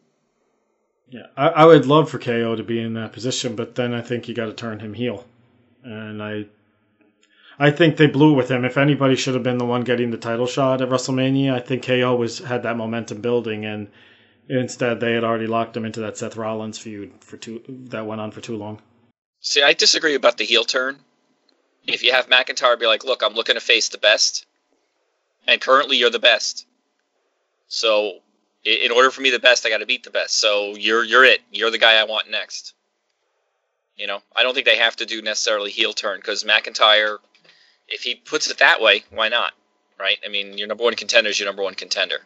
Yeah, 1.08 1.26
I, 1.36 1.48
I 1.48 1.64
would 1.66 1.86
love 1.86 2.10
for 2.10 2.18
KO 2.18 2.56
to 2.56 2.64
be 2.64 2.80
in 2.80 2.94
that 2.94 3.12
position, 3.12 3.54
but 3.54 3.74
then 3.76 3.94
I 3.94 4.00
think 4.00 4.26
you 4.26 4.34
got 4.34 4.46
to 4.46 4.52
turn 4.52 4.80
him 4.80 4.92
heel, 4.92 5.24
and 5.84 6.20
I, 6.20 6.46
I 7.60 7.70
think 7.70 7.96
they 7.96 8.08
blew 8.08 8.32
it 8.32 8.36
with 8.36 8.50
him. 8.50 8.64
If 8.64 8.76
anybody 8.76 9.14
should 9.14 9.34
have 9.34 9.44
been 9.44 9.58
the 9.58 9.64
one 9.64 9.82
getting 9.82 10.10
the 10.10 10.16
title 10.16 10.46
shot 10.48 10.80
at 10.82 10.88
WrestleMania, 10.88 11.52
I 11.52 11.60
think 11.60 11.84
KO 11.84 12.16
was 12.16 12.40
had 12.40 12.64
that 12.64 12.76
momentum 12.76 13.20
building, 13.20 13.64
and 13.64 13.88
instead 14.48 15.00
they 15.00 15.12
had 15.12 15.24
already 15.24 15.46
locked 15.46 15.76
him 15.76 15.84
into 15.84 16.00
that 16.00 16.16
Seth 16.16 16.36
Rollins 16.36 16.78
feud 16.78 17.12
for 17.20 17.36
too 17.36 17.62
that 17.90 18.06
went 18.06 18.20
on 18.20 18.30
for 18.30 18.40
too 18.40 18.56
long. 18.56 18.80
See, 19.40 19.62
I 19.62 19.72
disagree 19.72 20.14
about 20.14 20.38
the 20.38 20.44
heel 20.44 20.64
turn. 20.64 20.98
If 21.86 22.02
you 22.02 22.12
have 22.12 22.28
McIntyre 22.28 22.78
be 22.78 22.86
like, 22.86 23.04
look, 23.04 23.22
I'm 23.22 23.34
looking 23.34 23.54
to 23.54 23.60
face 23.60 23.90
the 23.90 23.98
best, 23.98 24.44
and 25.46 25.60
currently 25.60 25.98
you're 25.98 26.10
the 26.10 26.18
best. 26.18 26.66
So, 27.68 28.18
in 28.64 28.90
order 28.90 29.10
for 29.10 29.20
me 29.20 29.30
the 29.30 29.38
best, 29.38 29.64
I 29.64 29.70
got 29.70 29.78
to 29.78 29.86
beat 29.86 30.02
the 30.02 30.10
best. 30.10 30.38
So 30.38 30.74
you're 30.74 31.04
you're 31.04 31.24
it. 31.24 31.40
You're 31.52 31.70
the 31.70 31.78
guy 31.78 32.00
I 32.00 32.04
want 32.04 32.30
next. 32.30 32.74
You 33.96 34.06
know, 34.06 34.20
I 34.34 34.42
don't 34.42 34.52
think 34.52 34.66
they 34.66 34.78
have 34.78 34.96
to 34.96 35.06
do 35.06 35.22
necessarily 35.22 35.70
heel 35.70 35.92
turn 35.92 36.18
because 36.18 36.44
McIntyre, 36.44 37.18
if 37.88 38.02
he 38.02 38.14
puts 38.14 38.50
it 38.50 38.58
that 38.58 38.80
way, 38.80 39.04
why 39.10 39.28
not? 39.28 39.52
Right? 39.98 40.18
I 40.24 40.28
mean, 40.28 40.58
your 40.58 40.68
number 40.68 40.84
one 40.84 40.94
contender 40.94 41.30
is 41.30 41.38
your 41.38 41.46
number 41.46 41.62
one 41.62 41.74
contender. 41.74 42.20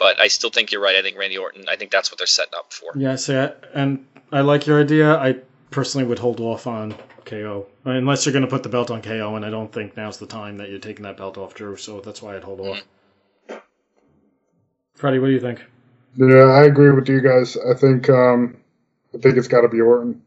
But 0.00 0.18
I 0.18 0.28
still 0.28 0.50
think 0.50 0.72
you're 0.72 0.80
right. 0.80 0.96
I 0.96 1.02
think 1.02 1.18
Randy 1.18 1.36
Orton. 1.36 1.66
I 1.68 1.76
think 1.76 1.90
that's 1.90 2.10
what 2.10 2.18
they're 2.18 2.26
setting 2.26 2.54
up 2.56 2.72
for. 2.72 2.92
Yeah, 2.96 3.16
see, 3.16 3.36
I, 3.36 3.52
and 3.74 4.06
I 4.32 4.40
like 4.40 4.66
your 4.66 4.80
idea. 4.80 5.14
I 5.16 5.36
personally 5.70 6.06
would 6.06 6.18
hold 6.18 6.40
off 6.40 6.66
on 6.66 6.94
KO 7.26 7.66
unless 7.84 8.24
you're 8.24 8.32
going 8.32 8.44
to 8.44 8.50
put 8.50 8.62
the 8.62 8.70
belt 8.70 8.90
on 8.90 9.02
KO, 9.02 9.36
and 9.36 9.44
I 9.44 9.50
don't 9.50 9.70
think 9.70 9.96
now's 9.96 10.16
the 10.16 10.26
time 10.26 10.56
that 10.56 10.70
you're 10.70 10.78
taking 10.78 11.02
that 11.02 11.18
belt 11.18 11.36
off 11.36 11.54
Drew. 11.54 11.76
So 11.76 12.00
that's 12.00 12.22
why 12.22 12.34
I'd 12.34 12.42
hold 12.42 12.60
off. 12.60 12.82
Freddie, 14.94 15.18
what 15.18 15.26
do 15.26 15.32
you 15.32 15.40
think? 15.40 15.62
Yeah, 16.16 16.44
I 16.44 16.64
agree 16.64 16.90
with 16.90 17.08
you 17.08 17.20
guys. 17.20 17.56
I 17.56 17.78
think 17.78 18.08
um, 18.08 18.56
I 19.14 19.18
think 19.18 19.36
it's 19.36 19.48
got 19.48 19.60
to 19.60 19.68
be 19.68 19.82
Orton. 19.82 20.22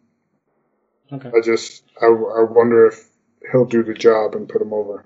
Okay. 1.12 1.30
I 1.30 1.42
just 1.44 1.84
I, 2.00 2.06
I 2.06 2.44
wonder 2.44 2.88
if 2.88 3.10
he'll 3.52 3.66
do 3.66 3.84
the 3.84 3.94
job 3.94 4.36
and 4.36 4.48
put 4.48 4.62
him 4.62 4.72
over. 4.72 5.04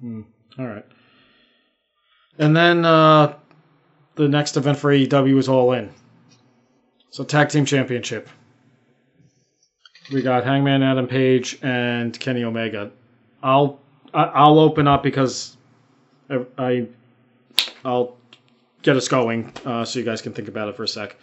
Hmm. 0.00 0.22
All 0.58 0.66
right. 0.66 0.86
And 2.38 2.56
then 2.56 2.84
uh, 2.84 3.34
the 4.16 4.28
next 4.28 4.56
event 4.56 4.78
for 4.78 4.90
AEW 4.90 5.38
is 5.38 5.48
All 5.48 5.72
In. 5.72 5.90
So 7.10 7.24
Tag 7.24 7.48
Team 7.48 7.64
Championship. 7.64 8.28
We 10.12 10.20
got 10.20 10.44
Hangman 10.44 10.82
Adam 10.82 11.06
Page 11.06 11.58
and 11.62 12.18
Kenny 12.18 12.44
Omega. 12.44 12.90
I'll 13.42 13.80
I'll 14.12 14.58
open 14.58 14.86
up 14.86 15.02
because 15.02 15.56
I 16.58 16.86
I'll 17.84 18.16
get 18.82 18.96
us 18.96 19.08
going 19.08 19.52
uh, 19.64 19.84
so 19.84 19.98
you 19.98 20.04
guys 20.04 20.22
can 20.22 20.32
think 20.32 20.48
about 20.48 20.68
it 20.68 20.76
for 20.76 20.84
a 20.84 20.88
sec. 20.88 21.16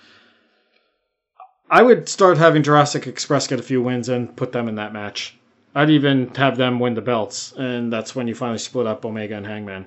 I 1.69 1.81
would 1.81 2.09
start 2.09 2.37
having 2.37 2.63
Jurassic 2.63 3.07
Express 3.07 3.47
get 3.47 3.59
a 3.59 3.63
few 3.63 3.81
wins 3.81 4.09
and 4.09 4.35
put 4.35 4.51
them 4.51 4.67
in 4.67 4.75
that 4.75 4.93
match. 4.93 5.37
I'd 5.73 5.89
even 5.89 6.33
have 6.35 6.57
them 6.57 6.79
win 6.79 6.95
the 6.95 7.01
belts, 7.01 7.53
and 7.53 7.93
that's 7.93 8.13
when 8.13 8.27
you 8.27 8.35
finally 8.35 8.57
split 8.57 8.87
up 8.87 9.05
Omega 9.05 9.37
and 9.37 9.45
Hangman. 9.45 9.85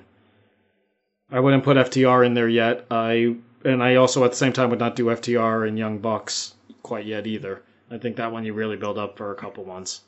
I 1.31 1.39
wouldn't 1.39 1.63
put 1.63 1.77
FTR 1.77 2.25
in 2.25 2.33
there 2.33 2.49
yet. 2.49 2.85
I 2.91 3.35
and 3.63 3.81
I 3.81 3.95
also 3.95 4.23
at 4.23 4.31
the 4.31 4.37
same 4.37 4.53
time 4.53 4.69
would 4.69 4.79
not 4.79 4.95
do 4.95 5.05
FTR 5.05 5.67
and 5.67 5.77
Young 5.77 5.97
Bucks 5.99 6.53
quite 6.83 7.05
yet 7.05 7.25
either. 7.25 7.61
I 7.89 7.97
think 7.97 8.17
that 8.17 8.31
one 8.31 8.45
you 8.45 8.53
really 8.53 8.77
build 8.77 8.97
up 8.97 9.17
for 9.17 9.31
a 9.31 9.35
couple 9.35 9.65
months. 9.65 10.01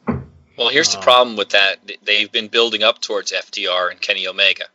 Well, 0.58 0.70
here's 0.70 0.92
the 0.92 0.98
Um, 0.98 1.04
problem 1.04 1.36
with 1.38 1.50
that. 1.50 1.80
They've 2.04 2.32
been 2.32 2.48
building 2.48 2.84
up 2.84 3.02
towards 3.02 3.32
FTR 3.32 3.92
and 3.92 4.02
Kenny 4.02 4.28
Omega. 4.28 4.66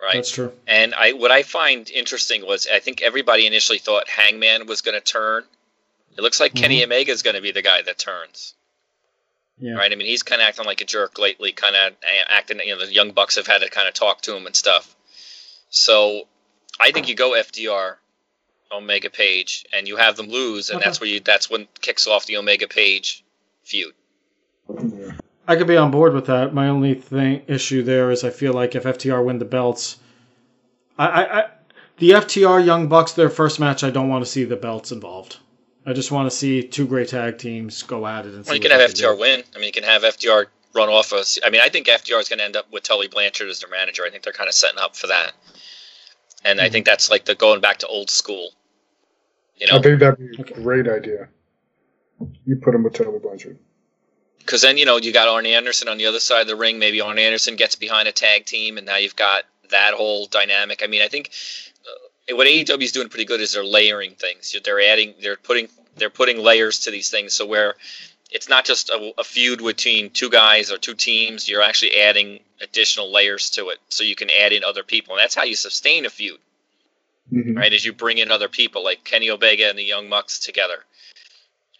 Right? 0.00 0.14
That's 0.14 0.32
true. 0.32 0.52
And 0.66 0.94
I 0.94 1.12
what 1.12 1.30
I 1.30 1.42
find 1.44 1.88
interesting 1.90 2.44
was 2.44 2.66
I 2.72 2.80
think 2.80 3.02
everybody 3.02 3.46
initially 3.46 3.78
thought 3.78 4.08
Hangman 4.08 4.66
was 4.66 4.80
going 4.80 4.96
to 4.96 5.00
turn. 5.00 5.44
It 6.18 6.20
looks 6.22 6.40
like 6.40 6.54
Kenny 6.54 6.84
Omega 6.84 7.10
is 7.12 7.22
going 7.22 7.36
to 7.36 7.40
be 7.42 7.52
the 7.52 7.62
guy 7.62 7.82
that 7.82 7.98
turns. 7.98 8.54
Yeah. 9.62 9.74
Right? 9.74 9.92
I 9.92 9.94
mean, 9.94 10.08
he's 10.08 10.24
kind 10.24 10.42
of 10.42 10.48
acting 10.48 10.66
like 10.66 10.80
a 10.80 10.84
jerk 10.84 11.20
lately, 11.20 11.52
kind 11.52 11.76
of 11.76 11.92
acting, 12.28 12.58
you 12.64 12.74
know, 12.76 12.84
the 12.84 12.92
Young 12.92 13.12
Bucks 13.12 13.36
have 13.36 13.46
had 13.46 13.60
to 13.62 13.70
kind 13.70 13.86
of 13.86 13.94
talk 13.94 14.20
to 14.22 14.36
him 14.36 14.44
and 14.46 14.56
stuff. 14.56 14.96
So 15.70 16.22
I 16.80 16.90
think 16.90 17.08
you 17.08 17.14
go 17.14 17.30
FTR, 17.30 17.94
Omega 18.72 19.08
Page, 19.08 19.64
and 19.72 19.86
you 19.86 19.96
have 19.96 20.16
them 20.16 20.26
lose, 20.28 20.68
and 20.68 20.78
Okay. 20.78 20.84
that's 20.88 21.00
where 21.00 21.08
you 21.08 21.20
that's 21.20 21.48
when 21.48 21.68
kicks 21.80 22.08
off 22.08 22.26
the 22.26 22.38
Omega 22.38 22.66
Page 22.66 23.24
feud. 23.62 23.94
Yeah. 24.68 25.12
I 25.46 25.54
could 25.54 25.68
be 25.68 25.76
on 25.76 25.92
board 25.92 26.12
with 26.12 26.26
that. 26.26 26.52
My 26.52 26.68
only 26.68 26.94
thing 26.94 27.42
issue 27.46 27.84
there 27.84 28.10
is 28.10 28.24
I 28.24 28.30
feel 28.30 28.52
like 28.54 28.74
if 28.74 28.82
FTR 28.82 29.24
win 29.24 29.38
the 29.38 29.44
belts, 29.44 29.96
I, 30.98 31.06
I, 31.06 31.38
I 31.40 31.44
the 31.98 32.10
FTR 32.10 32.64
Young 32.66 32.88
Bucks 32.88 33.12
their 33.12 33.30
first 33.30 33.60
match, 33.60 33.84
I 33.84 33.90
don't 33.90 34.08
want 34.08 34.24
to 34.24 34.30
see 34.30 34.42
the 34.42 34.56
belts 34.56 34.90
involved. 34.90 35.36
I 35.84 35.92
just 35.92 36.12
want 36.12 36.30
to 36.30 36.36
see 36.36 36.62
two 36.62 36.86
great 36.86 37.08
tag 37.08 37.38
teams 37.38 37.82
go 37.82 38.06
at 38.06 38.24
it 38.26 38.34
and 38.34 38.44
see. 38.44 38.50
Well, 38.50 38.54
you 38.56 38.60
can 38.62 38.70
have 38.70 38.80
FTR 38.90 39.14
do. 39.14 39.20
win. 39.20 39.42
I 39.54 39.58
mean, 39.58 39.66
you 39.66 39.72
can 39.72 39.82
have 39.84 40.02
FTR 40.02 40.46
run 40.74 40.88
off 40.88 41.12
us. 41.12 41.38
I 41.44 41.50
mean, 41.50 41.60
I 41.62 41.68
think 41.68 41.86
FTR 41.88 42.20
is 42.20 42.28
going 42.28 42.38
to 42.38 42.44
end 42.44 42.56
up 42.56 42.70
with 42.72 42.82
Tully 42.84 43.08
Blanchard 43.08 43.48
as 43.48 43.60
their 43.60 43.68
manager. 43.70 44.04
I 44.06 44.10
think 44.10 44.22
they're 44.22 44.32
kind 44.32 44.48
of 44.48 44.54
setting 44.54 44.78
up 44.78 44.94
for 44.96 45.08
that, 45.08 45.32
and 46.44 46.60
I 46.60 46.68
Mhm. 46.68 46.72
think 46.72 46.86
that's 46.86 47.10
like 47.10 47.24
the 47.24 47.34
going 47.34 47.60
back 47.60 47.78
to 47.78 47.86
old 47.88 48.10
school. 48.10 48.52
You 49.56 49.66
know, 49.66 49.76
I 49.76 49.82
think 49.82 49.98
that'd 50.00 50.18
be 50.18 50.36
a 50.38 50.40
Okay. 50.40 50.54
great 50.54 50.88
idea. 50.88 51.28
You 52.46 52.56
put 52.56 52.74
him 52.74 52.84
with 52.84 52.94
Tully 52.94 53.18
Blanchard. 53.18 53.58
because 54.38 54.60
then 54.62 54.76
you 54.76 54.84
know 54.84 54.96
you 54.96 55.12
got 55.12 55.28
Arn 55.28 55.46
Anderson 55.46 55.86
on 55.88 55.98
the 55.98 56.06
other 56.06 56.18
side 56.20 56.40
of 56.42 56.46
the 56.48 56.56
ring. 56.56 56.78
Maybe 56.78 57.00
Arn 57.00 57.18
Anderson 57.18 57.54
gets 57.56 57.76
behind 57.76 58.08
a 58.08 58.12
tag 58.12 58.44
team, 58.46 58.76
and 58.76 58.84
now 58.86 58.96
you've 58.96 59.14
got 59.16 59.44
that 59.70 59.94
whole 59.94 60.26
dynamic. 60.26 60.82
I 60.82 60.86
mean, 60.88 61.00
I 61.02 61.06
think 61.08 61.30
what 62.32 62.46
AEW 62.46 62.82
is 62.82 62.92
doing 62.92 63.08
pretty 63.08 63.24
good 63.24 63.40
is 63.40 63.52
they're 63.52 63.64
layering 63.64 64.14
things. 64.14 64.54
They're 64.64 64.80
adding, 64.80 65.14
they're 65.20 65.36
putting, 65.36 65.68
they're 65.96 66.10
putting 66.10 66.38
layers 66.38 66.80
to 66.80 66.90
these 66.90 67.10
things. 67.10 67.34
So 67.34 67.46
where 67.46 67.74
it's 68.30 68.48
not 68.48 68.64
just 68.64 68.90
a, 68.90 69.12
a 69.18 69.24
feud 69.24 69.62
between 69.62 70.10
two 70.10 70.30
guys 70.30 70.72
or 70.72 70.78
two 70.78 70.94
teams, 70.94 71.48
you're 71.48 71.62
actually 71.62 72.00
adding 72.00 72.40
additional 72.62 73.12
layers 73.12 73.50
to 73.50 73.68
it, 73.70 73.78
so 73.88 74.04
you 74.04 74.14
can 74.14 74.30
add 74.30 74.52
in 74.52 74.64
other 74.64 74.82
people, 74.82 75.14
and 75.14 75.20
that's 75.22 75.34
how 75.34 75.44
you 75.44 75.56
sustain 75.56 76.06
a 76.06 76.10
feud 76.10 76.38
Mhm. 77.32 77.56
right? 77.56 77.72
As 77.72 77.84
you 77.84 77.92
bring 77.92 78.18
in 78.18 78.30
other 78.30 78.48
people 78.48 78.84
like 78.84 79.04
Kenny 79.04 79.30
Omega 79.30 79.68
and 79.68 79.78
the 79.78 79.84
Young 79.84 80.10
Bucks 80.10 80.38
together, 80.40 80.84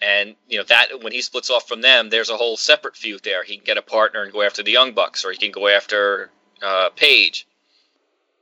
and 0.01 0.35
you 0.49 0.59
know 0.59 0.65
that 0.65 1.03
when 1.03 1.13
he 1.13 1.21
splits 1.21 1.51
off 1.51 1.69
from 1.69 1.81
them, 1.83 2.11
there's 2.11 2.31
a 2.31 2.37
whole 2.37 2.57
separate 2.57 2.97
feud 2.97 3.23
there. 3.23 3.45
He 3.45 3.57
can 3.57 3.65
get 3.65 3.77
a 3.77 3.83
partner 3.83 4.23
and 4.23 4.33
go 4.33 4.43
after 4.43 4.63
the 4.63 4.71
Young 4.73 4.93
Bucks, 4.93 5.25
or 5.25 5.33
he 5.33 5.37
can 5.39 5.51
go 5.51 5.69
after 5.69 6.31
uh, 6.63 6.91
Page. 6.91 7.47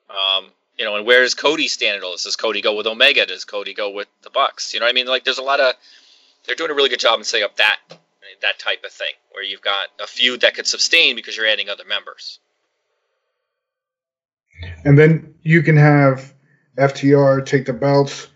Um, 0.09 0.51
you 0.81 0.87
know, 0.87 0.97
and 0.97 1.05
where 1.05 1.21
does 1.21 1.35
Cody 1.35 1.69
stand 1.69 1.99
in 1.99 2.03
all 2.03 2.13
this? 2.13 2.25
Does 2.25 2.37
Cody 2.37 2.63
go 2.63 2.75
with 2.75 2.87
Omega? 2.87 3.27
Does 3.27 3.45
Cody 3.45 3.75
go 3.75 3.91
with 3.91 4.09
the 4.23 4.31
Bucks? 4.31 4.73
You 4.73 4.81
know 4.81 4.87
what 4.87 4.91
I 4.91 4.95
mean? 4.95 5.07
Like, 5.07 5.25
there's 5.25 5.37
a 5.37 5.43
lot 5.43 5.61
of 5.61 5.75
they're 6.47 6.57
doing 6.57 6.71
a 6.71 6.75
really 6.75 6.89
good 6.89 6.99
job 6.99 7.19
in 7.19 7.25
setting 7.25 7.45
up 7.45 7.57
that 7.59 7.79
that 8.41 8.59
type 8.59 8.83
of 8.85 8.91
thing 8.91 9.13
where 9.33 9.45
you've 9.45 9.61
got 9.61 9.89
a 10.03 10.07
feud 10.07 10.41
that 10.41 10.55
could 10.55 10.67
sustain 10.67 11.17
because 11.17 11.37
you're 11.37 11.47
adding 11.47 11.69
other 11.69 11.85
members. 11.85 12.39
And 14.83 14.99
then 14.99 15.35
you 15.43 15.63
can 15.63 15.77
have 15.77 16.33
FTR 16.79 17.45
take 17.45 17.67
the 17.67 17.75
belts, 17.75 18.29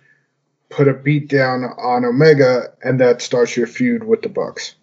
put 0.69 0.87
a 0.87 0.93
beat 0.93 1.31
down 1.31 1.65
on 1.65 2.05
Omega, 2.05 2.75
and 2.83 3.01
that 3.01 3.23
starts 3.23 3.57
your 3.57 3.67
feud 3.67 4.05
with 4.05 4.21
the 4.21 4.29
Bucks. 4.29 4.75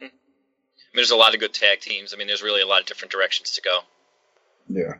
I 0.00 0.04
mean, 0.04 0.10
there's 0.94 1.10
a 1.10 1.16
lot 1.16 1.34
of 1.34 1.40
good 1.40 1.52
tag 1.52 1.80
teams. 1.80 2.14
I 2.14 2.16
mean, 2.16 2.28
there's 2.28 2.42
really 2.42 2.62
a 2.62 2.66
lot 2.66 2.80
of 2.80 2.86
different 2.86 3.12
directions 3.12 3.50
to 3.52 3.60
go. 3.60 3.80
Yeah. 4.68 4.94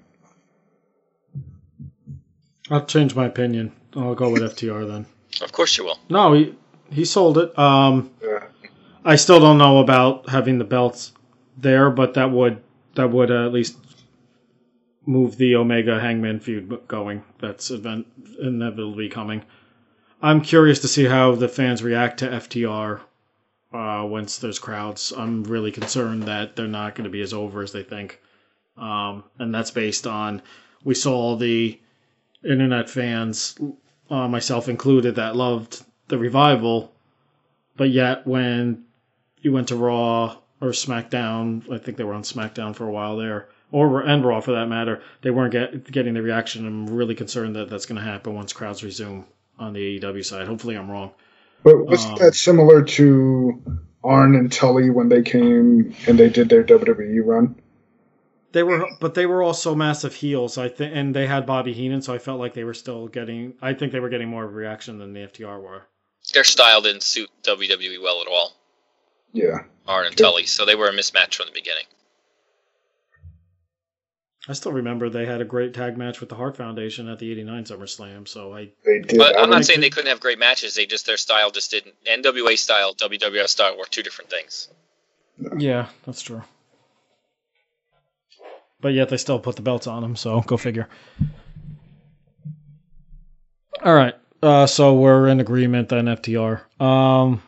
I'll 2.70 2.84
change 2.84 3.14
my 3.14 3.26
opinion. 3.26 3.72
I'll 3.94 4.14
go 4.14 4.30
with 4.30 4.42
FTR 4.42 4.86
then. 4.86 5.06
Of 5.40 5.52
course 5.52 5.76
you 5.78 5.84
will. 5.84 5.98
No, 6.08 6.32
he 6.34 6.54
he 6.90 7.04
sold 7.04 7.38
it. 7.38 7.58
Um, 7.58 8.10
Yeah. 8.22 8.44
I 9.04 9.16
still 9.16 9.40
don't 9.40 9.58
know 9.58 9.78
about 9.78 10.28
having 10.28 10.58
the 10.58 10.64
belts 10.64 11.12
there, 11.56 11.90
but 11.90 12.14
that 12.14 12.30
would 12.30 12.62
that 12.94 13.10
would 13.10 13.30
uh, 13.30 13.46
at 13.46 13.52
least 13.52 13.76
move 15.06 15.36
the 15.36 15.56
Omega 15.56 15.98
Hangman 16.00 16.40
feud 16.40 16.80
going. 16.88 17.24
That's 17.40 17.70
event 17.70 18.06
inevitably 18.40 19.08
coming. 19.08 19.44
I'm 20.20 20.40
curious 20.40 20.80
to 20.80 20.88
see 20.88 21.04
how 21.04 21.34
the 21.34 21.48
fans 21.48 21.82
react 21.82 22.18
to 22.18 22.28
FTR 22.28 23.00
uh, 23.72 24.04
once 24.06 24.38
there's 24.38 24.58
crowds. 24.58 25.12
I'm 25.16 25.44
really 25.44 25.70
concerned 25.70 26.24
that 26.24 26.56
they're 26.56 26.66
not 26.66 26.94
going 26.94 27.04
to 27.04 27.10
be 27.10 27.22
as 27.22 27.32
over 27.32 27.62
as 27.62 27.72
they 27.72 27.84
think, 27.84 28.20
um, 28.76 29.24
and 29.38 29.54
that's 29.54 29.70
based 29.70 30.06
on 30.06 30.42
we 30.84 30.94
saw 30.94 31.36
the 31.36 31.80
internet 32.44 32.88
fans, 32.90 33.56
uh, 34.10 34.28
myself 34.28 34.68
included, 34.68 35.16
that 35.16 35.36
loved 35.36 35.82
the 36.08 36.18
revival 36.18 36.92
but 37.78 37.90
yet, 37.90 38.26
when 38.26 38.84
you 39.40 39.52
went 39.52 39.68
to 39.68 39.76
Raw 39.76 40.36
or 40.60 40.70
SmackDown, 40.70 41.72
I 41.72 41.78
think 41.78 41.96
they 41.96 42.04
were 42.04 42.12
on 42.12 42.22
SmackDown 42.24 42.74
for 42.74 42.86
a 42.86 42.90
while 42.90 43.16
there, 43.16 43.48
or 43.70 44.00
and 44.02 44.24
Raw 44.24 44.40
for 44.40 44.52
that 44.52 44.66
matter, 44.66 45.00
they 45.22 45.30
weren't 45.30 45.52
get, 45.52 45.90
getting 45.90 46.14
the 46.14 46.22
reaction. 46.22 46.66
I'm 46.66 46.86
really 46.88 47.14
concerned 47.14 47.54
that 47.54 47.70
that's 47.70 47.86
going 47.86 48.00
to 48.00 48.04
happen 48.04 48.34
once 48.34 48.52
crowds 48.52 48.82
resume 48.82 49.24
on 49.60 49.72
the 49.72 50.00
AEW 50.00 50.24
side. 50.24 50.48
Hopefully, 50.48 50.76
I'm 50.76 50.90
wrong. 50.90 51.12
But 51.62 51.86
wasn't 51.86 52.14
Um, 52.14 52.18
that 52.26 52.34
similar 52.34 52.82
to 52.82 53.62
Arn 54.02 54.34
and 54.34 54.50
Tully 54.50 54.90
when 54.90 55.08
they 55.08 55.22
came 55.22 55.94
and 56.08 56.18
they 56.18 56.28
did 56.28 56.48
their 56.48 56.64
WWE 56.64 57.24
run? 57.24 57.54
They 58.52 58.62
were, 58.62 58.88
but 59.00 59.14
they 59.14 59.26
were 59.26 59.42
also 59.42 59.74
massive 59.74 60.14
heels. 60.14 60.56
I 60.56 60.68
think, 60.68 60.94
and 60.94 61.14
they 61.14 61.26
had 61.26 61.44
Bobby 61.44 61.74
Heenan, 61.74 62.00
so 62.00 62.14
I 62.14 62.18
felt 62.18 62.40
like 62.40 62.54
they 62.54 62.64
were 62.64 62.74
still 62.74 63.06
getting. 63.08 63.54
I 63.60 63.74
think 63.74 63.92
they 63.92 64.00
were 64.00 64.08
getting 64.08 64.28
more 64.28 64.44
of 64.44 64.50
a 64.50 64.54
reaction 64.54 64.98
than 64.98 65.12
the 65.12 65.20
FTR 65.20 65.60
were. 65.60 65.82
Their 66.32 66.44
style 66.44 66.80
didn't 66.80 67.02
suit 67.02 67.30
WWE 67.42 68.02
well 68.02 68.22
at 68.22 68.28
all, 68.28 68.52
Yeah. 69.32 69.64
Arn 69.86 70.06
and 70.06 70.16
Tully, 70.16 70.46
so 70.46 70.64
they 70.64 70.74
were 70.74 70.88
a 70.88 70.92
mismatch 70.92 71.34
from 71.34 71.46
the 71.46 71.52
beginning. 71.52 71.84
I 74.48 74.54
still 74.54 74.72
remember 74.72 75.10
they 75.10 75.26
had 75.26 75.42
a 75.42 75.44
great 75.44 75.74
tag 75.74 75.98
match 75.98 76.20
with 76.20 76.30
the 76.30 76.34
Hart 76.34 76.56
Foundation 76.56 77.06
at 77.08 77.18
the 77.18 77.30
'89 77.30 77.64
SummerSlam. 77.64 78.26
So 78.26 78.54
I 78.54 78.70
They 78.82 79.00
did. 79.00 79.18
But 79.18 79.36
I 79.36 79.42
I'm 79.42 79.50
not 79.50 79.66
saying 79.66 79.80
they 79.80 79.90
couldn't 79.90 80.08
have 80.08 80.20
great 80.20 80.38
matches. 80.38 80.74
They 80.74 80.86
just 80.86 81.04
their 81.04 81.18
style 81.18 81.50
just 81.50 81.70
didn't. 81.70 81.94
NWA 82.06 82.56
style, 82.56 82.94
WWF 82.94 83.48
style 83.48 83.76
were 83.76 83.84
two 83.84 84.02
different 84.02 84.30
things. 84.30 84.68
Yeah, 85.58 85.88
that's 86.06 86.22
true. 86.22 86.42
But 88.80 88.94
yet 88.94 89.08
they 89.08 89.16
still 89.16 89.40
put 89.40 89.56
the 89.56 89.62
belts 89.62 89.86
on 89.86 90.02
them, 90.02 90.14
so 90.14 90.40
go 90.42 90.56
figure. 90.56 90.88
All 93.84 93.94
right, 93.94 94.14
uh, 94.42 94.66
so 94.66 94.94
we're 94.94 95.28
in 95.28 95.40
agreement 95.40 95.88
then. 95.88 96.06
FTR, 96.06 96.60
um, 96.80 97.42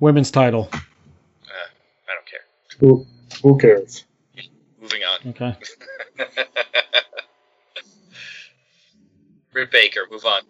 women's 0.00 0.30
title. 0.30 0.68
Uh, 0.72 0.78
I 0.78 2.14
don't 2.14 2.26
care. 2.26 2.40
Who, 2.80 3.06
who 3.42 3.58
cares? 3.58 4.04
Moving 4.80 5.02
on. 5.02 5.30
Okay, 5.30 5.56
Britt 9.52 9.70
Baker, 9.70 10.00
move 10.10 10.24
on. 10.24 10.42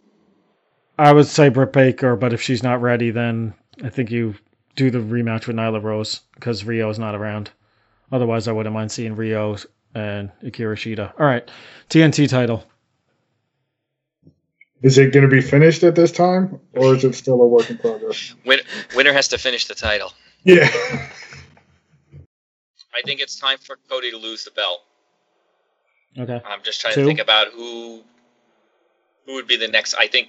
I 0.99 1.13
would 1.13 1.27
say 1.27 1.49
Britt 1.49 1.73
Baker, 1.73 2.17
but 2.17 2.33
if 2.33 2.43
she's 2.43 2.63
not 2.63 2.83
ready, 2.83 3.11
then 3.11 3.55
I 3.85 3.89
think 3.91 4.11
you 4.11 4.35
do 4.77 4.91
the 4.91 4.99
rematch 4.99 5.47
with 5.47 5.57
Nyla 5.57 5.83
Rose 5.83 6.21
because 6.35 6.65
Riho 6.65 6.91
is 6.91 6.99
not 6.99 7.15
around. 7.15 7.51
Otherwise, 8.11 8.49
I 8.49 8.53
wouldn't 8.53 8.75
mind 8.75 8.91
seeing 8.91 9.17
Riho 9.17 9.65
and 9.95 10.31
Hikaru 10.43 10.75
Shida. 10.75 11.13
All 11.19 11.27
right, 11.27 11.49
TNT 11.91 12.29
title. 12.29 12.65
Is 14.83 14.97
it 14.97 15.13
going 15.13 15.29
to 15.29 15.31
be 15.31 15.41
finished 15.41 15.83
at 15.83 15.97
this 15.97 16.13
time, 16.13 16.61
or 16.75 16.95
is 16.95 17.05
it 17.05 17.15
still 17.15 17.41
a 17.43 17.47
work 17.47 17.69
in 17.69 17.79
progress? 17.79 18.35
Win- 18.45 18.61
winner 18.95 19.13
has 19.13 19.29
to 19.29 19.39
finish 19.39 19.67
the 19.67 19.75
title. 19.75 20.13
Yeah. 20.45 20.69
I 22.95 23.03
think 23.05 23.21
it's 23.21 23.39
time 23.39 23.59
for 23.59 23.77
Cody 23.89 24.11
to 24.13 24.17
lose 24.17 24.45
the 24.45 24.51
belt. 24.53 24.81
Okay. 26.17 26.41
I'm 26.45 26.63
just 26.63 26.81
trying 26.81 26.95
Two. 26.95 27.03
to 27.03 27.07
think 27.07 27.21
about 27.21 27.49
who 27.49 28.03
who 29.27 29.35
would 29.35 29.47
be 29.47 29.57
the 29.57 29.69
next. 29.69 29.95
I 29.95 30.07
think 30.09 30.29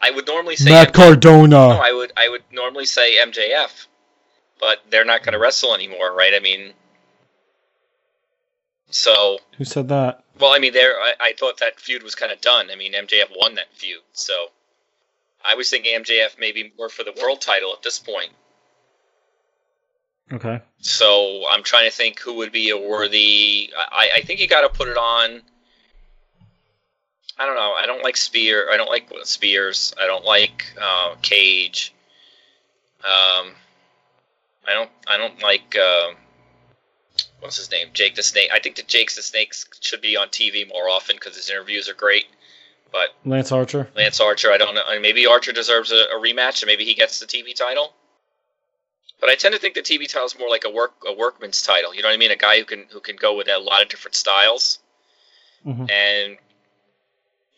I 0.00 0.10
would 0.10 0.26
normally 0.26 0.56
say 0.56 0.70
Matt 0.70 0.88
no, 0.88 1.04
Cardona. 1.04 1.68
I 1.82 1.92
would 1.92 2.12
I 2.16 2.28
would 2.28 2.42
normally 2.52 2.86
say 2.86 3.16
MJF, 3.16 3.86
but 4.60 4.78
they're 4.90 5.04
not 5.04 5.22
going 5.22 5.32
to 5.32 5.38
wrestle 5.38 5.74
anymore, 5.74 6.14
right? 6.14 6.32
I 6.34 6.40
mean, 6.40 6.72
so 8.90 9.38
Who 9.58 9.64
said 9.64 9.88
that? 9.88 10.22
well, 10.38 10.52
I 10.54 10.58
mean, 10.58 10.72
there 10.72 10.94
I, 10.94 11.12
I 11.20 11.32
thought 11.38 11.58
that 11.58 11.80
feud 11.80 12.02
was 12.02 12.14
kind 12.14 12.32
of 12.32 12.40
done. 12.40 12.70
I 12.70 12.76
mean, 12.76 12.92
MJF 12.92 13.30
won 13.36 13.54
that 13.56 13.72
feud, 13.72 14.00
so 14.12 14.32
I 15.44 15.54
was 15.54 15.70
thinking 15.70 15.98
MJF 16.00 16.38
maybe 16.38 16.72
more 16.76 16.88
for 16.88 17.04
the 17.04 17.14
world 17.22 17.40
title 17.40 17.72
at 17.72 17.82
this 17.82 17.98
point. 17.98 18.30
Okay. 20.32 20.60
So 20.80 21.44
I'm 21.48 21.62
trying 21.62 21.88
to 21.88 21.94
think 21.94 22.18
who 22.18 22.34
would 22.38 22.50
be 22.50 22.70
a 22.70 22.76
worthy. 22.76 23.70
I, 23.76 24.10
I 24.16 24.20
think 24.22 24.40
you 24.40 24.48
got 24.48 24.62
to 24.62 24.68
put 24.68 24.88
it 24.88 24.96
on. 24.96 25.40
I 27.38 27.46
don't 27.46 27.54
know. 27.54 27.74
I 27.78 27.86
don't 27.86 28.02
like 28.02 28.16
Spear. 28.16 28.68
I 28.72 28.76
don't 28.76 28.88
like 28.88 29.08
Spears. 29.24 29.94
I 30.00 30.06
don't 30.06 30.24
like 30.24 30.64
uh, 30.80 31.14
Cage. 31.22 31.94
Um, 33.04 33.52
I 34.66 34.74
don't. 34.74 34.90
I 35.06 35.16
don't 35.16 35.40
like. 35.42 35.76
Uh, 35.80 36.08
what's 37.46 37.56
his 37.56 37.70
name? 37.70 37.88
Jake 37.92 38.14
the 38.14 38.22
Snake. 38.22 38.50
I 38.52 38.58
think 38.58 38.76
that 38.76 38.88
Jake 38.88 39.14
the 39.14 39.22
Snake 39.22 39.54
should 39.80 40.00
be 40.00 40.16
on 40.16 40.28
TV 40.28 40.68
more 40.68 40.88
often 40.88 41.16
because 41.16 41.36
his 41.36 41.50
interviews 41.50 41.88
are 41.88 41.94
great. 41.94 42.26
But 42.92 43.14
Lance 43.24 43.52
Archer. 43.52 43.88
Lance 43.96 44.20
Archer, 44.20 44.52
I 44.52 44.58
don't 44.58 44.74
know. 44.74 44.82
I 44.86 44.94
mean, 44.94 45.02
maybe 45.02 45.26
Archer 45.26 45.52
deserves 45.52 45.90
a, 45.90 45.96
a 45.96 46.20
rematch, 46.20 46.62
and 46.62 46.66
maybe 46.66 46.84
he 46.84 46.94
gets 46.94 47.20
the 47.20 47.26
TV 47.26 47.54
title. 47.54 47.92
But 49.20 49.30
I 49.30 49.34
tend 49.34 49.54
to 49.54 49.60
think 49.60 49.74
the 49.74 49.82
TV 49.82 50.08
title 50.08 50.26
is 50.26 50.38
more 50.38 50.50
like 50.50 50.64
a 50.64 50.70
work 50.70 50.94
a 51.06 51.12
workman's 51.12 51.62
title. 51.62 51.94
You 51.94 52.02
know 52.02 52.08
what 52.08 52.14
I 52.14 52.18
mean? 52.18 52.30
A 52.30 52.36
guy 52.36 52.58
who 52.58 52.64
can 52.64 52.86
who 52.90 53.00
can 53.00 53.16
go 53.16 53.36
with 53.36 53.48
a 53.48 53.58
lot 53.58 53.82
of 53.82 53.88
different 53.88 54.14
styles. 54.14 54.78
Mhm. 55.66 55.90
And 55.90 56.38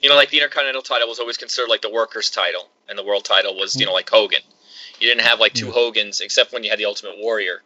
you 0.00 0.08
know, 0.08 0.14
like 0.14 0.30
the 0.30 0.38
Intercontinental 0.38 0.82
title 0.82 1.08
was 1.08 1.18
always 1.18 1.36
considered 1.36 1.68
like 1.68 1.82
the 1.82 1.90
workers' 1.90 2.30
title, 2.30 2.68
and 2.88 2.96
the 2.96 3.04
world 3.04 3.24
title 3.24 3.56
was 3.56 3.76
you 3.76 3.86
know 3.86 3.92
like 3.92 4.08
Hogan. 4.08 4.42
You 5.00 5.08
didn't 5.08 5.24
have 5.24 5.40
like 5.40 5.52
two 5.52 5.70
Hogans 5.70 6.20
except 6.20 6.52
when 6.52 6.64
you 6.64 6.70
had 6.70 6.78
the 6.78 6.86
Ultimate 6.86 7.18
Warrior. 7.18 7.62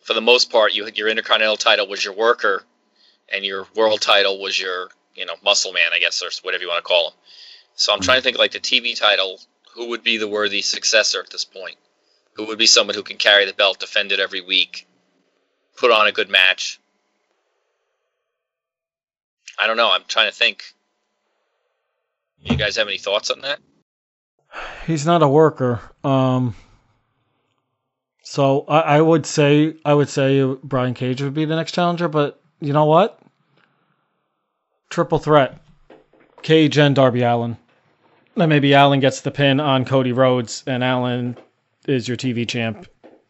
For 0.00 0.14
the 0.14 0.20
most 0.20 0.50
part, 0.50 0.74
you 0.74 0.88
your 0.94 1.08
Intercontinental 1.08 1.56
title 1.56 1.86
was 1.86 2.04
your 2.04 2.14
worker, 2.14 2.64
and 3.32 3.44
your 3.44 3.66
world 3.76 4.00
title 4.00 4.40
was 4.40 4.58
your 4.58 4.88
you 5.14 5.26
know 5.26 5.34
muscle 5.44 5.72
man, 5.72 5.90
I 5.92 5.98
guess, 5.98 6.22
or 6.22 6.30
whatever 6.42 6.62
you 6.62 6.68
want 6.68 6.84
to 6.84 6.88
call 6.88 7.08
him. 7.08 7.14
So 7.74 7.92
I'm 7.92 8.00
trying 8.00 8.18
to 8.18 8.22
think 8.22 8.38
like 8.38 8.52
the 8.52 8.60
TV 8.60 8.98
title, 8.98 9.40
who 9.74 9.90
would 9.90 10.02
be 10.02 10.18
the 10.18 10.28
worthy 10.28 10.62
successor 10.62 11.20
at 11.20 11.30
this 11.30 11.44
point? 11.44 11.76
Who 12.34 12.46
would 12.46 12.58
be 12.58 12.66
someone 12.66 12.94
who 12.94 13.02
can 13.02 13.16
carry 13.16 13.44
the 13.46 13.52
belt, 13.52 13.80
defend 13.80 14.12
it 14.12 14.20
every 14.20 14.40
week, 14.40 14.86
put 15.76 15.90
on 15.90 16.06
a 16.06 16.12
good 16.12 16.30
match? 16.30 16.80
I 19.58 19.66
don't 19.66 19.76
know. 19.76 19.90
I'm 19.90 20.04
trying 20.08 20.30
to 20.30 20.36
think. 20.36 20.64
You 22.42 22.56
guys 22.56 22.76
have 22.76 22.88
any 22.88 22.96
thoughts 22.96 23.30
on 23.30 23.42
that? 23.42 23.58
He's 24.86 25.04
not 25.04 25.22
a 25.22 25.28
worker. 25.28 25.80
Um. 26.02 26.54
So 28.30 28.64
I, 28.68 28.80
I 28.80 29.00
would 29.00 29.26
say 29.26 29.74
I 29.84 29.92
would 29.92 30.08
say 30.08 30.44
Brian 30.62 30.94
Cage 30.94 31.20
would 31.20 31.34
be 31.34 31.46
the 31.46 31.56
next 31.56 31.72
challenger, 31.72 32.06
but 32.06 32.40
you 32.60 32.72
know 32.72 32.84
what? 32.84 33.20
Triple 34.88 35.18
threat. 35.18 35.60
Cage 36.40 36.78
and 36.78 36.94
Darby 36.94 37.22
Allin. 37.22 37.56
Then 38.36 38.48
maybe 38.48 38.72
Allin 38.72 39.00
gets 39.00 39.22
the 39.22 39.32
pin 39.32 39.58
on 39.58 39.84
Cody 39.84 40.12
Rhodes, 40.12 40.62
and 40.64 40.84
Allin 40.84 41.38
is 41.88 42.06
your 42.06 42.16
TV 42.16 42.48
champ. 42.48 42.86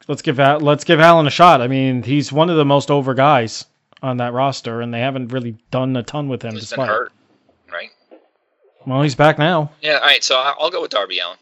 Let's 0.07 0.21
give 0.21 0.37
let's 0.37 0.85
give 0.85 1.01
Allin 1.01 1.27
a 1.27 1.31
shot. 1.31 1.63
I 1.63 1.67
mean, 1.67 2.03
he's 2.03 2.31
one 2.31 2.51
of 2.51 2.59
the 2.59 2.67
most 2.67 2.91
over 2.91 3.15
guys 3.15 3.65
on 4.03 4.19
that 4.19 4.35
roster, 4.35 4.83
and 4.83 4.93
they 4.93 5.01
haven't 5.01 5.33
really 5.33 5.57
done 5.71 5.97
a 5.97 6.03
ton 6.03 6.29
with 6.29 6.43
him. 6.43 6.53
He's 6.53 6.75
been 6.75 6.81
hurt, 6.81 7.11
right? 7.73 7.89
well, 8.87 9.01
he's 9.01 9.15
back 9.15 9.39
now. 9.39 9.73
Yeah. 9.81 9.95
All 9.95 10.01
right. 10.03 10.23
So 10.23 10.37
I'll 10.39 10.71
go 10.71 10.83
with 10.83 10.91
Darby 10.91 11.21
Allin. 11.21 11.39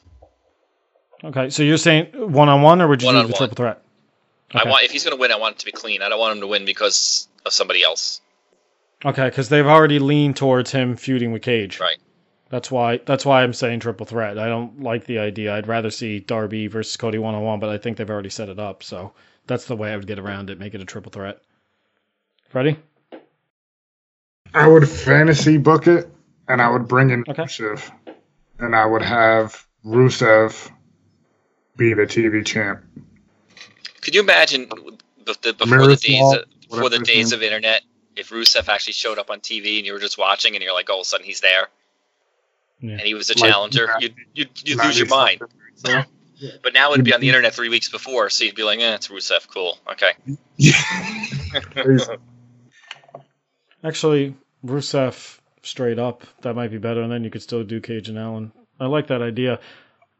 Okay, 1.24 1.51
so 1.51 1.62
you're 1.62 1.77
saying 1.78 2.07
one 2.32 2.49
on 2.49 2.62
one, 2.62 2.81
or 2.81 2.89
would 2.89 3.03
you 3.03 3.09
do 3.09 3.12
the 3.12 3.16
One-on-one. 3.19 3.39
triple 3.39 3.57
threat? 3.57 3.82
I 4.53 4.69
want 4.69 4.85
if 4.85 4.90
he's 4.93 5.05
going 5.05 5.16
to 5.16 5.20
win, 5.20 5.32
I 5.32 5.36
want 5.36 5.57
it 5.57 5.59
to 5.61 5.66
be 5.66 5.73
clean. 5.73 6.01
I 6.01 6.09
don't 6.09 6.19
want 6.19 6.35
him 6.36 6.40
to 6.40 6.47
win 6.47 6.65
because 6.65 7.28
of 7.45 7.53
somebody 7.53 7.82
else. 7.82 8.20
Okay, 9.05 9.28
because 9.28 9.49
they've 9.49 9.66
already 9.66 9.99
leaned 9.99 10.36
towards 10.36 10.70
him 10.70 10.97
feuding 10.97 11.32
with 11.32 11.43
Cage. 11.43 11.81
Right. 11.81 11.99
That's 12.51 12.70
why. 12.70 12.99
That's 13.05 13.27
why 13.27 13.43
I'm 13.43 13.53
saying 13.53 13.81
triple 13.81 14.07
threat. 14.07 14.39
I 14.39 14.47
don't 14.47 14.81
like 14.81 15.05
the 15.05 15.19
idea. 15.19 15.55
I'd 15.55 15.66
rather 15.69 15.90
see 15.90 16.20
Darby 16.20 16.66
versus 16.66 16.97
Cody 16.97 17.19
one 17.19 17.35
on 17.35 17.43
one, 17.43 17.61
but 17.61 17.69
I 17.69 17.78
think 17.78 17.97
they've 17.97 18.09
already 18.09 18.31
set 18.31 18.49
it 18.49 18.59
up. 18.59 18.82
So 18.82 19.12
that's 19.47 19.66
the 19.66 19.77
way 19.77 19.93
I 19.93 19.97
would 19.97 20.07
get 20.07 20.19
around 20.19 20.49
it. 20.51 20.59
Make 20.59 20.74
it 20.74 20.81
a 20.81 20.85
triple 20.86 21.12
threat. 21.12 21.40
Ready? 22.55 22.78
I 24.55 24.66
would 24.66 24.89
fantasy 24.89 25.59
book 25.59 25.86
it, 25.86 26.11
and 26.49 26.62
I 26.62 26.70
would 26.70 26.89
bring 26.89 27.11
in 27.11 27.24
Okay. 27.28 27.43
Rusev, 27.43 27.90
and 28.59 28.74
I 28.74 28.86
would 28.86 29.03
have 29.03 29.66
Rusev 29.85 30.70
be 31.78 31.94
the 31.94 32.02
TV 32.02 32.44
champ. 32.44 32.82
Could 34.02 34.14
you 34.14 34.20
imagine 34.20 34.68
the, 35.24 35.36
the, 35.42 35.52
before 35.55 35.55
the 35.55 35.66
Miroslav, 35.66 36.00
days 36.00 36.34
of, 36.34 36.44
before 36.68 36.90
the 36.90 36.98
days 36.98 37.32
of 37.32 37.42
internet, 37.42 37.82
if 38.16 38.30
Rusev 38.30 38.68
actually 38.68 38.92
showed 38.92 39.18
up 39.18 39.30
on 39.30 39.40
TV 39.40 39.78
and 39.78 39.86
you 39.86 39.92
were 39.94 39.98
just 39.98 40.18
watching 40.18 40.55
and 40.55 40.62
you're 40.62 40.74
like, 40.74 40.90
all 40.90 40.98
of 41.00 41.02
a 41.02 41.05
sudden 41.05 41.24
he's 41.24 41.40
there, 41.40 41.68
Yeah. 42.80 42.92
and 42.92 43.00
he 43.00 43.14
was 43.14 43.28
the 43.28 43.38
Like, 43.40 43.50
challenger, 43.50 43.86
yeah. 43.86 43.98
you'd 44.00 44.14
you'd, 44.34 44.68
you'd 44.68 44.78
lose 44.84 44.98
your 44.98 45.09
mind. 45.09 45.40
So, 45.76 46.02
But 46.62 46.72
now 46.72 46.92
it'd 46.92 47.05
be 47.05 47.12
on 47.12 47.20
the 47.20 47.28
internet 47.28 47.52
three 47.55 47.68
weeks 47.68 47.88
before, 47.88 48.30
so 48.30 48.44
you'd 48.44 48.55
be 48.55 48.62
like, 48.62 48.78
eh, 48.78 48.94
it's 48.94 49.09
Rusev, 49.09 49.48
cool, 49.48 49.76
okay. 49.90 50.12
Actually, 53.84 54.36
Rusev 54.64 55.38
straight 55.62 55.98
up. 55.98 56.24
That 56.42 56.55
might 56.55 56.70
be 56.70 56.78
better, 56.78 57.02
and 57.02 57.10
then 57.10 57.24
you 57.24 57.30
could 57.30 57.42
still 57.42 57.64
do 57.64 57.80
Cage 57.80 58.09
and 58.09 58.18
Allin. 58.18 58.52
I 58.80 58.86
like 58.86 59.09
that 59.09 59.22
idea. 59.22 59.60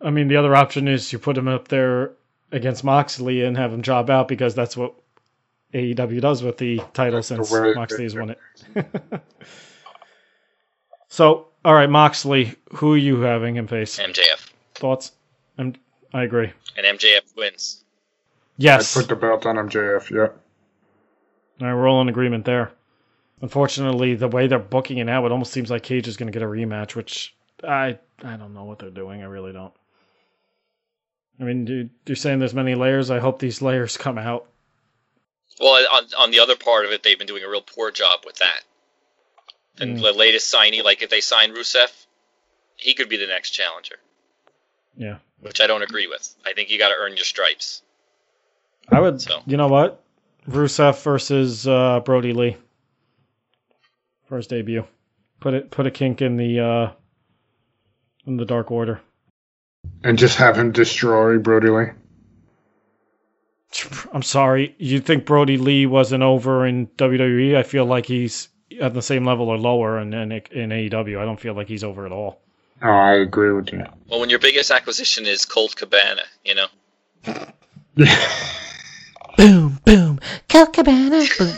I 0.01 0.11
mean, 0.11 0.29
the 0.29 0.37
other 0.37 0.55
option 0.55 0.87
is 0.89 1.13
you 1.13 1.19
put 1.19 1.37
him 1.37 1.49
up 1.49 1.69
there 1.69 2.13
against 2.53 2.85
Moxley 2.85 3.43
and 3.45 3.57
have 3.57 3.73
him 3.73 3.83
job 3.83 4.11
out 4.11 4.29
because 4.29 4.55
that's 4.55 4.77
what 4.77 4.95
AEW 5.75 6.21
does 6.21 6.43
with 6.43 6.57
the 6.59 6.81
title 6.95 7.19
That's 7.19 7.29
since 7.29 7.51
way- 7.51 7.75
Moxley 7.75 8.05
has 8.05 8.15
won 8.15 8.31
it. 8.31 8.39
so, 11.09 11.49
all 11.65 11.75
right, 11.75 11.91
Moxley, 11.91 12.55
who 12.75 12.95
are 12.95 12.99
you 12.99 13.21
having 13.21 13.57
him 13.57 13.67
face? 13.67 13.99
MJF. 13.99 14.51
Thoughts? 14.75 15.13
And 15.57 15.79
I 16.15 16.23
agree. 16.23 16.53
And 16.77 16.99
MJF 16.99 17.37
wins. 17.37 17.85
Yes. 18.57 18.97
I 18.97 19.01
put 19.01 19.09
the 19.09 19.17
belt 19.17 19.47
on 19.47 19.57
MJF. 19.57 20.11
Yeah. 20.11 20.29
All 21.61 21.67
right, 21.67 21.75
we're 21.75 21.89
all 21.89 22.01
in 22.01 22.09
agreement 22.09 22.45
there. 22.45 22.73
Unfortunately, 23.41 24.15
the 24.15 24.29
way 24.29 24.47
they're 24.47 24.59
booking 24.59 24.99
it 24.99 25.05
now, 25.05 25.25
it 25.27 25.33
almost 25.33 25.53
seems 25.53 25.71
like 25.71 25.83
Cage 25.83 26.09
is 26.09 26.17
going 26.17 26.31
to 26.31 26.37
get 26.37 26.43
a 26.43 26.49
rematch, 26.51 26.95
which 26.95 27.37
I 27.63 27.99
I 28.25 28.37
don't 28.37 28.53
know 28.55 28.65
what 28.65 28.79
they're 28.81 28.91
doing. 28.91 29.23
I 29.23 29.27
really 29.27 29.53
don't. 29.53 29.73
I 31.41 31.45
mean, 31.45 31.91
you're 32.07 32.17
saying 32.17 32.41
there's 32.41 32.55
many 32.55 32.75
layers. 32.75 33.11
I 33.11 33.21
hope 33.21 33.39
these 33.39 33.63
layers 33.63 33.97
come 33.97 34.19
out. 34.19 34.47
Well, 35.61 35.85
on, 35.93 36.05
on 36.19 36.31
the 36.31 36.41
other 36.41 36.57
part 36.57 36.85
of 36.85 36.93
it, 36.93 37.03
they've 37.03 37.19
been 37.19 37.27
doing 37.27 37.45
a 37.45 37.49
real 37.49 37.63
poor 37.63 37.91
job 37.91 38.21
with 38.27 38.37
that. 38.37 38.61
And 39.81 39.97
Mm. 39.99 40.03
the 40.03 40.13
latest 40.13 40.53
signee, 40.53 40.83
like 40.83 41.03
if 41.03 41.11
they 41.11 41.21
sign 41.21 41.55
Rusev, 41.55 41.93
he 42.77 42.95
could 42.95 43.09
be 43.09 43.17
the 43.17 43.27
next 43.29 43.51
challenger, 43.51 43.97
Yeah, 44.97 45.19
which 45.41 45.61
I 45.61 45.67
don't 45.69 45.83
agree 45.83 46.09
with. 46.09 46.35
I 46.45 46.53
think 46.53 46.71
you 46.71 46.79
got 46.79 46.89
to 46.89 46.95
earn 46.99 47.17
your 47.17 47.25
stripes. 47.25 47.83
I 48.89 49.01
would. 49.01 49.21
So. 49.21 49.41
You 49.47 49.57
know 49.57 49.69
what? 49.69 50.03
Rusev 50.49 51.01
versus 51.03 51.69
uh, 51.69 52.01
Brodie 52.01 52.33
Lee. 52.33 52.57
First 54.29 54.51
debut. 54.51 54.85
Put 55.41 55.55
it. 55.55 55.71
Put 55.71 55.87
a 55.87 55.91
kink 55.91 56.23
in 56.23 56.37
the 56.37 56.61
uh, 56.61 56.91
in 58.27 58.37
the 58.37 58.45
Dark 58.45 58.71
Order. 58.71 59.01
And 60.05 60.19
just 60.19 60.37
have 60.37 60.57
him 60.57 60.73
destroy 60.73 61.39
Brodie 61.39 61.71
Lee. 61.71 61.87
I'm 64.13 64.23
sorry. 64.23 64.75
You 64.79 65.01
think 65.01 65.27
Brodie 65.27 65.59
Lee 65.59 65.87
wasn't 65.87 66.23
over 66.23 66.67
in 66.67 66.87
WWE? 66.87 67.57
I 67.57 67.63
feel 67.63 67.85
like 67.85 68.07
he's 68.07 68.49
at 68.81 68.95
the 68.95 69.03
same 69.03 69.25
level 69.25 69.49
or 69.49 69.59
lower 69.59 69.99
in, 69.99 70.15
in, 70.15 70.33
in 70.33 70.71
AEW. 70.71 71.19
I 71.21 71.25
don't 71.25 71.41
feel 71.41 71.55
like 71.55 71.69
he's 71.69 71.85
over 71.85 72.07
at 72.07 72.13
all. 72.13 72.41
Oh, 72.81 72.89
I 72.89 73.15
agree 73.15 73.53
with 73.53 73.73
you. 73.73 73.85
Well, 74.09 74.21
when 74.21 74.31
your 74.31 74.39
biggest 74.39 74.71
acquisition 74.71 75.27
is 75.27 75.45
Colt 75.45 75.75
Cabana, 75.75 76.23
you 76.45 76.55
know, 76.55 76.69
Boom, 79.37 79.79
boom. 79.85 80.21
Colt 80.49 80.73
Cabana. 80.73 81.25
Boom. 81.39 81.57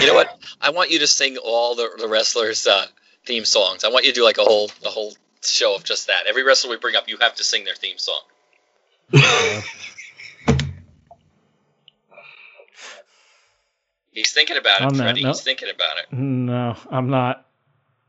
you 0.00 0.06
know 0.06 0.14
what? 0.14 0.38
I 0.60 0.70
want 0.70 0.90
you 0.90 0.98
to 1.00 1.06
sing 1.06 1.36
all 1.38 1.74
the, 1.74 1.90
the 1.98 2.08
wrestlers' 2.08 2.66
uh, 2.66 2.86
theme 3.26 3.44
songs. 3.44 3.84
I 3.84 3.88
want 3.88 4.04
you 4.04 4.12
to 4.12 4.14
do 4.14 4.24
like 4.24 4.38
a 4.38 4.42
whole 4.42 4.70
a 4.84 4.88
whole 4.88 5.12
show 5.48 5.74
of 5.74 5.84
just 5.84 6.06
that. 6.08 6.24
Every 6.28 6.42
wrestler 6.44 6.70
we 6.70 6.76
bring 6.76 6.96
up, 6.96 7.08
you 7.08 7.16
have 7.20 7.34
to 7.36 7.44
sing 7.44 7.64
their 7.64 7.74
theme 7.74 7.98
song. 7.98 8.20
He's 14.12 14.32
thinking 14.32 14.56
about 14.58 14.80
it, 14.82 14.84
On 14.86 14.94
that 14.98 15.04
Freddie. 15.04 15.22
note- 15.22 15.28
He's 15.36 15.40
thinking 15.42 15.68
about 15.74 15.98
it. 15.98 16.12
No, 16.12 16.76
I'm 16.90 17.08
not. 17.08 17.46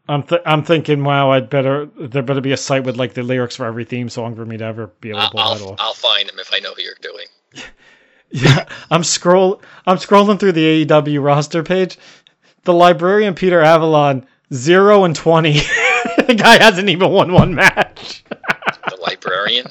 I'm 0.07 0.23
th- 0.23 0.41
I'm 0.45 0.63
thinking, 0.63 1.01
wow, 1.05 1.31
I'd 1.31 1.49
better 1.49 1.85
there 1.97 2.21
better 2.23 2.41
be 2.41 2.51
a 2.51 2.57
site 2.57 2.83
with 2.83 2.97
like 2.97 3.13
the 3.13 3.23
lyrics 3.23 3.55
for 3.55 3.65
every 3.65 3.85
theme 3.85 4.09
song 4.09 4.35
for 4.35 4.45
me 4.45 4.57
to 4.57 4.65
ever 4.65 4.87
be 4.99 5.11
able 5.11 5.19
to 5.21 5.25
I'll, 5.27 5.31
pull 5.31 5.39
that 5.55 5.61
I'll, 5.61 5.69
off. 5.71 5.79
I'll 5.79 5.93
find 5.93 6.27
them 6.27 6.39
if 6.39 6.49
I 6.53 6.59
know 6.59 6.73
who 6.73 6.81
you're 6.81 6.95
doing. 7.01 7.25
Yeah, 8.35 8.65
I'm 8.89 9.03
scroll 9.03 9.61
I'm 9.85 9.97
scrolling 9.97 10.39
through 10.39 10.53
the 10.53 10.85
AEW 10.87 11.23
roster 11.23 11.61
page. 11.61 11.99
The 12.63 12.73
librarian 12.73 13.35
Peter 13.35 13.61
Avalon, 13.61 14.25
zero 14.51 15.03
and 15.03 15.15
twenty. 15.15 15.59
the 16.27 16.35
guy 16.35 16.61
hasn't 16.61 16.89
even 16.89 17.09
won 17.11 17.31
one 17.31 17.55
match. 17.55 18.23
The 18.89 18.97
librarian. 18.97 19.67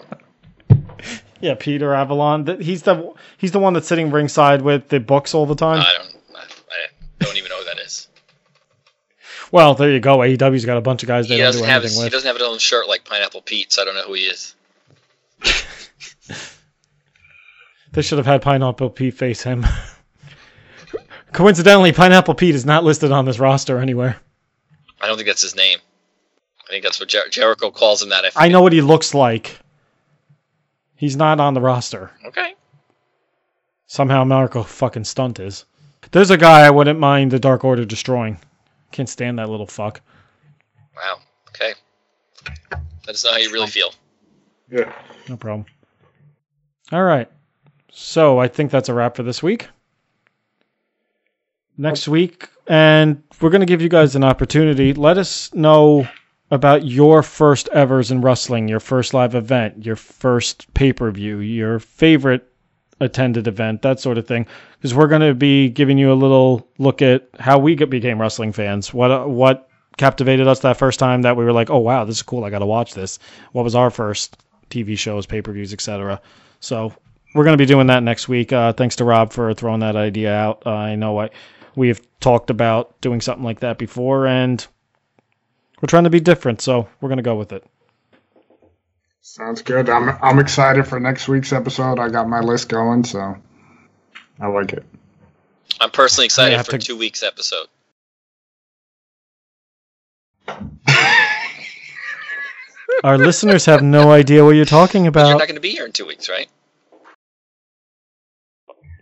yeah, 1.40 1.54
Peter 1.58 1.94
Avalon. 1.94 2.60
He's 2.60 2.82
the 2.82 3.12
he's 3.36 3.52
the 3.52 3.58
one 3.58 3.72
that's 3.74 3.86
sitting 3.86 4.10
ringside 4.10 4.62
with 4.62 4.88
the 4.88 5.00
books 5.00 5.34
all 5.34 5.44
the 5.46 5.54
time. 5.54 5.80
I 5.80 5.92
don't. 5.98 6.16
I, 6.36 6.40
I 6.40 7.24
don't 7.24 7.36
even 7.36 7.50
know 7.50 7.58
who 7.58 7.64
that 7.64 7.78
is. 7.80 8.08
well, 9.50 9.74
there 9.74 9.90
you 9.90 10.00
go. 10.00 10.18
AEW's 10.18 10.64
got 10.64 10.78
a 10.78 10.80
bunch 10.80 11.02
of 11.02 11.08
guys 11.08 11.28
they 11.28 11.34
He 11.34 11.40
don't 11.40 11.48
doesn't 11.48 11.62
do 11.62 11.68
have 11.68 11.82
anything 11.82 11.96
his, 11.96 12.04
he 12.04 12.10
doesn't 12.10 12.26
have 12.26 12.36
his 12.36 12.46
own 12.46 12.58
shirt 12.58 12.88
like 12.88 13.04
Pineapple 13.04 13.42
Pete, 13.42 13.72
so 13.72 13.82
I 13.82 13.84
don't 13.84 13.94
know 13.94 14.02
who 14.04 14.14
he 14.14 14.22
is. 14.22 14.54
They 17.92 18.00
should 18.02 18.16
have 18.18 18.26
had 18.26 18.40
Pineapple 18.40 18.88
Pete 18.90 19.12
face 19.14 19.42
him. 19.42 19.66
Coincidentally, 21.32 21.92
Pineapple 21.92 22.34
Pete 22.34 22.54
is 22.54 22.64
not 22.64 22.84
listed 22.84 23.12
on 23.12 23.26
this 23.26 23.38
roster 23.38 23.78
anywhere. 23.78 24.16
I 25.00 25.06
don't 25.08 25.16
think 25.16 25.26
that's 25.28 25.42
his 25.42 25.54
name. 25.54 25.78
I 26.72 26.76
think 26.76 26.84
that's 26.84 27.00
what 27.00 27.10
Jer- 27.10 27.28
Jericho 27.28 27.70
calls 27.70 28.02
him. 28.02 28.08
That 28.08 28.24
I, 28.24 28.46
I 28.46 28.48
know 28.48 28.62
what 28.62 28.72
he 28.72 28.80
looks 28.80 29.12
like. 29.12 29.58
He's 30.96 31.16
not 31.16 31.38
on 31.38 31.52
the 31.52 31.60
roster. 31.60 32.10
Okay. 32.24 32.54
Somehow 33.86 34.24
Marko 34.24 34.62
fucking 34.62 35.04
Stunt 35.04 35.38
is. 35.38 35.66
There's 36.12 36.30
a 36.30 36.38
guy 36.38 36.60
I 36.60 36.70
wouldn't 36.70 36.98
mind 36.98 37.30
the 37.30 37.38
Dark 37.38 37.62
Order 37.62 37.84
destroying. 37.84 38.38
Can't 38.90 39.06
stand 39.06 39.38
that 39.38 39.50
little 39.50 39.66
fuck. 39.66 40.00
Wow. 40.96 41.18
Okay. 41.50 41.74
Let 43.06 43.16
us 43.16 43.22
know 43.22 43.32
how 43.32 43.36
you 43.36 43.52
really 43.52 43.66
feel. 43.66 43.92
Yeah. 44.70 44.90
No 45.28 45.36
problem. 45.36 45.66
All 46.90 47.04
right. 47.04 47.28
So 47.90 48.38
I 48.38 48.48
think 48.48 48.70
that's 48.70 48.88
a 48.88 48.94
wrap 48.94 49.16
for 49.16 49.24
this 49.24 49.42
week. 49.42 49.68
Next 51.76 52.08
week, 52.08 52.48
and 52.66 53.22
we're 53.42 53.50
going 53.50 53.60
to 53.60 53.66
give 53.66 53.82
you 53.82 53.90
guys 53.90 54.16
an 54.16 54.24
opportunity. 54.24 54.94
Let 54.94 55.18
us 55.18 55.52
know 55.52 56.08
about 56.52 56.84
your 56.84 57.22
first 57.22 57.66
evers 57.70 58.10
in 58.10 58.20
wrestling, 58.20 58.68
your 58.68 58.78
first 58.78 59.14
live 59.14 59.34
event, 59.34 59.86
your 59.86 59.96
first 59.96 60.72
pay 60.74 60.92
per 60.92 61.10
view, 61.10 61.38
your 61.38 61.78
favorite 61.78 62.46
attended 63.00 63.48
event, 63.48 63.80
that 63.80 63.98
sort 63.98 64.18
of 64.18 64.26
thing. 64.26 64.46
Because 64.76 64.94
we're 64.94 65.08
going 65.08 65.22
to 65.22 65.34
be 65.34 65.70
giving 65.70 65.96
you 65.96 66.12
a 66.12 66.14
little 66.14 66.68
look 66.76 67.00
at 67.00 67.26
how 67.40 67.58
we 67.58 67.74
became 67.74 68.20
wrestling 68.20 68.52
fans. 68.52 68.92
What 68.92 69.30
what 69.30 69.70
captivated 69.96 70.46
us 70.46 70.60
that 70.60 70.76
first 70.76 70.98
time 70.98 71.22
that 71.22 71.38
we 71.38 71.44
were 71.44 71.54
like, 71.54 71.70
oh 71.70 71.78
wow, 71.78 72.04
this 72.04 72.16
is 72.16 72.22
cool. 72.22 72.44
I 72.44 72.50
got 72.50 72.58
to 72.58 72.66
watch 72.66 72.92
this. 72.92 73.18
What 73.52 73.64
was 73.64 73.74
our 73.74 73.90
first 73.90 74.36
TV 74.68 74.96
shows, 74.98 75.24
pay 75.24 75.40
per 75.40 75.52
views, 75.52 75.72
etc. 75.72 76.20
So 76.60 76.94
we're 77.34 77.44
going 77.44 77.56
to 77.56 77.62
be 77.62 77.66
doing 77.66 77.86
that 77.86 78.02
next 78.02 78.28
week. 78.28 78.52
Uh, 78.52 78.74
thanks 78.74 78.96
to 78.96 79.04
Rob 79.06 79.32
for 79.32 79.54
throwing 79.54 79.80
that 79.80 79.96
idea 79.96 80.34
out. 80.34 80.62
Uh, 80.66 80.70
I 80.70 80.96
know 80.96 81.18
I, 81.18 81.30
we've 81.76 82.00
talked 82.20 82.50
about 82.50 83.00
doing 83.00 83.22
something 83.22 83.44
like 83.44 83.60
that 83.60 83.78
before, 83.78 84.26
and 84.26 84.66
we're 85.82 85.88
trying 85.88 86.04
to 86.04 86.10
be 86.10 86.20
different, 86.20 86.60
so 86.60 86.88
we're 87.00 87.08
going 87.08 87.16
to 87.16 87.22
go 87.24 87.34
with 87.34 87.52
it. 87.52 87.64
Sounds 89.20 89.62
good. 89.62 89.88
I'm 89.88 90.10
I'm 90.22 90.38
excited 90.38 90.86
for 90.86 91.00
next 91.00 91.26
week's 91.28 91.52
episode. 91.52 91.98
I 91.98 92.08
got 92.08 92.28
my 92.28 92.40
list 92.40 92.68
going, 92.68 93.04
so 93.04 93.36
I 94.40 94.46
like 94.46 94.72
it. 94.72 94.84
I'm 95.80 95.90
personally 95.90 96.26
excited 96.26 96.64
for 96.64 96.72
to- 96.72 96.78
two 96.78 96.96
weeks 96.96 97.22
episode. 97.22 97.66
Our 103.04 103.18
listeners 103.18 103.64
have 103.66 103.82
no 103.82 104.12
idea 104.12 104.44
what 104.44 104.50
you're 104.50 104.64
talking 104.64 105.06
about. 105.06 105.28
You're 105.28 105.38
not 105.38 105.48
going 105.48 105.54
to 105.56 105.60
be 105.60 105.70
here 105.70 105.86
in 105.86 105.92
two 105.92 106.06
weeks, 106.06 106.28
right? 106.28 106.48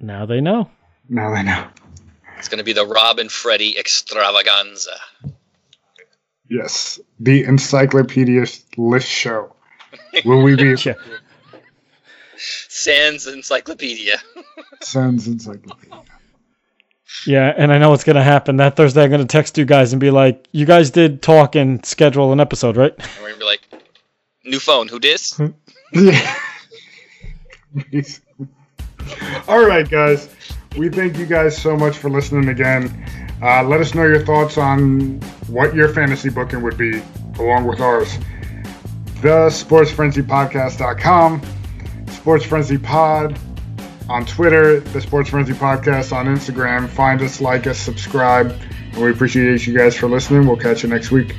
Now 0.00 0.24
they 0.26 0.40
know. 0.40 0.70
Now 1.08 1.34
they 1.34 1.42
know. 1.42 1.66
It's 2.38 2.48
going 2.48 2.58
to 2.58 2.64
be 2.64 2.72
the 2.72 2.86
Rob 2.86 3.18
and 3.18 3.30
Freddie 3.30 3.76
extravaganza. 3.78 4.96
Yes, 6.50 6.98
the 7.20 7.44
Encyclopedia 7.44 8.44
List 8.76 9.08
Show. 9.08 9.54
Will 10.24 10.42
we 10.42 10.56
be 10.56 10.74
Yeah. 10.84 10.94
Sans 12.68 13.26
Encyclopedia. 13.26 14.16
Sans 14.82 15.26
Encyclopedia? 15.28 16.02
Yeah, 17.26 17.52
and 17.56 17.72
I 17.72 17.78
know 17.78 17.90
what's 17.90 18.04
going 18.04 18.16
to 18.16 18.22
happen. 18.22 18.56
That 18.56 18.76
Thursday, 18.76 19.04
I'm 19.04 19.10
going 19.10 19.20
to 19.20 19.26
text 19.26 19.58
you 19.58 19.64
guys 19.64 19.92
and 19.92 20.00
be 20.00 20.10
like, 20.10 20.48
you 20.52 20.66
guys 20.66 20.90
did 20.90 21.22
talk 21.22 21.54
and 21.54 21.84
schedule 21.84 22.32
an 22.32 22.40
episode, 22.40 22.76
right? 22.76 22.94
And 22.98 23.08
we're 23.20 23.28
going 23.28 23.34
to 23.34 23.38
be 23.38 23.44
like, 23.44 23.60
new 24.44 24.58
phone, 24.58 24.88
who 24.88 24.98
dis? 24.98 25.40
Yeah. 25.92 26.36
All 29.48 29.64
right, 29.64 29.88
guys. 29.88 30.28
We 30.76 30.88
thank 30.88 31.18
you 31.18 31.26
guys 31.26 31.60
so 31.60 31.76
much 31.76 31.96
for 31.96 32.08
listening 32.08 32.48
again. 32.48 32.86
Uh, 33.42 33.62
let 33.64 33.80
us 33.80 33.94
know 33.94 34.04
your 34.04 34.24
thoughts 34.24 34.58
on 34.58 35.18
what 35.48 35.74
your 35.74 35.88
fantasy 35.88 36.28
booking 36.28 36.62
would 36.62 36.76
be, 36.76 37.02
along 37.38 37.66
with 37.66 37.80
ours. 37.80 38.18
The 39.22 39.48
SportsFrenzyPodcast.com, 39.48 41.42
Sports 42.08 42.44
Frenzy 42.44 42.78
Pod 42.78 43.38
on 44.08 44.26
Twitter, 44.26 44.80
the 44.80 45.00
Sports 45.00 45.30
Frenzy 45.30 45.52
Podcast 45.54 46.14
on 46.14 46.26
Instagram. 46.26 46.88
Find 46.88 47.22
us, 47.22 47.40
like 47.40 47.66
us, 47.66 47.78
subscribe, 47.78 48.54
and 48.92 49.02
we 49.02 49.10
appreciate 49.10 49.66
you 49.66 49.76
guys 49.76 49.96
for 49.96 50.08
listening. 50.08 50.46
We'll 50.46 50.56
catch 50.56 50.82
you 50.82 50.88
next 50.88 51.10
week. 51.10 51.34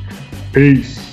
Peace. 0.53 1.10